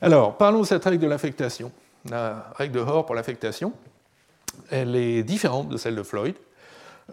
Alors, 0.00 0.38
parlons 0.38 0.62
de 0.62 0.66
cette 0.66 0.84
règle 0.84 1.02
de 1.02 1.06
l'affectation 1.06 1.70
la 2.10 2.52
règle 2.56 2.74
de 2.74 2.80
Hoare 2.80 3.06
pour 3.06 3.14
l'affectation, 3.14 3.72
elle 4.70 4.96
est 4.96 5.22
différente 5.22 5.68
de 5.68 5.76
celle 5.76 5.96
de 5.96 6.02
Floyd. 6.02 6.34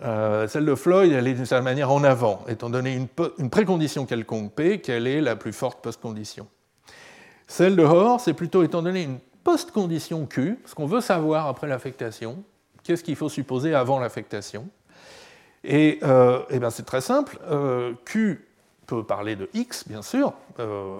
Euh, 0.03 0.47
celle 0.47 0.65
de 0.65 0.75
Floyd, 0.75 1.11
elle 1.11 1.27
est 1.27 1.33
d'une 1.33 1.45
certaine 1.45 1.65
manière 1.65 1.91
en 1.91 2.03
avant, 2.03 2.43
étant 2.47 2.69
donné 2.69 2.95
une, 2.95 3.49
précondition 3.49 4.05
quelconque 4.05 4.53
P, 4.53 4.79
quelle 4.79 5.07
est 5.07 5.21
la 5.21 5.35
plus 5.35 5.53
forte 5.53 5.81
post-condition. 5.81 6.47
Celle 7.47 7.75
de 7.75 7.83
Hoare, 7.83 8.19
c'est 8.21 8.33
plutôt 8.33 8.63
étant 8.63 8.81
donné 8.81 9.03
une 9.03 9.19
post-condition 9.43 10.25
Q, 10.25 10.59
ce 10.65 10.75
qu'on 10.75 10.85
veut 10.85 11.01
savoir 11.01 11.47
après 11.47 11.67
l'affectation, 11.67 12.43
qu'est-ce 12.83 13.03
qu'il 13.03 13.15
faut 13.15 13.29
supposer 13.29 13.75
avant 13.75 13.99
l'affectation. 13.99 14.69
Et, 15.63 15.99
euh, 16.03 16.41
eh 16.49 16.59
ben 16.59 16.69
c'est 16.69 16.85
très 16.85 17.01
simple, 17.01 17.37
euh, 17.49 17.93
Q 18.05 18.47
peut 18.87 19.03
parler 19.03 19.35
de 19.35 19.49
X, 19.53 19.87
bien 19.87 20.01
sûr, 20.01 20.33
euh, 20.59 20.97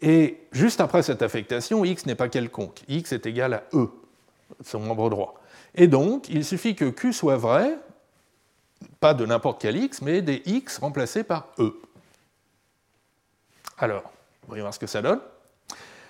et 0.00 0.38
juste 0.52 0.80
après 0.80 1.02
cette 1.02 1.22
affectation, 1.22 1.84
X 1.84 2.06
n'est 2.06 2.14
pas 2.14 2.28
quelconque, 2.28 2.82
X 2.88 3.12
est 3.12 3.26
égal 3.26 3.54
à 3.54 3.64
E, 3.72 3.88
son 4.62 4.80
membre 4.80 5.10
droit. 5.10 5.40
Et 5.74 5.88
donc, 5.88 6.28
il 6.28 6.44
suffit 6.44 6.74
que 6.74 6.86
Q 6.86 7.12
soit 7.12 7.36
vrai, 7.36 7.78
pas 9.00 9.14
de 9.14 9.24
n'importe 9.24 9.60
quel 9.60 9.76
X, 9.76 10.02
mais 10.02 10.22
des 10.22 10.42
X 10.46 10.78
remplacés 10.78 11.24
par 11.24 11.48
E. 11.58 11.74
Alors, 13.78 14.10
voyons 14.48 14.64
voir 14.64 14.74
ce 14.74 14.78
que 14.78 14.86
ça 14.86 15.02
donne. 15.02 15.20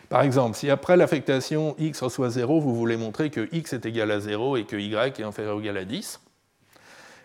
Par 0.09 0.23
exemple, 0.23 0.57
si 0.57 0.71
après 0.71 0.97
l'affectation 0.97 1.75
x 1.79 2.01
reçoit 2.01 2.31
0, 2.31 2.61
vous 2.61 2.77
voulez 2.77 2.97
montrer 2.97 3.31
que 3.31 3.49
x 3.51 3.73
est 3.73 3.87
égal 3.87 4.13
à 4.13 4.21
0 4.21 4.57
et 4.57 4.65
que 4.65 4.77
y 4.77 4.95
est 4.95 5.21
inférieur 5.21 5.57
ou 5.57 5.61
égal 5.61 5.77
à 5.79 5.85
10, 5.85 6.21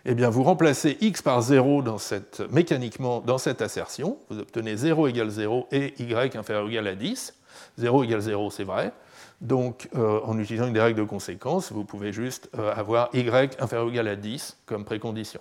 eh 0.04 0.14
vous 0.14 0.42
remplacez 0.42 0.98
x 1.00 1.22
par 1.22 1.40
0 1.42 1.82
dans 1.82 1.98
cette, 1.98 2.40
mécaniquement 2.50 3.20
dans 3.20 3.38
cette 3.38 3.62
assertion, 3.62 4.18
vous 4.28 4.40
obtenez 4.40 4.76
0 4.76 5.08
égale 5.08 5.30
0 5.30 5.68
et 5.70 5.94
y 6.02 6.36
inférieur 6.36 6.64
ou 6.64 6.68
égal 6.68 6.88
à 6.88 6.94
10. 6.94 7.34
0 7.78 8.04
égale 8.04 8.20
0, 8.20 8.50
c'est 8.50 8.64
vrai. 8.64 8.92
Donc, 9.40 9.88
euh, 9.96 10.20
en 10.24 10.38
utilisant 10.38 10.66
une 10.66 10.72
des 10.72 10.80
règles 10.80 10.98
de 10.98 11.04
conséquence, 11.04 11.72
vous 11.72 11.84
pouvez 11.84 12.12
juste 12.12 12.50
euh, 12.58 12.72
avoir 12.74 13.10
y 13.12 13.20
inférieur 13.60 13.86
ou 13.86 13.90
égal 13.90 14.08
à 14.08 14.16
10 14.16 14.58
comme 14.66 14.84
précondition. 14.84 15.40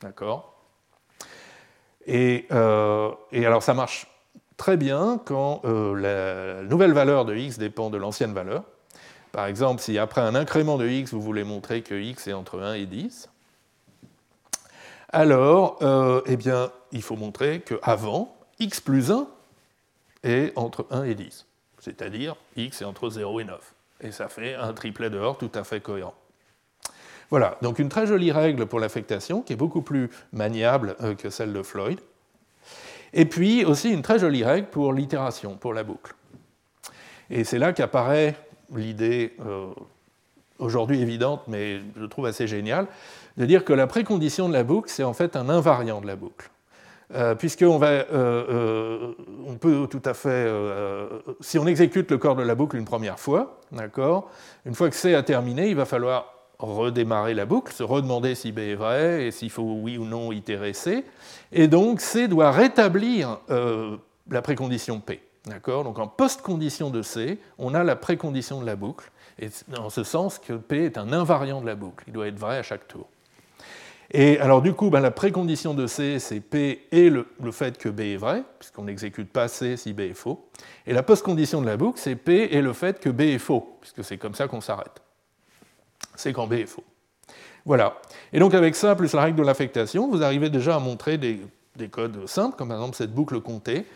D'accord? 0.00 0.54
Et, 2.06 2.46
euh, 2.50 3.10
et 3.30 3.46
alors, 3.46 3.62
ça 3.62 3.74
marche 3.74 4.06
très 4.56 4.76
bien 4.76 5.20
quand 5.24 5.62
la 5.64 6.62
nouvelle 6.62 6.92
valeur 6.92 7.24
de 7.24 7.34
x 7.34 7.56
dépend 7.56 7.88
de 7.88 7.96
l'ancienne 7.96 8.34
valeur. 8.34 8.64
Par 9.32 9.46
exemple, 9.46 9.80
si 9.80 9.96
après 9.96 10.20
un 10.20 10.34
incrément 10.34 10.76
de 10.76 10.86
x, 10.86 11.12
vous 11.12 11.22
voulez 11.22 11.44
montrer 11.44 11.82
que 11.82 11.94
x 11.94 12.26
est 12.26 12.32
entre 12.32 12.60
1 12.60 12.74
et 12.74 12.86
10, 12.86 13.29
alors 15.12 15.78
euh, 15.82 16.22
eh 16.26 16.36
bien, 16.36 16.70
il 16.92 17.02
faut 17.02 17.16
montrer 17.16 17.60
qu'avant, 17.60 18.36
x 18.58 18.80
plus 18.80 19.10
1 19.10 19.26
est 20.22 20.52
entre 20.56 20.86
1 20.90 21.04
et 21.04 21.14
10, 21.14 21.46
c'est-à-dire 21.78 22.36
x 22.56 22.82
est 22.82 22.84
entre 22.84 23.10
0 23.10 23.40
et 23.40 23.44
9. 23.44 23.74
Et 24.02 24.12
ça 24.12 24.28
fait 24.28 24.54
un 24.54 24.72
triplet 24.72 25.10
dehors 25.10 25.36
tout 25.36 25.50
à 25.54 25.64
fait 25.64 25.80
cohérent. 25.80 26.14
Voilà, 27.30 27.58
donc 27.62 27.78
une 27.78 27.88
très 27.88 28.06
jolie 28.06 28.32
règle 28.32 28.66
pour 28.66 28.80
l'affectation 28.80 29.42
qui 29.42 29.52
est 29.52 29.56
beaucoup 29.56 29.82
plus 29.82 30.10
maniable 30.32 30.96
euh, 31.00 31.14
que 31.14 31.30
celle 31.30 31.52
de 31.52 31.62
Floyd. 31.62 32.00
Et 33.12 33.24
puis 33.24 33.64
aussi 33.64 33.90
une 33.90 34.02
très 34.02 34.18
jolie 34.18 34.44
règle 34.44 34.68
pour 34.68 34.92
l'itération, 34.92 35.56
pour 35.56 35.74
la 35.74 35.84
boucle. 35.84 36.14
Et 37.30 37.44
c'est 37.44 37.58
là 37.58 37.72
qu'apparaît 37.72 38.36
l'idée, 38.74 39.34
euh, 39.40 39.72
aujourd'hui 40.60 41.00
évidente, 41.00 41.42
mais 41.48 41.80
je 41.98 42.04
trouve 42.04 42.26
assez 42.26 42.46
géniale, 42.46 42.86
de 43.36 43.46
dire 43.46 43.64
que 43.64 43.72
la 43.72 43.86
précondition 43.86 44.48
de 44.48 44.52
la 44.52 44.62
boucle, 44.62 44.90
c'est 44.90 45.02
en 45.02 45.12
fait 45.12 45.36
un 45.36 45.48
invariant 45.48 46.00
de 46.00 46.06
la 46.06 46.16
boucle. 46.16 46.50
Euh, 47.12 47.34
Puisqu'on 47.34 47.78
va, 47.78 47.88
euh, 47.88 48.04
euh, 48.12 49.12
on 49.46 49.56
peut 49.56 49.88
tout 49.90 50.02
à 50.04 50.14
fait, 50.14 50.48
si 51.40 51.58
on 51.58 51.66
exécute 51.66 52.10
le 52.10 52.18
corps 52.18 52.36
de 52.36 52.42
la 52.42 52.54
boucle 52.54 52.76
une 52.76 52.84
première 52.84 53.18
fois, 53.18 53.58
d'accord, 53.72 54.30
une 54.64 54.74
fois 54.74 54.88
que 54.88 54.96
c'est 54.96 55.14
a 55.14 55.22
terminé, 55.24 55.68
il 55.68 55.76
va 55.76 55.86
falloir 55.86 56.40
redémarrer 56.60 57.34
la 57.34 57.46
boucle, 57.46 57.72
se 57.72 57.82
redemander 57.82 58.34
si 58.34 58.52
B 58.52 58.58
est 58.60 58.74
vrai 58.74 59.26
et 59.26 59.30
s'il 59.30 59.50
faut 59.50 59.62
oui 59.62 59.98
ou 59.98 60.04
non 60.04 60.32
itérer 60.32 60.72
C. 60.72 61.04
Et 61.52 61.68
donc 61.68 62.00
C 62.00 62.28
doit 62.28 62.50
rétablir 62.50 63.38
euh, 63.50 63.96
la 64.30 64.42
précondition 64.42 65.00
P. 65.00 65.22
Donc 65.66 65.98
en 65.98 66.06
post-condition 66.06 66.90
de 66.90 67.00
C, 67.00 67.38
on 67.58 67.74
a 67.74 67.82
la 67.82 67.96
précondition 67.96 68.60
de 68.60 68.66
la 68.66 68.76
boucle, 68.76 69.10
et 69.40 69.48
en 69.78 69.90
ce 69.90 70.04
sens 70.04 70.38
que 70.38 70.52
P 70.52 70.84
est 70.84 70.98
un 70.98 71.12
invariant 71.12 71.60
de 71.60 71.66
la 71.66 71.74
boucle, 71.74 72.04
il 72.06 72.12
doit 72.12 72.28
être 72.28 72.38
vrai 72.38 72.58
à 72.58 72.62
chaque 72.62 72.86
tour. 72.86 73.08
Et 74.12 74.38
alors 74.40 74.60
du 74.60 74.74
coup, 74.74 74.90
ben, 74.90 75.00
la 75.00 75.12
précondition 75.12 75.72
de 75.72 75.86
C, 75.86 76.18
c'est 76.18 76.40
P 76.40 76.86
et 76.90 77.10
le, 77.10 77.26
le, 77.42 77.52
fait 77.52 77.78
que 77.78 77.88
B 77.88 78.00
est 78.00 78.16
vrai, 78.16 78.42
puisqu'on 78.58 78.84
n'exécute 78.84 79.30
pas 79.32 79.48
C 79.48 79.76
si 79.76 79.92
B 79.92 80.00
est 80.00 80.14
faux. 80.14 80.48
Et 80.86 80.92
la 80.92 81.02
post-condition 81.02 81.60
de 81.60 81.66
la 81.66 81.76
boucle, 81.76 82.00
c'est 82.00 82.16
P 82.16 82.48
et 82.50 82.60
le 82.60 82.72
fait 82.72 82.98
que 82.98 83.08
B 83.08 83.22
est 83.22 83.38
faux, 83.38 83.76
puisque 83.80 84.02
c'est 84.04 84.18
comme 84.18 84.34
ça 84.34 84.48
qu'on 84.48 84.60
s'arrête 84.60 85.00
c'est 86.20 86.32
quand 86.32 86.46
B 86.46 86.54
est 86.54 86.66
faux. 86.66 86.84
Voilà. 87.64 88.00
Et 88.32 88.38
donc 88.38 88.54
avec 88.54 88.76
ça, 88.76 88.94
plus 88.94 89.12
la 89.12 89.22
règle 89.22 89.38
de 89.38 89.42
l'affectation, 89.42 90.08
vous 90.08 90.22
arrivez 90.22 90.50
déjà 90.50 90.76
à 90.76 90.78
montrer 90.78 91.18
des, 91.18 91.40
codes 91.90 92.26
simples, 92.26 92.56
comme 92.56 92.68
par 92.68 92.78
exemple 92.78 92.96
cette 92.96 93.12
boucle 93.12 93.40
comptée, 93.40 93.86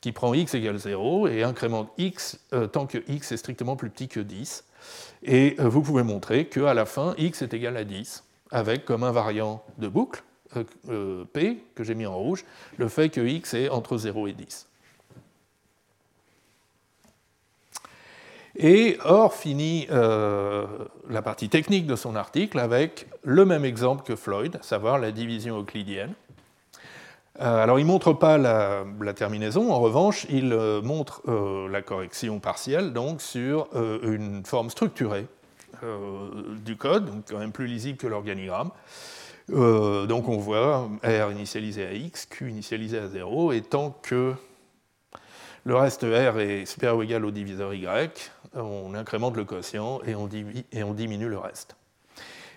qui 0.00 0.12
prend 0.12 0.34
x 0.34 0.54
égale 0.54 0.78
0 0.78 1.28
et 1.28 1.42
incrémente 1.42 1.90
x 1.96 2.38
euh, 2.52 2.66
tant 2.66 2.86
que 2.86 2.98
x 3.08 3.32
est 3.32 3.36
strictement 3.36 3.76
plus 3.76 3.90
petit 3.90 4.08
que 4.08 4.20
10. 4.20 4.64
Et 5.24 5.56
euh, 5.58 5.68
vous 5.68 5.82
pouvez 5.82 6.02
montrer 6.02 6.46
qu'à 6.46 6.74
la 6.74 6.84
fin, 6.84 7.14
x 7.16 7.42
est 7.42 7.54
égal 7.54 7.76
à 7.76 7.84
10, 7.84 8.24
avec 8.50 8.84
comme 8.84 9.02
invariant 9.02 9.64
de 9.78 9.88
boucle, 9.88 10.22
euh, 10.88 11.24
p, 11.32 11.64
que 11.74 11.82
j'ai 11.82 11.94
mis 11.94 12.06
en 12.06 12.16
rouge, 12.16 12.44
le 12.76 12.88
fait 12.88 13.08
que 13.08 13.20
x 13.20 13.54
est 13.54 13.68
entre 13.70 13.96
0 13.96 14.28
et 14.28 14.32
10. 14.32 14.68
Et 18.56 18.98
Or 19.04 19.34
finit 19.34 19.88
euh, 19.90 20.64
la 21.08 21.22
partie 21.22 21.48
technique 21.48 21.86
de 21.86 21.96
son 21.96 22.14
article 22.14 22.60
avec 22.60 23.06
le 23.24 23.44
même 23.44 23.64
exemple 23.64 24.04
que 24.04 24.14
Floyd, 24.14 24.56
à 24.56 24.62
savoir 24.62 24.98
la 24.98 25.10
division 25.10 25.58
euclidienne. 25.58 26.14
Euh, 27.40 27.62
alors 27.62 27.80
il 27.80 27.82
ne 27.82 27.88
montre 27.88 28.12
pas 28.12 28.38
la, 28.38 28.84
terminaison, 29.14 29.72
en 29.72 29.80
revanche 29.80 30.24
il 30.30 30.52
euh, 30.52 30.80
montre 30.82 31.22
la 31.68 31.82
correction 31.82 32.38
partielle 32.38 32.92
donc, 32.92 33.20
sur 33.20 33.68
une 33.74 34.44
forme 34.44 34.70
structurée 34.70 35.26
du 36.64 36.76
code, 36.76 37.06
donc 37.06 37.24
quand 37.28 37.38
même 37.38 37.52
plus 37.52 37.66
lisible 37.66 37.98
que 37.98 38.06
l'organigramme. 38.06 38.70
donc 39.48 40.28
on 40.28 40.38
voit 40.38 40.88
R 41.02 41.32
initialisé 41.32 41.84
à 41.84 41.92
X, 41.92 42.26
Q 42.26 42.48
initialisé 42.50 42.98
à 42.98 43.08
0, 43.08 43.52
et 43.52 43.60
tant 43.60 43.90
que 43.90 44.34
le 45.64 45.76
reste 45.76 46.02
R 46.02 46.38
est 46.40 46.66
supérieur 46.66 46.98
ou 46.98 47.02
égal 47.02 47.24
au 47.24 47.30
diviseur 47.30 47.74
Y, 47.74 48.30
on 48.54 48.94
incrémente 48.94 49.36
le 49.36 49.44
quotient 49.44 50.00
et 50.06 50.14
on, 50.14 50.26
diminue, 50.26 51.28
le 51.28 51.38
reste. 51.38 51.76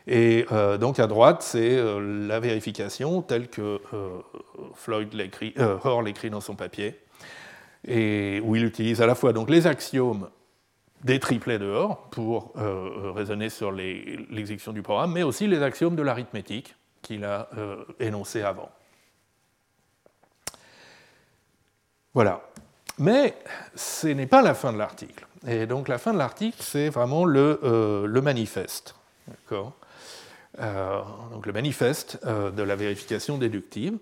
Et 0.07 0.45
euh, 0.51 0.77
donc 0.77 0.99
à 0.99 1.07
droite, 1.07 1.41
c'est 1.41 1.77
euh, 1.77 2.27
la 2.27 2.39
vérification 2.39 3.21
telle 3.21 3.49
que 3.49 3.81
euh, 3.93 4.19
Floyd 4.73 5.13
l'écrit, 5.13 5.53
Hoare 5.57 6.01
l'écrit 6.01 6.29
dans 6.29 6.41
son 6.41 6.55
papier, 6.55 6.99
et 7.85 8.41
où 8.43 8.55
il 8.55 8.63
utilise 8.63 9.01
à 9.01 9.05
la 9.05 9.15
fois 9.15 9.33
donc, 9.33 9.49
les 9.49 9.67
axiomes 9.67 10.29
des 11.03 11.19
triplets 11.19 11.59
de 11.59 11.65
Hoare 11.65 11.97
pour 12.09 12.53
raisonner 13.15 13.49
sur 13.49 13.71
l'exécution 13.71 14.73
du 14.73 14.81
programme, 14.81 15.13
mais 15.13 15.21
aussi 15.21 15.45
les 15.45 15.61
axiomes 15.61 15.95
de 15.95 16.01
l'arithmétique 16.01 16.75
qu'il 17.03 17.23
a 17.23 17.49
énoncés 17.99 18.41
avant. 18.41 18.69
Voilà. 22.15 22.41
Mais 22.97 23.35
ce 23.75 24.07
n'est 24.07 24.25
pas 24.25 24.41
la 24.41 24.55
fin 24.55 24.73
de 24.73 24.79
l'article. 24.79 25.27
Et 25.45 25.67
donc 25.67 25.87
la 25.87 25.99
fin 25.99 26.13
de 26.13 26.17
l'article, 26.17 26.57
c'est 26.59 26.89
vraiment 26.89 27.25
le, 27.25 27.59
euh, 27.63 28.21
manifeste. 28.21 28.95
Euh, 29.51 29.63
donc 30.57 31.45
le 31.45 31.53
manifeste 31.53 32.19
euh, 32.25 32.51
de 32.51 32.63
la 32.63 32.75
vérification 32.75 33.37
déductive. 33.37 33.97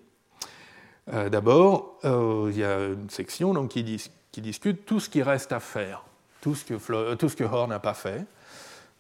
D'abord, 1.08 2.00
il 2.04 2.58
y 2.58 2.64
a 2.64 2.80
une 2.88 3.12
section 3.12 3.54
donc, 3.54 3.70
qui, 3.70 3.84
discute 3.84 4.88
tout 4.88 5.00
ce 5.00 5.08
qui 5.08 5.22
reste 5.22 5.52
à 5.52 5.60
faire, 5.60 6.04
tout 6.42 6.56
ce 6.56 6.66
que, 6.66 7.14
tout 7.14 7.68
n'a 7.68 7.78
pas 7.78 7.94
fait. 7.94 8.26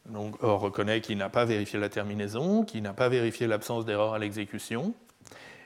Donc, 0.05 0.37
reconnaît 0.39 1.01
qu'il 1.01 1.17
n'a 1.17 1.29
pas 1.29 1.45
vérifié 1.45 1.79
la 1.79 1.89
terminaison, 1.89 2.63
qu'il 2.63 2.83
n'a 2.83 2.93
pas 2.93 3.09
vérifié 3.09 3.47
l'absence 3.47 3.85
d'erreur 3.85 4.13
à 4.13 4.19
l'exécution, 4.19 4.93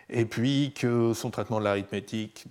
et 0.09 0.23
puis 0.23 0.73
que 0.73 1.11
son 1.13 1.29
traitement 1.29 1.59
de 1.59 1.65
l'arithmétique 1.65 2.45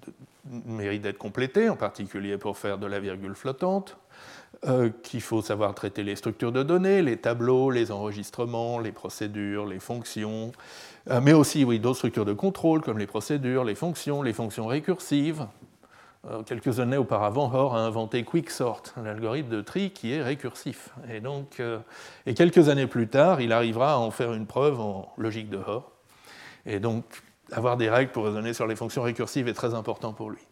mérite 0.66 1.02
d'être 1.02 1.18
complété, 1.18 1.68
en 1.68 1.76
particulier 1.76 2.38
pour 2.38 2.58
faire 2.58 2.78
de 2.78 2.86
la 2.86 3.00
virgule 3.00 3.34
flottante, 3.34 3.96
euh, 4.66 4.90
qu'il 5.04 5.20
faut 5.20 5.40
savoir 5.40 5.72
traiter 5.72 6.02
les 6.02 6.16
structures 6.16 6.50
de 6.50 6.64
données, 6.64 7.00
les 7.00 7.16
tableaux, 7.16 7.70
les 7.70 7.92
enregistrements, 7.92 8.80
les 8.80 8.90
procédures, 8.90 9.66
les 9.66 9.78
fonctions, 9.78 10.50
euh, 11.10 11.20
mais 11.22 11.32
aussi 11.32 11.62
oui, 11.62 11.78
d'autres 11.78 11.98
structures 11.98 12.24
de 12.24 12.32
contrôle 12.32 12.80
comme 12.80 12.98
les 12.98 13.06
procédures, 13.06 13.62
les 13.62 13.76
fonctions, 13.76 14.20
les 14.20 14.32
fonctions 14.32 14.66
récursives. 14.66 15.46
Euh, 16.28 16.42
quelques 16.42 16.80
années 16.80 16.96
auparavant, 16.96 17.52
Hoare 17.54 17.76
a 17.76 17.86
inventé 17.86 18.24
Quicksort, 18.24 18.82
un 18.96 19.06
algorithme 19.06 19.50
de 19.50 19.60
tri 19.60 19.90
qui 19.92 20.12
est 20.12 20.22
récursif. 20.24 20.90
Et, 21.08 21.20
donc, 21.20 21.62
et 22.26 22.34
quelques 22.34 22.68
années 22.68 22.88
plus 22.88 23.06
tard, 23.06 23.40
il 23.40 23.52
arrivera 23.52 23.92
à 23.92 23.96
en 23.98 24.10
faire 24.10 24.32
une 24.32 24.46
preuve 24.46 24.80
en 24.80 25.12
logique 25.18 25.50
de 25.50 25.58
Hoare. 25.58 25.92
Et 26.66 26.80
donc, 26.80 27.04
avoir 27.52 27.76
des 27.76 27.88
règles 27.88 28.10
pour 28.10 28.24
raisonner 28.24 28.54
sur 28.54 28.66
les 28.66 28.74
fonctions 28.74 29.02
récursives 29.02 29.46
est 29.46 29.54
très 29.54 29.74
important 29.74 30.12
pour 30.12 30.30
lui. 30.30 30.47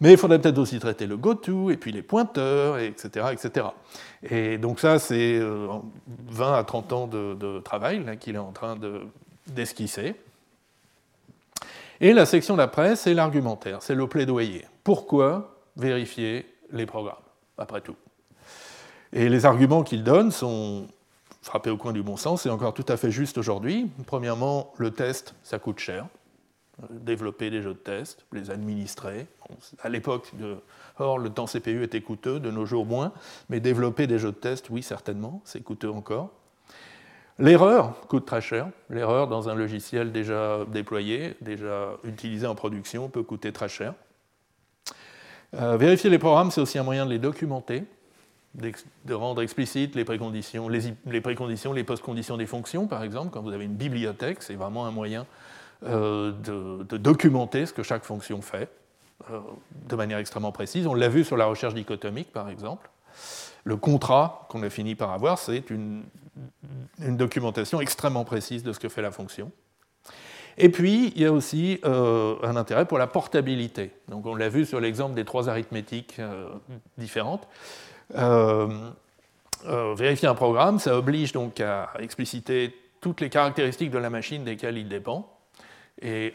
Mais 0.00 0.12
il 0.12 0.18
faudrait 0.18 0.40
peut-être 0.40 0.58
aussi 0.58 0.78
traiter 0.78 1.06
le 1.06 1.16
goto, 1.16 1.70
et 1.70 1.76
puis 1.76 1.90
les 1.90 2.02
pointeurs, 2.02 2.78
etc. 2.78 3.26
etc. 3.32 3.66
Et 4.22 4.58
donc 4.58 4.78
ça, 4.80 4.98
c'est 4.98 5.38
20 5.38 5.42
euh, 5.42 6.54
à 6.54 6.64
30 6.64 6.92
ans 6.92 7.06
de, 7.06 7.58
travail 7.60 8.04
qu'il 8.18 8.36
est 8.36 8.38
en 8.38 8.52
train 8.52 8.78
d'esquisser. 9.46 10.14
et 12.00 12.12
la 12.12 12.26
section 12.26 12.56
d'après, 12.56 12.94
c'est 12.94 13.14
l'argumentaire, 13.14 13.82
c'est 13.82 13.94
le 13.94 14.06
plaidoyer. 14.06 14.64
Pourquoi 14.84 15.56
vérifier 15.76 16.46
les 16.70 16.86
programmes, 16.86 17.16
après 17.56 17.80
tout? 17.80 17.96
Et 19.12 19.28
les 19.28 19.46
arguments 19.46 19.82
qu'il 19.82 20.04
donne 20.04 20.30
sont 20.30 20.86
frappés 21.42 21.70
au 21.70 21.76
coin 21.76 21.92
du 21.92 22.02
bon 22.02 22.16
sens 22.16 22.46
et 22.46 22.50
encore 22.50 22.74
tout 22.74 22.84
à 22.88 22.96
fait 22.96 23.10
justes 23.10 23.38
aujourd'hui. 23.38 23.90
Premièrement, 24.06 24.72
le 24.76 24.90
test, 24.90 25.34
ça 25.42 25.58
coûte 25.58 25.78
cher. 25.78 26.06
Développer 26.90 27.50
des 27.50 27.60
jeux 27.60 27.74
de 27.74 27.78
test, 27.78 28.24
les 28.32 28.50
administrer. 28.50 29.26
à 29.82 29.88
l'époque 29.88 30.32
Or, 30.98 31.18
le 31.18 31.30
temps 31.30 31.46
CPU 31.46 31.82
était 31.82 32.00
coûteux, 32.00 32.40
de 32.40 32.50
nos 32.50 32.66
jours 32.66 32.86
moins, 32.86 33.12
mais 33.48 33.60
développer 33.60 34.06
des 34.06 34.18
jeux 34.18 34.32
de 34.32 34.36
test, 34.36 34.70
oui, 34.70 34.82
certainement, 34.82 35.40
c'est 35.44 35.62
coûteux 35.62 35.90
encore. 35.90 36.30
L'erreur 37.38 38.00
coûte 38.08 38.26
très 38.26 38.40
cher. 38.40 38.68
L'erreur 38.90 39.28
dans 39.28 39.48
un 39.48 39.54
logiciel 39.54 40.10
déjà 40.10 40.64
déployé, 40.66 41.36
déjà 41.40 41.92
utilisé 42.02 42.46
en 42.46 42.56
production, 42.56 43.08
peut 43.08 43.22
coûter 43.22 43.52
très 43.52 43.68
cher. 43.68 43.94
Euh, 45.54 45.76
vérifier 45.76 46.10
les 46.10 46.18
programmes, 46.18 46.50
c'est 46.50 46.60
aussi 46.60 46.78
un 46.78 46.82
moyen 46.82 47.06
de 47.06 47.10
les 47.10 47.20
documenter, 47.20 47.84
de 48.54 49.14
rendre 49.14 49.40
explicites 49.40 49.94
les 49.94 50.04
préconditions, 50.04 50.68
les, 50.68 51.20
préconditions, 51.20 51.72
les 51.72 51.84
post-conditions 51.84 52.36
des 52.36 52.46
fonctions, 52.46 52.88
par 52.88 53.04
exemple. 53.04 53.30
Quand 53.30 53.42
vous 53.42 53.52
avez 53.52 53.64
une 53.64 53.76
bibliothèque, 53.76 54.42
c'est 54.42 54.54
vraiment 54.54 54.86
un 54.86 54.90
moyen 54.90 55.26
euh, 55.84 56.32
de, 56.32 56.96
documenter 56.96 57.64
ce 57.64 57.72
que 57.72 57.84
chaque 57.84 58.02
fonction 58.02 58.42
fait 58.42 58.68
euh, 59.30 59.38
de 59.88 59.94
manière 59.94 60.18
extrêmement 60.18 60.50
précise. 60.50 60.88
On 60.88 60.94
l'a 60.94 61.08
vu 61.08 61.22
sur 61.22 61.36
la 61.36 61.46
recherche 61.46 61.74
dichotomique, 61.74 62.32
par 62.32 62.48
exemple. 62.48 62.90
Le 63.62 63.76
contrat 63.76 64.46
qu'on 64.48 64.64
a 64.64 64.70
fini 64.70 64.96
par 64.96 65.12
avoir, 65.12 65.38
c'est 65.38 65.70
une, 65.70 66.02
documentation 66.98 67.80
extrêmement 67.80 68.24
précise 68.24 68.64
de 68.64 68.72
ce 68.72 68.80
que 68.80 68.88
fait 68.88 69.02
la 69.02 69.12
fonction. 69.12 69.52
Et 70.56 70.68
puis, 70.68 71.12
il 71.14 71.22
y 71.22 71.26
a 71.26 71.32
aussi 71.32 71.78
euh, 71.84 72.34
un 72.42 72.56
intérêt 72.56 72.84
pour 72.84 72.98
la 72.98 73.06
portabilité. 73.06 73.92
Donc, 74.08 74.26
on 74.26 74.34
l'a 74.34 74.48
vu 74.48 74.66
sur 74.66 74.80
l'exemple 74.80 75.14
des 75.14 75.24
trois 75.24 75.48
arithmétiques 75.48 76.20
différentes. 76.96 77.46
Vérifier 79.64 80.26
un 80.26 80.34
programme, 80.34 80.80
ça 80.80 80.96
oblige 80.96 81.30
donc 81.30 81.60
à 81.60 81.90
expliciter 82.00 82.74
toutes 83.00 83.20
les 83.20 83.30
caractéristiques 83.30 83.92
de 83.92 83.98
la 83.98 84.10
machine 84.10 84.42
desquelles 84.42 84.78
il 84.78 84.88
dépend. 84.88 85.37
Et, 86.00 86.32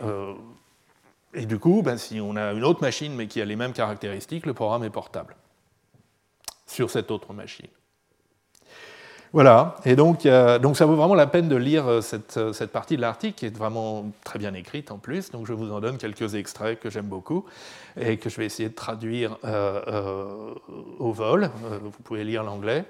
et 1.34 1.45
du 1.45 1.60
coup, 1.60 1.81
ben, 1.81 1.98
si 1.98 2.19
on 2.19 2.35
a 2.35 2.52
une 2.53 2.64
autre 2.64 2.81
machine 2.81 3.15
mais 3.15 3.27
qui 3.27 3.41
a 3.41 3.45
les 3.45 3.56
mêmes 3.56 3.73
caractéristiques, 3.73 4.45
le 4.45 4.53
programme 4.53 4.84
est 4.84 4.90
portable 4.90 5.35
sur 6.65 6.90
cette 6.90 7.11
autre 7.11 7.34
machine. 7.34 7.69
Voilà, 9.34 9.77
et 9.84 9.95
donc, 9.95 10.22
ça 10.22 10.60
vaut 10.85 10.95
vraiment 10.95 11.15
la 11.15 11.26
peine 11.26 11.49
de 11.49 11.56
lire 11.56 11.88
euh, 11.88 12.02
euh, 12.38 12.53
cette, 12.53 12.72
partie 12.72 12.98
de 12.98 13.02
l'article 13.02 13.34
qui 13.34 13.48
est 13.48 13.57
vraiment 13.57 14.11
très 14.23 14.38
bien 14.38 14.53
écrite 14.53 14.91
en 14.91 14.99
plus. 14.99 15.31
Donc 15.31 15.48
je 15.48 15.53
vous 15.53 15.72
en 15.72 15.80
donne 15.80 15.98
quelques 15.98 16.35
extraits 16.35 16.80
que 16.80 16.91
j'aime 16.91 17.07
beaucoup 17.07 17.44
et 17.99 18.18
que 18.18 18.30
je 18.30 18.38
vais 18.38 18.45
essayer 18.45 18.69
de 18.69 18.76
traduire 18.76 19.40
euh, 19.44 20.53
au 20.99 21.11
vol. 21.11 21.49
vous 21.81 21.90
pouvez 22.03 22.23
lire 22.23 22.44
l'anglais. 22.44 22.85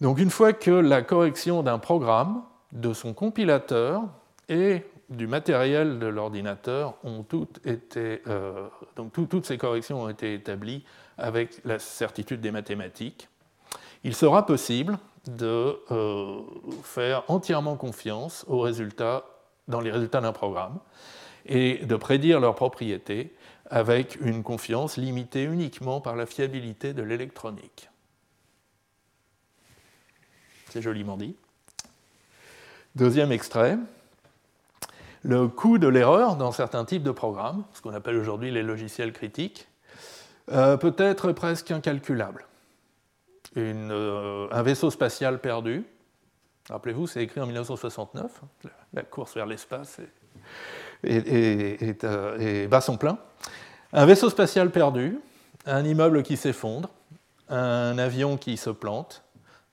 Donc 0.00 0.20
une 0.20 0.30
fois 0.30 0.52
que 0.52 0.70
la 0.70 1.02
correction 1.02 1.64
d'un 1.64 1.80
programme, 1.80 2.42
de 2.70 2.92
son 2.92 3.12
compilateur 3.12 4.02
et 4.48 4.84
du 5.08 5.26
matériel 5.26 5.98
de 5.98 6.06
l'ordinateur 6.06 6.94
ont 7.02 7.22
toutes 7.22 7.64
été, 7.66 8.22
donc 8.96 9.12
toutes 9.12 9.46
ces 9.46 9.56
corrections 9.56 10.02
ont 10.02 10.08
été 10.08 10.34
établies 10.34 10.84
avec 11.16 11.60
la 11.64 11.78
certitude 11.78 12.40
des 12.40 12.50
mathématiques, 12.50 13.28
il 14.04 14.14
sera 14.14 14.46
possible 14.46 14.98
de 15.26 15.78
euh, 15.90 16.40
faire 16.82 17.24
entièrement 17.28 17.76
confiance 17.76 18.44
aux 18.48 18.60
résultats, 18.60 19.24
dans 19.66 19.80
les 19.80 19.90
résultats 19.90 20.20
d'un 20.20 20.32
programme 20.32 20.78
et 21.46 21.84
de 21.84 21.96
prédire 21.96 22.40
leurs 22.40 22.54
propriétés 22.54 23.34
avec 23.70 24.18
une 24.20 24.42
confiance 24.42 24.96
limitée 24.96 25.44
uniquement 25.44 26.00
par 26.00 26.16
la 26.16 26.24
fiabilité 26.24 26.94
de 26.94 27.02
l'électronique. 27.02 27.90
C'est 30.70 30.80
joliment 30.80 31.16
dit. 31.16 31.36
Deuxième 32.94 33.32
extrait. 33.32 33.76
Le 35.28 35.46
coût 35.46 35.76
de 35.76 35.86
l'erreur 35.86 36.36
dans 36.36 36.52
certains 36.52 36.86
types 36.86 37.02
de 37.02 37.10
programmes, 37.10 37.62
ce 37.74 37.82
qu'on 37.82 37.92
appelle 37.92 38.16
aujourd'hui 38.16 38.50
les 38.50 38.62
logiciels 38.62 39.12
critiques, 39.12 39.68
euh, 40.50 40.78
peut 40.78 40.94
être 40.96 41.32
presque 41.32 41.70
incalculable. 41.70 42.46
Euh, 43.58 44.48
un 44.50 44.62
vaisseau 44.62 44.90
spatial 44.90 45.38
perdu. 45.38 45.84
Rappelez-vous, 46.70 47.06
c'est 47.06 47.22
écrit 47.22 47.42
en 47.42 47.46
1969, 47.46 48.40
la 48.94 49.02
course 49.02 49.34
vers 49.34 49.44
l'espace 49.44 50.00
est, 51.02 52.04
euh, 52.04 52.66
bas 52.66 52.80
son 52.80 52.96
plein. 52.96 53.18
Un 53.92 54.06
vaisseau 54.06 54.30
spatial 54.30 54.70
perdu, 54.70 55.20
un 55.66 55.84
immeuble 55.84 56.22
qui 56.22 56.38
s'effondre, 56.38 56.88
un 57.50 57.98
avion 57.98 58.38
qui 58.38 58.56
se 58.56 58.70
plante, 58.70 59.22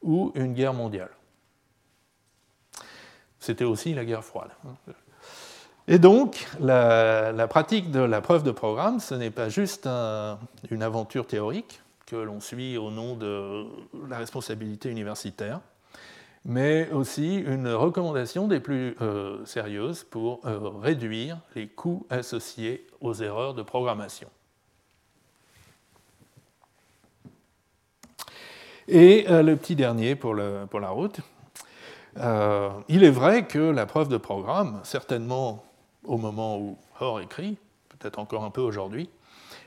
ou 0.01 0.33
une 0.35 0.53
guerre 0.53 0.73
mondiale. 0.73 1.11
C'était 3.39 3.63
aussi 3.63 3.93
la 3.93 4.03
guerre 4.03 4.25
froide. 4.25 4.51
Et 5.87 5.99
donc, 5.99 6.47
la, 6.59 7.47
pratique 7.47 7.91
de 7.91 7.99
la 7.99 8.19
preuve 8.19 8.41
de 8.41 8.51
programme, 8.51 8.99
ce 8.99 9.13
n'est 9.13 9.29
pas 9.29 9.49
juste 9.49 9.85
une 9.85 10.81
aventure 10.81 11.27
théorique, 11.27 11.81
que 12.07 12.15
l'on 12.15 12.39
suit 12.39 12.77
au 12.77 12.89
nom 12.89 13.15
de 13.15 13.65
la 14.09 14.17
responsabilité 14.17 14.89
universitaire, 14.89 15.59
mais 16.43 16.89
aussi 16.91 17.37
une 17.37 17.67
recommandation 17.69 18.47
des 18.47 18.59
plus 18.59 18.95
euh, 19.01 19.43
sérieuses 19.45 20.03
pour 20.03 20.41
euh, 20.45 20.69
réduire 20.81 21.39
les 21.55 21.67
coûts 21.67 22.05
associés 22.09 22.85
aux 23.01 23.15
erreurs 23.15 23.53
de 23.53 23.63
programmation. 23.63 24.29
Et 28.87 29.25
euh, 29.29 29.41
le 29.41 29.55
petit 29.55 29.75
dernier 29.75 30.15
pour, 30.15 30.35
pour 30.69 30.79
la 30.79 30.89
route. 30.89 31.19
il 32.87 33.03
est 33.03 33.09
vrai 33.09 33.47
que 33.47 33.59
la 33.59 33.87
preuve 33.87 34.09
de 34.09 34.17
programme, 34.17 34.79
certainement 34.83 35.64
au 36.07 36.17
moment 36.17 36.57
où 36.57 36.77
Hoare 36.99 37.21
écrit, 37.21 37.57
peut-être 37.89 38.19
encore 38.19 38.43
un 38.43 38.51
peu 38.51 38.61
aujourd'hui, 38.61 39.09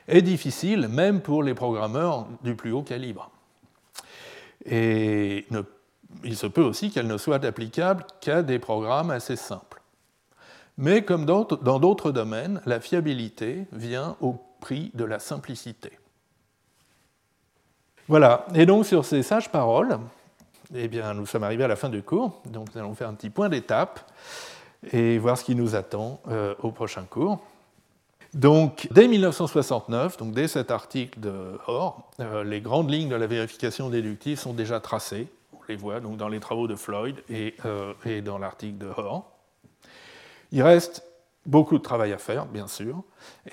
est 0.07 0.21
difficile 0.21 0.87
même 0.87 1.21
pour 1.21 1.43
les 1.43 1.53
programmeurs 1.53 2.27
du 2.43 2.55
plus 2.55 2.71
haut 2.71 2.81
calibre. 2.81 3.29
Et 4.65 5.45
il 6.23 6.35
se 6.35 6.47
peut 6.47 6.63
aussi 6.63 6.91
qu'elle 6.91 7.07
ne 7.07 7.17
soit 7.17 7.43
applicable 7.45 8.05
qu'à 8.19 8.41
des 8.41 8.59
programmes 8.59 9.11
assez 9.11 9.35
simples. 9.35 9.81
Mais 10.77 11.03
comme 11.03 11.25
dans 11.25 11.79
d'autres 11.79 12.11
domaines, 12.11 12.61
la 12.65 12.79
fiabilité 12.79 13.65
vient 13.71 14.15
au 14.21 14.35
prix 14.61 14.91
de 14.93 15.03
la 15.03 15.19
simplicité. 15.19 15.91
Voilà, 18.07 18.47
et 18.55 18.65
donc 18.65 18.85
sur 18.85 19.05
ces 19.05 19.21
sages 19.21 19.51
paroles, 19.51 19.99
eh 20.73 20.87
bien, 20.87 21.13
nous 21.13 21.25
sommes 21.25 21.43
arrivés 21.43 21.65
à 21.65 21.67
la 21.67 21.75
fin 21.75 21.89
du 21.89 22.01
cours, 22.01 22.41
donc 22.45 22.73
nous 22.73 22.79
allons 22.79 22.95
faire 22.95 23.09
un 23.09 23.13
petit 23.13 23.29
point 23.29 23.49
d'étape 23.49 23.99
et 24.91 25.17
voir 25.17 25.37
ce 25.37 25.43
qui 25.43 25.55
nous 25.55 25.75
attend 25.75 26.21
euh, 26.29 26.55
au 26.59 26.71
prochain 26.71 27.03
cours. 27.03 27.39
Donc, 28.33 28.87
dès 28.91 29.07
1969, 29.07 30.17
donc 30.17 30.33
dès 30.33 30.47
cet 30.47 30.69
article 30.69 31.19
de 31.19 31.57
Hoare, 31.67 32.03
euh, 32.19 32.43
les 32.43 32.61
grandes 32.61 32.91
lignes 32.91 33.09
de 33.09 33.15
la 33.15 33.25
vérification 33.25 33.89
déductive 33.89 34.37
sont 34.37 34.53
déjà 34.53 34.79
tracées. 34.79 35.27
On 35.53 35.57
les 35.67 35.75
voit 35.75 35.99
donc 35.99 36.17
dans 36.17 36.27
les 36.27 36.39
travaux 36.39 36.67
de 36.67 36.75
Floyd 36.75 37.15
et, 37.29 37.55
euh, 37.65 38.21
dans 38.21 38.37
l'article 38.37 38.77
de 38.77 38.87
Hoare. 38.87 39.23
Il 40.51 40.61
reste 40.61 41.03
beaucoup 41.47 41.79
de 41.79 41.83
travail 41.83 42.13
à 42.13 42.19
faire, 42.19 42.45
bien 42.45 42.67
sûr. 42.67 43.01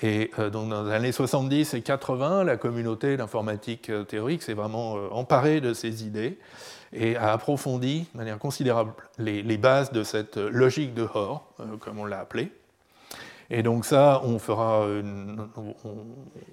Et 0.03 0.29
euh, 0.37 0.51
donc 0.51 0.69
dans 0.69 0.83
les 0.83 0.91
années 0.91 1.11
70 1.11 1.73
et 1.73 1.81
80, 1.81 2.43
la 2.43 2.57
communauté 2.57 3.17
d'informatique 3.17 3.91
théorique 4.07 4.43
s'est 4.43 4.53
vraiment 4.53 4.93
emparée 5.11 5.59
de 5.59 5.73
ces 5.73 6.05
idées 6.05 6.37
et 6.93 7.15
a 7.15 7.33
approfondi 7.33 8.07
de 8.13 8.17
manière 8.17 8.39
considérable 8.39 8.93
les, 9.17 9.57
bases 9.57 9.91
de 9.91 10.03
cette 10.03 10.37
logique 10.37 10.93
de 10.93 11.03
Hoare, 11.03 11.43
comme 11.79 11.99
on 11.99 12.05
l'a 12.05 12.19
appelée. 12.19 12.51
Et 13.49 13.63
donc 13.63 13.85
ça, 13.85 14.21
on, 14.23 14.39
fera 14.39 14.85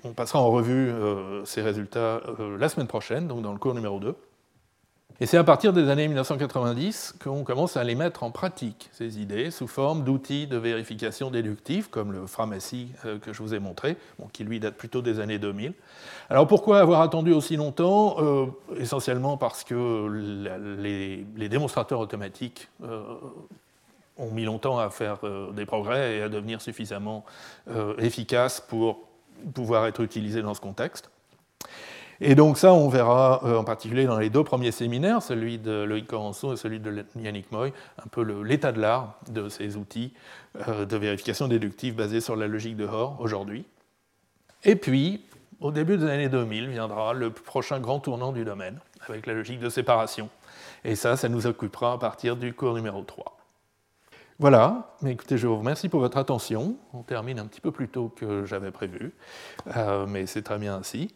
on, 0.05 0.13
passera 0.13 0.41
en 0.41 0.51
revue 0.51 0.91
euh, 0.91 1.45
ces 1.45 1.61
résultats 1.61 2.21
euh, 2.39 2.57
la 2.57 2.69
semaine 2.69 2.87
prochaine, 2.87 3.27
donc 3.27 3.43
dans 3.43 3.53
le 3.53 3.59
cours 3.59 3.75
numéro 3.75 3.99
2. 3.99 4.15
Et 5.21 5.27
c'est 5.27 5.37
à 5.37 5.45
partir 5.45 5.73
des 5.73 5.89
années 5.91 6.09
1990 6.09 7.15
qu'on 7.23 7.45
commence 7.45 7.77
à 7.77 7.85
les 7.85 7.95
mettre 7.95 8.25
en 8.25 8.31
pratique, 8.31 8.91
ces 8.93 9.21
idées, 9.21 9.51
sous 9.51 9.69
forme 9.69 10.03
d'outils 10.03 10.47
de 10.47 10.57
vérification 10.57 11.31
déductive, 11.31 11.89
comme 11.89 12.13
le 12.13 12.27
Framassi 12.27 12.89
euh, 13.05 13.19
que 13.19 13.33
je 13.33 13.41
vous 13.43 13.55
ai 13.55 13.61
montré, 13.61 13.97
qui 14.33 14.43
lui 14.45 14.59
date 14.59 14.75
plutôt 14.75 15.03
des 15.03 15.21
années 15.21 15.39
2000. 15.39 15.73
Alors 16.31 16.47
pourquoi 16.49 16.81
avoir 16.81 17.01
attendu 17.01 17.33
aussi 17.33 17.57
longtemps? 17.57 18.17
Essentiellement 18.77 19.37
parce 19.37 19.63
que 19.63 20.09
les, 20.79 21.49
démonstrateurs 21.49 22.01
automatiques 22.01 22.69
ont 24.17 24.31
mis 24.31 24.45
longtemps 24.45 24.79
à 24.79 24.91
faire 24.91 25.19
euh, 25.25 25.53
des 25.53 25.67
progrès 25.67 26.17
et 26.17 26.23
à 26.23 26.29
devenir 26.29 26.61
suffisamment 26.61 27.25
euh, 27.69 27.97
efficaces 27.99 28.61
pour 28.61 29.09
pouvoir 29.55 29.87
être 29.87 30.01
utilisés 30.01 30.43
dans 30.43 30.55
ce 30.55 30.61
contexte. 30.61 31.11
Et 32.21 32.35
donc 32.35 32.59
ça, 32.59 32.73
on 32.73 32.89
verra 32.89 33.41
euh, 33.45 33.57
en 33.59 33.65
particulier 33.65 34.07
dans 34.07 34.19
les 34.19 34.31
deux 34.31 34.45
premiers 34.45 34.73
séminaires, 34.73 35.23
celui 35.23 35.59
de 35.59 35.83
Loïc 35.83 36.07
Corançon 36.07 36.53
et 36.53 36.57
celui 36.57 36.81
de 36.81 37.05
Yannick 37.17 37.51
Moy, 37.53 37.73
un 37.99 38.09
peu 38.09 38.23
l'état 38.43 38.73
de 38.73 38.81
l'art 38.81 39.19
de 39.31 39.49
ces 39.49 39.77
outils 39.77 40.13
de 40.55 40.97
vérification 40.97 41.49
déductive 41.49 41.97
basés 41.97 42.21
sur 42.21 42.37
la 42.37 42.47
logique 42.47 42.77
de 42.77 42.87
Hoare 42.87 43.21
aujourd'hui. 43.21 43.65
Et 44.63 44.77
puis, 44.77 45.25
au 45.61 45.71
début 45.71 45.97
des 45.97 46.07
années 46.07 46.29
2000 46.29 46.69
viendra 46.69 47.13
le 47.13 47.31
prochain 47.31 47.81
grand 47.81 48.01
tournant 48.01 48.33
du 48.33 48.45
domaine, 48.45 48.79
avec 49.09 49.27
la 49.27 49.35
logique 49.35 49.61
de 49.61 49.69
séparation. 49.69 50.29
Et 50.85 50.95
ça, 50.95 51.17
ça 51.17 51.29
nous 51.29 51.47
occupera 51.47 51.95
à 51.95 51.99
partir 51.99 52.37
du 52.37 52.53
cours 52.55 52.75
numéro 52.75 53.03
3. 53.03 53.39
Voilà, 54.39 54.97
écoutez, 55.07 55.39
je 55.39 55.47
vous 55.47 55.57
remercie 55.57 55.89
pour 55.89 56.01
votre 56.01 56.19
attention. 56.19 56.77
On 56.93 57.03
termine 57.03 57.39
un 57.39 57.47
petit 57.47 57.61
peu 57.61 57.71
plus 57.71 57.89
tôt 57.89 58.09
que 58.09 58.45
j'avais 58.45 58.73
prévu, 58.73 59.13
euh, 59.77 60.07
mais 60.07 60.27
c'est 60.27 60.43
très 60.43 60.59
bien 60.59 60.77
ainsi. 60.77 61.15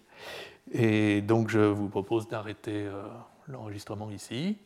Et 0.72 1.20
donc 1.20 1.50
je 1.50 1.60
vous 1.60 1.88
propose 1.88 2.26
d'arrêter 2.28 2.86
euh, 2.86 3.04
l'enregistrement 3.46 4.10
ici. 4.10 4.56